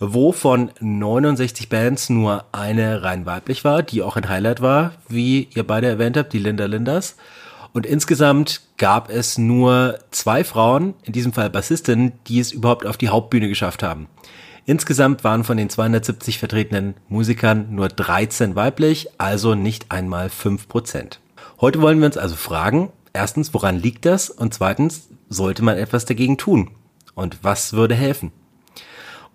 wo 0.00 0.32
von 0.32 0.70
69 0.80 1.68
Bands 1.68 2.08
nur 2.08 2.44
eine 2.52 3.02
rein 3.02 3.26
weiblich 3.26 3.64
war, 3.64 3.82
die 3.82 4.02
auch 4.02 4.16
ein 4.16 4.28
Highlight 4.28 4.60
war, 4.60 4.92
wie 5.08 5.48
ihr 5.54 5.66
beide 5.66 5.88
erwähnt 5.88 6.16
habt, 6.16 6.32
die 6.32 6.38
Linda 6.38 6.66
Linders. 6.66 7.16
Und 7.72 7.86
insgesamt 7.86 8.62
gab 8.76 9.10
es 9.10 9.38
nur 9.38 9.98
zwei 10.10 10.44
Frauen, 10.44 10.94
in 11.02 11.12
diesem 11.12 11.32
Fall 11.32 11.50
Bassistinnen, 11.50 12.12
die 12.26 12.40
es 12.40 12.52
überhaupt 12.52 12.86
auf 12.86 12.96
die 12.96 13.08
Hauptbühne 13.08 13.48
geschafft 13.48 13.82
haben. 13.82 14.08
Insgesamt 14.64 15.24
waren 15.24 15.44
von 15.44 15.56
den 15.56 15.70
270 15.70 16.38
vertretenen 16.38 16.94
Musikern 17.08 17.74
nur 17.74 17.88
13 17.88 18.54
weiblich, 18.54 19.08
also 19.16 19.54
nicht 19.54 19.90
einmal 19.90 20.28
5 20.28 20.68
Prozent. 20.68 21.20
Heute 21.60 21.80
wollen 21.80 21.98
wir 22.00 22.06
uns 22.06 22.18
also 22.18 22.36
fragen, 22.36 22.90
erstens, 23.12 23.54
woran 23.54 23.76
liegt 23.76 24.04
das? 24.04 24.28
Und 24.28 24.52
zweitens, 24.52 25.08
sollte 25.28 25.64
man 25.64 25.78
etwas 25.78 26.04
dagegen 26.04 26.36
tun? 26.36 26.70
Und 27.14 27.38
was 27.42 27.72
würde 27.72 27.94
helfen? 27.94 28.30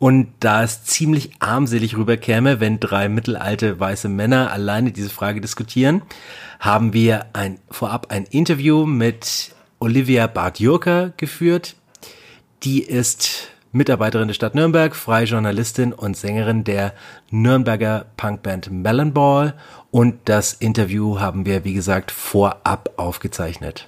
Und 0.03 0.33
da 0.41 0.63
es 0.63 0.83
ziemlich 0.83 1.29
armselig 1.39 1.95
rüberkäme, 1.95 2.59
wenn 2.59 2.81
drei 2.81 3.07
mittelalte 3.07 3.79
weiße 3.79 4.09
Männer 4.09 4.51
alleine 4.51 4.91
diese 4.91 5.09
Frage 5.09 5.39
diskutieren, 5.39 6.01
haben 6.59 6.91
wir 6.91 7.27
ein, 7.31 7.57
vorab 7.71 8.07
ein 8.09 8.25
Interview 8.25 8.85
mit 8.85 9.55
Olivia 9.79 10.27
Bartjurka 10.27 11.13
geführt. 11.15 11.77
Die 12.63 12.83
ist 12.83 13.47
Mitarbeiterin 13.71 14.27
der 14.27 14.35
Stadt 14.35 14.55
Nürnberg, 14.55 14.93
freie 14.93 15.23
Journalistin 15.23 15.93
und 15.93 16.17
Sängerin 16.17 16.65
der 16.65 16.93
Nürnberger 17.31 18.07
Punkband 18.17 18.69
Melon 18.69 19.13
Ball. 19.13 19.53
Und 19.89 20.15
das 20.25 20.51
Interview 20.51 21.21
haben 21.21 21.45
wir, 21.45 21.63
wie 21.63 21.73
gesagt, 21.73 22.11
vorab 22.11 22.89
aufgezeichnet. 22.97 23.87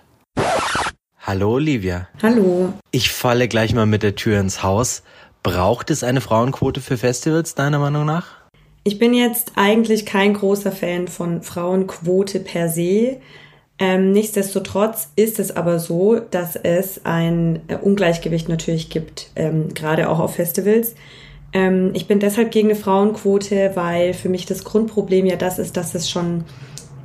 Hallo 1.28 1.56
Olivia. 1.56 2.08
Hallo. 2.22 2.72
Ich 2.92 3.12
falle 3.12 3.48
gleich 3.48 3.74
mal 3.74 3.88
mit 3.88 4.04
der 4.04 4.14
Tür 4.16 4.40
ins 4.40 4.62
Haus. 4.62 5.02
Braucht 5.46 5.92
es 5.92 6.04
eine 6.04 6.22
Frauenquote 6.22 6.82
für 6.82 6.98
Festivals, 6.98 7.54
deiner 7.54 7.78
Meinung 7.78 8.04
nach? 8.04 8.26
Ich 8.84 8.98
bin 8.98 9.14
jetzt 9.14 9.52
eigentlich 9.54 10.08
kein 10.08 10.34
großer 10.34 10.72
Fan 10.72 11.08
von 11.08 11.44
Frauenquote 11.44 12.40
per 12.40 12.68
se. 12.68 13.18
Ähm, 13.78 14.12
nichtsdestotrotz 14.12 15.10
ist 15.16 15.38
es 15.38 15.56
aber 15.56 15.78
so, 15.78 16.20
dass 16.20 16.56
es 16.56 17.06
ein 17.06 17.62
äh, 17.68 17.76
Ungleichgewicht 17.76 18.50
natürlich 18.50 18.90
gibt, 18.90 19.30
ähm, 19.36 19.72
gerade 19.76 20.10
auch 20.10 20.18
auf 20.18 20.34
Festivals. 20.34 20.96
Ähm, 21.54 21.92
ich 21.94 22.08
bin 22.08 22.20
deshalb 22.20 22.50
gegen 22.50 22.70
eine 22.70 22.80
Frauenquote, 22.80 23.74
weil 23.76 24.16
für 24.16 24.30
mich 24.30 24.48
das 24.48 24.64
Grundproblem 24.64 25.28
ja 25.28 25.36
das 25.36 25.60
ist, 25.60 25.78
dass 25.78 25.94
es 25.94 26.10
schon 26.10 26.44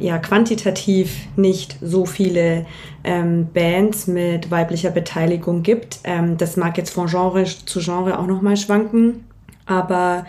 ja 0.01 0.19
quantitativ 0.19 1.29
nicht 1.37 1.77
so 1.81 2.07
viele 2.07 2.67
ähm, 3.05 3.49
Bands 3.53 4.07
mit 4.07 4.51
weiblicher 4.51 4.91
Beteiligung 4.91 5.63
gibt. 5.63 6.01
Ähm, 6.05 6.37
das 6.37 6.57
mag 6.57 6.77
jetzt 6.79 6.91
von 6.91 7.07
Genre 7.07 7.45
zu 7.45 7.81
Genre 7.81 8.19
auch 8.19 8.27
nochmal 8.27 8.57
schwanken, 8.57 9.25
aber 9.67 10.27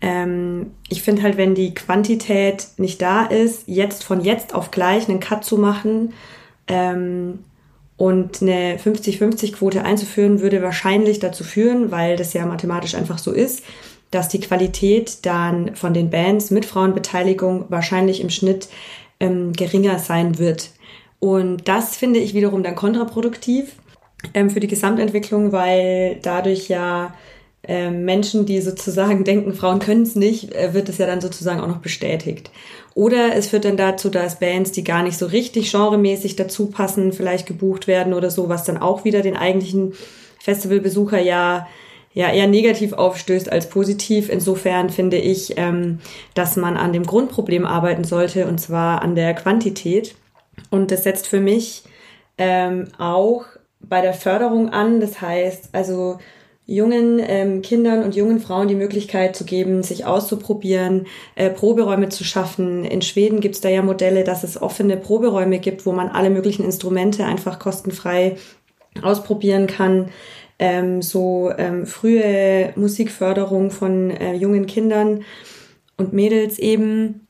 ähm, 0.00 0.72
ich 0.88 1.02
finde 1.02 1.22
halt, 1.22 1.36
wenn 1.36 1.54
die 1.54 1.74
Quantität 1.74 2.68
nicht 2.76 3.02
da 3.02 3.24
ist, 3.24 3.64
jetzt 3.66 4.04
von 4.04 4.20
jetzt 4.20 4.54
auf 4.54 4.70
gleich 4.70 5.08
einen 5.08 5.20
Cut 5.20 5.44
zu 5.44 5.58
machen 5.58 6.12
ähm, 6.68 7.40
und 7.96 8.40
eine 8.40 8.76
50-50-Quote 8.76 9.84
einzuführen, 9.84 10.40
würde 10.40 10.62
wahrscheinlich 10.62 11.18
dazu 11.18 11.42
führen, 11.42 11.90
weil 11.90 12.16
das 12.16 12.32
ja 12.32 12.46
mathematisch 12.46 12.94
einfach 12.94 13.18
so 13.18 13.32
ist, 13.32 13.64
dass 14.10 14.28
die 14.28 14.40
Qualität 14.40 15.26
dann 15.26 15.74
von 15.76 15.94
den 15.94 16.10
Bands 16.10 16.50
mit 16.50 16.64
Frauenbeteiligung 16.64 17.66
wahrscheinlich 17.68 18.20
im 18.20 18.30
Schnitt 18.30 18.68
ähm, 19.20 19.52
geringer 19.52 19.98
sein 19.98 20.38
wird. 20.38 20.70
Und 21.20 21.68
das 21.68 21.96
finde 21.96 22.20
ich 22.20 22.34
wiederum 22.34 22.62
dann 22.62 22.74
kontraproduktiv 22.74 23.74
ähm, 24.34 24.50
für 24.50 24.60
die 24.60 24.68
Gesamtentwicklung, 24.68 25.52
weil 25.52 26.18
dadurch 26.22 26.68
ja 26.68 27.14
äh, 27.64 27.90
Menschen, 27.90 28.46
die 28.46 28.60
sozusagen 28.60 29.24
denken, 29.24 29.52
Frauen 29.52 29.80
können 29.80 30.02
es 30.02 30.14
nicht, 30.14 30.54
äh, 30.54 30.72
wird 30.74 30.88
es 30.88 30.98
ja 30.98 31.06
dann 31.06 31.20
sozusagen 31.20 31.60
auch 31.60 31.68
noch 31.68 31.78
bestätigt. 31.78 32.50
Oder 32.94 33.36
es 33.36 33.48
führt 33.48 33.64
dann 33.64 33.76
dazu, 33.76 34.08
dass 34.08 34.40
Bands, 34.40 34.72
die 34.72 34.84
gar 34.84 35.02
nicht 35.02 35.18
so 35.18 35.26
richtig 35.26 35.70
genremäßig 35.70 36.36
dazu 36.36 36.66
passen, 36.66 37.12
vielleicht 37.12 37.46
gebucht 37.46 37.86
werden 37.86 38.12
oder 38.14 38.30
so, 38.30 38.48
was 38.48 38.64
dann 38.64 38.78
auch 38.78 39.04
wieder 39.04 39.22
den 39.22 39.36
eigentlichen 39.36 39.92
Festivalbesucher 40.40 41.20
ja 41.20 41.68
ja 42.18 42.32
eher 42.32 42.48
negativ 42.48 42.94
aufstößt 42.94 43.52
als 43.52 43.68
positiv. 43.68 44.28
Insofern 44.28 44.90
finde 44.90 45.18
ich, 45.18 45.56
ähm, 45.56 46.00
dass 46.34 46.56
man 46.56 46.76
an 46.76 46.92
dem 46.92 47.04
Grundproblem 47.06 47.64
arbeiten 47.64 48.02
sollte 48.02 48.48
und 48.48 48.58
zwar 48.58 49.02
an 49.02 49.14
der 49.14 49.34
Quantität. 49.34 50.16
Und 50.68 50.90
das 50.90 51.04
setzt 51.04 51.28
für 51.28 51.38
mich 51.38 51.84
ähm, 52.36 52.88
auch 52.98 53.44
bei 53.78 54.00
der 54.00 54.14
Förderung 54.14 54.70
an. 54.70 54.98
Das 54.98 55.20
heißt, 55.20 55.68
also 55.70 56.18
jungen 56.66 57.20
ähm, 57.24 57.62
Kindern 57.62 58.02
und 58.02 58.16
jungen 58.16 58.40
Frauen 58.40 58.66
die 58.66 58.74
Möglichkeit 58.74 59.36
zu 59.36 59.44
geben, 59.44 59.84
sich 59.84 60.04
auszuprobieren, 60.04 61.06
äh, 61.36 61.50
Proberäume 61.50 62.08
zu 62.08 62.24
schaffen. 62.24 62.84
In 62.84 63.00
Schweden 63.00 63.38
gibt 63.38 63.54
es 63.54 63.60
da 63.60 63.68
ja 63.68 63.82
Modelle, 63.82 64.24
dass 64.24 64.42
es 64.42 64.60
offene 64.60 64.96
Proberäume 64.96 65.60
gibt, 65.60 65.86
wo 65.86 65.92
man 65.92 66.08
alle 66.08 66.30
möglichen 66.30 66.64
Instrumente 66.64 67.24
einfach 67.24 67.60
kostenfrei 67.60 68.38
ausprobieren 69.02 69.68
kann. 69.68 70.10
Ähm, 70.58 71.02
so 71.02 71.50
ähm, 71.56 71.86
frühe 71.86 72.72
Musikförderung 72.76 73.70
von 73.70 74.10
äh, 74.10 74.34
jungen 74.34 74.66
Kindern 74.66 75.24
und 75.96 76.12
Mädels 76.12 76.58
eben 76.58 77.26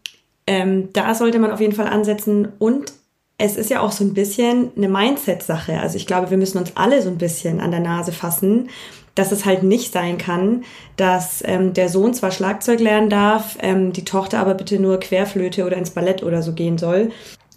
Ähm, 0.51 0.89
da 0.95 1.15
sollte 1.15 1.39
man 1.39 1.51
auf 1.51 1.61
jeden 1.61 1.75
Fall 1.75 1.89
ansetzen 1.89 2.49
und 2.59 2.95
es 3.37 3.57
ist 3.57 3.69
ja 3.71 3.81
auch 3.81 3.93
so 3.93 4.03
ein 4.03 4.15
bisschen 4.15 4.73
eine 4.77 4.89
Mindset-Sache. 4.89 5.79
Also 5.79 5.97
ich 5.97 6.07
glaube, 6.07 6.31
wir 6.31 6.39
müssen 6.39 6.59
uns 6.59 6.73
alle 6.75 7.03
so 7.03 7.11
ein 7.11 7.19
bisschen 7.19 7.61
an 7.61 7.71
der 7.71 7.81
Nase 7.81 8.13
fassen, 8.13 8.71
dass 9.15 9.31
es 9.31 9.45
halt 9.45 9.63
nicht 9.63 9.93
sein 9.93 10.17
kann, 10.17 10.65
dass 10.97 11.43
ähm, 11.45 11.75
der 11.75 11.89
Sohn 11.91 12.15
zwar 12.15 12.31
Schlagzeug 12.31 12.81
lernen 12.81 13.11
darf, 13.11 13.59
ähm, 13.61 13.93
die 13.93 14.07
Tochter 14.07 14.39
aber 14.39 14.55
bitte 14.55 14.81
nur 14.81 14.99
Querflöte 15.01 15.67
oder 15.67 15.77
ins 15.77 15.91
Ballett 15.91 16.23
oder 16.23 16.43
so 16.43 16.53
gehen 16.55 16.79
soll. 16.79 17.11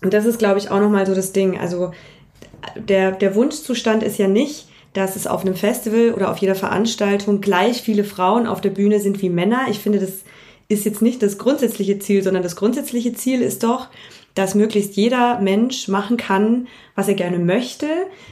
Und 0.04 0.14
das 0.14 0.26
ist, 0.26 0.38
glaube 0.38 0.60
ich, 0.60 0.70
auch 0.70 0.82
nochmal 0.82 1.06
so 1.06 1.16
das 1.16 1.32
Ding. 1.32 1.58
Also 1.58 1.92
der, 2.76 3.14
der 3.14 3.36
Wunschzustand 3.36 4.04
ist 4.04 4.18
ja 4.20 4.28
nicht, 4.28 4.68
dass 4.94 5.16
es 5.16 5.28
auf 5.28 5.42
einem 5.42 5.56
Festival 5.56 6.14
oder 6.14 6.32
auf 6.32 6.38
jeder 6.38 6.56
Veranstaltung 6.56 7.42
gleich 7.42 7.82
viele 7.82 8.04
Frauen 8.04 8.48
auf 8.48 8.62
der 8.62 8.72
Bühne 8.72 9.00
sind 9.00 9.22
wie 9.22 9.30
Männer. 9.30 9.68
Ich 9.70 9.80
finde, 9.80 10.00
das 10.00 10.24
ist 10.68 10.86
jetzt 10.86 11.02
nicht 11.02 11.22
das 11.22 11.38
grundsätzliche 11.38 12.00
Ziel, 12.00 12.24
sondern 12.24 12.44
das 12.44 12.56
grundsätzliche 12.56 13.14
Ziel 13.14 13.42
ist 13.42 13.64
doch, 13.64 13.88
dass 14.36 14.56
möglichst 14.56 14.96
jeder 14.96 15.40
Mensch 15.40 15.90
machen 15.90 16.16
kann, 16.16 16.68
was 16.96 17.10
er 17.10 17.16
gerne 17.16 17.38
möchte, 17.38 17.88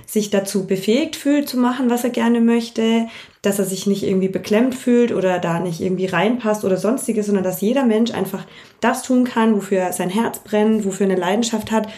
sich 0.05 0.29
dazu 0.29 0.65
befähigt 0.65 1.17
fühlt 1.17 1.49
zu 1.49 1.57
machen, 1.57 1.89
was 1.89 2.05
er 2.05 2.09
gerne 2.09 2.39
möchte, 2.39 3.07
dass 3.41 3.59
er 3.59 3.65
sich 3.65 3.85
nicht 3.85 4.03
irgendwie 4.03 4.29
beklemmt 4.29 4.75
fühlt 4.75 5.11
oder 5.11 5.39
da 5.39 5.59
nicht 5.59 5.81
irgendwie 5.81 6.05
reinpasst 6.05 6.63
oder 6.63 6.77
sonstiges, 6.77 7.25
sondern 7.25 7.43
dass 7.43 7.59
jeder 7.59 7.85
Mensch 7.85 8.11
einfach 8.11 8.45
das 8.79 9.03
tun 9.03 9.25
kann, 9.25 9.55
wofür 9.55 9.91
sein 9.91 10.09
Herz 10.09 10.39
brennt, 10.39 10.85
wofür 10.85 11.05
eine 11.05 11.17
Leidenschaft 11.17 11.71
hat 11.71 11.89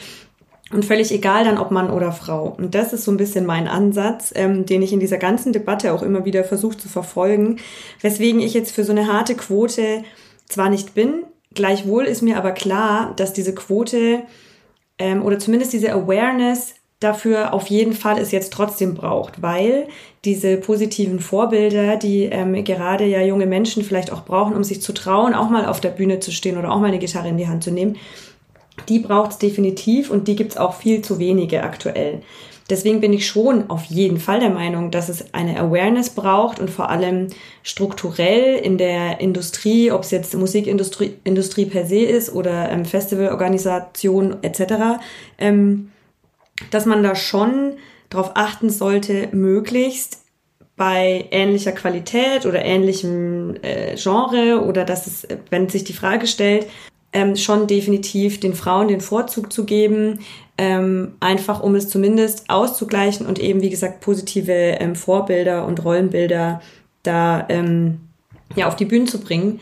und 0.71 0.85
völlig 0.85 1.11
egal 1.11 1.43
dann, 1.43 1.57
ob 1.57 1.71
Mann 1.71 1.89
oder 1.89 2.11
Frau. 2.11 2.55
Und 2.57 2.75
das 2.75 2.93
ist 2.93 3.05
so 3.05 3.11
ein 3.11 3.17
bisschen 3.17 3.45
mein 3.45 3.67
Ansatz, 3.67 4.31
ähm, 4.35 4.65
den 4.65 4.81
ich 4.81 4.93
in 4.93 4.99
dieser 4.99 5.17
ganzen 5.17 5.53
Debatte 5.53 5.93
auch 5.93 6.03
immer 6.03 6.25
wieder 6.25 6.43
versuche 6.43 6.77
zu 6.77 6.89
verfolgen, 6.89 7.57
weswegen 8.01 8.41
ich 8.41 8.53
jetzt 8.53 8.71
für 8.71 8.83
so 8.83 8.91
eine 8.91 9.11
harte 9.11 9.35
Quote 9.35 10.03
zwar 10.47 10.69
nicht 10.69 10.93
bin, 10.93 11.23
Gleichwohl 11.53 12.05
ist 12.05 12.21
mir 12.21 12.37
aber 12.37 12.51
klar, 12.51 13.13
dass 13.17 13.33
diese 13.33 13.53
Quote 13.53 14.23
ähm, 14.97 15.23
oder 15.23 15.37
zumindest 15.37 15.73
diese 15.73 15.91
Awareness 15.91 16.75
dafür 17.01 17.53
auf 17.53 17.67
jeden 17.67 17.93
Fall 17.93 18.19
es 18.19 18.31
jetzt 18.31 18.53
trotzdem 18.53 18.93
braucht, 18.93 19.41
weil 19.41 19.87
diese 20.23 20.57
positiven 20.57 21.19
Vorbilder, 21.19 21.97
die 21.97 22.25
ähm, 22.25 22.63
gerade 22.63 23.05
ja 23.05 23.21
junge 23.21 23.47
Menschen 23.47 23.83
vielleicht 23.83 24.13
auch 24.13 24.23
brauchen, 24.23 24.55
um 24.55 24.63
sich 24.63 24.81
zu 24.81 24.93
trauen, 24.93 25.33
auch 25.33 25.49
mal 25.49 25.65
auf 25.65 25.81
der 25.81 25.89
Bühne 25.89 26.19
zu 26.19 26.31
stehen 26.31 26.57
oder 26.57 26.71
auch 26.71 26.79
mal 26.79 26.87
eine 26.87 26.99
Gitarre 26.99 27.27
in 27.27 27.37
die 27.37 27.47
Hand 27.47 27.63
zu 27.63 27.71
nehmen, 27.71 27.97
die 28.89 28.99
braucht 28.99 29.31
es 29.31 29.37
definitiv 29.37 30.09
und 30.09 30.27
die 30.27 30.35
gibt 30.35 30.51
es 30.51 30.57
auch 30.57 30.75
viel 30.75 31.01
zu 31.01 31.19
wenige 31.19 31.63
aktuell. 31.63 32.21
Deswegen 32.69 33.01
bin 33.01 33.11
ich 33.11 33.27
schon 33.27 33.69
auf 33.69 33.83
jeden 33.85 34.17
Fall 34.17 34.39
der 34.39 34.49
Meinung, 34.49 34.91
dass 34.91 35.09
es 35.09 35.33
eine 35.33 35.59
Awareness 35.59 36.11
braucht 36.11 36.57
und 36.57 36.69
vor 36.69 36.89
allem 36.89 37.27
strukturell 37.63 38.55
in 38.55 38.77
der 38.77 39.19
Industrie, 39.19 39.91
ob 39.91 40.03
es 40.03 40.11
jetzt 40.11 40.33
Musikindustrie 40.35 41.17
Industrie 41.25 41.65
per 41.65 41.85
se 41.85 41.99
ist 41.99 42.33
oder 42.33 42.71
ähm, 42.71 42.85
Festivalorganisation 42.85 44.37
etc., 44.41 45.01
ähm, 45.37 45.91
dass 46.69 46.85
man 46.85 47.03
da 47.03 47.13
schon 47.13 47.73
darauf 48.09 48.31
achten 48.35 48.69
sollte, 48.69 49.27
möglichst 49.33 50.21
bei 50.77 51.25
ähnlicher 51.31 51.73
Qualität 51.73 52.45
oder 52.45 52.63
ähnlichem 52.63 53.55
äh, 53.63 53.95
Genre 53.97 54.63
oder 54.65 54.85
dass 54.85 55.07
es, 55.07 55.27
wenn 55.49 55.67
sich 55.67 55.83
die 55.83 55.93
Frage 55.93 56.25
stellt, 56.25 56.67
ähm, 57.13 57.35
schon 57.35 57.67
definitiv 57.67 58.39
den 58.39 58.53
Frauen 58.53 58.87
den 58.87 59.01
Vorzug 59.01 59.51
zu 59.51 59.65
geben, 59.65 60.19
ähm, 60.57 61.15
einfach 61.19 61.61
um 61.61 61.75
es 61.75 61.89
zumindest 61.89 62.49
auszugleichen 62.49 63.25
und 63.25 63.39
eben, 63.39 63.61
wie 63.61 63.69
gesagt, 63.69 64.01
positive 64.01 64.51
ähm, 64.51 64.95
Vorbilder 64.95 65.65
und 65.65 65.83
Rollenbilder 65.83 66.61
da 67.03 67.45
ähm, 67.49 68.01
ja, 68.55 68.67
auf 68.67 68.75
die 68.75 68.85
Bühne 68.85 69.05
zu 69.05 69.19
bringen. 69.19 69.59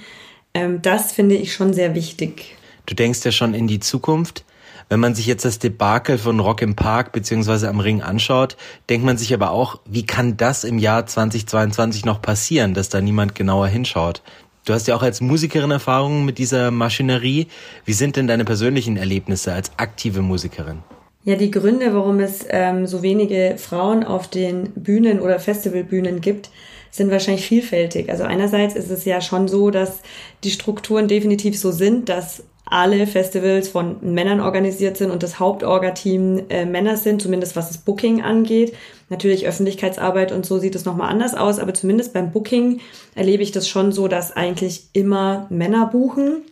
Ähm, 0.54 0.82
das 0.82 1.12
finde 1.12 1.36
ich 1.36 1.54
schon 1.54 1.74
sehr 1.74 1.96
wichtig. 1.96 2.56
Du 2.86 2.96
denkst 2.96 3.24
ja 3.24 3.32
schon 3.32 3.54
in 3.54 3.68
die 3.68 3.80
Zukunft. 3.80 4.46
Wenn 4.90 5.00
man 5.00 5.14
sich 5.14 5.28
jetzt 5.28 5.46
das 5.46 5.60
Debakel 5.60 6.18
von 6.18 6.40
Rock 6.40 6.64
im 6.64 6.76
Park 6.76 7.12
beziehungsweise 7.12 7.70
am 7.70 7.80
Ring 7.80 8.02
anschaut, 8.02 8.58
denkt 8.90 9.06
man 9.06 9.20
sich 9.20 9.32
aber 9.36 9.52
auch, 9.52 9.80
wie 9.86 10.04
kann 10.04 10.36
das 10.36 10.64
im 10.64 10.80
Jahr 10.80 11.06
2022 11.06 12.06
noch 12.06 12.24
passieren, 12.24 12.74
dass 12.74 12.90
da 12.90 13.00
niemand 13.00 13.36
genauer 13.36 13.68
hinschaut? 13.68 14.24
Du 14.70 14.76
hast 14.76 14.88
ja 14.88 14.96
auch 14.96 15.02
als 15.02 15.20
Musikerin 15.20 15.72
Erfahrungen 15.72 16.26
mit 16.26 16.38
dieser 16.38 16.70
Maschinerie. 16.70 17.48
Wie 17.86 17.94
sind 17.94 18.18
denn 18.18 18.28
deine 18.28 18.46
persönlichen 18.46 18.98
Erlebnisse 18.98 19.52
als 19.52 19.72
aktive 19.78 20.22
Musikerin? 20.22 20.84
Ja, 21.24 21.38
die 21.38 21.50
Gründe, 21.50 21.92
warum 21.96 22.20
es 22.20 22.46
ähm, 22.50 22.86
so 22.86 23.02
wenige 23.02 23.56
Frauen 23.58 24.04
auf 24.04 24.28
den 24.28 24.70
Bühnen 24.76 25.22
oder 25.22 25.40
Festivalbühnen 25.40 26.22
gibt, 26.22 26.52
sind 26.92 27.10
wahrscheinlich 27.10 27.48
vielfältig. 27.48 28.12
Also 28.12 28.26
einerseits 28.26 28.76
ist 28.76 28.92
es 28.92 29.06
ja 29.06 29.22
schon 29.22 29.48
so, 29.48 29.72
dass 29.72 30.02
die 30.44 30.52
Strukturen 30.52 31.08
definitiv 31.08 31.60
so 31.60 31.72
sind, 31.72 32.08
dass 32.08 32.44
alle 32.70 33.08
Festivals 33.08 33.70
von 33.70 33.98
Männern 34.02 34.40
organisiert 34.40 34.98
sind 34.98 35.12
und 35.12 35.24
das 35.24 35.40
Hauptorga-Team 35.40 36.44
äh, 36.50 36.66
Männer 36.66 36.98
sind, 36.98 37.22
zumindest 37.22 37.56
was 37.56 37.68
das 37.68 37.80
Booking 37.80 38.22
angeht. 38.22 38.76
Natürlich 39.10 39.48
Öffentlichkeitsarbeit 39.48 40.32
und 40.32 40.46
so 40.46 40.60
sieht 40.60 40.76
es 40.76 40.86
nochmal 40.86 41.10
anders 41.10 41.34
aus, 41.34 41.60
aber 41.60 41.74
zumindest 41.74 42.14
beim 42.14 42.32
Booking 42.32 42.80
erlebe 43.16 43.44
ich 43.44 43.52
das 43.52 43.68
schon 43.68 43.92
so, 43.92 44.08
dass 44.08 44.36
eigentlich 44.36 44.90
immer 44.94 45.48
Männer 45.50 45.88
buchen. 45.88 46.44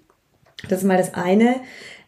Das 0.70 0.80
ist 0.80 0.86
mal 0.86 0.98
das 0.98 1.14
eine. 1.14 1.58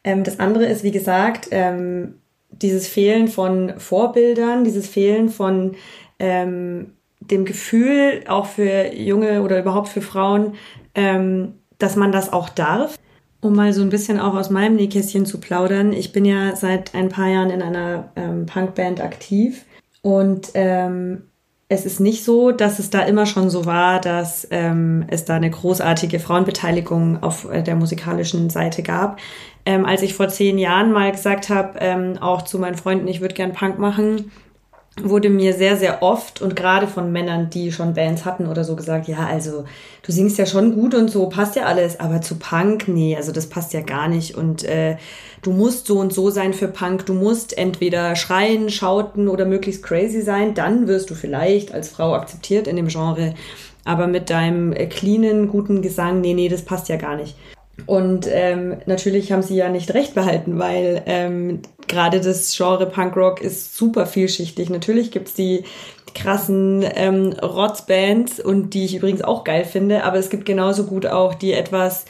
Ähm, 0.04 0.24
das 0.24 0.40
andere 0.40 0.66
ist, 0.66 0.84
wie 0.84 0.92
gesagt, 0.92 1.50
ähm, 1.52 2.16
dieses 2.50 2.88
Fehlen 2.88 3.28
von 3.28 3.74
Vorbildern, 3.78 4.64
dieses 4.64 4.88
Fehlen 4.88 5.30
von 5.30 5.76
ähm, 6.18 6.94
dem 7.20 7.46
Gefühl, 7.46 8.24
auch 8.28 8.48
für 8.48 8.94
junge 8.94 9.44
oder 9.44 9.60
überhaupt 9.60 9.90
für 9.90 10.02
Frauen, 10.02 10.56
ähm, 10.96 11.54
dass 11.78 11.96
man 11.96 12.12
das 12.12 12.34
auch 12.34 12.50
darf. 12.50 12.98
Um 13.42 13.56
mal 13.56 13.72
so 13.72 13.82
ein 13.82 13.90
bisschen 13.90 14.20
auch 14.20 14.34
aus 14.34 14.50
meinem 14.50 14.76
Nähkästchen 14.76 15.26
zu 15.26 15.40
plaudern. 15.40 15.94
Ich 15.94 16.12
bin 16.12 16.26
ja 16.26 16.56
seit 16.56 16.94
ein 16.94 17.10
paar 17.10 17.30
Jahren 17.30 17.50
in 17.50 17.62
einer 17.62 18.12
ähm, 18.16 18.46
Punkband 18.46 19.00
aktiv 19.02 19.66
und 20.02 20.52
ähm, 20.56 21.24
es 21.72 21.86
ist 21.86 22.00
nicht 22.00 22.24
so, 22.24 22.52
dass 22.52 22.80
es 22.80 22.90
da 22.90 23.02
immer 23.02 23.28
schon 23.28 23.52
so 23.52 23.66
war, 23.66 24.02
dass 24.02 24.48
ähm, 24.50 25.06
es 25.08 25.26
da 25.26 25.36
eine 25.36 25.52
großartige 25.52 26.20
Frauenbeteiligung 26.20 27.22
auf 27.22 27.50
äh, 27.50 27.62
der 27.62 27.76
musikalischen 27.76 28.50
Seite 28.50 28.82
gab. 28.82 29.20
Ähm, 29.68 29.86
als 29.86 30.02
ich 30.02 30.16
vor 30.16 30.30
zehn 30.30 30.58
Jahren 30.58 30.92
mal 30.92 31.12
gesagt 31.12 31.50
habe, 31.50 31.78
ähm, 31.80 32.18
auch 32.20 32.42
zu 32.42 32.58
meinen 32.58 32.76
Freunden, 32.76 33.08
ich 33.08 33.22
würde 33.22 33.36
gern 33.36 33.54
Punk 33.54 33.78
machen, 33.78 34.32
wurde 35.04 35.30
mir 35.30 35.54
sehr, 35.54 35.78
sehr 35.78 36.02
oft 36.02 36.42
und 36.42 36.56
gerade 36.56 36.88
von 36.88 37.12
Männern, 37.12 37.50
die 37.50 37.72
schon 37.72 37.94
Bands 37.94 38.26
hatten 38.26 38.48
oder 38.48 38.64
so 38.64 38.76
gesagt, 38.76 39.08
ja, 39.08 39.28
also 39.28 39.66
du 40.04 40.12
singst 40.12 40.38
ja 40.38 40.46
schon 40.46 40.74
gut 40.74 40.94
und 40.96 41.10
so, 41.10 41.30
passt 41.30 41.56
ja 41.56 41.66
alles, 41.66 42.00
aber 42.00 42.22
zu 42.22 42.38
Punk, 42.38 42.88
nee, 42.88 43.16
also 43.16 43.32
das 43.32 43.48
passt 43.48 43.74
ja 43.74 43.82
gar 43.82 44.08
nicht 44.08 44.36
und 44.36 44.64
äh, 44.64 44.98
du 45.42 45.52
musst 45.52 45.88
so 45.88 46.00
und 46.00 46.14
so 46.14 46.30
sein 46.30 46.54
für 46.54 46.68
Punk, 46.68 47.06
du 47.06 47.14
musst 47.14 47.58
entweder 47.58 48.16
schreien, 48.16 48.70
schauten 48.70 49.28
oder 49.28 49.46
möglichst 49.46 49.84
crazy 49.84 50.22
sein, 50.22 50.54
dann 50.54 50.88
wirst 50.88 51.10
du 51.10 51.16
vielleicht 51.16 51.74
als 51.74 51.90
Frau 51.90 52.14
akzeptiert 52.14 52.68
in 52.68 52.76
dem 52.76 52.88
Genre, 52.88 53.34
aber 53.86 54.08
mit 54.08 54.30
deinem 54.30 54.74
äh, 54.74 54.88
cleanen, 54.88 55.48
guten 55.50 55.82
Gesang, 55.82 56.22
nee, 56.22 56.34
nee, 56.34 56.50
das 56.50 56.64
passt 56.64 56.90
ja 56.90 56.96
gar 56.96 57.16
nicht. 57.16 57.36
Und 57.86 58.28
ähm, 58.30 58.78
natürlich 58.86 59.32
haben 59.32 59.42
sie 59.42 59.56
ja 59.56 59.70
nicht 59.70 59.94
recht 59.94 60.14
behalten, 60.14 60.60
weil 60.60 61.02
ähm, 61.06 61.62
gerade 61.90 62.22
das 62.22 62.56
Genre 62.56 62.86
Punkrock 62.86 63.42
ist 63.42 63.76
super 63.76 64.06
vielschichtig. 64.06 64.70
Natürlich 64.70 65.12
gibt's 65.12 65.34
die 65.34 65.66
krassen 66.14 66.86
ähm, 66.96 67.34
Rotzbands 67.34 68.40
und 68.40 68.74
die 68.74 68.86
ich 68.86 68.96
übrigens 68.96 69.22
auch 69.22 69.44
geil 69.44 69.66
finde, 69.66 70.04
aber 70.04 70.18
es 70.18 70.30
gibt 70.30 70.46
genauso 70.46 70.86
gut 70.86 71.06
auch 71.06 71.34
die 71.36 71.54
etwas, 71.54 72.06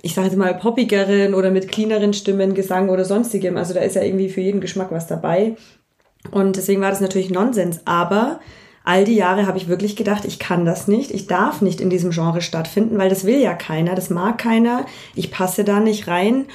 ich 0.00 0.14
sage 0.14 0.28
jetzt 0.28 0.36
mal, 0.36 0.54
poppigeren 0.54 1.34
oder 1.34 1.50
mit 1.50 1.68
cleaneren 1.70 2.12
Stimmen, 2.12 2.54
Gesang 2.54 2.88
oder 2.88 3.04
sonstigem. 3.04 3.56
Also 3.56 3.74
da 3.74 3.80
ist 3.80 3.96
ja 3.96 4.02
irgendwie 4.02 4.28
für 4.28 4.40
jeden 4.40 4.60
Geschmack 4.60 4.90
was 4.90 5.06
dabei. 5.06 5.56
Und 6.30 6.56
deswegen 6.56 6.80
war 6.80 6.90
das 6.90 7.00
natürlich 7.00 7.30
Nonsens. 7.30 7.80
Aber 7.84 8.40
all 8.84 9.04
die 9.04 9.16
Jahre 9.16 9.46
habe 9.46 9.58
ich 9.58 9.68
wirklich 9.68 9.96
gedacht, 9.96 10.24
ich 10.24 10.38
kann 10.38 10.64
das 10.64 10.88
nicht, 10.88 11.10
ich 11.10 11.26
darf 11.26 11.62
nicht 11.62 11.80
in 11.80 11.90
diesem 11.90 12.10
Genre 12.10 12.40
stattfinden, 12.40 12.98
weil 12.98 13.08
das 13.08 13.24
will 13.24 13.40
ja 13.40 13.54
keiner, 13.54 13.94
das 13.94 14.10
mag 14.10 14.38
keiner, 14.38 14.86
ich 15.14 15.30
passe 15.30 15.64
da 15.64 15.80
nicht 15.80 16.08
rein. 16.08 16.46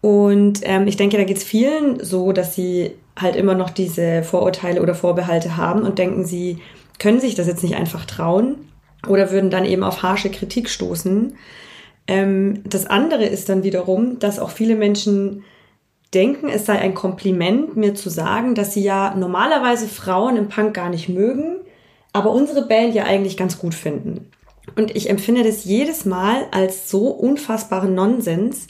Und 0.00 0.60
ähm, 0.62 0.86
ich 0.86 0.96
denke, 0.96 1.16
da 1.16 1.24
geht 1.24 1.38
es 1.38 1.44
vielen 1.44 2.02
so, 2.02 2.32
dass 2.32 2.54
sie 2.54 2.92
halt 3.18 3.36
immer 3.36 3.54
noch 3.54 3.70
diese 3.70 4.22
Vorurteile 4.22 4.80
oder 4.80 4.94
Vorbehalte 4.94 5.56
haben 5.56 5.82
und 5.82 5.98
denken, 5.98 6.24
sie 6.24 6.58
können 6.98 7.20
sich 7.20 7.34
das 7.34 7.46
jetzt 7.46 7.62
nicht 7.62 7.76
einfach 7.76 8.04
trauen 8.04 8.68
oder 9.08 9.30
würden 9.30 9.50
dann 9.50 9.64
eben 9.64 9.82
auf 9.82 10.02
harsche 10.02 10.30
Kritik 10.30 10.68
stoßen. 10.68 11.34
Ähm, 12.06 12.62
das 12.64 12.86
andere 12.86 13.24
ist 13.26 13.48
dann 13.48 13.64
wiederum, 13.64 14.18
dass 14.18 14.38
auch 14.38 14.50
viele 14.50 14.76
Menschen 14.76 15.44
denken, 16.14 16.48
es 16.48 16.66
sei 16.66 16.78
ein 16.78 16.94
Kompliment, 16.94 17.76
mir 17.76 17.94
zu 17.94 18.08
sagen, 18.08 18.54
dass 18.54 18.72
sie 18.72 18.82
ja 18.82 19.14
normalerweise 19.14 19.88
Frauen 19.88 20.36
im 20.36 20.48
Punk 20.48 20.74
gar 20.74 20.88
nicht 20.88 21.08
mögen, 21.08 21.56
aber 22.12 22.30
unsere 22.30 22.66
Band 22.66 22.94
ja 22.94 23.04
eigentlich 23.04 23.36
ganz 23.36 23.58
gut 23.58 23.74
finden. 23.74 24.30
Und 24.76 24.94
ich 24.96 25.10
empfinde 25.10 25.42
das 25.42 25.64
jedes 25.64 26.04
Mal 26.04 26.46
als 26.50 26.90
so 26.90 27.08
unfassbaren 27.08 27.94
Nonsens, 27.94 28.68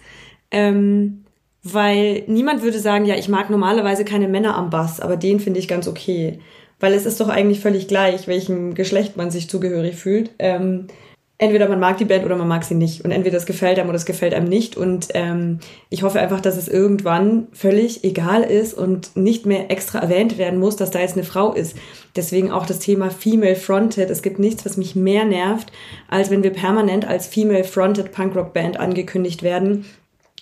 ähm, 0.51 1.25
weil 1.63 2.25
niemand 2.27 2.63
würde 2.63 2.79
sagen, 2.79 3.05
ja, 3.05 3.17
ich 3.17 3.29
mag 3.29 3.51
normalerweise 3.51 4.05
keine 4.05 4.29
Männer 4.29 4.57
am 4.57 4.71
Bass, 4.71 5.01
aber 5.01 5.17
den 5.17 5.41
finde 5.41 5.61
ich 5.61 5.69
ganz 5.69 5.89
okay. 5.89 6.39
Weil 6.81 6.93
es 6.95 7.07
ist 7.07 7.21
doch 7.21 7.29
eigentlich 7.29 7.61
völlig 7.61 7.89
gleich, 7.89 8.29
welchem 8.29 8.75
Geschlecht 8.75 9.17
man 9.17 9.31
sich 9.31 9.51
zugehörig 9.51 9.97
fühlt. 9.97 10.31
Ähm, 10.39 10.87
entweder 11.39 11.69
man 11.69 11.81
mag 11.81 11.99
die 11.99 12.05
Band 12.05 12.25
oder 12.25 12.37
man 12.37 12.47
mag 12.47 12.63
sie 12.63 12.77
nicht. 12.77 13.05
Und 13.05 13.11
entweder 13.11 13.37
es 13.37 13.47
gefällt 13.47 13.81
einem 13.81 13.89
oder 13.89 13.97
es 13.97 14.07
gefällt 14.07 14.33
einem 14.33 14.49
nicht. 14.49 14.77
Und 14.77 15.09
ähm, 15.15 15.59
ich 15.91 16.05
hoffe 16.05 16.21
einfach, 16.21 16.41
dass 16.41 16.57
es 16.57 16.69
irgendwann 16.69 17.49
völlig 17.53 18.05
egal 18.05 18.43
ist 18.43 18.75
und 18.75 19.17
nicht 19.17 19.45
mehr 19.45 19.73
extra 19.73 19.99
erwähnt 19.99 20.39
werden 20.39 20.61
muss, 20.61 20.77
dass 20.77 20.93
da 20.93 21.01
jetzt 21.01 21.15
eine 21.15 21.25
Frau 21.25 21.53
ist. 21.53 21.77
Deswegen 22.15 22.53
auch 22.53 22.65
das 22.65 22.79
Thema 22.79 23.11
Female 23.11 23.57
Fronted. 23.57 24.09
Es 24.09 24.23
gibt 24.23 24.39
nichts, 24.39 24.65
was 24.65 24.77
mich 24.77 24.95
mehr 24.95 25.25
nervt, 25.25 25.73
als 26.09 26.31
wenn 26.31 26.45
wir 26.45 26.53
permanent 26.53 27.07
als 27.07 27.27
Female 27.27 27.65
Fronted 27.65 28.13
Punkrock 28.13 28.53
Band 28.53 28.79
angekündigt 28.79 29.43
werden 29.43 29.85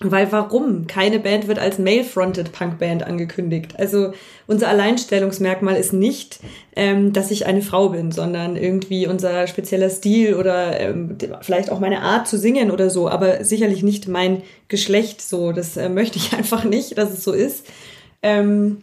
weil 0.01 0.31
warum? 0.31 0.87
Keine 0.87 1.19
Band 1.19 1.49
wird 1.49 1.59
als 1.59 1.79
Male-Fronted 1.79 2.53
Punk-Band 2.53 3.03
angekündigt. 3.03 3.79
Also 3.79 4.13
unser 4.47 4.69
Alleinstellungsmerkmal 4.69 5.77
ist 5.77 5.95
nicht, 5.95 6.39
ähm, 6.75 7.15
dass 7.15 7.31
ich 7.31 7.47
eine 7.47 7.63
Frau 7.63 7.89
bin, 7.89 8.13
sondern 8.13 8.57
irgendwie 8.57 9.07
unser 9.07 9.47
spezieller 9.47 9.89
Stil 9.89 10.35
oder 10.35 10.79
ähm, 10.79 11.17
vielleicht 11.41 11.71
auch 11.71 11.81
meine 11.81 12.03
Art 12.03 12.29
zu 12.29 12.37
singen 12.37 12.71
oder 12.71 12.91
so, 12.91 13.09
aber 13.09 13.43
sicherlich 13.43 13.83
nicht 13.83 14.07
mein 14.07 14.43
Geschlecht 14.69 15.23
so. 15.23 15.53
Das 15.53 15.79
äh, 15.79 15.89
möchte 15.89 16.19
ich 16.19 16.33
einfach 16.37 16.65
nicht, 16.65 16.99
dass 16.99 17.11
es 17.11 17.25
so 17.25 17.33
ist. 17.33 17.67
Ähm, 18.23 18.83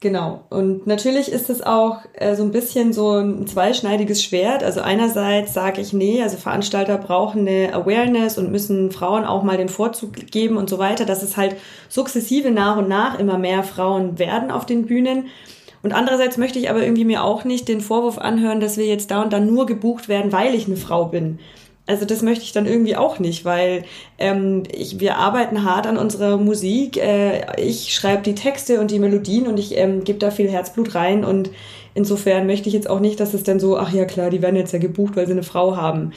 Genau. 0.00 0.44
Und 0.48 0.86
natürlich 0.86 1.32
ist 1.32 1.50
es 1.50 1.60
auch 1.60 1.98
äh, 2.12 2.36
so 2.36 2.44
ein 2.44 2.52
bisschen 2.52 2.92
so 2.92 3.14
ein 3.14 3.48
zweischneidiges 3.48 4.22
Schwert. 4.22 4.62
Also 4.62 4.80
einerseits 4.80 5.54
sage 5.54 5.80
ich, 5.80 5.92
nee, 5.92 6.22
also 6.22 6.36
Veranstalter 6.36 6.98
brauchen 6.98 7.48
eine 7.48 7.74
Awareness 7.74 8.38
und 8.38 8.52
müssen 8.52 8.92
Frauen 8.92 9.24
auch 9.24 9.42
mal 9.42 9.56
den 9.56 9.68
Vorzug 9.68 10.14
geben 10.30 10.56
und 10.56 10.70
so 10.70 10.78
weiter, 10.78 11.04
dass 11.04 11.24
es 11.24 11.36
halt 11.36 11.56
sukzessive 11.88 12.52
nach 12.52 12.76
und 12.76 12.88
nach 12.88 13.18
immer 13.18 13.38
mehr 13.38 13.64
Frauen 13.64 14.20
werden 14.20 14.52
auf 14.52 14.66
den 14.66 14.86
Bühnen. 14.86 15.26
Und 15.82 15.92
andererseits 15.92 16.36
möchte 16.36 16.60
ich 16.60 16.70
aber 16.70 16.82
irgendwie 16.82 17.04
mir 17.04 17.24
auch 17.24 17.42
nicht 17.42 17.66
den 17.66 17.80
Vorwurf 17.80 18.18
anhören, 18.18 18.60
dass 18.60 18.76
wir 18.76 18.86
jetzt 18.86 19.10
da 19.10 19.22
und 19.22 19.32
da 19.32 19.40
nur 19.40 19.66
gebucht 19.66 20.08
werden, 20.08 20.30
weil 20.30 20.54
ich 20.54 20.66
eine 20.66 20.76
Frau 20.76 21.06
bin. 21.06 21.40
Also 21.88 22.04
das 22.04 22.20
möchte 22.20 22.44
ich 22.44 22.52
dann 22.52 22.66
irgendwie 22.66 22.96
auch 22.96 23.18
nicht, 23.18 23.46
weil 23.46 23.82
ähm, 24.18 24.64
ich, 24.70 25.00
wir 25.00 25.16
arbeiten 25.16 25.64
hart 25.64 25.86
an 25.86 25.96
unserer 25.96 26.36
Musik. 26.36 26.98
Äh, 26.98 27.58
ich 27.58 27.94
schreibe 27.94 28.22
die 28.22 28.34
Texte 28.34 28.78
und 28.78 28.90
die 28.90 28.98
Melodien 28.98 29.46
und 29.46 29.58
ich 29.58 29.74
ähm, 29.74 30.04
gebe 30.04 30.18
da 30.18 30.30
viel 30.30 30.50
Herzblut 30.50 30.94
rein. 30.94 31.24
Und 31.24 31.50
insofern 31.94 32.46
möchte 32.46 32.68
ich 32.68 32.74
jetzt 32.74 32.90
auch 32.90 33.00
nicht, 33.00 33.18
dass 33.20 33.32
es 33.32 33.42
dann 33.42 33.58
so, 33.58 33.78
ach 33.78 33.90
ja 33.90 34.04
klar, 34.04 34.28
die 34.28 34.42
werden 34.42 34.56
jetzt 34.56 34.74
ja 34.74 34.78
gebucht, 34.78 35.16
weil 35.16 35.24
sie 35.24 35.32
eine 35.32 35.42
Frau 35.42 35.78
haben. 35.78 36.12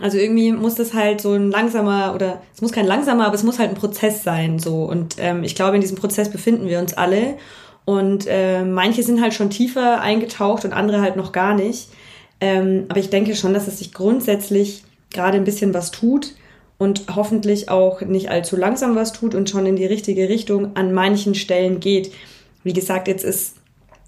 Also 0.00 0.18
irgendwie 0.18 0.52
muss 0.52 0.76
das 0.76 0.94
halt 0.94 1.20
so 1.20 1.32
ein 1.32 1.50
langsamer 1.50 2.14
oder 2.14 2.40
es 2.54 2.62
muss 2.62 2.70
kein 2.70 2.86
langsamer, 2.86 3.26
aber 3.26 3.34
es 3.34 3.42
muss 3.42 3.58
halt 3.58 3.70
ein 3.70 3.76
Prozess 3.76 4.22
sein 4.22 4.60
so. 4.60 4.84
Und 4.84 5.16
ähm, 5.18 5.42
ich 5.42 5.56
glaube, 5.56 5.74
in 5.74 5.80
diesem 5.80 5.96
Prozess 5.96 6.30
befinden 6.30 6.68
wir 6.68 6.78
uns 6.78 6.94
alle. 6.94 7.38
Und 7.86 8.26
äh, 8.28 8.62
manche 8.62 9.02
sind 9.02 9.20
halt 9.20 9.34
schon 9.34 9.50
tiefer 9.50 10.00
eingetaucht 10.00 10.64
und 10.64 10.72
andere 10.72 11.00
halt 11.00 11.16
noch 11.16 11.32
gar 11.32 11.56
nicht. 11.56 11.88
Ähm, 12.40 12.84
aber 12.88 13.00
ich 13.00 13.10
denke 13.10 13.34
schon, 13.34 13.54
dass 13.54 13.66
es 13.66 13.78
sich 13.78 13.92
grundsätzlich 13.92 14.82
gerade 15.12 15.38
ein 15.38 15.44
bisschen 15.44 15.72
was 15.74 15.90
tut 15.90 16.34
und 16.78 17.04
hoffentlich 17.14 17.68
auch 17.70 18.02
nicht 18.02 18.30
allzu 18.30 18.56
langsam 18.56 18.94
was 18.96 19.12
tut 19.12 19.34
und 19.34 19.48
schon 19.48 19.66
in 19.66 19.76
die 19.76 19.86
richtige 19.86 20.28
Richtung 20.28 20.76
an 20.76 20.92
manchen 20.92 21.34
Stellen 21.34 21.80
geht. 21.80 22.12
Wie 22.62 22.74
gesagt, 22.74 23.08
jetzt 23.08 23.24
ist 23.24 23.54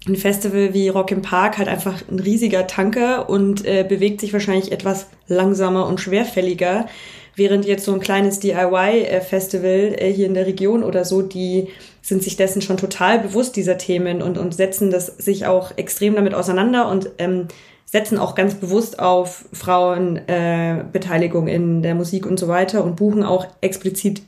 ein 0.07 0.15
Festival 0.15 0.73
wie 0.73 0.89
Rock 0.89 1.11
im 1.11 1.21
Park 1.21 1.57
halt 1.57 1.67
einfach 1.67 2.01
ein 2.09 2.19
riesiger 2.19 2.67
Tanker 2.67 3.29
und 3.29 3.65
äh, 3.65 3.85
bewegt 3.87 4.21
sich 4.21 4.31
wahrscheinlich 4.33 4.71
etwas 4.71 5.07
langsamer 5.27 5.87
und 5.87 5.99
schwerfälliger, 5.99 6.87
während 7.35 7.65
jetzt 7.65 7.85
so 7.85 7.93
ein 7.93 7.99
kleines 7.99 8.39
DIY-Festival 8.39 9.95
äh, 9.97 10.11
hier 10.11 10.27
in 10.27 10.33
der 10.35 10.45
Region 10.45 10.83
oder 10.83 11.03
so, 11.03 11.21
die 11.21 11.67
sind 12.01 12.23
sich 12.23 12.37
dessen 12.37 12.61
schon 12.61 12.77
total 12.77 13.19
bewusst 13.19 13.55
dieser 13.55 13.77
Themen 13.77 14.21
und, 14.21 14.37
und 14.37 14.55
setzen 14.55 14.89
das 14.89 15.07
sich 15.07 15.45
auch 15.45 15.77
extrem 15.77 16.15
damit 16.15 16.33
auseinander 16.33 16.89
und 16.89 17.11
ähm, 17.17 17.47
setzen 17.91 18.19
auch 18.19 18.35
ganz 18.35 18.53
bewusst 18.55 18.99
auf 18.99 19.45
Frauenbeteiligung 19.51 21.47
äh, 21.47 21.55
in 21.55 21.81
der 21.81 21.95
Musik 21.95 22.25
und 22.27 22.39
so 22.39 22.47
weiter 22.47 22.83
und 22.83 22.95
buchen 22.95 23.23
auch 23.23 23.47
explizit 23.61 24.21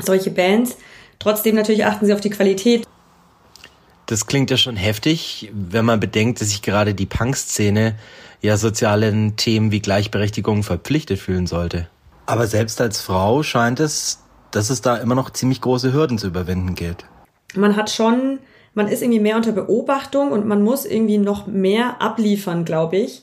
solche 0.00 0.30
Bands. 0.30 0.76
Trotzdem 1.18 1.54
natürlich 1.56 1.86
achten 1.86 2.04
sie 2.04 2.12
auf 2.12 2.20
die 2.20 2.30
Qualität. 2.30 2.86
Das 4.06 4.26
klingt 4.26 4.50
ja 4.50 4.58
schon 4.58 4.76
heftig, 4.76 5.50
wenn 5.54 5.86
man 5.86 6.00
bedenkt, 6.00 6.40
dass 6.40 6.48
sich 6.48 6.60
gerade 6.60 6.92
die 6.92 7.06
Punk-Szene 7.06 7.94
ja 8.42 8.56
sozialen 8.58 9.36
Themen 9.36 9.70
wie 9.70 9.80
Gleichberechtigung 9.80 10.62
verpflichtet 10.62 11.18
fühlen 11.18 11.46
sollte. 11.46 11.88
Aber 12.26 12.46
selbst 12.46 12.80
als 12.80 13.00
Frau 13.00 13.42
scheint 13.42 13.80
es, 13.80 14.18
dass 14.50 14.68
es 14.68 14.82
da 14.82 14.96
immer 14.96 15.14
noch 15.14 15.30
ziemlich 15.30 15.62
große 15.62 15.94
Hürden 15.94 16.18
zu 16.18 16.26
überwinden 16.26 16.74
gilt. 16.74 17.06
Man 17.54 17.76
hat 17.76 17.90
schon 17.90 18.38
man 18.74 18.88
ist 18.88 19.02
irgendwie 19.02 19.20
mehr 19.20 19.36
unter 19.36 19.52
Beobachtung 19.52 20.32
und 20.32 20.46
man 20.46 20.62
muss 20.62 20.84
irgendwie 20.84 21.18
noch 21.18 21.46
mehr 21.46 22.00
abliefern, 22.00 22.64
glaube 22.64 22.96
ich, 22.96 23.22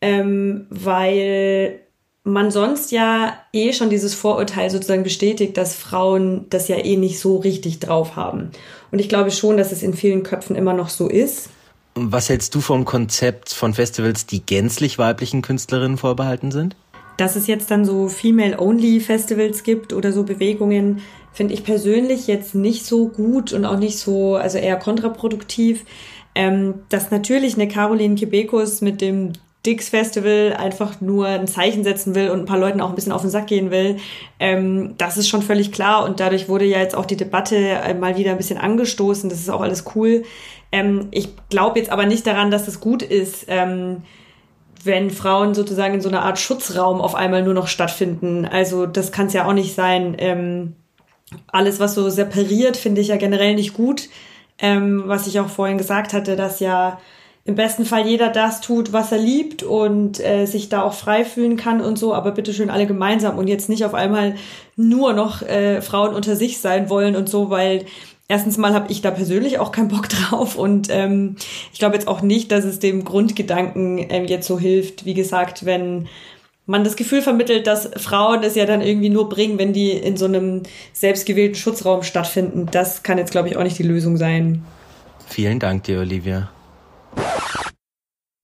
ähm, 0.00 0.66
weil 0.70 1.80
man 2.24 2.50
sonst 2.50 2.92
ja 2.92 3.38
eh 3.52 3.72
schon 3.72 3.90
dieses 3.90 4.14
Vorurteil 4.14 4.70
sozusagen 4.70 5.02
bestätigt, 5.02 5.56
dass 5.56 5.74
Frauen 5.74 6.46
das 6.50 6.68
ja 6.68 6.76
eh 6.76 6.96
nicht 6.96 7.18
so 7.18 7.36
richtig 7.36 7.80
drauf 7.80 8.16
haben. 8.16 8.50
Und 8.90 8.98
ich 8.98 9.08
glaube 9.08 9.30
schon, 9.30 9.56
dass 9.56 9.72
es 9.72 9.82
in 9.82 9.94
vielen 9.94 10.22
Köpfen 10.22 10.56
immer 10.56 10.74
noch 10.74 10.88
so 10.88 11.08
ist. 11.08 11.50
Was 11.94 12.28
hältst 12.28 12.54
du 12.54 12.60
vom 12.60 12.84
Konzept 12.84 13.52
von 13.52 13.74
Festivals, 13.74 14.26
die 14.26 14.44
gänzlich 14.44 14.98
weiblichen 14.98 15.42
Künstlerinnen 15.42 15.98
vorbehalten 15.98 16.52
sind? 16.52 16.76
Dass 17.16 17.34
es 17.34 17.48
jetzt 17.48 17.70
dann 17.72 17.84
so 17.84 18.08
Female-Only-Festivals 18.08 19.64
gibt 19.64 19.92
oder 19.92 20.12
so 20.12 20.22
Bewegungen, 20.22 21.00
finde 21.32 21.54
ich 21.54 21.64
persönlich 21.64 22.26
jetzt 22.26 22.54
nicht 22.54 22.84
so 22.84 23.08
gut 23.08 23.52
und 23.52 23.64
auch 23.64 23.78
nicht 23.78 23.98
so, 23.98 24.36
also 24.36 24.58
eher 24.58 24.76
kontraproduktiv. 24.76 25.84
Ähm, 26.34 26.82
dass 26.88 27.10
natürlich 27.10 27.54
eine 27.54 27.68
Caroline 27.68 28.14
Quebecus 28.14 28.80
mit 28.80 29.00
dem 29.00 29.32
Dix 29.66 29.88
Festival 29.88 30.54
einfach 30.56 31.00
nur 31.00 31.26
ein 31.26 31.48
Zeichen 31.48 31.82
setzen 31.82 32.14
will 32.14 32.30
und 32.30 32.40
ein 32.40 32.46
paar 32.46 32.58
Leuten 32.58 32.80
auch 32.80 32.90
ein 32.90 32.94
bisschen 32.94 33.12
auf 33.12 33.22
den 33.22 33.30
Sack 33.30 33.48
gehen 33.48 33.70
will, 33.70 33.96
ähm, 34.38 34.94
das 34.98 35.16
ist 35.16 35.28
schon 35.28 35.42
völlig 35.42 35.72
klar 35.72 36.04
und 36.04 36.20
dadurch 36.20 36.48
wurde 36.48 36.64
ja 36.64 36.78
jetzt 36.78 36.94
auch 36.96 37.06
die 37.06 37.16
Debatte 37.16 37.56
äh, 37.56 37.92
mal 37.94 38.16
wieder 38.16 38.30
ein 38.30 38.36
bisschen 38.36 38.58
angestoßen. 38.58 39.28
Das 39.28 39.40
ist 39.40 39.50
auch 39.50 39.60
alles 39.60 39.84
cool. 39.94 40.22
Ähm, 40.70 41.08
ich 41.10 41.28
glaube 41.50 41.78
jetzt 41.78 41.90
aber 41.90 42.06
nicht 42.06 42.26
daran, 42.26 42.50
dass 42.50 42.68
es 42.68 42.80
gut 42.80 43.02
ist, 43.02 43.46
ähm, 43.48 44.02
wenn 44.84 45.10
Frauen 45.10 45.54
sozusagen 45.54 45.94
in 45.94 46.00
so 46.00 46.08
einer 46.08 46.22
Art 46.22 46.38
Schutzraum 46.38 47.00
auf 47.00 47.14
einmal 47.14 47.42
nur 47.42 47.54
noch 47.54 47.66
stattfinden. 47.66 48.44
Also 48.44 48.86
das 48.86 49.10
kann 49.10 49.26
es 49.26 49.32
ja 49.32 49.44
auch 49.44 49.52
nicht 49.52 49.74
sein. 49.74 50.14
Ähm, 50.18 50.76
alles, 51.46 51.80
was 51.80 51.94
so 51.94 52.08
separiert, 52.10 52.76
finde 52.76 53.00
ich 53.00 53.08
ja 53.08 53.16
generell 53.16 53.54
nicht 53.54 53.74
gut. 53.74 54.08
Ähm, 54.58 55.04
was 55.06 55.26
ich 55.26 55.38
auch 55.38 55.48
vorhin 55.48 55.78
gesagt 55.78 56.12
hatte, 56.12 56.34
dass 56.34 56.58
ja 56.60 56.98
im 57.48 57.54
besten 57.54 57.86
Fall 57.86 58.06
jeder 58.06 58.28
das 58.28 58.60
tut, 58.60 58.92
was 58.92 59.10
er 59.10 59.18
liebt 59.18 59.62
und 59.62 60.20
äh, 60.20 60.44
sich 60.44 60.68
da 60.68 60.82
auch 60.82 60.92
frei 60.92 61.24
fühlen 61.24 61.56
kann 61.56 61.80
und 61.80 61.98
so, 61.98 62.12
aber 62.12 62.32
bitteschön 62.32 62.68
alle 62.68 62.86
gemeinsam 62.86 63.38
und 63.38 63.48
jetzt 63.48 63.70
nicht 63.70 63.86
auf 63.86 63.94
einmal 63.94 64.34
nur 64.76 65.14
noch 65.14 65.40
äh, 65.40 65.80
Frauen 65.80 66.14
unter 66.14 66.36
sich 66.36 66.58
sein 66.58 66.90
wollen 66.90 67.16
und 67.16 67.28
so, 67.28 67.48
weil 67.48 67.86
erstens 68.28 68.58
mal 68.58 68.74
habe 68.74 68.92
ich 68.92 69.00
da 69.00 69.10
persönlich 69.10 69.58
auch 69.58 69.72
keinen 69.72 69.88
Bock 69.88 70.08
drauf 70.10 70.56
und 70.56 70.88
ähm, 70.90 71.36
ich 71.72 71.78
glaube 71.78 71.94
jetzt 71.94 72.06
auch 72.06 72.20
nicht, 72.20 72.52
dass 72.52 72.64
es 72.64 72.80
dem 72.80 73.04
Grundgedanken 73.04 73.98
ähm, 74.10 74.26
jetzt 74.26 74.46
so 74.46 74.58
hilft. 74.58 75.06
Wie 75.06 75.14
gesagt, 75.14 75.64
wenn 75.64 76.06
man 76.68 76.84
das 76.84 76.96
Gefühl 76.96 77.22
vermittelt, 77.22 77.66
dass 77.66 77.88
Frauen 77.96 78.42
es 78.42 78.54
ja 78.54 78.66
dann 78.66 78.82
irgendwie 78.82 79.08
nur 79.08 79.28
bringen, 79.30 79.58
wenn 79.58 79.72
die 79.72 79.90
in 79.90 80.18
so 80.18 80.26
einem 80.26 80.62
selbstgewählten 80.92 81.56
Schutzraum 81.56 82.02
stattfinden. 82.02 82.66
Das 82.70 83.02
kann 83.02 83.16
jetzt, 83.16 83.30
glaube 83.30 83.48
ich, 83.48 83.56
auch 83.56 83.62
nicht 83.62 83.78
die 83.78 83.84
Lösung 83.84 84.18
sein. 84.18 84.62
Vielen 85.26 85.58
Dank 85.58 85.84
dir, 85.84 86.00
Olivia. 86.00 86.50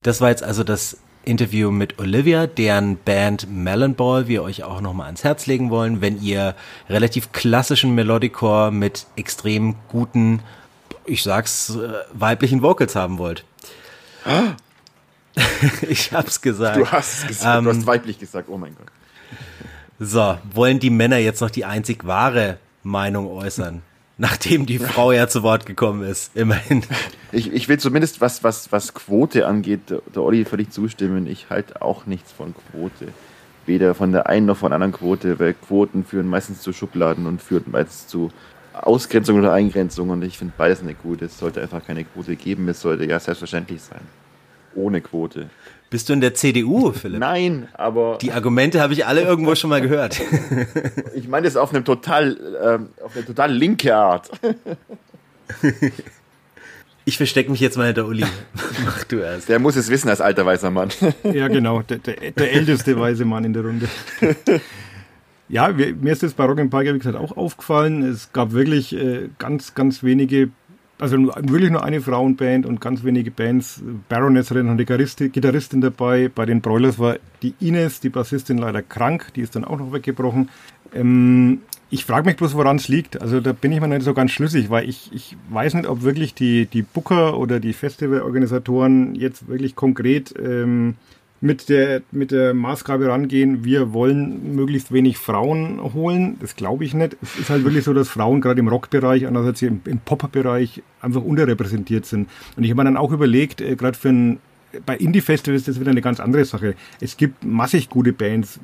Das 0.02 0.22
war 0.22 0.30
jetzt 0.30 0.42
also 0.42 0.64
das 0.64 0.98
Interview 1.26 1.70
mit 1.70 1.98
Olivia, 1.98 2.46
deren 2.46 2.96
Band 2.96 3.46
Melon 3.50 3.94
Ball 3.94 4.26
wir 4.26 4.42
euch 4.42 4.64
auch 4.64 4.80
nochmal 4.80 5.06
ans 5.06 5.22
Herz 5.22 5.46
legen 5.46 5.68
wollen, 5.70 6.00
wenn 6.00 6.20
ihr 6.22 6.54
relativ 6.88 7.32
klassischen 7.32 7.94
Melodicore 7.94 8.72
mit 8.72 9.06
extrem 9.16 9.76
guten, 9.88 10.40
ich 11.04 11.22
sag's, 11.22 11.76
äh, 11.76 11.92
weiblichen 12.14 12.62
Vocals 12.62 12.96
haben 12.96 13.18
wollt. 13.18 13.44
Ah. 14.24 14.56
ich 15.88 16.12
hab's 16.12 16.40
gesagt. 16.40 16.76
Du 16.76 16.86
hast 16.86 17.20
es 17.20 17.26
gesagt, 17.26 17.58
ähm, 17.58 17.64
du 17.64 17.70
hast 17.70 17.78
ähm, 17.78 17.86
weiblich 17.86 18.18
gesagt, 18.18 18.48
oh 18.48 18.58
mein 18.58 18.74
Gott. 18.76 18.86
So, 19.98 20.38
wollen 20.52 20.80
die 20.80 20.90
Männer 20.90 21.18
jetzt 21.18 21.40
noch 21.40 21.50
die 21.50 21.64
einzig 21.64 22.06
wahre 22.06 22.58
Meinung 22.82 23.28
äußern? 23.28 23.82
Nachdem 24.18 24.64
die 24.64 24.78
Frau 24.78 25.10
ja 25.10 25.26
zu 25.26 25.42
Wort 25.42 25.66
gekommen 25.66 26.04
ist, 26.04 26.36
immerhin. 26.36 26.84
Ich, 27.32 27.52
ich 27.52 27.68
will 27.68 27.80
zumindest, 27.80 28.20
was, 28.20 28.44
was, 28.44 28.70
was 28.70 28.94
Quote 28.94 29.46
angeht, 29.46 29.90
der, 29.90 30.02
der 30.14 30.22
Olli 30.22 30.44
völlig 30.44 30.70
zustimmen. 30.70 31.26
Ich 31.26 31.50
halte 31.50 31.82
auch 31.82 32.06
nichts 32.06 32.30
von 32.30 32.54
Quote. 32.54 33.08
Weder 33.66 33.94
von 33.94 34.12
der 34.12 34.28
einen 34.28 34.46
noch 34.46 34.58
von 34.58 34.70
der 34.70 34.76
anderen 34.76 34.92
Quote, 34.92 35.40
weil 35.40 35.54
Quoten 35.54 36.04
führen 36.04 36.28
meistens 36.28 36.60
zu 36.60 36.72
Schubladen 36.72 37.26
und 37.26 37.42
führen 37.42 37.64
meistens 37.72 38.06
zu 38.06 38.30
Ausgrenzung 38.72 39.38
oder 39.38 39.52
Eingrenzung. 39.52 40.10
Und 40.10 40.22
ich 40.22 40.38
finde 40.38 40.54
beides 40.56 40.82
nicht 40.82 41.02
gut. 41.02 41.20
Es 41.20 41.36
sollte 41.36 41.60
einfach 41.60 41.84
keine 41.84 42.04
Quote 42.04 42.36
geben. 42.36 42.68
Es 42.68 42.82
sollte 42.82 43.06
ja 43.06 43.18
selbstverständlich 43.18 43.82
sein 43.82 44.02
ohne 44.76 45.00
Quote. 45.00 45.48
Bist 45.90 46.08
du 46.08 46.12
in 46.12 46.20
der 46.20 46.34
CDU, 46.34 46.92
Philipp? 46.92 47.20
Nein, 47.20 47.68
aber. 47.74 48.18
Die 48.20 48.32
Argumente 48.32 48.80
habe 48.80 48.92
ich 48.92 49.06
alle 49.06 49.22
irgendwo 49.22 49.54
schon 49.54 49.70
mal 49.70 49.80
gehört. 49.80 50.20
ich 51.14 51.28
meine 51.28 51.46
das 51.46 51.56
auf 51.56 51.72
einem 51.72 51.84
total, 51.84 52.36
ähm, 52.62 52.88
auf 53.02 53.14
eine 53.14 53.24
total 53.24 53.52
linke 53.52 53.94
Art. 53.94 54.30
Ich 57.06 57.18
verstecke 57.18 57.50
mich 57.50 57.60
jetzt 57.60 57.76
mal 57.76 57.84
hinter 57.84 58.06
Uli. 58.06 58.24
Mach 58.86 59.04
du 59.04 59.18
erst. 59.18 59.50
Der 59.50 59.58
muss 59.58 59.76
es 59.76 59.90
wissen 59.90 60.08
als 60.08 60.22
alter 60.22 60.46
weißer 60.46 60.70
Mann. 60.70 60.88
ja, 61.22 61.48
genau. 61.48 61.82
Der, 61.82 61.98
der, 61.98 62.30
der 62.30 62.52
älteste 62.52 62.98
weiße 62.98 63.26
Mann 63.26 63.44
in 63.44 63.52
der 63.52 63.62
Runde. 63.62 63.88
Ja, 65.48 65.76
wir, 65.76 65.94
mir 65.94 66.12
ist 66.12 66.22
das 66.22 66.32
bei 66.32 66.44
Rock 66.44 66.58
im 66.58 66.70
Park, 66.70 66.86
wie 66.86 66.98
gesagt, 66.98 67.16
auch 67.16 67.36
aufgefallen. 67.36 68.02
Es 68.02 68.32
gab 68.32 68.52
wirklich 68.52 68.94
äh, 68.94 69.28
ganz, 69.38 69.74
ganz 69.74 70.02
wenige, 70.02 70.48
also 71.04 71.18
wirklich 71.18 71.70
nur 71.70 71.84
eine 71.84 72.00
Frauenband 72.00 72.64
und 72.64 72.80
ganz 72.80 73.04
wenige 73.04 73.30
Bands. 73.30 73.82
Noch 74.08 74.18
eine 74.18 74.42
Gitarristin 74.42 75.80
dabei. 75.80 76.30
Bei 76.34 76.46
den 76.46 76.62
Broilers 76.62 76.98
war 76.98 77.16
die 77.42 77.54
Ines, 77.60 78.00
die 78.00 78.08
Bassistin, 78.08 78.56
leider 78.56 78.82
krank. 78.82 79.32
Die 79.36 79.42
ist 79.42 79.54
dann 79.54 79.64
auch 79.64 79.78
noch 79.78 79.92
weggebrochen. 79.92 80.48
Ähm, 80.94 81.60
ich 81.90 82.06
frage 82.06 82.26
mich 82.26 82.36
bloß, 82.36 82.54
woran 82.54 82.76
es 82.76 82.88
liegt. 82.88 83.20
Also 83.20 83.40
da 83.40 83.52
bin 83.52 83.70
ich 83.70 83.80
mir 83.80 83.88
nicht 83.88 84.02
so 84.02 84.14
ganz 84.14 84.30
schlüssig, 84.30 84.70
weil 84.70 84.88
ich, 84.88 85.10
ich 85.12 85.36
weiß 85.50 85.74
nicht, 85.74 85.86
ob 85.86 86.02
wirklich 86.02 86.34
die, 86.34 86.66
die 86.66 86.82
Booker 86.82 87.38
oder 87.38 87.60
die 87.60 87.74
Festivalorganisatoren 87.74 89.14
jetzt 89.14 89.46
wirklich 89.46 89.76
konkret 89.76 90.34
ähm, 90.42 90.96
mit 91.44 91.68
der, 91.68 92.00
mit 92.10 92.30
der 92.30 92.54
Maßgabe 92.54 93.06
rangehen, 93.06 93.64
wir 93.64 93.92
wollen 93.92 94.56
möglichst 94.56 94.92
wenig 94.92 95.18
Frauen 95.18 95.78
holen. 95.92 96.38
Das 96.40 96.56
glaube 96.56 96.86
ich 96.86 96.94
nicht. 96.94 97.18
Es 97.20 97.38
ist 97.38 97.50
halt 97.50 97.64
wirklich 97.64 97.84
so, 97.84 97.92
dass 97.92 98.08
Frauen 98.08 98.40
gerade 98.40 98.60
im 98.60 98.68
Rockbereich, 98.68 99.26
andererseits 99.26 99.60
im, 99.60 99.82
im 99.84 99.98
Pop-Bereich 99.98 100.82
einfach 101.02 101.22
unterrepräsentiert 101.22 102.06
sind. 102.06 102.30
Und 102.56 102.64
ich 102.64 102.70
habe 102.70 102.80
mir 102.80 102.84
dann 102.84 102.96
auch 102.96 103.12
überlegt, 103.12 103.60
äh, 103.60 103.76
gerade 103.76 103.96
für 103.96 104.08
ein 104.08 104.38
bei 104.86 104.96
Indie-Festivals 104.96 105.60
ist 105.60 105.68
das 105.68 105.80
wieder 105.80 105.90
eine 105.90 106.00
ganz 106.00 106.18
andere 106.18 106.44
Sache. 106.46 106.74
Es 107.00 107.16
gibt 107.16 107.44
massig 107.44 107.90
gute 107.90 108.12
Bands, 108.12 108.58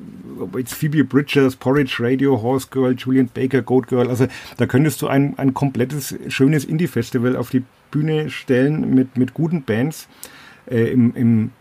jetzt 0.57 0.73
Phoebe 0.73 1.05
Bridgers, 1.05 1.55
Porridge 1.55 1.97
Radio, 1.99 2.41
Horse 2.41 2.67
Girl, 2.69 2.95
Julian 2.97 3.29
Baker, 3.31 3.61
Goat 3.61 3.87
Girl. 3.87 4.09
Also 4.09 4.27
da 4.57 4.65
könntest 4.65 5.01
du 5.03 5.07
ein, 5.07 5.37
ein 5.37 5.53
komplettes, 5.53 6.15
schönes 6.27 6.65
Indie-Festival 6.65 7.37
auf 7.37 7.51
die 7.51 7.63
Bühne 7.91 8.31
stellen 8.31 8.93
mit, 8.93 9.17
mit 9.17 9.35
guten 9.35 9.61
Bands. 9.63 10.09
Äh, 10.69 10.91
im, 10.91 11.15
im 11.15 11.51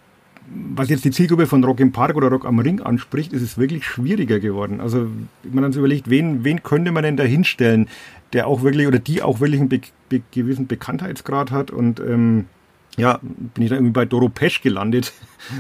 was 0.51 0.89
jetzt 0.89 1.05
die 1.05 1.11
Zielgruppe 1.11 1.47
von 1.47 1.63
Rock 1.63 1.81
im 1.81 1.93
Park 1.93 2.17
oder 2.17 2.29
Rock 2.29 2.45
am 2.45 2.59
Ring 2.59 2.81
anspricht, 2.81 3.33
ist 3.33 3.43
es 3.43 3.57
wirklich 3.57 3.85
schwieriger 3.85 4.41
geworden. 4.41 4.81
Also, 4.81 5.07
wenn 5.43 5.63
man 5.63 5.73
so 5.73 5.79
überlegt, 5.79 6.11
wen, 6.11 6.45
wen 6.45 6.63
könnte 6.63 6.91
man 6.93 7.05
denn 7.05 7.17
da 7.17 7.23
hinstellen, 7.23 7.89
der 8.33 8.47
auch 8.47 8.63
wirklich 8.63 8.87
oder 8.87 8.99
die 8.99 9.23
auch 9.23 9.41
wirklich 9.41 9.61
einen 9.61 9.69
be 9.69 9.81
be 10.09 10.23
gewissen 10.33 10.67
Bekanntheitsgrad 10.67 11.51
hat 11.51 11.71
und 11.71 12.01
ähm, 12.01 12.47
ja, 12.97 13.19
bin 13.23 13.63
ich 13.63 13.69
dann 13.69 13.79
irgendwie 13.79 13.93
bei 13.93 14.05
Doro 14.05 14.29
Pesch 14.29 14.63
gelandet. 14.63 15.13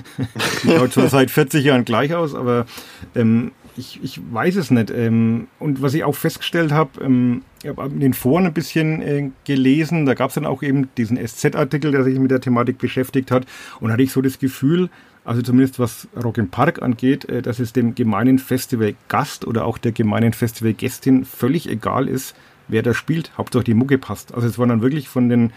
die 0.64 0.68
schaut 0.68 0.92
zwar 0.92 1.08
seit 1.08 1.30
40 1.30 1.64
Jahren 1.64 1.84
gleich 1.84 2.14
aus, 2.14 2.34
aber 2.34 2.66
ähm, 3.14 3.52
ich, 3.80 3.98
ich 4.02 4.20
weiß 4.32 4.56
es 4.56 4.70
nicht. 4.70 4.90
Ähm, 4.90 5.48
und 5.58 5.82
was 5.82 5.94
ich 5.94 6.04
auch 6.04 6.14
festgestellt 6.14 6.70
habe, 6.72 7.02
ähm, 7.02 7.42
ich 7.62 7.68
habe 7.68 7.86
in 7.86 8.00
den 8.00 8.14
Foren 8.14 8.46
ein 8.46 8.52
bisschen 8.52 9.02
äh, 9.02 9.30
gelesen, 9.44 10.06
da 10.06 10.14
gab 10.14 10.28
es 10.28 10.34
dann 10.34 10.46
auch 10.46 10.62
eben 10.62 10.88
diesen 10.96 11.16
SZ-Artikel, 11.16 11.90
der 11.90 12.04
sich 12.04 12.18
mit 12.18 12.30
der 12.30 12.40
Thematik 12.40 12.78
beschäftigt 12.78 13.30
hat. 13.30 13.46
Und 13.80 13.90
hatte 13.90 14.02
ich 14.02 14.12
so 14.12 14.22
das 14.22 14.38
Gefühl, 14.38 14.90
also 15.24 15.42
zumindest 15.42 15.78
was 15.78 16.08
Rock 16.22 16.38
im 16.38 16.50
Park 16.50 16.82
angeht, 16.82 17.24
äh, 17.28 17.42
dass 17.42 17.58
es 17.58 17.72
dem 17.72 17.94
gemeinen 17.94 18.38
Festivalgast 18.38 19.46
oder 19.46 19.64
auch 19.64 19.78
der 19.78 19.92
gemeinen 19.92 20.32
Festivalgästin 20.32 21.24
völlig 21.24 21.68
egal 21.68 22.06
ist, 22.06 22.36
wer 22.68 22.82
da 22.82 22.94
spielt. 22.94 23.32
Hauptsache 23.36 23.64
die 23.64 23.74
Mucke 23.74 23.98
passt. 23.98 24.34
Also 24.34 24.46
es 24.46 24.58
war 24.58 24.66
dann 24.66 24.82
wirklich 24.82 25.08
von 25.08 25.28
den 25.28 25.52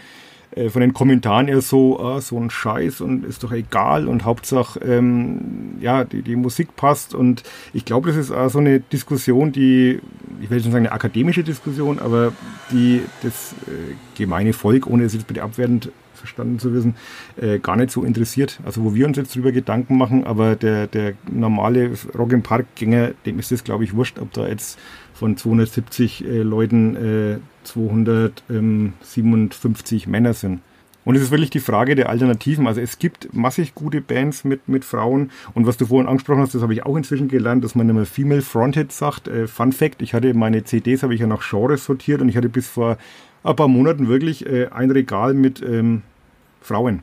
äh, 0.54 0.70
von 0.70 0.80
den 0.80 0.92
Kommentaren 0.92 1.48
eher 1.48 1.60
so, 1.60 1.98
ah, 2.00 2.20
so 2.20 2.38
ein 2.38 2.50
Scheiß 2.50 3.00
und 3.00 3.24
ist 3.24 3.42
doch 3.42 3.52
egal 3.52 4.08
und 4.08 4.24
Hauptsache, 4.24 4.80
ähm, 4.80 5.76
ja, 5.80 6.04
die, 6.04 6.22
die 6.22 6.36
Musik 6.36 6.76
passt 6.76 7.14
und 7.14 7.42
ich 7.72 7.84
glaube, 7.84 8.08
das 8.08 8.16
ist 8.16 8.30
auch 8.30 8.48
so 8.48 8.58
eine 8.58 8.80
Diskussion, 8.80 9.52
die, 9.52 10.00
ich 10.40 10.50
will 10.50 10.58
nicht 10.58 10.64
sagen 10.64 10.76
eine 10.76 10.92
akademische 10.92 11.44
Diskussion, 11.44 11.98
aber 11.98 12.32
die 12.70 13.02
das 13.22 13.54
äh, 13.66 13.94
gemeine 14.16 14.52
Volk, 14.52 14.86
ohne 14.86 15.04
es 15.04 15.14
jetzt 15.14 15.26
bitte 15.26 15.42
abwertend 15.42 15.90
verstanden 16.14 16.58
zu 16.58 16.72
wissen, 16.72 16.94
äh, 17.36 17.58
gar 17.58 17.76
nicht 17.76 17.90
so 17.90 18.02
interessiert. 18.02 18.60
Also 18.64 18.82
wo 18.82 18.94
wir 18.94 19.06
uns 19.06 19.16
jetzt 19.16 19.34
drüber 19.34 19.52
Gedanken 19.52 19.98
machen, 19.98 20.24
aber 20.24 20.56
der, 20.56 20.86
der 20.86 21.14
normale 21.30 21.90
Rock 22.16 22.32
im 22.32 22.42
Park 22.42 22.66
Gänger, 22.76 23.10
dem 23.26 23.38
ist 23.38 23.52
das, 23.52 23.62
glaube 23.62 23.84
ich, 23.84 23.94
wurscht, 23.94 24.18
ob 24.18 24.32
da 24.32 24.48
jetzt 24.48 24.78
von 25.14 25.36
270 25.36 26.24
äh, 26.24 26.42
Leuten 26.42 26.96
äh, 26.96 27.38
257 27.64 30.06
Männer 30.06 30.34
sind. 30.34 30.60
Und 31.04 31.16
es 31.16 31.22
ist 31.22 31.30
wirklich 31.30 31.50
die 31.50 31.60
Frage 31.60 31.94
der 31.94 32.08
Alternativen. 32.08 32.66
Also 32.66 32.80
es 32.80 32.98
gibt 32.98 33.34
massig 33.34 33.74
gute 33.74 34.00
Bands 34.00 34.44
mit, 34.44 34.68
mit 34.68 34.84
Frauen. 34.84 35.30
Und 35.52 35.66
was 35.66 35.76
du 35.76 35.86
vorhin 35.86 36.08
angesprochen 36.08 36.40
hast, 36.40 36.54
das 36.54 36.62
habe 36.62 36.72
ich 36.72 36.84
auch 36.84 36.96
inzwischen 36.96 37.28
gelernt, 37.28 37.62
dass 37.62 37.74
man 37.74 37.88
immer 37.88 38.06
Female 38.06 38.42
Fronted 38.42 38.90
sagt. 38.90 39.28
Äh, 39.28 39.46
Fun 39.46 39.72
Fact, 39.72 40.02
ich 40.02 40.14
hatte 40.14 40.32
meine 40.34 40.64
CDs, 40.64 41.02
habe 41.02 41.14
ich 41.14 41.20
ja 41.20 41.26
nach 41.26 41.48
Genres 41.48 41.84
sortiert 41.84 42.22
und 42.22 42.28
ich 42.28 42.36
hatte 42.36 42.48
bis 42.48 42.68
vor 42.68 42.96
ein 43.42 43.56
paar 43.56 43.68
Monaten 43.68 44.08
wirklich 44.08 44.46
äh, 44.46 44.68
ein 44.68 44.90
Regal 44.90 45.34
mit 45.34 45.62
ähm, 45.62 46.02
Frauen. 46.60 47.02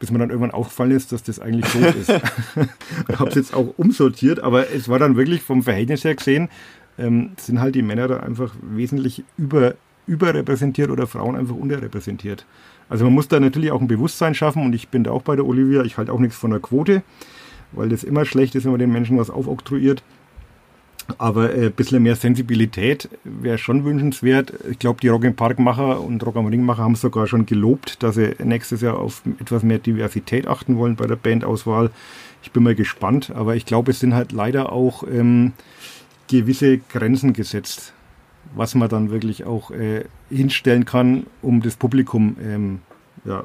Bis 0.00 0.10
mir 0.10 0.18
dann 0.18 0.30
irgendwann 0.30 0.52
aufgefallen 0.52 0.92
ist, 0.92 1.12
dass 1.12 1.22
das 1.22 1.40
eigentlich 1.40 1.66
so 1.66 1.78
ist. 1.78 2.08
habe 3.18 3.30
es 3.30 3.36
jetzt 3.36 3.54
auch 3.54 3.74
umsortiert, 3.76 4.40
aber 4.40 4.72
es 4.72 4.88
war 4.88 4.98
dann 4.98 5.16
wirklich 5.16 5.42
vom 5.42 5.62
Verhältnis 5.62 6.04
her 6.04 6.14
gesehen, 6.14 6.48
ähm, 6.98 7.30
sind 7.36 7.60
halt 7.60 7.74
die 7.74 7.82
Männer 7.82 8.08
da 8.08 8.18
einfach 8.18 8.54
wesentlich 8.62 9.24
über, 9.36 9.74
überrepräsentiert 10.06 10.90
oder 10.90 11.06
Frauen 11.06 11.36
einfach 11.36 11.54
unterrepräsentiert. 11.54 12.44
Also 12.88 13.04
man 13.04 13.14
muss 13.14 13.28
da 13.28 13.38
natürlich 13.38 13.70
auch 13.70 13.80
ein 13.80 13.88
Bewusstsein 13.88 14.34
schaffen 14.34 14.64
und 14.64 14.74
ich 14.74 14.88
bin 14.88 15.04
da 15.04 15.10
auch 15.10 15.22
bei 15.22 15.36
der 15.36 15.46
Olivia, 15.46 15.82
ich 15.82 15.98
halte 15.98 16.12
auch 16.12 16.18
nichts 16.18 16.36
von 16.36 16.50
der 16.50 16.60
Quote, 16.60 17.02
weil 17.72 17.88
das 17.90 18.02
immer 18.02 18.24
schlecht 18.24 18.54
ist, 18.54 18.64
wenn 18.64 18.72
man 18.72 18.80
den 18.80 18.92
Menschen 18.92 19.18
was 19.18 19.30
aufoktroyiert. 19.30 20.02
Aber 21.16 21.54
äh, 21.54 21.66
ein 21.66 21.72
bisschen 21.72 22.02
mehr 22.02 22.16
Sensibilität 22.16 23.08
wäre 23.24 23.56
schon 23.56 23.84
wünschenswert. 23.84 24.52
Ich 24.70 24.78
glaube, 24.78 25.00
die 25.00 25.08
Rock 25.08 25.24
im 25.24 25.34
Park 25.34 25.58
Macher 25.58 26.00
und 26.00 26.24
Rock 26.24 26.36
am 26.36 26.46
Ring 26.46 26.62
Macher 26.62 26.82
haben 26.82 26.96
sogar 26.96 27.26
schon 27.26 27.46
gelobt, 27.46 28.02
dass 28.02 28.16
sie 28.16 28.34
nächstes 28.44 28.82
Jahr 28.82 28.98
auf 28.98 29.22
etwas 29.40 29.62
mehr 29.62 29.78
Diversität 29.78 30.46
achten 30.46 30.76
wollen 30.76 30.96
bei 30.96 31.06
der 31.06 31.16
Bandauswahl. 31.16 31.90
Ich 32.42 32.52
bin 32.52 32.62
mal 32.62 32.74
gespannt, 32.74 33.32
aber 33.34 33.56
ich 33.56 33.64
glaube, 33.64 33.90
es 33.90 34.00
sind 34.00 34.14
halt 34.14 34.32
leider 34.32 34.70
auch 34.70 35.02
ähm, 35.02 35.52
gewisse 36.28 36.78
Grenzen 36.78 37.32
gesetzt, 37.32 37.92
was 38.54 38.74
man 38.74 38.88
dann 38.88 39.10
wirklich 39.10 39.44
auch 39.44 39.70
äh, 39.70 40.04
hinstellen 40.30 40.84
kann, 40.84 41.26
um 41.42 41.60
das 41.60 41.76
Publikum, 41.76 42.36
ähm, 42.42 42.80
ja, 43.24 43.44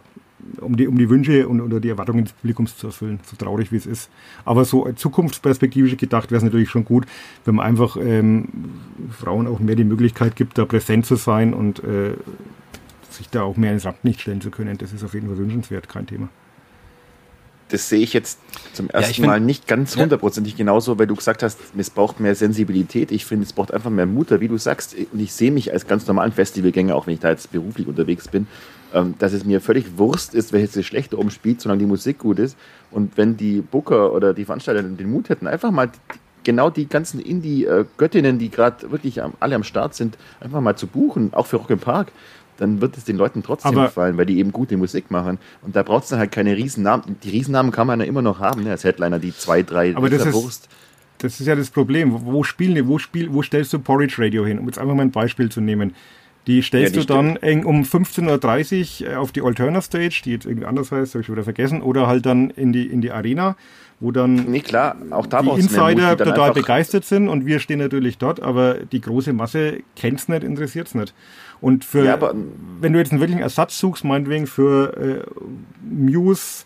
um 0.60 0.76
die, 0.76 0.88
um 0.88 0.98
die 0.98 1.10
Wünsche 1.10 1.48
und 1.48 1.62
oder 1.62 1.80
die 1.80 1.90
Erwartungen 1.90 2.26
des 2.26 2.34
Publikums 2.34 2.78
zu 2.78 2.88
erfüllen, 2.88 3.20
so 3.24 3.38
traurig 3.38 3.72
wie 3.72 3.78
es 3.78 3.86
ist. 3.86 4.10
Aber 4.44 4.66
so 4.66 4.92
zukunftsperspektivisch 4.92 5.96
gedacht 5.96 6.32
wäre 6.32 6.38
es 6.38 6.44
natürlich 6.44 6.70
schon 6.70 6.84
gut, 6.84 7.06
wenn 7.46 7.56
man 7.56 7.66
einfach 7.66 7.96
ähm, 7.98 8.50
Frauen 9.10 9.48
auch 9.48 9.60
mehr 9.60 9.76
die 9.76 9.86
Möglichkeit 9.86 10.36
gibt, 10.36 10.58
da 10.58 10.66
präsent 10.66 11.06
zu 11.06 11.16
sein 11.16 11.54
und 11.54 11.82
äh, 11.84 12.16
sich 13.10 13.30
da 13.30 13.44
auch 13.44 13.56
mehr 13.56 13.72
ins 13.72 13.86
Rampenlicht 13.86 14.22
stellen 14.22 14.42
zu 14.42 14.52
können. 14.52 14.78
Das 14.78 14.92
ist 14.92 15.04
auf 15.04 15.14
jeden 15.14 15.28
Fall 15.28 15.38
wünschenswert, 15.38 15.88
kein 15.88 16.08
Thema 16.08 16.30
das 17.70 17.90
sehe 17.90 18.00
ich 18.02 18.14
jetzt 18.14 18.40
zum 18.74 18.90
ersten 18.90 19.22
ja, 19.22 19.28
Mal 19.28 19.40
nicht 19.40 19.68
ganz 19.68 19.96
hundertprozentig 19.96 20.54
ja. 20.54 20.58
genauso, 20.58 21.00
weil 21.00 21.08
du 21.08 21.16
gesagt 21.16 21.44
hast, 21.44 21.60
es 21.78 21.90
braucht 21.90 22.20
mehr 22.20 22.36
Sensibilität. 22.36 23.12
Ich 23.12 23.26
finde, 23.26 23.46
es 23.46 23.54
braucht 23.54 23.74
einfach 23.74 23.90
mehr 23.90 24.06
Mut, 24.06 24.30
wie 24.40 24.48
du 24.48 24.58
sagst. 24.58 24.96
Und 25.12 25.20
ich 25.20 25.34
sehe 25.34 25.52
mich 25.52 25.72
als 25.72 25.88
ganz 25.88 26.08
normalen 26.08 26.32
Festivalgänger, 26.32 26.96
auch 26.96 27.08
wenn 27.08 27.14
ich 27.16 27.20
da 27.20 27.30
jetzt 27.30 27.52
beruflich 27.52 27.88
unterwegs 27.88 28.28
bin, 28.28 28.48
ähm, 28.94 29.16
dass 29.20 29.34
es 29.34 29.46
mir 29.46 29.62
völlig 29.62 29.98
Wurst 29.98 30.36
ist, 30.36 30.54
welches 30.54 30.74
Geschlecht 30.74 31.14
oben 31.14 31.32
spielt, 31.32 31.62
solange 31.62 31.80
die 31.80 31.86
Musik 31.86 32.20
gut 32.20 32.40
ist. 32.40 32.58
Und 32.92 33.18
wenn 33.18 33.38
die 33.38 33.62
Booker 33.62 34.14
oder 34.14 34.34
die 34.34 34.46
Veranstalter 34.46 34.84
den 34.84 35.12
Mut 35.12 35.30
hätten, 35.30 35.48
einfach 35.48 35.72
mal 35.72 35.90
genau 36.44 36.70
die 36.70 36.88
ganzen 36.88 37.20
Indie-Göttinnen, 37.20 38.38
die 38.38 38.50
gerade 38.50 38.92
wirklich 38.92 39.22
alle 39.40 39.56
am 39.56 39.64
Start 39.64 39.96
sind, 39.96 40.18
einfach 40.40 40.62
mal 40.62 40.76
zu 40.76 40.88
buchen, 40.88 41.34
auch 41.34 41.48
für 41.48 41.58
Rock 41.58 41.70
im 41.70 41.80
Park 41.80 42.12
dann 42.58 42.82
wird 42.82 42.98
es 42.98 43.04
den 43.04 43.18
Leuten 43.18 43.44
trotzdem 43.44 43.74
aber 43.74 43.86
gefallen, 43.86 44.18
weil 44.18 44.26
die 44.26 44.38
eben 44.38 44.52
gute 44.52 44.78
Musik 44.78 45.12
machen. 45.12 45.40
Und 45.62 45.76
da 45.76 45.84
braucht 45.84 46.04
es 46.04 46.10
dann 46.10 46.20
halt 46.20 46.32
keine 46.32 46.56
Riesennamen. 46.56 47.18
Die 47.24 47.30
Riesennamen 47.30 47.72
kann 47.72 47.88
man 47.88 48.00
ja 48.00 48.06
immer 48.06 48.22
noch 48.22 48.40
haben, 48.40 48.64
ne? 48.64 48.72
als 48.72 48.84
Headliner, 48.84 49.20
die 49.20 49.36
zwei, 49.36 49.64
drei 49.64 49.96
aber 49.96 50.10
das 50.10 50.26
ist, 50.26 50.34
Wurst. 50.34 50.70
Das 51.18 51.40
ist 51.40 51.48
ja 51.48 51.56
das 51.56 51.70
Problem. 51.70 52.26
Wo, 52.26 52.44
spielen, 52.44 52.88
wo, 52.88 52.98
spiel, 52.98 53.32
wo 53.32 53.42
stellst 53.42 53.74
du 53.74 53.80
Porridge 53.80 54.16
Radio 54.18 54.46
hin? 54.46 54.60
Um 54.60 54.66
jetzt 54.66 54.78
einfach 54.78 54.94
mal 54.94 55.04
ein 55.04 55.12
Beispiel 55.12 55.50
zu 55.50 55.62
nehmen. 55.62 55.96
Die 56.48 56.62
stellst 56.62 56.96
ja, 56.96 57.02
die 57.02 57.08
du 57.08 57.14
dann 57.14 57.38
eng 57.38 57.64
um 57.64 57.84
15.30 57.84 59.06
Uhr 59.06 59.12
äh, 59.12 59.16
auf 59.16 59.32
die 59.32 59.42
Alterna 59.42 59.82
Stage, 59.82 60.22
die 60.26 60.32
jetzt 60.32 60.46
irgendwie 60.46 60.66
anders 60.66 60.92
heißt, 60.92 61.14
habe 61.14 61.22
ich 61.22 61.32
wieder 61.32 61.44
vergessen, 61.44 61.82
oder 61.82 62.08
halt 62.08 62.26
dann 62.26 62.50
in 62.50 62.74
die, 62.74 62.86
in 62.86 63.02
die 63.02 63.12
Arena, 63.12 63.56
wo 64.00 64.12
dann 64.12 64.36
nee, 64.52 64.60
klar, 64.60 64.98
auch 65.12 65.26
da 65.26 65.42
die 65.42 65.50
Insider 65.50 66.10
Mut, 66.10 66.20
die 66.20 66.24
total 66.26 66.52
begeistert 66.52 67.06
sind 67.06 67.30
und 67.30 67.46
wir 67.46 67.60
stehen 67.60 67.80
natürlich 67.80 68.18
dort, 68.18 68.42
aber 68.42 68.76
die 68.76 69.00
große 69.00 69.32
Masse 69.32 69.80
kennt 69.96 70.20
es 70.20 70.28
nicht, 70.28 70.44
interessiert 70.44 70.88
es 70.88 70.96
nicht. 70.96 71.14
Und 71.62 71.86
für, 71.86 72.04
ja, 72.04 72.14
aber, 72.16 72.36
wenn 72.82 72.92
du 72.92 73.00
jetzt 73.00 73.12
einen 73.12 73.22
wirklichen 73.22 73.42
Ersatz 73.42 73.80
suchst, 73.80 74.04
meinetwegen 74.04 74.48
für 74.48 74.98
äh, 74.98 75.24
Muse, 75.82 76.66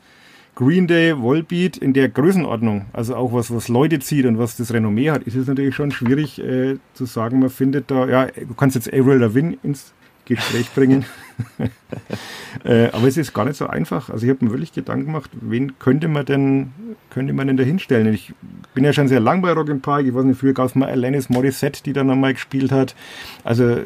Green 0.57 0.87
Day, 0.87 1.15
Volbeat 1.15 1.77
in 1.77 1.93
der 1.93 2.09
Größenordnung, 2.09 2.87
also 2.91 3.15
auch 3.15 3.31
was, 3.31 3.53
was 3.53 3.67
Leute 3.67 3.99
zieht 3.99 4.25
und 4.25 4.39
was 4.39 4.57
das 4.57 4.73
Renommee 4.73 5.11
hat, 5.11 5.21
ist 5.21 5.35
es 5.35 5.45
natürlich 5.45 5.75
schon 5.75 5.91
schwierig 5.91 6.39
äh, 6.39 6.77
zu 6.95 7.05
sagen, 7.05 7.37
man 7.37 7.51
findet 7.51 7.91
da, 7.91 8.07
ja, 8.07 8.25
du 8.25 8.55
kannst 8.55 8.75
jetzt 8.75 8.91
Avril 8.91 9.19
Lavigne 9.19 9.59
ins 9.61 9.93
Gespräch 10.25 10.73
bringen. 10.73 11.05
äh, 12.63 12.87
aber 12.87 13.07
es 13.07 13.17
ist 13.17 13.35
gar 13.35 13.45
nicht 13.45 13.55
so 13.55 13.67
einfach. 13.67 14.09
Also 14.09 14.25
ich 14.25 14.31
habe 14.31 14.43
mir 14.43 14.49
wirklich 14.49 14.73
Gedanken 14.73 15.05
gemacht, 15.05 15.29
wen 15.39 15.77
könnte 15.77 16.07
man 16.07 16.25
denn, 16.25 16.71
könnte 17.11 17.33
man 17.33 17.45
denn 17.45 17.57
da 17.57 17.63
hinstellen? 17.63 18.11
Ich 18.11 18.33
bin 18.73 18.83
ja 18.83 18.93
schon 18.93 19.07
sehr 19.07 19.19
lang 19.19 19.43
bei 19.43 19.51
Rock 19.51 19.79
Park. 19.83 20.07
Ich 20.07 20.15
weiß 20.15 20.25
nicht, 20.25 20.39
früher 20.39 20.53
gab 20.53 20.65
es 20.65 20.73
mal 20.73 20.89
Alanis 20.89 21.29
Morissette, 21.29 21.83
die 21.83 21.93
dann 21.93 22.09
einmal 22.09 22.33
gespielt 22.33 22.71
hat. 22.71 22.95
Also 23.43 23.77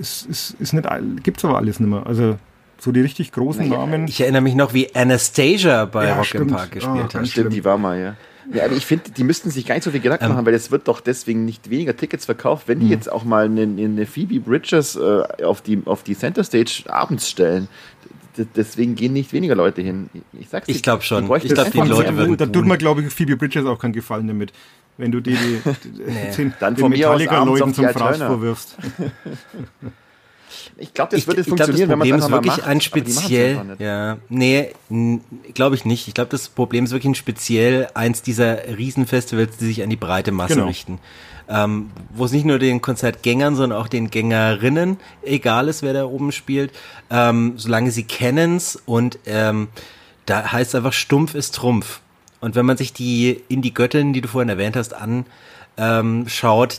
es, 0.00 0.26
es 0.28 0.56
ist 0.58 0.72
nicht, 0.72 0.88
gibt 1.22 1.38
es 1.38 1.44
aber 1.44 1.58
alles 1.58 1.78
nicht 1.78 1.88
mehr. 1.88 2.04
Also 2.04 2.36
So 2.78 2.92
die 2.92 3.00
richtig 3.00 3.32
großen 3.32 3.68
Naja, 3.68 3.78
Namen. 3.80 4.08
Ich 4.08 4.20
erinnere 4.20 4.42
mich 4.42 4.54
noch, 4.54 4.74
wie 4.74 4.94
Anastasia 4.94 5.84
bei 5.86 6.06
Ja, 6.08 6.16
Rock 6.16 6.26
stimmt. 6.26 6.50
im 6.50 6.56
Park 6.56 6.68
Ah, 6.70 6.74
gespielt 6.74 6.96
ganz 7.12 7.14
hat. 7.14 7.28
Stimmt, 7.28 7.52
die 7.52 7.64
war 7.64 7.78
mal, 7.78 7.98
ja. 8.00 8.16
Ja, 8.52 8.66
aber 8.66 8.74
ich 8.74 8.84
finde, 8.84 9.10
die 9.10 9.24
müssten 9.24 9.48
sich 9.50 9.64
gar 9.64 9.74
nicht 9.74 9.84
so 9.84 9.90
viel 9.90 10.00
Gedanken 10.00 10.26
Ähm. 10.26 10.32
machen, 10.32 10.44
weil 10.44 10.52
es 10.54 10.70
wird 10.70 10.86
doch 10.86 11.00
deswegen 11.00 11.46
nicht 11.46 11.70
weniger 11.70 11.96
Tickets 11.96 12.26
verkauft, 12.26 12.68
wenn 12.68 12.80
die 12.80 12.88
jetzt 12.90 13.10
auch 13.10 13.24
mal 13.24 13.46
eine, 13.46 13.62
eine 13.62 14.04
Phoebe 14.06 14.38
Bridges 14.40 14.96
äh, 14.96 15.22
auf, 15.44 15.62
die, 15.62 15.80
auf 15.86 16.02
die 16.02 16.14
Center 16.16 16.44
Stage 16.44 16.82
abends 16.88 17.30
stellen. 17.30 17.68
D 18.36 18.44
deswegen 18.54 18.96
gehen 18.96 19.12
nicht 19.14 19.32
weniger 19.32 19.54
Leute 19.54 19.80
hin. 19.80 20.10
Ich 20.38 20.48
sag's 20.50 20.68
Ich 20.68 20.76
dir, 20.78 20.82
glaub 20.82 21.02
schon. 21.04 21.22
die 21.22 21.28
bräuchten 21.28 21.46
Ich 21.46 21.54
glaub, 21.54 21.66
einfach 21.66 21.84
die 21.84 21.88
Leute 21.88 22.16
würden- 22.16 22.36
da 22.36 22.44
tut 22.46 22.66
mir, 22.66 22.76
glaube 22.76 23.00
ich, 23.02 23.10
Phoebe 23.14 23.36
Bridges 23.36 23.64
auch 23.64 23.78
keinen 23.78 23.92
Gefallen 23.92 24.26
damit. 24.26 24.52
Wenn 24.98 25.10
du 25.10 25.20
die, 25.20 25.36
die, 25.84 25.90
die 25.90 26.36
den, 26.36 26.52
Dann 26.60 26.74
den 26.74 26.88
Metallica-Leuten 26.90 27.72
zum 27.72 27.88
Fraß 27.88 28.18
vorwirfst. 28.18 28.76
Ich 30.76 30.92
glaube, 30.94 31.10
das 31.12 31.20
Ich, 31.20 31.26
wird 31.26 31.38
jetzt 31.38 31.46
ich 31.48 31.54
glaube, 31.54 31.72
das 31.72 31.78
funktionieren, 31.80 31.90
wenn 31.90 31.98
man 31.98 32.08
Problem 32.08 32.14
es 32.16 32.18
ist 32.20 32.24
einfach 32.24 32.30
mal 32.30 32.44
wirklich 32.44 32.56
macht. 32.56 32.68
ein 32.68 32.76
aber 32.76 33.00
die 33.00 33.12
machen's 33.12 33.24
speziell, 33.24 33.76
ja, 33.78 34.18
nee, 34.28 34.70
glaube 35.54 35.74
ich 35.76 35.84
nicht. 35.84 36.08
Ich 36.08 36.14
glaube, 36.14 36.30
das 36.30 36.48
Problem 36.48 36.84
ist 36.84 36.90
wirklich 36.92 37.10
ein 37.10 37.14
speziell 37.14 37.88
eins 37.94 38.22
dieser 38.22 38.66
Riesenfestivals, 38.76 39.56
die 39.58 39.66
sich 39.66 39.82
an 39.82 39.90
die 39.90 39.96
breite 39.96 40.32
Masse 40.32 40.54
Genau. 40.54 40.66
richten. 40.66 40.98
Ähm, 41.46 41.90
wo 42.14 42.24
es 42.24 42.32
nicht 42.32 42.46
nur 42.46 42.58
den 42.58 42.80
Konzertgängern, 42.80 43.54
sondern 43.54 43.78
auch 43.78 43.88
den 43.88 44.10
Gängerinnen 44.10 44.96
egal 45.22 45.68
ist, 45.68 45.82
wer 45.82 45.92
da 45.92 46.06
oben 46.06 46.32
spielt, 46.32 46.72
ähm, 47.10 47.52
solange 47.56 47.90
sie 47.90 48.04
kennen's 48.04 48.78
und 48.86 49.18
ähm, 49.26 49.68
da 50.24 50.52
heißt 50.52 50.74
einfach 50.74 50.94
stumpf 50.94 51.34
ist 51.34 51.54
Trumpf. 51.54 52.00
Und 52.40 52.54
wenn 52.54 52.64
man 52.64 52.78
sich 52.78 52.92
die 52.94 53.42
Indie-Göttin, 53.48 54.14
die 54.14 54.22
du 54.22 54.28
vorhin 54.28 54.48
erwähnt 54.48 54.74
hast, 54.76 54.94
an 54.94 55.26
ähm, 55.76 56.26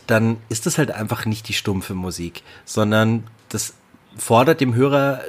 dann 0.07 0.37
ist 0.49 0.65
das 0.65 0.77
halt 0.77 0.91
einfach 0.91 1.25
nicht 1.25 1.47
die 1.47 1.53
stumpfe 1.53 1.93
Musik, 1.93 2.43
sondern 2.65 3.23
das 3.55 3.73
fordert 4.17 4.61
dem 4.61 4.75
Hörer 4.75 5.21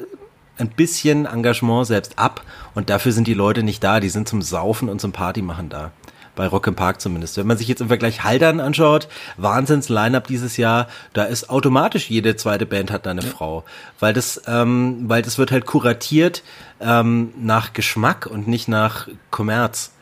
ein 0.59 0.69
bisschen 0.69 1.27
Engagement 1.27 1.87
selbst 1.87 2.19
ab 2.19 2.43
und 2.75 2.91
dafür 2.91 3.13
sind 3.13 3.27
die 3.27 3.35
Leute 3.35 3.63
nicht 3.63 3.83
da, 3.85 4.01
die 4.01 4.09
sind 4.09 4.29
zum 4.29 4.43
Saufen 4.43 4.89
und 4.89 5.01
zum 5.01 5.13
Partymachen 5.13 5.69
da. 5.69 5.93
Bei 6.35 6.47
Rock 6.47 6.67
im 6.67 6.75
Park 6.75 7.01
zumindest. 7.01 7.39
Wenn 7.39 7.47
man 7.47 7.57
sich 7.57 7.67
jetzt 7.67 7.81
im 7.81 7.89
Vergleich 7.89 8.23
Haldern 8.23 8.61
anschaut, 8.61 9.09
Wahnsinns 9.39 9.89
Line-Up 9.89 10.27
dieses 10.27 10.59
Jahr, 10.59 10.87
da 11.15 11.25
ist 11.25 11.49
automatisch 11.49 12.11
jede 12.11 12.37
zweite 12.37 12.67
Band 12.67 12.91
hat 12.91 13.07
da 13.07 13.11
eine 13.13 13.23
Frau. 13.23 13.65
Weil 14.01 14.13
das, 14.13 14.43
ähm, 14.47 15.05
weil 15.07 15.23
das 15.23 15.39
wird 15.39 15.51
halt 15.51 15.65
kuratiert 15.65 16.43
ähm, 16.79 17.33
nach 17.39 17.73
Geschmack 17.73 18.27
und 18.27 18.49
nicht 18.49 18.69
nach 18.69 19.09
Kommerz. 19.31 19.93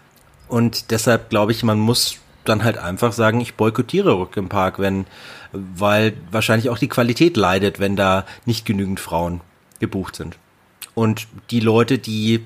Und 0.49 0.91
deshalb 0.91 1.31
glaube 1.31 1.53
ich, 1.53 1.63
man 1.63 1.79
muss 1.79 2.17
dann 2.45 2.65
halt 2.65 2.79
einfach 2.79 3.13
sagen, 3.13 3.41
ich 3.41 3.55
boykottiere 3.55 4.13
Rock 4.13 4.37
im 4.37 4.49
Park, 4.49 4.81
wenn, 4.81 5.07
weil 5.55 6.15
wahrscheinlich 6.31 6.69
auch 6.69 6.79
die 6.79 6.89
Qualität 6.89 7.37
leidet, 7.37 7.81
wenn 7.81 7.97
da 7.97 8.27
nicht 8.45 8.67
genügend 8.67 9.01
Frauen 9.01 9.41
gebucht 9.81 10.17
sind. 10.17 10.37
Und 10.95 11.27
die 11.51 11.61
Leute, 11.61 11.99
die 11.99 12.45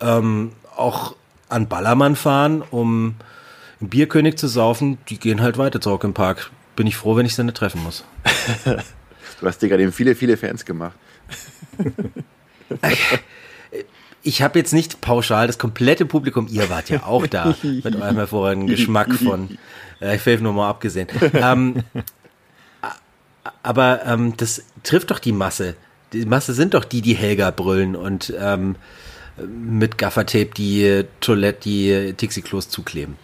ähm, 0.00 0.52
auch 0.76 1.16
an 1.48 1.68
Ballermann 1.68 2.16
fahren, 2.16 2.62
um 2.70 3.16
im 3.80 3.88
Bierkönig 3.88 4.36
zu 4.36 4.46
saufen, 4.48 4.98
die 5.08 5.18
gehen 5.18 5.40
halt 5.40 5.58
weiter 5.58 5.80
zu 5.80 5.90
Rock 5.90 6.04
im 6.04 6.14
Park. 6.14 6.50
Bin 6.76 6.86
ich 6.86 6.96
froh, 6.96 7.16
wenn 7.16 7.26
ich 7.26 7.34
sie 7.34 7.44
nicht 7.44 7.56
treffen 7.56 7.82
muss. 7.82 8.04
Du 9.40 9.46
hast 9.46 9.62
dir 9.62 9.70
gerade 9.70 9.82
eben 9.82 9.92
viele, 9.92 10.14
viele 10.16 10.36
Fans 10.36 10.66
gemacht. 10.66 10.94
Ich 14.22 14.42
habe 14.42 14.58
jetzt 14.58 14.72
nicht 14.72 15.00
pauschal 15.00 15.46
das 15.46 15.58
komplette 15.58 16.04
Publikum, 16.04 16.46
ihr 16.50 16.68
wart 16.68 16.90
ja 16.90 17.04
auch 17.04 17.26
da 17.26 17.54
mit 17.62 17.96
eurem 17.96 18.16
hervorragenden 18.16 18.68
Geschmack 18.68 19.14
von 19.14 19.56
äh, 20.00 20.18
Fave 20.18 20.42
nur 20.42 20.52
mal 20.52 20.68
abgesehen. 20.68 21.08
Ähm, 21.34 21.82
aber 23.62 24.04
ähm, 24.06 24.36
das 24.36 24.64
trifft 24.82 25.10
doch 25.10 25.18
die 25.18 25.32
Masse. 25.32 25.74
Die 26.12 26.26
Masse 26.26 26.54
sind 26.54 26.74
doch 26.74 26.84
die, 26.84 27.02
die 27.02 27.14
Helga 27.14 27.50
brüllen 27.50 27.96
und 27.96 28.34
ähm, 28.38 28.76
mit 29.46 29.96
Gaffertape 29.96 30.50
die 30.56 31.04
Toilette, 31.20 31.60
die 31.60 32.12
Dixie-Klos 32.14 32.68
zukleben. 32.68 33.16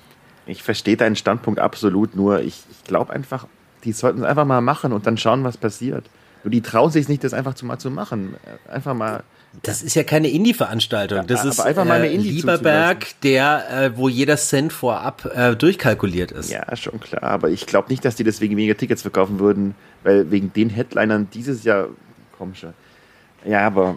Ich 0.46 0.62
verstehe 0.62 0.96
deinen 0.96 1.16
Standpunkt 1.16 1.58
absolut, 1.58 2.14
nur 2.14 2.40
ich, 2.40 2.62
ich 2.70 2.84
glaube 2.84 3.12
einfach, 3.12 3.46
die 3.84 3.92
sollten 3.92 4.20
es 4.20 4.24
einfach 4.24 4.44
mal 4.44 4.60
machen 4.60 4.92
und 4.92 5.06
dann 5.06 5.18
schauen, 5.18 5.44
was 5.44 5.56
passiert. 5.56 6.08
Nur 6.44 6.52
die 6.52 6.60
trauen 6.60 6.90
sich 6.90 7.08
nicht, 7.08 7.24
das 7.24 7.34
einfach 7.34 7.54
zu, 7.54 7.66
mal 7.66 7.78
zu 7.78 7.90
machen. 7.90 8.36
Einfach 8.68 8.94
mal. 8.94 9.24
Das 9.62 9.82
ist 9.82 9.94
ja 9.94 10.04
keine 10.04 10.28
Indie-Veranstaltung. 10.28 11.26
Das 11.26 11.40
aber 11.40 11.48
ist 11.50 11.60
einfach 11.60 11.84
mal 11.84 12.00
äh, 12.00 12.04
eine 12.04 12.08
Indie 12.08 12.30
Lieberberg, 12.30 13.06
der, 13.22 13.70
äh, 13.70 13.96
wo 13.96 14.08
jeder 14.08 14.36
Cent 14.36 14.72
vorab 14.72 15.30
äh, 15.34 15.54
durchkalkuliert 15.56 16.32
ist. 16.32 16.50
Ja, 16.50 16.74
schon 16.76 17.00
klar. 17.00 17.22
Aber 17.22 17.50
ich 17.50 17.66
glaube 17.66 17.88
nicht, 17.88 18.04
dass 18.04 18.16
die 18.16 18.24
deswegen 18.24 18.56
weniger 18.56 18.76
Tickets 18.76 19.02
verkaufen 19.02 19.38
würden, 19.38 19.74
weil 20.02 20.30
wegen 20.30 20.52
den 20.52 20.70
Headlinern 20.70 21.28
dieses 21.32 21.64
Jahr. 21.64 21.88
Komm 22.36 22.54
schon. 22.54 22.74
Ja, 23.44 23.66
aber. 23.66 23.96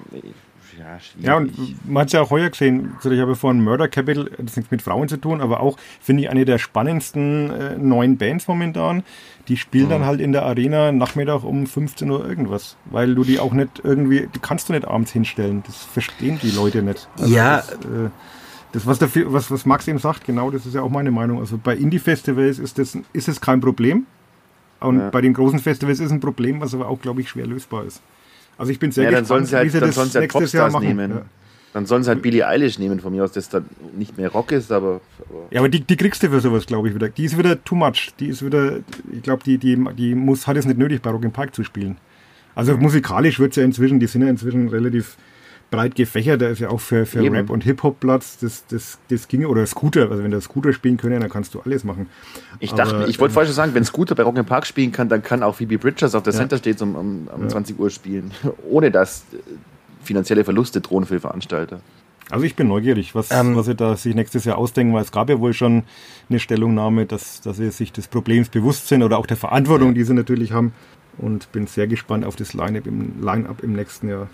Ja, 0.79 0.99
schwierig. 0.99 1.25
Ja, 1.27 1.37
und 1.37 1.87
man 1.89 2.01
hat 2.01 2.07
es 2.07 2.13
ja 2.13 2.21
auch 2.21 2.29
heuer 2.31 2.49
gesehen, 2.49 2.93
also 2.95 3.11
ich 3.11 3.19
habe 3.19 3.35
vorhin 3.35 3.63
Murder 3.63 3.87
Capital, 3.89 4.25
das 4.37 4.51
hat 4.51 4.57
nichts 4.57 4.71
mit 4.71 4.81
Frauen 4.81 5.07
zu 5.09 5.17
tun, 5.17 5.41
aber 5.41 5.59
auch, 5.59 5.77
finde 6.01 6.23
ich, 6.23 6.29
eine 6.29 6.45
der 6.45 6.57
spannendsten 6.57 7.49
äh, 7.51 7.77
neuen 7.77 8.17
Bands 8.17 8.47
momentan. 8.47 9.03
Die 9.49 9.57
spielen 9.57 9.85
Mhm. 9.87 9.89
dann 9.89 10.05
halt 10.05 10.21
in 10.21 10.31
der 10.31 10.43
Arena 10.45 10.91
Nachmittag 10.91 11.43
um 11.43 11.65
15 11.67 12.09
Uhr 12.09 12.27
irgendwas, 12.27 12.77
weil 12.85 13.13
du 13.15 13.23
die 13.23 13.39
auch 13.39 13.51
nicht 13.53 13.81
irgendwie, 13.83 14.27
die 14.33 14.39
kannst 14.39 14.69
du 14.69 14.73
nicht 14.73 14.87
abends 14.87 15.11
hinstellen. 15.11 15.63
Das 15.65 15.83
verstehen 15.83 16.39
die 16.41 16.51
Leute 16.51 16.81
nicht. 16.83 17.09
Ja. 17.25 17.57
Das, 17.57 17.71
äh, 17.73 18.09
das 18.71 18.85
was, 18.85 18.99
dafür, 18.99 19.33
was, 19.33 19.49
was 19.49 19.65
Max 19.65 19.87
eben 19.87 19.97
sagt, 19.97 20.25
genau, 20.25 20.51
das 20.51 20.65
ist 20.67 20.75
ja 20.75 20.81
auch 20.83 20.89
meine 20.91 21.09
Meinung. 21.11 21.39
Also 21.39 21.57
bei 21.61 21.75
Indie-Festivals 21.75 22.59
ist 22.59 22.77
das 22.77 22.95
ist 23.13 23.27
es 23.27 23.41
kein 23.41 23.59
Problem. 23.61 24.05
Und 24.79 24.99
Ja. 24.99 25.09
bei 25.09 25.19
den 25.21 25.33
großen 25.33 25.59
Festivals 25.59 25.99
ist 25.99 26.05
es 26.05 26.11
ein 26.11 26.19
Problem, 26.21 26.61
was 26.61 26.73
aber 26.73 26.87
auch, 26.87 27.01
glaube 27.01 27.19
ich, 27.21 27.29
schwer 27.29 27.47
lösbar 27.47 27.83
ist. 27.85 28.01
Also 28.59 28.71
ich 28.73 28.79
bin 28.79 28.91
sehr 28.91 29.05
ja, 29.05 29.11
dann 29.11 29.21
gespannt, 29.21 29.27
sollen 29.27 29.45
sie 29.45 29.55
halt, 29.55 29.65
wie 29.65 29.69
sie 29.69 29.79
dann 29.79 29.89
das 29.89 29.95
sollen 29.95 30.09
sie 30.09 30.17
halt 30.19 30.23
nächstes 30.33 30.51
Jahr 30.51 30.69
Popstars 30.69 30.73
machen. 30.73 30.97
nehmen. 30.97 31.17
Ja. 31.17 31.25
Dann 31.73 31.85
sollen 31.85 32.03
sie 32.03 32.09
halt 32.09 32.21
Billie 32.21 32.45
Eilish 32.45 32.77
nehmen 32.77 32.99
von 32.99 33.13
mir 33.13 33.23
aus, 33.23 33.31
das 33.31 33.47
dann 33.47 33.65
nicht 33.95 34.17
mehr 34.17 34.29
Rock 34.29 34.51
ist, 34.51 34.71
aber. 34.71 35.01
aber 35.19 35.47
Ja, 35.51 35.61
aber 35.61 35.69
die, 35.69 35.79
die 35.79 35.95
kriegst 35.95 36.21
du 36.21 36.29
für 36.29 36.41
sowas, 36.41 36.65
glaube 36.65 36.89
ich, 36.89 36.95
wieder. 36.95 37.09
Die 37.09 37.23
ist 37.23 37.37
wieder 37.37 37.63
too 37.63 37.75
much. 37.75 38.09
Die 38.19 38.27
ist 38.27 38.45
wieder, 38.45 38.79
ich 39.11 39.21
glaube, 39.21 39.43
die, 39.43 39.57
die, 39.57 39.77
die 39.95 40.13
muss, 40.13 40.45
hat 40.45 40.57
es 40.57 40.65
nicht 40.65 40.77
nötig, 40.77 41.01
bei 41.01 41.09
Rock 41.09 41.23
im 41.23 41.31
Park 41.31 41.55
zu 41.55 41.63
spielen. 41.63 41.97
Also 42.53 42.75
musikalisch 42.75 43.39
wird 43.39 43.55
ja 43.55 43.63
inzwischen, 43.63 44.01
die 44.01 44.07
sind 44.07 44.23
ja 44.23 44.29
inzwischen 44.29 44.67
relativ 44.67 45.15
breit 45.71 45.95
gefächert. 45.95 46.41
Da 46.41 46.49
ist 46.49 46.59
ja 46.59 46.69
auch 46.69 46.79
für, 46.79 47.05
für 47.05 47.23
Eben. 47.23 47.35
Rap 47.35 47.49
und 47.49 47.63
Hip-Hop 47.63 47.99
Platz. 47.99 48.37
Das, 48.39 48.65
das, 48.67 48.97
das 49.09 49.27
ginge, 49.27 49.47
oder 49.47 49.65
Scooter. 49.65 50.09
Also 50.09 50.23
wenn 50.23 50.31
der 50.31 50.41
Scooter 50.41 50.73
spielen 50.73 50.97
können, 50.97 51.21
dann 51.21 51.29
kannst 51.29 51.53
du 51.53 51.61
alles 51.61 51.83
machen. 51.83 52.07
Ich 52.59 52.73
Aber, 52.73 52.83
dachte, 52.83 53.09
ich 53.09 53.19
wollte 53.19 53.31
ähm, 53.31 53.33
vorher 53.33 53.47
schon 53.47 53.55
sagen, 53.55 53.73
wenn 53.73 53.85
Scooter 53.85 54.15
bei 54.15 54.23
Rock 54.23 54.37
im 54.37 54.45
Park 54.45 54.65
spielen 54.65 54.91
kann, 54.91 55.09
dann 55.09 55.23
kann 55.23 55.43
auch 55.43 55.55
Phoebe 55.55 55.77
Bridgers 55.77 56.15
auf 56.15 56.23
der 56.23 56.33
Center 56.33 56.57
Stage 56.57 56.83
um, 56.83 56.95
um, 56.95 57.27
um 57.27 57.49
20 57.49 57.79
Uhr 57.79 57.89
spielen, 57.89 58.31
ohne 58.69 58.91
dass 58.91 59.25
äh, 59.33 59.37
finanzielle 60.03 60.43
Verluste 60.43 60.81
drohen 60.81 61.05
für 61.05 61.15
die 61.15 61.19
Veranstalter. 61.19 61.81
Also 62.31 62.45
ich 62.45 62.55
bin 62.55 62.67
neugierig, 62.67 63.15
was, 63.15 63.31
Ähm, 63.31 63.55
was 63.55 63.65
sie 63.65 63.75
da 63.75 63.95
sich 63.95 64.13
nächstes 64.13 64.45
Jahr 64.45 64.57
ausdenken, 64.57 64.93
weil 64.93 65.01
es 65.01 65.11
gab 65.11 65.29
ja 65.29 65.39
wohl 65.39 65.53
schon 65.53 65.83
eine 66.29 66.39
Stellungnahme, 66.39 67.05
dass, 67.05 67.41
dass 67.41 67.57
sie 67.57 67.71
sich 67.71 67.91
des 67.91 68.07
Problems 68.07 68.49
bewusst 68.49 68.87
sind 68.87 69.01
oder 69.01 69.17
auch 69.17 69.25
der 69.25 69.37
Verantwortung, 69.37 69.95
die 69.95 70.03
sie 70.03 70.13
natürlich 70.13 70.51
haben. 70.51 70.73
Und 71.17 71.51
bin 71.51 71.67
sehr 71.67 71.87
gespannt 71.87 72.23
auf 72.23 72.37
das 72.37 72.53
Line-Up 72.53 72.87
im, 72.87 73.21
Line 73.21 73.49
im 73.61 73.73
nächsten 73.73 74.07
Jahr. 74.07 74.29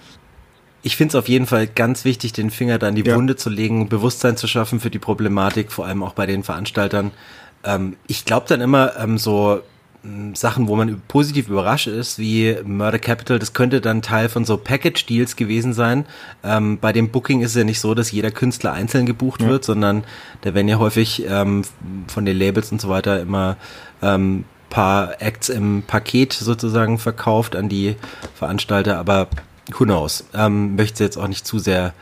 Ich 0.86 0.98
finde 0.98 1.14
es 1.14 1.16
auf 1.16 1.28
jeden 1.28 1.48
Fall 1.48 1.66
ganz 1.66 2.06
wichtig, 2.06 2.32
den 2.32 2.52
Finger 2.52 2.78
da 2.78 2.88
in 2.90 2.94
die 2.96 3.02
Ja. 3.04 3.16
Wunde 3.16 3.36
zu 3.36 3.50
legen, 3.50 3.90
Bewusstsein 3.90 4.38
zu 4.38 4.46
schaffen 4.48 4.80
für 4.80 4.92
die 4.92 5.00
Problematik, 5.00 5.72
vor 5.72 5.88
allem 5.88 6.04
auch 6.04 6.14
bei 6.14 6.28
den 6.28 6.44
Veranstaltern. 6.44 7.10
Ähm, 7.64 7.96
ich 8.06 8.24
glaube 8.24 8.46
dann 8.48 8.62
immer 8.62 8.96
ähm, 9.00 9.18
so 9.18 9.62
ähm, 10.04 10.36
Sachen, 10.36 10.68
wo 10.68 10.76
man 10.76 11.02
positiv 11.08 11.48
überrascht 11.50 11.88
ist, 11.88 12.20
wie 12.20 12.56
Murder 12.64 13.00
Capital, 13.00 13.40
das 13.40 13.54
könnte 13.54 13.82
dann 13.82 14.04
Teil 14.04 14.30
von 14.30 14.46
so 14.46 14.58
Package-Deals 14.58 15.36
gewesen 15.36 15.74
sein. 15.74 16.06
Ähm, 16.44 16.78
bei 16.80 16.94
dem 16.94 17.10
Booking 17.10 17.42
ist 17.42 17.52
es 17.52 17.58
ja 17.58 17.64
nicht 17.64 17.80
so, 17.80 17.96
dass 17.96 18.12
jeder 18.12 18.30
Künstler 18.30 18.74
einzeln 18.74 19.08
gebucht 19.08 19.42
Ja. 19.42 19.48
wird, 19.50 19.64
sondern 19.66 20.04
da 20.42 20.54
werden 20.54 20.68
ja 20.68 20.78
häufig 20.78 21.26
ähm, 21.28 21.64
von 22.06 22.26
den 22.26 22.38
Labels 22.38 22.72
und 22.72 22.80
so 22.80 22.90
weiter 22.90 23.20
immer 23.22 23.58
ähm, 24.04 24.46
paar 24.70 25.20
Acts 25.20 25.50
im 25.50 25.82
Paket 25.82 26.34
sozusagen 26.34 27.00
verkauft 27.00 27.56
an 27.56 27.70
die 27.70 27.96
Veranstalter, 28.36 29.00
aber 29.00 29.30
who 29.74 29.86
knows. 29.86 30.26
Ähm, 30.34 30.76
möchte 30.76 31.04
jetzt 31.04 31.18
auch 31.18 31.28
nicht 31.28 31.46
zu 31.46 31.60
sehr 31.60 31.94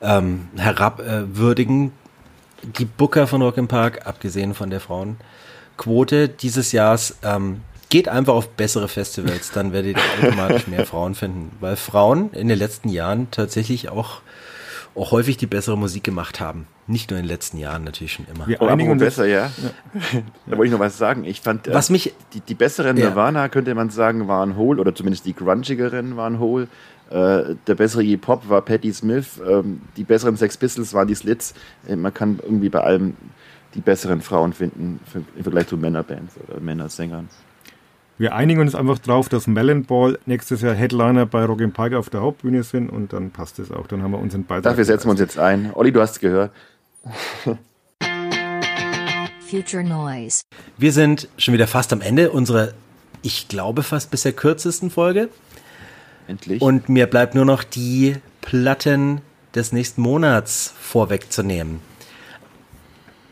ähm, 0.00 0.48
herabwürdigen. 0.56 1.92
Die 2.62 2.84
Booker 2.84 3.26
von 3.26 3.42
Rock 3.42 3.56
im 3.56 3.68
Park, 3.68 4.06
abgesehen 4.06 4.54
von 4.54 4.70
der 4.70 4.80
Frauenquote 4.80 6.28
dieses 6.28 6.72
Jahres, 6.72 7.16
ähm, 7.22 7.62
geht 7.88 8.08
einfach 8.08 8.34
auf 8.34 8.50
bessere 8.50 8.88
Festivals, 8.88 9.50
dann 9.52 9.72
werdet 9.72 9.96
ihr 9.96 10.26
automatisch 10.26 10.66
mehr 10.66 10.84
Frauen 10.86 11.14
finden, 11.14 11.52
weil 11.60 11.76
Frauen 11.76 12.30
in 12.32 12.48
den 12.48 12.58
letzten 12.58 12.88
Jahren 12.88 13.30
tatsächlich 13.30 13.88
auch, 13.88 14.20
auch 14.98 15.12
häufig 15.12 15.36
die 15.36 15.46
bessere 15.46 15.76
Musik 15.78 16.04
gemacht 16.04 16.40
haben. 16.40 16.66
Nicht 16.86 17.10
nur 17.10 17.18
in 17.18 17.24
den 17.24 17.28
letzten 17.28 17.58
Jahren, 17.58 17.84
natürlich 17.84 18.12
schon 18.14 18.26
immer. 18.32 18.46
Wir 18.46 18.60
Oh, 18.60 18.66
einigen 18.66 18.90
uns 18.90 19.00
besser, 19.00 19.26
ja. 19.26 19.50
da 20.46 20.52
wollte 20.56 20.66
ich 20.66 20.72
noch 20.72 20.78
was 20.80 20.98
sagen. 20.98 21.24
Ich 21.24 21.40
fand, 21.40 21.68
äh, 21.68 21.74
Was 21.74 21.90
mich- 21.90 22.14
die, 22.32 22.40
die 22.40 22.54
besseren 22.54 22.96
Ja. 22.96 23.06
Nirvana, 23.10 23.48
könnte 23.48 23.74
man 23.74 23.90
sagen, 23.90 24.28
waren 24.28 24.56
Hole, 24.56 24.80
oder 24.80 24.94
zumindest 24.94 25.26
die 25.26 25.34
grungigeren 25.34 26.16
waren 26.16 26.38
Hole. 26.38 26.68
Äh, 27.10 27.54
der 27.66 27.74
bessere 27.74 28.02
Hip-Hop 28.02 28.48
war 28.48 28.60
Patti 28.62 28.92
Smith. 28.92 29.40
Ähm, 29.48 29.80
die 29.96 30.04
besseren 30.04 30.36
Sex 30.36 30.56
Pistols 30.56 30.92
waren 30.94 31.08
die 31.08 31.14
Slits. 31.14 31.54
Äh, 31.86 31.96
man 31.96 32.12
kann 32.12 32.38
irgendwie 32.42 32.68
bei 32.68 32.80
allem 32.80 33.16
die 33.74 33.80
besseren 33.80 34.20
Frauen 34.22 34.52
finden 34.52 35.00
für, 35.10 35.22
im 35.36 35.42
Vergleich 35.42 35.66
zu 35.68 35.76
Männerbands 35.76 36.34
oder 36.48 36.60
Männersängern. 36.60 37.28
Wir 38.18 38.34
einigen 38.34 38.60
uns 38.60 38.74
einfach 38.74 38.98
drauf, 38.98 39.28
dass 39.28 39.46
Melon 39.46 39.84
Ball 39.84 40.18
nächstes 40.26 40.60
Jahr 40.60 40.74
Headliner 40.74 41.24
bei 41.24 41.44
Rock 41.44 41.60
im 41.60 41.72
Park 41.72 41.94
auf 41.94 42.10
der 42.10 42.20
Hauptbühne 42.20 42.64
sind 42.64 42.90
und 42.90 43.12
dann 43.12 43.30
passt 43.30 43.60
es 43.60 43.70
auch. 43.70 43.86
Dann 43.86 44.02
haben 44.02 44.10
wir 44.10 44.18
unseren 44.18 44.44
Beitrag. 44.44 44.64
Dafür 44.64 44.84
setzen 44.84 45.06
wir 45.06 45.12
uns 45.12 45.20
jetzt 45.20 45.38
ein. 45.38 45.70
Olli, 45.74 45.92
du 45.92 46.00
hast 46.00 46.12
es 46.12 46.20
gehört. 46.20 46.50
Future 49.48 49.84
Noise. 49.84 50.42
Wir 50.76 50.92
sind 50.92 51.28
schon 51.38 51.54
wieder 51.54 51.68
fast 51.68 51.92
am 51.92 52.00
Ende 52.00 52.30
unserer, 52.30 52.72
ich 53.22 53.48
glaube, 53.48 53.82
fast 53.82 54.10
bisher 54.10 54.32
kürzesten 54.32 54.90
Folge. 54.90 55.28
Endlich. 56.26 56.60
Und 56.60 56.88
mir 56.88 57.06
bleibt 57.06 57.34
nur 57.34 57.44
noch 57.44 57.62
die 57.62 58.16
Platten 58.40 59.20
des 59.54 59.72
nächsten 59.72 60.02
Monats 60.02 60.74
vorwegzunehmen. 60.80 61.80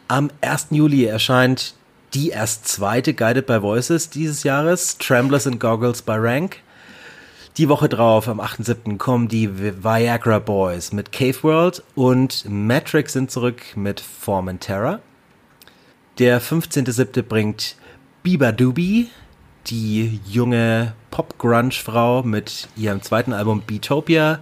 Am 0.08 0.30
1. 0.40 0.68
Juli 0.70 1.04
erscheint 1.04 1.74
die 2.16 2.30
erst 2.30 2.66
zweite 2.66 3.12
Guided 3.12 3.44
by 3.44 3.60
Voices 3.60 4.08
dieses 4.08 4.42
Jahres, 4.42 4.96
Tremblers 4.96 5.46
and 5.46 5.60
Goggles 5.60 6.00
by 6.00 6.14
Rank. 6.14 6.62
Die 7.58 7.68
Woche 7.68 7.90
drauf, 7.90 8.26
am 8.26 8.40
8.7., 8.40 8.96
kommen 8.96 9.28
die 9.28 9.50
Viagra 9.84 10.38
Boys 10.38 10.94
mit 10.94 11.12
Cave 11.12 11.42
World 11.42 11.82
und 11.94 12.46
Matrix 12.48 13.12
sind 13.12 13.30
zurück 13.30 13.60
mit 13.74 14.00
Formentera. 14.00 15.00
Der 16.18 16.40
15.7. 16.40 17.20
bringt 17.20 17.76
Biba 18.22 18.50
Doobie, 18.50 19.10
die 19.66 20.18
junge 20.26 20.94
Pop-Grunge-Frau 21.10 22.22
mit 22.22 22.68
ihrem 22.78 23.02
zweiten 23.02 23.34
Album 23.34 23.60
Beatopia, 23.60 24.38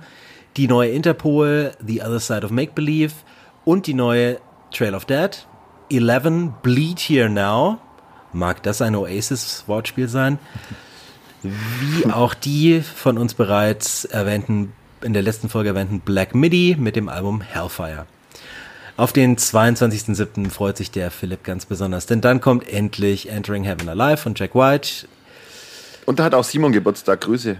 die 0.56 0.68
neue 0.68 0.90
Interpol, 0.90 1.72
The 1.84 2.02
Other 2.02 2.20
Side 2.20 2.44
of 2.44 2.52
Make 2.52 2.74
Believe 2.76 3.14
und 3.64 3.88
die 3.88 3.94
neue 3.94 4.38
Trail 4.70 4.94
of 4.94 5.06
Dead. 5.06 5.44
11 5.90 6.62
Bleed 6.62 6.98
Here 6.98 7.28
Now. 7.28 7.78
Mag 8.32 8.62
das 8.62 8.82
ein 8.82 8.97
Oasis-Wortspiel 8.97 10.09
sein? 10.09 10.39
Wie 11.43 12.11
auch 12.11 12.35
die 12.35 12.81
von 12.81 13.19
uns 13.19 13.35
bereits 13.35 14.05
erwähnten, 14.05 14.73
in 15.02 15.12
der 15.12 15.23
letzten 15.23 15.48
Folge 15.48 15.70
erwähnten 15.70 16.01
Black 16.01 16.35
Midi 16.35 16.77
mit 16.78 16.97
dem 16.97 17.09
Album 17.09 17.43
Hellfire. 17.43 18.06
Auf 18.97 19.12
den 19.12 19.36
22.07. 19.36 20.51
freut 20.51 20.77
sich 20.77 20.90
der 20.90 21.11
Philipp 21.11 21.44
ganz 21.44 21.66
besonders, 21.66 22.06
denn 22.06 22.20
dann 22.20 22.40
kommt 22.40 22.69
endlich 22.69 23.28
Entering 23.28 23.65
Heaven 23.65 23.89
Alive 23.89 24.19
von 24.19 24.35
Jack 24.36 24.55
White. 24.55 25.09
Und 26.06 26.19
da 26.19 26.24
hat 26.24 26.35
auch 26.35 26.44
Simon 26.44 26.73
Geburtstag. 26.73 27.23
Grüße. 27.23 27.56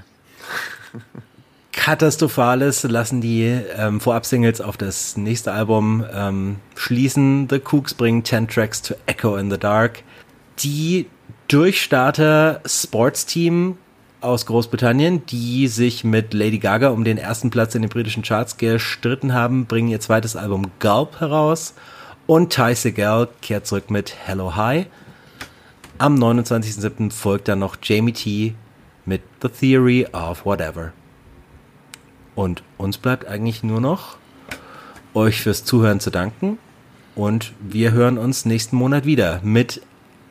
Katastrophales 1.77 2.85
lassen 2.85 3.21
die 3.21 3.43
ähm, 3.43 4.01
Vorab-Singles 4.01 4.61
auf 4.61 4.77
das 4.77 5.17
nächste 5.17 5.53
Album 5.53 6.05
ähm, 6.13 6.57
schließen. 6.77 7.49
The 7.51 7.61
Cooks 7.61 7.95
bringen 7.95 8.25
10 8.25 8.49
Tracks 8.49 8.81
to 8.83 8.95
Echo 9.07 9.37
in 9.37 9.51
the 9.51 9.59
Dark. 9.59 10.03
Die 10.61 11.07
Durchstarter 11.49 12.61
Sportsteam 12.65 13.77
aus 14.21 14.47
Großbritannien, 14.47 15.27
die 15.27 15.69
sich 15.69 16.05
mit 16.05 16.33
Lady 16.33 16.59
Gaga 16.59 16.89
um 16.89 17.05
den 17.05 17.19
ersten 17.19 17.51
Platz 17.51 17.75
in 17.75 17.83
den 17.83 17.91
britischen 17.91 18.23
Charts 18.23 18.57
gestritten 18.57 19.35
haben, 19.35 19.67
bringen 19.67 19.89
ihr 19.89 20.01
zweites 20.01 20.37
Album 20.37 20.71
Gulp 20.81 21.21
heraus. 21.21 21.75
Und 22.27 22.55
Ty 22.55 22.75
Segall 22.75 23.29
kehrt 23.43 23.67
zurück 23.67 23.91
mit 23.91 24.17
Hello 24.25 24.57
Hi. 24.57 24.87
Am 25.99 26.17
29.07. 26.17 27.11
folgt 27.11 27.49
dann 27.49 27.59
noch 27.59 27.77
Jamie 27.83 28.13
T 28.13 28.55
mit 29.05 29.21
The 29.43 29.49
Theory 29.49 30.07
of 30.13 30.47
Whatever. 30.47 30.93
Und 32.35 32.63
uns 32.79 32.99
bleibt 32.99 33.27
eigentlich 33.27 33.63
nur 33.63 33.81
noch, 33.81 34.17
euch 35.15 35.43
fürs 35.43 35.65
Zuhören 35.65 36.01
zu 36.01 36.11
danken. 36.11 36.59
Und 37.15 37.53
wir 37.61 37.93
hören 37.93 38.19
uns 38.19 38.45
nächsten 38.45 38.77
Monat 38.77 39.05
wieder 39.05 39.41
mit 39.43 39.83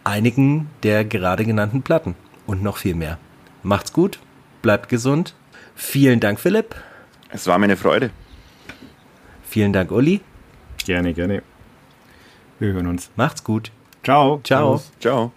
einigen 0.04 0.70
der 0.84 1.06
gerade 1.06 1.46
genannten 1.46 1.82
Platten 1.82 2.16
und 2.46 2.62
noch 2.62 2.78
viel 2.78 2.96
mehr. 2.96 3.18
Macht's 3.64 3.94
gut, 3.94 4.20
bleibt 4.62 4.90
gesund. 4.90 5.34
Vielen 5.76 6.20
Dank, 6.20 6.40
Philipp. 6.40 6.76
Es 7.30 7.48
war 7.48 7.58
mir 7.58 7.66
eine 7.66 7.78
Freude. 7.78 8.12
Vielen 9.44 9.72
Dank, 9.74 9.92
Uli. 9.92 10.22
Gerne, 10.86 11.14
gerne. 11.14 11.42
Wir 12.60 12.74
hören 12.74 12.88
uns. 12.88 13.10
Macht's 13.16 13.44
gut. 13.44 13.72
Ciao. 14.04 14.42
Ciao. 14.44 14.82
Ciao. 15.00 15.32